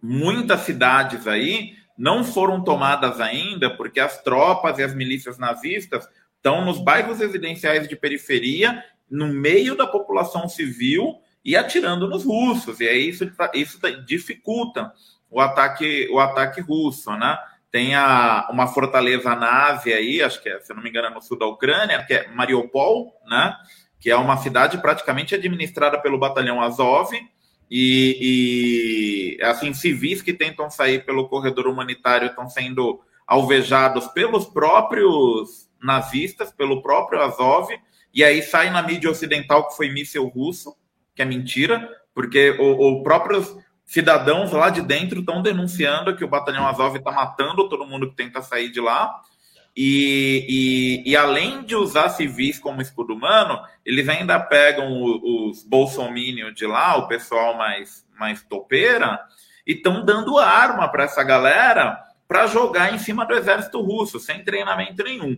muitas 0.00 0.60
cidades 0.60 1.26
aí 1.26 1.74
não 1.98 2.24
foram 2.24 2.62
tomadas 2.62 3.20
ainda 3.20 3.76
porque 3.76 4.00
as 4.00 4.22
tropas 4.22 4.78
e 4.78 4.82
as 4.82 4.94
milícias 4.94 5.38
nazistas 5.38 6.08
estão 6.36 6.64
nos 6.64 6.78
bairros 6.78 7.18
residenciais 7.18 7.88
de 7.88 7.96
periferia, 7.96 8.82
no 9.10 9.28
meio 9.28 9.76
da 9.76 9.86
população 9.86 10.48
civil 10.48 11.20
e 11.44 11.56
atirando 11.56 12.08
nos 12.08 12.24
russos. 12.24 12.80
E 12.80 12.88
aí 12.88 13.08
isso, 13.08 13.30
isso 13.54 13.78
dificulta 14.04 14.92
o 15.30 15.40
ataque, 15.40 16.08
o 16.10 16.18
ataque 16.18 16.60
russo, 16.60 17.10
né? 17.16 17.36
Tem 17.70 17.94
a, 17.94 18.48
uma 18.50 18.68
fortaleza 18.68 19.34
nazi 19.34 19.92
aí, 19.92 20.22
acho 20.22 20.40
que 20.40 20.48
é, 20.48 20.60
se 20.60 20.72
não 20.72 20.82
me 20.82 20.88
engano, 20.88 21.08
é 21.08 21.10
no 21.10 21.20
sul 21.20 21.36
da 21.36 21.46
Ucrânia, 21.46 22.04
que 22.04 22.14
é 22.14 22.28
Mariupol, 22.28 23.12
né? 23.26 23.56
Que 24.00 24.10
é 24.10 24.16
uma 24.16 24.36
cidade 24.36 24.78
praticamente 24.78 25.34
administrada 25.34 26.00
pelo 26.00 26.18
batalhão 26.18 26.62
Azov, 26.62 27.12
e, 27.70 29.36
e, 29.40 29.42
assim 29.42 29.72
civis 29.72 30.22
que 30.22 30.32
tentam 30.32 30.70
sair 30.70 31.04
pelo 31.04 31.28
corredor 31.28 31.66
humanitário 31.66 32.28
estão 32.28 32.48
sendo 32.48 33.00
alvejados 33.26 34.06
pelos 34.08 34.46
próprios 34.46 35.68
nazistas, 35.82 36.52
pelo 36.52 36.82
próprio 36.82 37.20
Azov, 37.22 37.68
e 38.12 38.22
aí 38.22 38.42
sai 38.42 38.70
na 38.70 38.82
mídia 38.82 39.10
ocidental 39.10 39.66
que 39.66 39.76
foi 39.76 39.90
míssil 39.90 40.28
russo, 40.28 40.76
que 41.14 41.22
é 41.22 41.24
mentira, 41.24 41.88
porque 42.14 42.50
os 42.58 43.02
próprios 43.02 43.56
cidadãos 43.84 44.52
lá 44.52 44.70
de 44.70 44.82
dentro 44.82 45.20
estão 45.20 45.42
denunciando 45.42 46.16
que 46.16 46.24
o 46.24 46.28
batalhão 46.28 46.66
Azov 46.66 46.96
está 46.96 47.12
matando 47.12 47.68
todo 47.68 47.86
mundo 47.86 48.10
que 48.10 48.16
tenta 48.16 48.42
sair 48.42 48.70
de 48.70 48.80
lá. 48.80 49.20
E, 49.76 51.02
e, 51.04 51.10
e, 51.10 51.16
além 51.16 51.64
de 51.64 51.74
usar 51.74 52.08
civis 52.10 52.60
como 52.60 52.80
escudo 52.80 53.12
humano, 53.12 53.60
eles 53.84 54.08
ainda 54.08 54.38
pegam 54.38 55.02
os, 55.02 55.58
os 55.58 55.64
bolsominions 55.64 56.54
de 56.54 56.64
lá, 56.64 56.96
o 56.96 57.08
pessoal 57.08 57.56
mais, 57.56 58.06
mais 58.16 58.40
topeira, 58.42 59.18
e 59.66 59.72
estão 59.72 60.04
dando 60.04 60.38
arma 60.38 60.88
para 60.88 61.04
essa 61.04 61.24
galera 61.24 62.00
para 62.28 62.46
jogar 62.46 62.94
em 62.94 62.98
cima 62.98 63.26
do 63.26 63.34
exército 63.34 63.80
russo, 63.80 64.20
sem 64.20 64.44
treinamento 64.44 65.02
nenhum. 65.02 65.36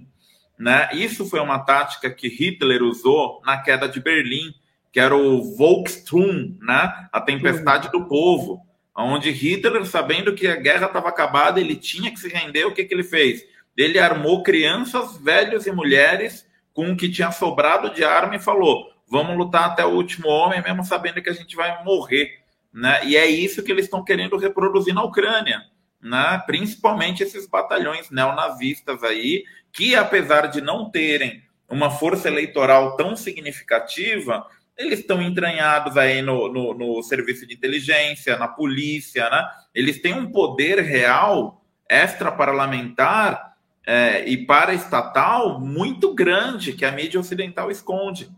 Né? 0.59 0.89
Isso 0.93 1.25
foi 1.29 1.41
uma 1.41 1.59
tática 1.61 2.11
que 2.11 2.29
Hitler 2.29 2.83
usou 2.83 3.41
na 3.45 3.59
queda 3.63 3.89
de 3.89 4.01
Berlim, 4.01 4.55
que 4.97 5.01
era 5.01 5.15
o 5.15 5.55
Volkssturm, 5.55 6.57
né? 6.59 7.09
a 7.13 7.21
tempestade 7.21 7.93
do 7.93 8.09
povo, 8.09 8.63
onde 8.97 9.31
Hitler, 9.31 9.85
sabendo 9.85 10.35
que 10.35 10.47
a 10.47 10.57
guerra 10.57 10.87
estava 10.87 11.11
acabada, 11.11 11.61
ele 11.61 11.77
tinha 11.77 12.11
que 12.11 12.19
se 12.19 12.31
render, 12.31 12.65
o 12.65 12.73
que, 12.73 12.83
que 12.83 12.95
ele 12.95 13.05
fez? 13.05 13.45
Ele 13.77 13.99
armou 13.99 14.43
crianças, 14.43 15.19
velhos 15.19 15.67
e 15.67 15.71
mulheres 15.71 16.49
com 16.73 16.93
o 16.93 16.97
que 16.97 17.11
tinha 17.11 17.31
sobrado 17.31 17.93
de 17.93 18.05
arma 18.05 18.37
e 18.37 18.41
falou: 18.41 18.91
vamos 19.07 19.37
lutar 19.37 19.67
até 19.67 19.85
o 19.85 19.91
último 19.91 20.29
homem, 20.29 20.63
mesmo 20.63 20.83
sabendo 20.83 21.21
que 21.21 21.29
a 21.29 21.35
gente 21.35 21.55
vai 21.55 21.85
morrer. 21.85 22.31
Né? 22.73 23.05
E 23.05 23.19
é 23.19 23.27
isso 23.27 23.63
que 23.63 23.71
eles 23.71 23.85
estão 23.85 24.03
querendo 24.03 24.39
reproduzir 24.39 24.95
na 24.95 25.05
Ucrânia. 25.05 25.61
Né? 26.01 26.43
Principalmente 26.47 27.23
esses 27.23 27.47
batalhões 27.47 28.11
neonazistas 28.11 29.05
aí, 29.05 29.45
que 29.71 29.95
apesar 29.95 30.47
de 30.47 30.63
não 30.63 30.91
terem 30.91 31.45
uma 31.69 31.91
força 31.91 32.29
eleitoral 32.29 32.97
tão 32.97 33.15
significativa, 33.15 34.47
eles 34.77 35.01
estão 35.01 35.23
entranhados 35.23 35.97
aí 35.97 36.21
no, 36.21 36.53
no, 36.53 36.75
no, 36.75 37.03
serviço 37.03 37.47
de 37.47 37.55
inteligência, 37.55 38.37
na 38.37 38.47
polícia, 38.47 39.29
né? 39.31 39.49
Eles 39.75 40.01
têm 40.01 40.15
um 40.15 40.31
poder 40.31 40.81
real 40.81 41.65
extra-parlamentar 41.89 43.57
é, 43.87 44.29
e 44.29 44.45
para-estatal 44.45 45.61
muito 45.61 46.13
grande 46.13 46.73
que 46.73 46.85
a 46.85 46.93
mídia 46.93 47.21
ocidental 47.21 47.71
esconde. 47.71 48.29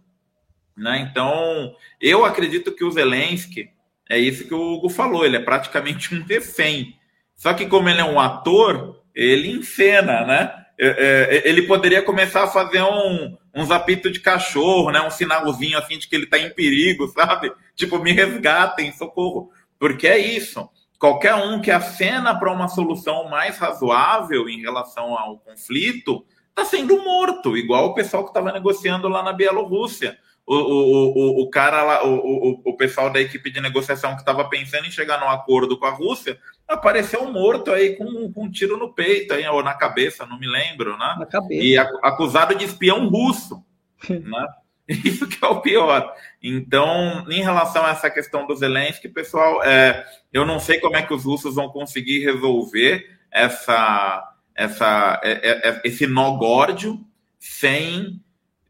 Né? 0.77 1.09
Então, 1.11 1.75
eu 2.01 2.25
acredito 2.25 2.73
que 2.73 2.85
o 2.85 2.91
Zelensky, 2.91 3.71
é 4.09 4.19
isso 4.19 4.47
que 4.47 4.55
o 4.55 4.75
Hugo 4.75 4.89
falou, 4.89 5.25
ele 5.25 5.37
é 5.37 5.43
praticamente 5.43 6.15
um 6.15 6.23
refém. 6.23 6.95
Só 7.35 7.53
que 7.53 7.67
como 7.67 7.89
ele 7.89 8.01
é 8.01 8.05
um 8.05 8.21
ator, 8.21 9.03
ele 9.15 9.51
encena, 9.51 10.25
né? 10.25 10.65
É, 10.81 10.87
é, 10.87 11.49
ele 11.49 11.63
poderia 11.63 12.03
começar 12.03 12.45
a 12.45 12.49
fazer 12.49 12.83
um, 12.83 13.37
um 13.59 13.65
zapito 13.65 14.11
de 14.11 14.21
cachorro, 14.21 14.91
né? 14.91 15.01
Um 15.01 15.11
sinalzinho 15.11 15.77
assim 15.79 15.99
de 15.99 16.09
que 16.09 16.15
ele 16.15 16.25
está 16.25 16.39
em 16.39 16.51
perigo, 16.51 17.09
sabe? 17.13 17.53
Tipo, 17.75 17.99
me 17.99 18.13
resgatem, 18.13 18.93
socorro. 18.93 19.51
Porque 19.79 20.07
é 20.07 20.19
isso. 20.19 20.69
Qualquer 20.99 21.35
um 21.35 21.61
que 21.61 21.71
acena 21.71 22.39
para 22.39 22.53
uma 22.53 22.69
solução 22.69 23.29
mais 23.29 23.59
razoável 23.59 24.49
em 24.49 24.61
relação 24.61 25.17
ao 25.17 25.39
conflito 25.39 26.25
está 26.51 26.65
sendo 26.65 27.03
morto, 27.05 27.57
igual 27.57 27.87
o 27.87 27.95
pessoal 27.95 28.25
que 28.25 28.31
estava 28.31 28.53
negociando 28.53 29.09
lá 29.09 29.23
na 29.23 29.33
Bielorrússia 29.33 30.19
o, 30.49 30.55
o, 30.55 31.41
o, 31.41 31.43
o 31.43 31.51
cara 31.51 31.83
lá, 31.83 32.07
o, 32.07 32.15
o, 32.15 32.63
o 32.65 32.77
pessoal 32.77 33.11
da 33.11 33.21
equipe 33.21 33.51
de 33.51 33.61
negociação 33.61 34.15
que 34.15 34.21
estava 34.21 34.49
pensando 34.49 34.87
em 34.87 34.91
chegar 34.91 35.21
num 35.21 35.29
acordo 35.29 35.79
com 35.79 35.85
a 35.85 35.91
Rússia, 35.91 36.39
apareceu 36.67 37.31
morto 37.31 37.71
aí 37.71 37.97
com, 37.97 38.33
com 38.33 38.45
um 38.45 38.51
tiro 38.51 38.79
no 38.79 38.95
peito 38.95 39.35
aí, 39.35 39.47
ou 39.47 39.63
na 39.63 39.75
cabeça, 39.75 40.25
não 40.25 40.39
me 40.39 40.47
lembro, 40.47 40.97
né? 40.97 41.17
Na 41.19 41.27
cabeça. 41.27 41.63
E 41.63 41.77
acusado 41.77 42.55
de 42.55 42.65
espião 42.65 43.09
russo, 43.11 43.63
né? 44.09 44.47
Isso 44.89 45.29
que 45.29 45.45
é 45.45 45.49
o 45.49 45.61
pior. 45.61 46.15
Então, 46.43 47.27
em 47.31 47.43
relação 47.43 47.85
a 47.85 47.91
essa 47.91 48.09
questão 48.09 48.47
do 48.47 48.57
Zelensky, 48.57 49.07
pessoal, 49.07 49.63
é, 49.63 50.03
eu 50.33 50.47
não 50.47 50.59
sei 50.59 50.81
como 50.81 50.97
é 50.97 51.03
que 51.03 51.13
os 51.13 51.25
russos 51.27 51.57
vão 51.57 51.69
conseguir 51.69 52.25
resolver 52.25 53.05
essa, 53.31 54.35
essa, 54.55 55.21
é, 55.23 55.33
é, 55.33 55.69
é 55.69 55.81
esse 55.85 56.07
nó 56.07 56.39
górdio 56.39 57.05
sem 57.39 58.19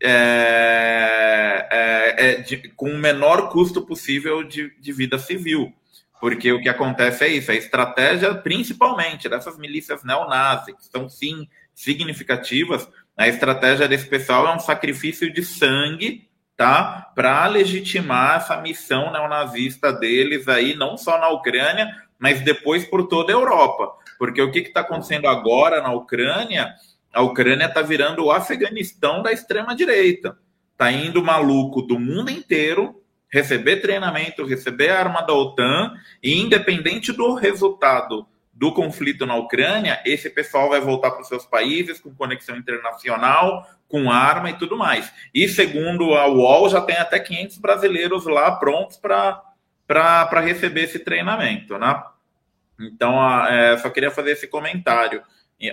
é, 0.03 1.69
é, 1.71 2.31
é 2.31 2.35
de, 2.37 2.69
com 2.71 2.91
o 2.91 2.99
menor 2.99 3.51
custo 3.51 3.83
possível 3.83 4.43
de, 4.43 4.71
de 4.79 4.93
vida 4.93 5.19
civil. 5.19 5.73
Porque 6.21 6.53
o 6.53 6.61
que 6.61 6.69
acontece 6.69 7.25
é 7.25 7.29
isso, 7.29 7.51
a 7.51 7.55
estratégia, 7.55 8.35
principalmente 8.35 9.29
dessas 9.29 9.57
milícias 9.57 10.03
neonazis, 10.03 10.75
que 10.75 10.85
são 10.85 11.09
sim 11.09 11.49
significativas, 11.75 12.89
a 13.17 13.29
estratégia 13.29 13.87
desse 13.87 14.07
pessoal 14.07 14.49
é 14.49 14.55
um 14.55 14.59
sacrifício 14.59 15.33
de 15.33 15.45
sangue 15.45 16.29
tá? 16.59 17.13
Para 17.15 17.47
legitimar 17.47 18.39
essa 18.39 18.61
missão 18.61 19.13
neonazista 19.13 19.93
deles 19.93 20.49
aí, 20.49 20.75
não 20.75 20.99
só 20.99 21.17
na 21.17 21.29
Ucrânia, 21.29 21.89
mas 22.19 22.41
depois 22.41 22.85
por 22.85 23.07
toda 23.07 23.33
a 23.33 23.37
Europa. 23.37 23.93
Porque 24.19 24.43
o 24.43 24.51
que 24.51 24.59
está 24.59 24.81
acontecendo 24.81 25.29
agora 25.29 25.81
na 25.81 25.93
Ucrânia? 25.93 26.75
A 27.19 27.23
Ucrânia 27.23 27.67
está 27.67 27.83
virando 27.83 28.25
o 28.25 28.31
Afeganistão 28.31 29.25
da 29.25 29.33
extrema-direita. 29.33 30.39
Está 30.71 30.93
indo 30.93 31.21
maluco 31.21 31.83
do 31.83 31.99
mundo 31.99 32.31
inteiro 32.31 33.03
receber 33.29 33.79
treinamento, 33.79 34.47
receber 34.47 34.91
a 34.91 35.01
arma 35.01 35.23
da 35.23 35.35
OTAN, 35.35 35.95
e 36.23 36.41
independente 36.41 37.13
do 37.13 37.35
resultado 37.35 38.25
do 38.55 38.73
conflito 38.73 39.27
na 39.27 39.35
Ucrânia, 39.35 40.01
esse 40.07 40.31
pessoal 40.31 40.69
vai 40.69 40.81
voltar 40.81 41.11
para 41.11 41.23
os 41.23 41.27
seus 41.27 41.45
países 41.45 41.99
com 41.99 42.15
conexão 42.15 42.57
internacional, 42.57 43.69
com 43.89 44.13
arma 44.13 44.51
e 44.51 44.55
tudo 44.57 44.77
mais. 44.77 45.13
E 45.35 45.49
segundo 45.49 46.15
a 46.15 46.29
UOL, 46.29 46.69
já 46.69 46.81
tem 46.81 46.99
até 46.99 47.19
500 47.19 47.59
brasileiros 47.59 48.27
lá 48.27 48.53
prontos 48.53 48.97
para 48.97 50.41
receber 50.41 50.85
esse 50.85 51.01
treinamento, 51.01 51.77
né? 51.79 52.01
Então, 52.79 53.45
é, 53.49 53.77
só 53.79 53.91
queria 53.91 54.13
fazer 54.13 54.31
esse 54.31 54.47
comentário 54.47 55.21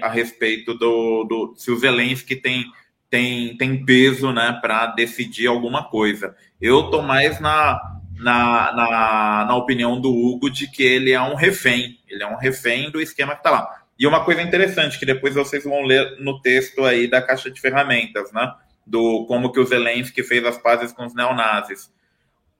a 0.01 0.09
respeito 0.09 0.73
do, 0.73 1.23
do 1.23 1.53
se 1.55 1.71
o 1.71 1.77
Zelensky 1.77 2.35
tem, 2.35 2.65
tem, 3.09 3.55
tem 3.57 3.85
peso 3.85 4.31
né, 4.31 4.57
para 4.61 4.87
decidir 4.87 5.47
alguma 5.47 5.83
coisa. 5.83 6.35
Eu 6.59 6.85
estou 6.85 7.01
mais 7.01 7.39
na, 7.39 7.79
na, 8.17 8.73
na, 8.73 9.45
na 9.47 9.55
opinião 9.55 9.99
do 9.99 10.11
Hugo 10.11 10.49
de 10.49 10.69
que 10.69 10.83
ele 10.83 11.11
é 11.11 11.21
um 11.21 11.35
refém, 11.35 11.99
ele 12.07 12.23
é 12.23 12.27
um 12.27 12.37
refém 12.37 12.89
do 12.89 13.01
esquema 13.01 13.33
que 13.33 13.39
está 13.39 13.51
lá. 13.51 13.85
E 13.97 14.05
uma 14.05 14.25
coisa 14.25 14.41
interessante 14.41 14.99
que 14.99 15.05
depois 15.05 15.35
vocês 15.35 15.63
vão 15.63 15.83
ler 15.83 16.17
no 16.19 16.41
texto 16.41 16.83
aí 16.83 17.07
da 17.07 17.21
caixa 17.21 17.49
de 17.49 17.61
ferramentas, 17.61 18.31
né? 18.31 18.53
Do 18.85 19.25
como 19.25 19.51
que 19.51 19.59
o 19.59 19.65
Zelensky 19.65 20.21
fez 20.21 20.43
as 20.45 20.57
pazes 20.57 20.91
com 20.91 21.05
os 21.05 21.15
neonazis. 21.15 21.89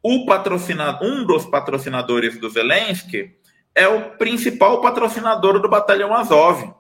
O 0.02 0.26
um 1.02 1.26
dos 1.26 1.46
patrocinadores 1.46 2.38
do 2.38 2.50
Zelensky 2.50 3.36
é 3.74 3.88
o 3.88 4.12
principal 4.12 4.80
patrocinador 4.80 5.60
do 5.60 5.68
Batalhão 5.68 6.14
Azov. 6.14 6.74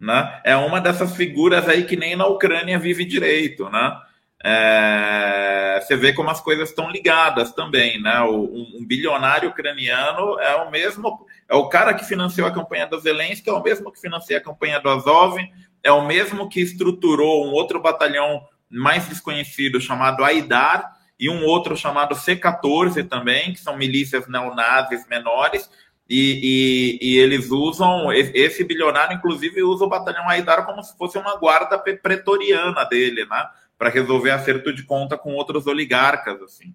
Né? 0.00 0.40
É 0.44 0.56
uma 0.56 0.80
dessas 0.80 1.14
figuras 1.14 1.68
aí 1.68 1.84
que 1.84 1.96
nem 1.96 2.16
na 2.16 2.26
Ucrânia 2.26 2.78
vive 2.78 3.04
direito, 3.04 3.68
né? 3.68 4.00
É, 4.42 5.78
você 5.82 5.94
vê 5.94 6.14
como 6.14 6.30
as 6.30 6.40
coisas 6.40 6.70
estão 6.70 6.90
ligadas 6.90 7.52
também, 7.52 8.00
né? 8.00 8.20
O, 8.22 8.44
um, 8.44 8.78
um, 8.78 8.86
bilionário 8.86 9.50
ucraniano 9.50 10.38
é 10.40 10.56
o 10.56 10.70
mesmo, 10.70 11.26
é 11.46 11.54
o 11.54 11.68
cara 11.68 11.92
que 11.92 12.06
financiou 12.06 12.48
a 12.48 12.50
campanha 12.50 12.86
do 12.86 12.98
Zelensky, 12.98 13.50
é 13.50 13.52
o 13.52 13.62
mesmo 13.62 13.92
que 13.92 14.00
financia 14.00 14.38
a 14.38 14.42
campanha 14.42 14.80
do 14.80 14.88
Azov, 14.88 15.38
é 15.82 15.92
o 15.92 16.06
mesmo 16.06 16.48
que 16.48 16.60
estruturou 16.60 17.46
um 17.46 17.52
outro 17.52 17.80
batalhão 17.80 18.42
mais 18.70 19.06
desconhecido 19.06 19.78
chamado 19.78 20.24
Aidar 20.24 20.96
e 21.18 21.28
um 21.28 21.44
outro 21.44 21.76
chamado 21.76 22.14
C-14 22.14 23.06
também, 23.06 23.52
que 23.52 23.60
são 23.60 23.76
milícias 23.76 24.26
neonazis 24.26 25.06
menores, 25.06 25.70
e, 26.10 26.98
e, 27.00 27.08
e, 27.08 27.18
eles 27.18 27.52
usam, 27.52 28.12
esse 28.12 28.64
bilionário, 28.64 29.16
inclusive, 29.16 29.62
usa 29.62 29.84
o 29.84 29.88
batalhão 29.88 30.28
Aidar 30.28 30.66
como 30.66 30.82
se 30.82 30.98
fosse 30.98 31.16
uma 31.16 31.36
guarda 31.36 31.78
pretoriana 31.78 32.84
dele, 32.84 33.24
né? 33.26 33.46
Para 33.78 33.90
resolver 33.90 34.32
acerto 34.32 34.72
de 34.72 34.82
conta 34.82 35.16
com 35.16 35.34
outros 35.34 35.68
oligarcas, 35.68 36.42
assim. 36.42 36.74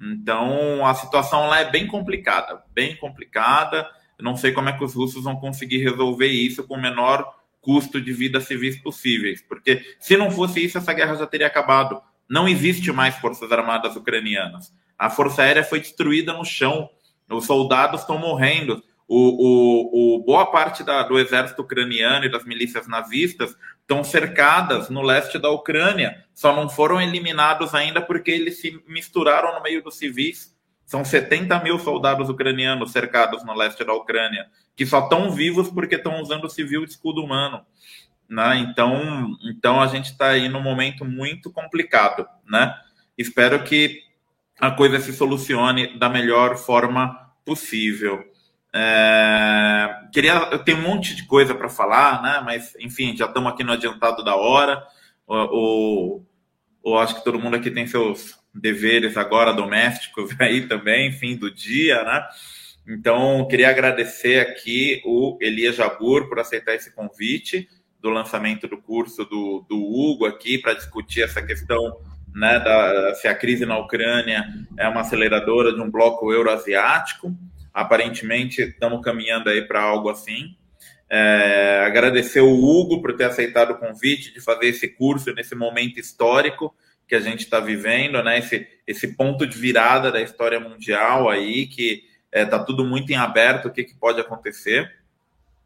Então, 0.00 0.86
a 0.86 0.94
situação 0.94 1.48
lá 1.48 1.58
é 1.58 1.68
bem 1.68 1.88
complicada, 1.88 2.62
bem 2.72 2.94
complicada. 2.94 3.90
Não 4.20 4.36
sei 4.36 4.52
como 4.52 4.68
é 4.68 4.72
que 4.72 4.84
os 4.84 4.94
russos 4.94 5.24
vão 5.24 5.34
conseguir 5.34 5.78
resolver 5.78 6.28
isso 6.28 6.62
com 6.62 6.74
o 6.74 6.80
menor 6.80 7.34
custo 7.60 8.00
de 8.00 8.12
vida 8.12 8.40
civis 8.40 8.80
possíveis, 8.80 9.42
porque 9.42 9.82
se 9.98 10.16
não 10.16 10.30
fosse 10.30 10.64
isso, 10.64 10.78
essa 10.78 10.92
guerra 10.92 11.16
já 11.16 11.26
teria 11.26 11.48
acabado. 11.48 12.00
Não 12.28 12.46
existe 12.46 12.92
mais 12.92 13.16
forças 13.16 13.50
armadas 13.50 13.96
ucranianas. 13.96 14.72
A 14.96 15.10
força 15.10 15.42
aérea 15.42 15.64
foi 15.64 15.80
destruída 15.80 16.32
no 16.32 16.44
chão 16.44 16.88
os 17.30 17.46
soldados 17.46 18.00
estão 18.00 18.18
morrendo. 18.18 18.82
O, 19.08 19.16
o, 19.16 20.16
o, 20.16 20.24
boa 20.24 20.46
parte 20.46 20.82
da, 20.82 21.04
do 21.04 21.18
exército 21.18 21.62
ucraniano 21.62 22.24
e 22.24 22.30
das 22.30 22.44
milícias 22.44 22.88
nazistas 22.88 23.56
estão 23.80 24.02
cercadas 24.02 24.90
no 24.90 25.00
leste 25.00 25.38
da 25.38 25.48
Ucrânia. 25.48 26.24
Só 26.34 26.54
não 26.54 26.68
foram 26.68 27.00
eliminados 27.00 27.72
ainda 27.74 28.02
porque 28.02 28.32
eles 28.32 28.60
se 28.60 28.82
misturaram 28.88 29.54
no 29.54 29.62
meio 29.62 29.82
dos 29.82 29.96
civis. 29.96 30.56
São 30.84 31.04
70 31.04 31.60
mil 31.60 31.78
soldados 31.78 32.28
ucranianos 32.28 32.92
cercados 32.92 33.44
no 33.44 33.54
leste 33.54 33.84
da 33.84 33.92
Ucrânia, 33.92 34.46
que 34.74 34.84
só 34.84 35.00
estão 35.00 35.30
vivos 35.30 35.68
porque 35.70 35.96
estão 35.96 36.20
usando 36.20 36.44
o 36.44 36.50
civil 36.50 36.84
de 36.84 36.92
escudo 36.92 37.22
humano. 37.22 37.64
Né? 38.28 38.58
Então, 38.58 39.36
então 39.44 39.80
a 39.80 39.86
gente 39.86 40.06
está 40.06 40.28
aí 40.30 40.48
num 40.48 40.62
momento 40.62 41.04
muito 41.04 41.50
complicado. 41.50 42.26
Né? 42.48 42.74
Espero 43.16 43.62
que 43.62 44.05
a 44.60 44.70
coisa 44.70 45.00
se 45.00 45.12
solucione 45.12 45.98
da 45.98 46.08
melhor 46.08 46.56
forma 46.56 47.14
possível. 47.44 48.24
É, 48.74 49.88
queria, 50.12 50.34
eu 50.52 50.58
tenho 50.58 50.78
um 50.78 50.82
monte 50.82 51.14
de 51.14 51.26
coisa 51.26 51.54
para 51.54 51.68
falar, 51.68 52.22
né? 52.22 52.42
Mas 52.44 52.74
enfim, 52.78 53.16
já 53.16 53.26
estamos 53.26 53.52
aqui 53.52 53.64
no 53.64 53.72
adiantado 53.72 54.24
da 54.24 54.36
hora. 54.36 54.82
O, 55.26 55.34
o, 55.34 56.22
o, 56.82 56.98
acho 56.98 57.16
que 57.16 57.24
todo 57.24 57.38
mundo 57.38 57.56
aqui 57.56 57.70
tem 57.70 57.86
seus 57.86 58.38
deveres 58.54 59.16
agora 59.16 59.52
domésticos 59.52 60.34
aí 60.40 60.66
também, 60.66 61.12
fim 61.12 61.36
do 61.36 61.50
dia, 61.50 62.02
né? 62.04 62.26
Então, 62.88 63.46
queria 63.48 63.70
agradecer 63.70 64.40
aqui 64.40 65.02
o 65.04 65.36
Elias 65.40 65.76
Jabur 65.76 66.28
por 66.28 66.38
aceitar 66.38 66.74
esse 66.74 66.94
convite 66.94 67.68
do 68.00 68.10
lançamento 68.10 68.68
do 68.68 68.80
curso 68.80 69.24
do, 69.24 69.66
do 69.68 69.76
Hugo 69.76 70.24
aqui 70.24 70.58
para 70.58 70.74
discutir 70.74 71.22
essa 71.22 71.42
questão 71.42 71.98
né, 72.36 72.60
da, 72.60 73.14
se 73.14 73.26
a 73.26 73.34
crise 73.34 73.64
na 73.64 73.78
Ucrânia 73.78 74.46
é 74.78 74.86
uma 74.86 75.00
aceleradora 75.00 75.72
de 75.72 75.80
um 75.80 75.90
bloco 75.90 76.30
euroasiático. 76.30 77.34
Aparentemente, 77.72 78.60
estamos 78.60 79.02
caminhando 79.02 79.48
aí 79.48 79.62
para 79.62 79.80
algo 79.80 80.10
assim. 80.10 80.54
É, 81.08 81.82
agradecer 81.86 82.40
o 82.40 82.52
Hugo 82.52 83.00
por 83.00 83.16
ter 83.16 83.24
aceitado 83.24 83.70
o 83.70 83.78
convite 83.78 84.34
de 84.34 84.40
fazer 84.42 84.66
esse 84.66 84.86
curso 84.86 85.32
nesse 85.32 85.54
momento 85.54 85.98
histórico 85.98 86.74
que 87.08 87.14
a 87.14 87.20
gente 87.20 87.40
está 87.40 87.58
vivendo, 87.58 88.22
né? 88.22 88.38
Esse, 88.38 88.68
esse 88.86 89.16
ponto 89.16 89.46
de 89.46 89.56
virada 89.56 90.12
da 90.12 90.20
história 90.20 90.60
mundial 90.60 91.30
aí, 91.30 91.66
que 91.66 92.04
está 92.30 92.38
é, 92.40 92.44
tá 92.44 92.58
tudo 92.58 92.84
muito 92.84 93.10
em 93.10 93.16
aberto, 93.16 93.68
o 93.68 93.70
que, 93.70 93.82
que 93.82 93.94
pode 93.94 94.20
acontecer. 94.20 94.92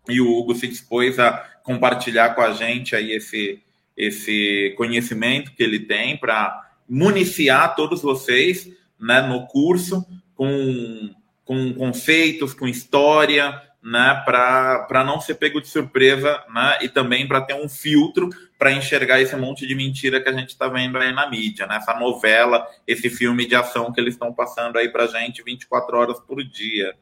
E 0.09 0.21
o 0.21 0.31
Hugo 0.31 0.55
se 0.55 0.69
dispôs 0.69 1.19
a 1.19 1.33
compartilhar 1.65 2.35
com 2.35 2.43
a 2.43 2.53
gente 2.53 2.95
aí 2.95 3.13
esse, 3.13 3.61
esse 4.01 4.75
conhecimento 4.77 5.53
que 5.53 5.63
ele 5.63 5.81
tem 5.81 6.17
para 6.17 6.71
municiar 6.89 7.75
todos 7.77 8.03
vocês 8.03 8.69
né, 8.99 9.21
no 9.21 9.47
curso 9.47 10.05
com, 10.35 11.15
com 11.45 11.75
conceitos, 11.75 12.55
com 12.55 12.67
história, 12.67 13.61
né, 13.83 14.23
para 14.25 15.05
não 15.05 15.21
ser 15.21 15.35
pego 15.35 15.61
de 15.61 15.69
surpresa 15.69 16.43
né, 16.53 16.79
e 16.83 16.89
também 16.89 17.29
para 17.29 17.41
ter 17.41 17.55
um 17.55 17.69
filtro 17.69 18.29
para 18.59 18.73
enxergar 18.73 19.21
esse 19.21 19.35
monte 19.37 19.67
de 19.67 19.75
mentira 19.75 20.21
que 20.21 20.29
a 20.29 20.33
gente 20.33 20.51
está 20.51 20.69
vendo 20.69 20.99
aí 20.99 21.13
na 21.13 21.29
mídia, 21.29 21.67
né, 21.67 21.77
essa 21.77 21.95
novela, 21.99 22.67
esse 22.87 23.09
filme 23.11 23.47
de 23.47 23.55
ação 23.55 23.93
que 23.93 24.01
eles 24.01 24.15
estão 24.15 24.33
passando 24.33 24.79
aí 24.79 24.89
para 24.89 25.07
gente 25.07 25.43
24 25.43 25.97
horas 25.97 26.21
por 26.21 26.43
dia. 26.43 26.95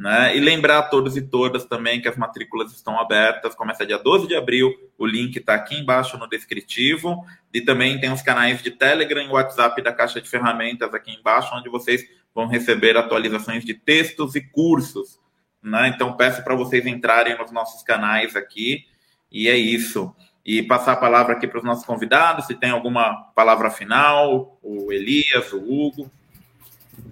Né? 0.00 0.34
E 0.34 0.40
lembrar 0.40 0.78
a 0.78 0.82
todos 0.82 1.14
e 1.14 1.20
todas 1.20 1.66
também 1.66 2.00
que 2.00 2.08
as 2.08 2.16
matrículas 2.16 2.72
estão 2.72 2.98
abertas, 2.98 3.54
começa 3.54 3.84
dia 3.84 3.98
12 3.98 4.26
de 4.26 4.34
abril, 4.34 4.72
o 4.96 5.04
link 5.04 5.36
está 5.36 5.54
aqui 5.54 5.78
embaixo 5.78 6.16
no 6.16 6.26
descritivo, 6.26 7.22
e 7.52 7.60
também 7.60 8.00
tem 8.00 8.10
os 8.10 8.22
canais 8.22 8.62
de 8.62 8.70
Telegram 8.70 9.22
e 9.22 9.28
WhatsApp 9.28 9.82
da 9.82 9.92
Caixa 9.92 10.18
de 10.18 10.26
Ferramentas 10.26 10.94
aqui 10.94 11.12
embaixo, 11.12 11.54
onde 11.54 11.68
vocês 11.68 12.02
vão 12.34 12.46
receber 12.46 12.96
atualizações 12.96 13.62
de 13.62 13.74
textos 13.74 14.34
e 14.34 14.40
cursos. 14.40 15.20
Né? 15.62 15.88
Então 15.88 16.16
peço 16.16 16.42
para 16.42 16.54
vocês 16.54 16.86
entrarem 16.86 17.36
nos 17.36 17.52
nossos 17.52 17.82
canais 17.82 18.34
aqui, 18.34 18.86
e 19.30 19.50
é 19.50 19.56
isso. 19.58 20.16
E 20.46 20.62
passar 20.62 20.92
a 20.92 20.96
palavra 20.96 21.34
aqui 21.34 21.46
para 21.46 21.58
os 21.58 21.64
nossos 21.64 21.84
convidados, 21.84 22.46
se 22.46 22.54
tem 22.54 22.70
alguma 22.70 23.24
palavra 23.34 23.70
final, 23.70 24.58
o 24.62 24.90
Elias, 24.90 25.52
o 25.52 25.58
Hugo. 25.58 26.10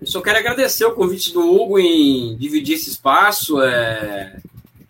Eu 0.00 0.06
só 0.06 0.20
quero 0.20 0.38
agradecer 0.38 0.84
o 0.84 0.94
convite 0.94 1.32
do 1.32 1.40
Hugo 1.40 1.78
em 1.78 2.36
dividir 2.36 2.76
esse 2.76 2.90
espaço. 2.90 3.60
É... 3.60 4.40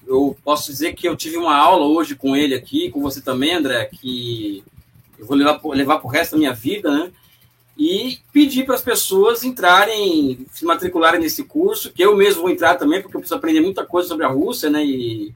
Eu 0.07 0.37
posso 0.43 0.71
dizer 0.71 0.95
que 0.95 1.07
eu 1.09 1.17
tive 1.17 1.37
uma 1.37 1.55
aula 1.55 1.87
hoje 1.87 2.15
com 2.15 2.35
ele 2.35 2.55
aqui, 2.55 2.91
com 2.91 3.01
você 3.01 3.21
também, 3.21 3.55
André, 3.55 3.87
que 3.87 4.65
eu 5.19 5.27
vou 5.27 5.37
levar, 5.37 5.61
levar 5.65 5.99
para 5.99 6.07
o 6.07 6.11
resto 6.11 6.33
da 6.33 6.39
minha 6.39 6.55
vida, 6.55 6.91
né? 6.91 7.11
E 7.77 8.19
pedir 8.33 8.65
para 8.65 8.75
as 8.75 8.83
pessoas 8.83 9.45
entrarem, 9.45 10.47
se 10.51 10.65
matricularem 10.65 11.21
nesse 11.21 11.45
curso, 11.45 11.93
que 11.93 12.03
eu 12.03 12.17
mesmo 12.17 12.43
vou 12.43 12.51
entrar 12.51 12.77
também, 12.77 13.03
porque 13.03 13.17
eu 13.17 13.21
preciso 13.21 13.37
aprender 13.37 13.61
muita 13.61 13.85
coisa 13.85 14.09
sobre 14.09 14.25
a 14.25 14.29
Rússia, 14.29 14.71
né? 14.71 14.85
E, 14.85 15.35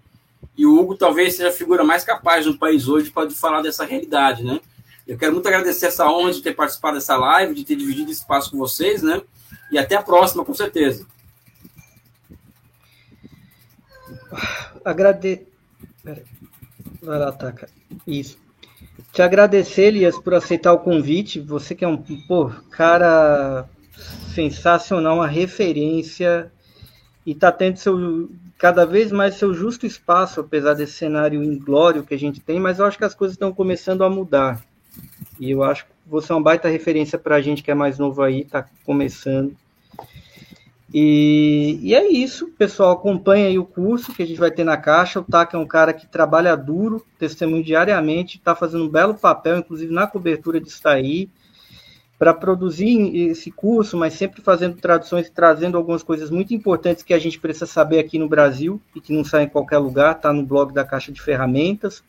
e 0.57 0.67
o 0.67 0.79
Hugo 0.79 0.97
talvez 0.97 1.35
seja 1.35 1.51
a 1.51 1.53
figura 1.53 1.85
mais 1.85 2.03
capaz 2.03 2.47
no 2.47 2.59
país 2.59 2.89
hoje 2.89 3.11
para 3.11 3.31
falar 3.31 3.63
dessa 3.63 3.85
realidade, 3.85 4.43
né? 4.43 4.61
Eu 5.07 5.19
quero 5.19 5.33
muito 5.33 5.47
agradecer 5.47 5.87
essa 5.87 6.09
honra 6.09 6.33
de 6.33 6.43
ter 6.43 6.55
participado 6.55 6.97
dessa 6.97 7.17
live, 7.17 7.55
de 7.55 7.65
ter 7.65 7.77
dividido 7.77 8.11
esse 8.11 8.21
espaço 8.21 8.51
com 8.51 8.57
vocês, 8.57 9.03
né? 9.03 9.21
E 9.73 9.79
até 9.79 9.97
a 9.97 10.03
próxima, 10.03 10.45
com 10.45 10.53
certeza. 10.53 11.07
Agrade... 14.85 15.47
Vai 17.03 17.19
lá, 17.19 17.33
Taca. 17.33 17.69
Isso. 18.07 18.39
te 19.13 19.23
agradecer, 19.23 19.85
Elias, 19.85 20.19
por 20.19 20.35
aceitar 20.35 20.73
o 20.73 20.79
convite. 20.79 21.41
Você 21.41 21.75
que 21.75 21.85
é 21.85 21.89
um 21.89 21.97
pô, 21.97 22.51
cara 22.71 23.67
sensacional, 24.35 25.17
uma 25.17 25.27
referência 25.27 26.53
e 27.25 27.33
está 27.33 27.51
tendo 27.51 27.77
seu, 27.77 28.31
cada 28.59 28.85
vez 28.85 29.11
mais 29.11 29.37
seu 29.37 29.55
justo 29.55 29.87
espaço, 29.87 30.41
apesar 30.41 30.75
desse 30.75 30.95
cenário 30.95 31.43
inglório 31.43 32.05
que 32.05 32.15
a 32.15 32.19
gente 32.19 32.41
tem, 32.41 32.61
mas 32.61 32.79
eu 32.79 32.85
acho 32.85 32.99
que 32.99 33.05
as 33.05 33.15
coisas 33.15 33.35
estão 33.35 33.53
começando 33.53 34.05
a 34.05 34.11
mudar. 34.11 34.63
E 35.39 35.51
eu 35.51 35.63
acho 35.63 35.87
que 35.87 35.93
você 36.07 36.33
é 36.33 36.35
uma 36.35 36.43
baita 36.43 36.69
referência 36.69 37.19
para 37.19 37.37
a 37.37 37.41
gente 37.41 37.63
que 37.63 37.71
é 37.71 37.75
mais 37.75 37.99
novo 37.99 38.23
aí, 38.23 38.41
está 38.43 38.67
começando. 38.85 39.57
E, 40.93 41.79
e, 41.83 41.95
é 41.95 42.07
isso, 42.07 42.49
pessoal. 42.59 42.93
Acompanha 42.93 43.47
aí 43.47 43.59
o 43.59 43.65
curso 43.65 44.13
que 44.13 44.23
a 44.23 44.27
gente 44.27 44.39
vai 44.39 44.51
ter 44.51 44.65
na 44.65 44.77
caixa. 44.77 45.21
O 45.21 45.25
TAC 45.25 45.55
é 45.55 45.59
um 45.59 45.67
cara 45.67 45.93
que 45.93 46.07
trabalha 46.07 46.55
duro, 46.57 47.05
testemunho 47.19 47.65
diariamente, 47.65 48.37
está 48.37 48.55
fazendo 48.55 48.85
um 48.85 48.89
belo 48.89 49.15
papel, 49.15 49.59
inclusive 49.59 49.93
na 49.93 50.07
cobertura 50.07 50.61
de 50.61 50.71
aí 50.85 51.31
para 52.23 52.33
produzir 52.33 53.17
esse 53.17 53.51
curso, 53.51 53.97
mas 53.97 54.15
sempre 54.15 54.41
fazendo 54.43 54.77
traduções 54.77 55.27
e 55.27 55.33
trazendo 55.33 55.77
algumas 55.77 56.05
coisas 56.05 56.31
muito 56.31 56.55
importantes 56.55 57.03
que 57.03 57.13
a 57.13 57.19
gente 57.19 57.41
precisa 57.41 57.67
saber 57.67 57.99
aqui 57.99 58.17
no 58.17 58.29
Brasil 58.29 58.81
e 58.95 59.01
que 59.01 59.13
não 59.13 59.25
sai 59.25 59.43
em 59.43 59.49
qualquer 59.49 59.79
lugar, 59.79 60.15
está 60.15 60.33
no 60.33 60.47
blog 60.47 60.73
da 60.73 60.85
Caixa 60.85 61.11
de 61.11 61.21
Ferramentas. 61.21 62.05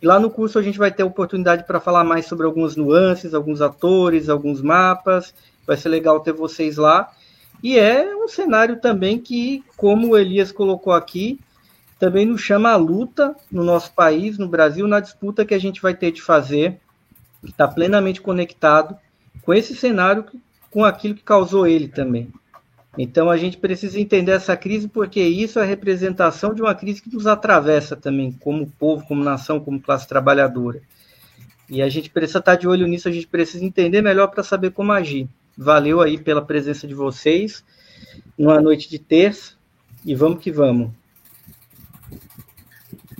E 0.00 0.06
lá 0.06 0.18
no 0.18 0.30
curso 0.30 0.58
a 0.58 0.62
gente 0.62 0.78
vai 0.78 0.90
ter 0.90 1.02
oportunidade 1.02 1.64
para 1.64 1.80
falar 1.80 2.02
mais 2.02 2.24
sobre 2.24 2.46
algumas 2.46 2.76
nuances, 2.76 3.34
alguns 3.34 3.60
atores, 3.60 4.30
alguns 4.30 4.62
mapas. 4.62 5.34
Vai 5.66 5.76
ser 5.76 5.90
legal 5.90 6.20
ter 6.20 6.32
vocês 6.32 6.78
lá. 6.78 7.10
E 7.62 7.78
é 7.78 8.14
um 8.16 8.26
cenário 8.26 8.80
também 8.80 9.18
que, 9.18 9.64
como 9.76 10.08
o 10.08 10.18
Elias 10.18 10.50
colocou 10.50 10.92
aqui, 10.92 11.38
também 11.98 12.26
nos 12.26 12.40
chama 12.40 12.70
a 12.70 12.76
luta 12.76 13.36
no 13.50 13.62
nosso 13.62 13.92
país, 13.92 14.36
no 14.36 14.48
Brasil, 14.48 14.88
na 14.88 14.98
disputa 14.98 15.44
que 15.44 15.54
a 15.54 15.58
gente 15.58 15.80
vai 15.80 15.94
ter 15.94 16.10
de 16.10 16.20
fazer, 16.20 16.80
que 17.40 17.50
está 17.50 17.68
plenamente 17.68 18.20
conectado 18.20 18.96
com 19.42 19.54
esse 19.54 19.76
cenário, 19.76 20.24
com 20.70 20.84
aquilo 20.84 21.14
que 21.14 21.22
causou 21.22 21.66
ele 21.66 21.86
também. 21.86 22.28
Então 22.98 23.30
a 23.30 23.36
gente 23.36 23.56
precisa 23.56 24.00
entender 24.00 24.32
essa 24.32 24.56
crise 24.56 24.88
porque 24.88 25.20
isso 25.20 25.58
é 25.58 25.62
a 25.62 25.66
representação 25.66 26.52
de 26.52 26.60
uma 26.60 26.74
crise 26.74 27.00
que 27.00 27.14
nos 27.14 27.26
atravessa 27.26 27.96
também, 27.96 28.32
como 28.32 28.66
povo, 28.66 29.06
como 29.06 29.22
nação, 29.22 29.60
como 29.60 29.80
classe 29.80 30.08
trabalhadora. 30.08 30.82
E 31.70 31.80
a 31.80 31.88
gente 31.88 32.10
precisa 32.10 32.40
estar 32.40 32.56
de 32.56 32.66
olho 32.68 32.86
nisso, 32.86 33.08
a 33.08 33.12
gente 33.12 33.26
precisa 33.26 33.64
entender 33.64 34.02
melhor 34.02 34.26
para 34.26 34.42
saber 34.42 34.72
como 34.72 34.92
agir. 34.92 35.28
Valeu 35.56 36.00
aí 36.00 36.18
pela 36.18 36.44
presença 36.44 36.86
de 36.86 36.94
vocês 36.94 37.64
numa 38.38 38.60
noite 38.60 38.88
de 38.88 38.98
terça 38.98 39.54
e 40.04 40.14
vamos 40.14 40.42
que 40.42 40.50
vamos. 40.50 40.90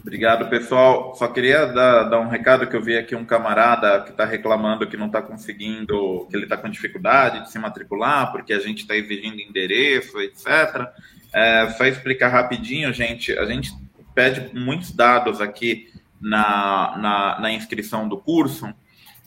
Obrigado, 0.00 0.48
pessoal. 0.50 1.14
Só 1.14 1.28
queria 1.28 1.64
dar, 1.64 2.04
dar, 2.04 2.20
um 2.20 2.28
recado 2.28 2.66
que 2.66 2.76
eu 2.76 2.82
vi 2.82 2.96
aqui 2.96 3.14
um 3.14 3.24
camarada 3.24 4.02
que 4.02 4.10
está 4.10 4.24
reclamando 4.24 4.86
que 4.86 4.96
não 4.96 5.06
está 5.06 5.22
conseguindo, 5.22 6.26
que 6.28 6.36
ele 6.36 6.44
está 6.44 6.56
com 6.56 6.68
dificuldade 6.68 7.44
de 7.44 7.50
se 7.50 7.58
matricular, 7.58 8.32
porque 8.32 8.52
a 8.52 8.58
gente 8.58 8.80
está 8.82 8.96
exigindo 8.96 9.40
endereço, 9.40 10.20
etc. 10.20 10.88
É, 11.32 11.70
só 11.70 11.86
explicar 11.86 12.28
rapidinho, 12.28 12.92
gente. 12.92 13.32
A 13.38 13.46
gente 13.46 13.72
pede 14.14 14.54
muitos 14.54 14.90
dados 14.90 15.40
aqui 15.40 15.88
na, 16.20 16.96
na, 16.98 17.40
na 17.40 17.52
inscrição 17.52 18.08
do 18.08 18.16
curso, 18.16 18.72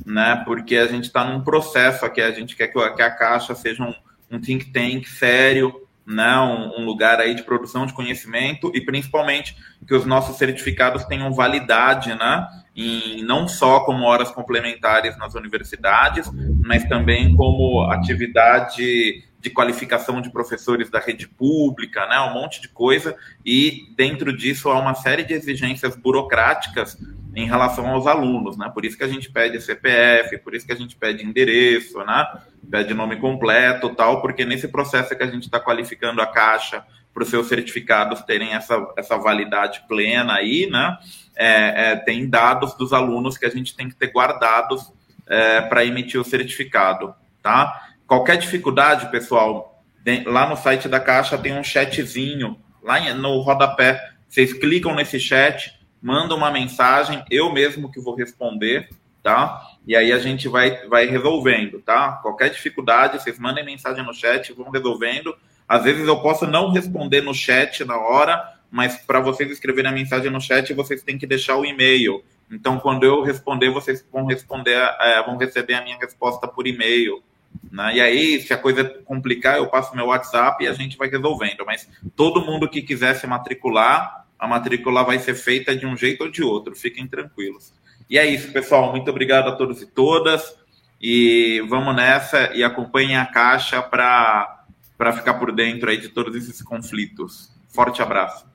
né? 0.04 0.42
Porque 0.46 0.76
a 0.78 0.88
gente 0.88 1.06
está 1.06 1.24
num 1.24 1.44
processo 1.44 2.06
aqui, 2.06 2.22
a 2.22 2.32
gente 2.32 2.56
quer 2.56 2.68
que, 2.68 2.80
a 2.80 3.12
Caixa 3.12 3.54
seja 3.54 3.84
um, 3.84 3.94
um 4.32 4.40
think 4.40 4.72
tank 4.72 5.08
sério, 5.08 5.86
né, 6.06 6.38
um, 6.38 6.82
um, 6.82 6.86
lugar 6.86 7.20
aí 7.20 7.34
de 7.34 7.42
produção 7.42 7.86
de 7.86 7.94
conhecimento 7.94 8.72
e 8.76 8.82
principalmente 8.82 9.58
que 9.88 9.96
os 9.96 10.06
nossos 10.06 10.38
certificados 10.38 11.04
tenham 11.06 11.34
validade, 11.34 12.14
né, 12.14 12.48
em, 12.76 13.24
não 13.24 13.48
só 13.48 13.80
como 13.80 14.06
horas 14.06 14.30
complementares 14.30 15.18
nas 15.18 15.34
universidades, 15.34 16.30
mas 16.64 16.84
também 16.84 17.36
como 17.36 17.90
atividade 17.90 19.24
de 19.46 19.52
qualificação 19.52 20.20
de 20.22 20.32
professores 20.32 20.90
da 20.90 21.00
rede 21.00 21.28
pública, 21.28 22.08
né, 22.08 22.20
um 22.20 22.34
monte 22.34 22.60
de 22.60 22.68
coisa, 22.68 23.16
e 23.46 23.94
dentro 23.96 24.36
disso 24.36 24.72
há 24.72 24.80
uma 24.80 24.96
série 24.96 25.24
de 25.24 25.36
exigências 25.36 25.96
burocráticas 25.96 26.98
em 27.36 27.46
relação 27.46 27.86
aos 27.88 28.08
alunos, 28.08 28.58
né? 28.58 28.72
Por 28.74 28.86
isso 28.86 28.98
que 28.98 29.04
a 29.04 29.08
gente 29.08 29.30
pede 29.30 29.62
CPF, 29.62 30.40
por 30.40 30.56
isso 30.56 30.66
que 30.66 30.74
a 30.74 30.76
gente 30.76 30.96
pede 30.96 31.24
endereço, 31.24 32.00
né? 32.04 32.26
Pede 32.72 32.96
nome 32.96 33.18
completo, 33.18 33.94
tal, 33.94 34.20
porque 34.20 34.44
nesse 34.44 34.68
processo 34.68 35.14
é 35.14 35.16
que 35.16 35.22
a 35.24 35.28
gente 35.28 35.44
está 35.44 35.60
qualificando 35.60 36.24
a 36.24 36.28
caixa 36.28 36.84
para 37.14 37.22
os 37.22 37.30
seus 37.30 37.48
certificados 37.48 38.24
terem 38.24 38.54
essa, 38.54 38.84
essa 38.98 39.16
validade 39.16 39.84
plena 39.88 40.34
aí, 40.34 40.68
né? 40.72 40.98
É, 41.36 41.92
é, 41.92 41.96
tem 41.98 42.28
dados 42.28 42.74
dos 42.74 42.94
alunos 42.94 43.38
que 43.38 43.46
a 43.46 43.52
gente 43.52 43.76
tem 43.76 43.90
que 43.90 43.96
ter 43.96 44.12
guardados 44.12 44.92
é, 45.28 45.62
para 45.62 45.86
emitir 45.86 46.20
o 46.20 46.24
certificado, 46.24 47.14
tá? 47.44 47.95
Qualquer 48.08 48.38
dificuldade, 48.38 49.10
pessoal, 49.10 49.84
lá 50.26 50.48
no 50.48 50.56
site 50.56 50.88
da 50.88 51.00
Caixa 51.00 51.38
tem 51.38 51.58
um 51.58 51.64
chatzinho, 51.64 52.58
lá 52.84 53.00
no 53.14 53.40
rodapé. 53.40 54.00
Vocês 54.28 54.54
clicam 54.54 54.94
nesse 54.94 55.20
chat, 55.20 55.74
manda 56.02 56.36
uma 56.36 56.52
mensagem, 56.52 57.24
eu 57.32 57.52
mesmo 57.52 57.92
que 57.92 58.00
vou 58.00 58.16
responder, 58.16 58.90
tá? 59.24 59.60
E 59.88 59.96
aí 59.96 60.12
a 60.12 60.20
gente 60.20 60.48
vai, 60.48 60.88
vai 60.88 61.08
resolvendo, 61.08 61.82
tá? 61.82 62.14
Qualquer 62.22 62.50
dificuldade, 62.50 63.22
vocês 63.22 63.40
mandem 63.40 63.66
mensagem 63.66 64.06
no 64.06 64.14
chat, 64.14 64.54
vão 64.54 64.70
resolvendo. 64.70 65.36
Às 65.68 65.84
vezes 65.84 66.08
eu 66.08 66.20
posso 66.20 66.46
não 66.46 66.72
responder 66.72 67.22
no 67.22 67.34
chat 67.34 67.84
na 67.84 67.98
hora, 67.98 68.54
mas 68.70 68.98
para 68.98 69.20
vocês 69.20 69.50
escreverem 69.50 69.90
a 69.90 69.94
mensagem 69.94 70.30
no 70.30 70.40
chat, 70.40 70.72
vocês 70.74 71.02
têm 71.02 71.18
que 71.18 71.26
deixar 71.26 71.56
o 71.56 71.66
e-mail. 71.66 72.24
Então, 72.52 72.78
quando 72.78 73.04
eu 73.04 73.24
responder, 73.24 73.72
vocês 73.72 74.06
vão 74.12 74.26
responder, 74.26 74.78
é, 75.00 75.24
vão 75.24 75.38
receber 75.38 75.74
a 75.74 75.84
minha 75.84 75.98
resposta 75.98 76.48
por 76.48 76.68
e-mail. 76.68 77.24
Né? 77.72 77.96
E 77.96 78.02
aí, 78.02 78.42
se 78.42 78.54
a 78.54 78.58
coisa 78.58 78.84
complicar, 78.84 79.58
eu 79.58 79.68
passo 79.68 79.96
meu 79.96 80.08
WhatsApp 80.08 80.64
e 80.64 80.68
a 80.68 80.74
gente 80.74 80.98
vai 80.98 81.10
resolvendo. 81.10 81.66
Mas 81.66 81.88
todo 82.16 82.46
mundo 82.46 82.70
que 82.70 82.82
quiser 82.82 83.16
se 83.16 83.28
matricular, 83.28 84.26
a 84.38 84.48
matrícula 84.48 85.04
vai 85.04 85.20
ser 85.20 85.36
feita 85.36 85.76
de 85.76 85.86
um 85.86 85.96
jeito 85.96 86.24
ou 86.24 86.32
de 86.32 86.44
outro, 86.44 86.76
fiquem 86.76 87.08
tranquilos. 87.08 87.74
E 88.10 88.18
é 88.18 88.26
isso, 88.26 88.52
pessoal. 88.52 88.92
Muito 88.92 89.10
obrigado 89.10 89.48
a 89.48 89.56
todos 89.56 89.82
e 89.82 89.88
todas. 89.88 90.56
E 91.02 91.62
vamos 91.68 91.96
nessa 91.96 92.54
e 92.54 92.64
acompanhem 92.64 93.18
a 93.18 93.26
caixa 93.26 93.82
para 93.82 94.66
ficar 95.14 95.36
por 95.36 95.52
dentro 95.52 95.90
aí 95.90 95.98
de 95.98 96.10
todos 96.10 96.36
esses 96.36 96.62
conflitos. 96.62 97.52
Forte 97.70 98.02
abraço. 98.02 98.46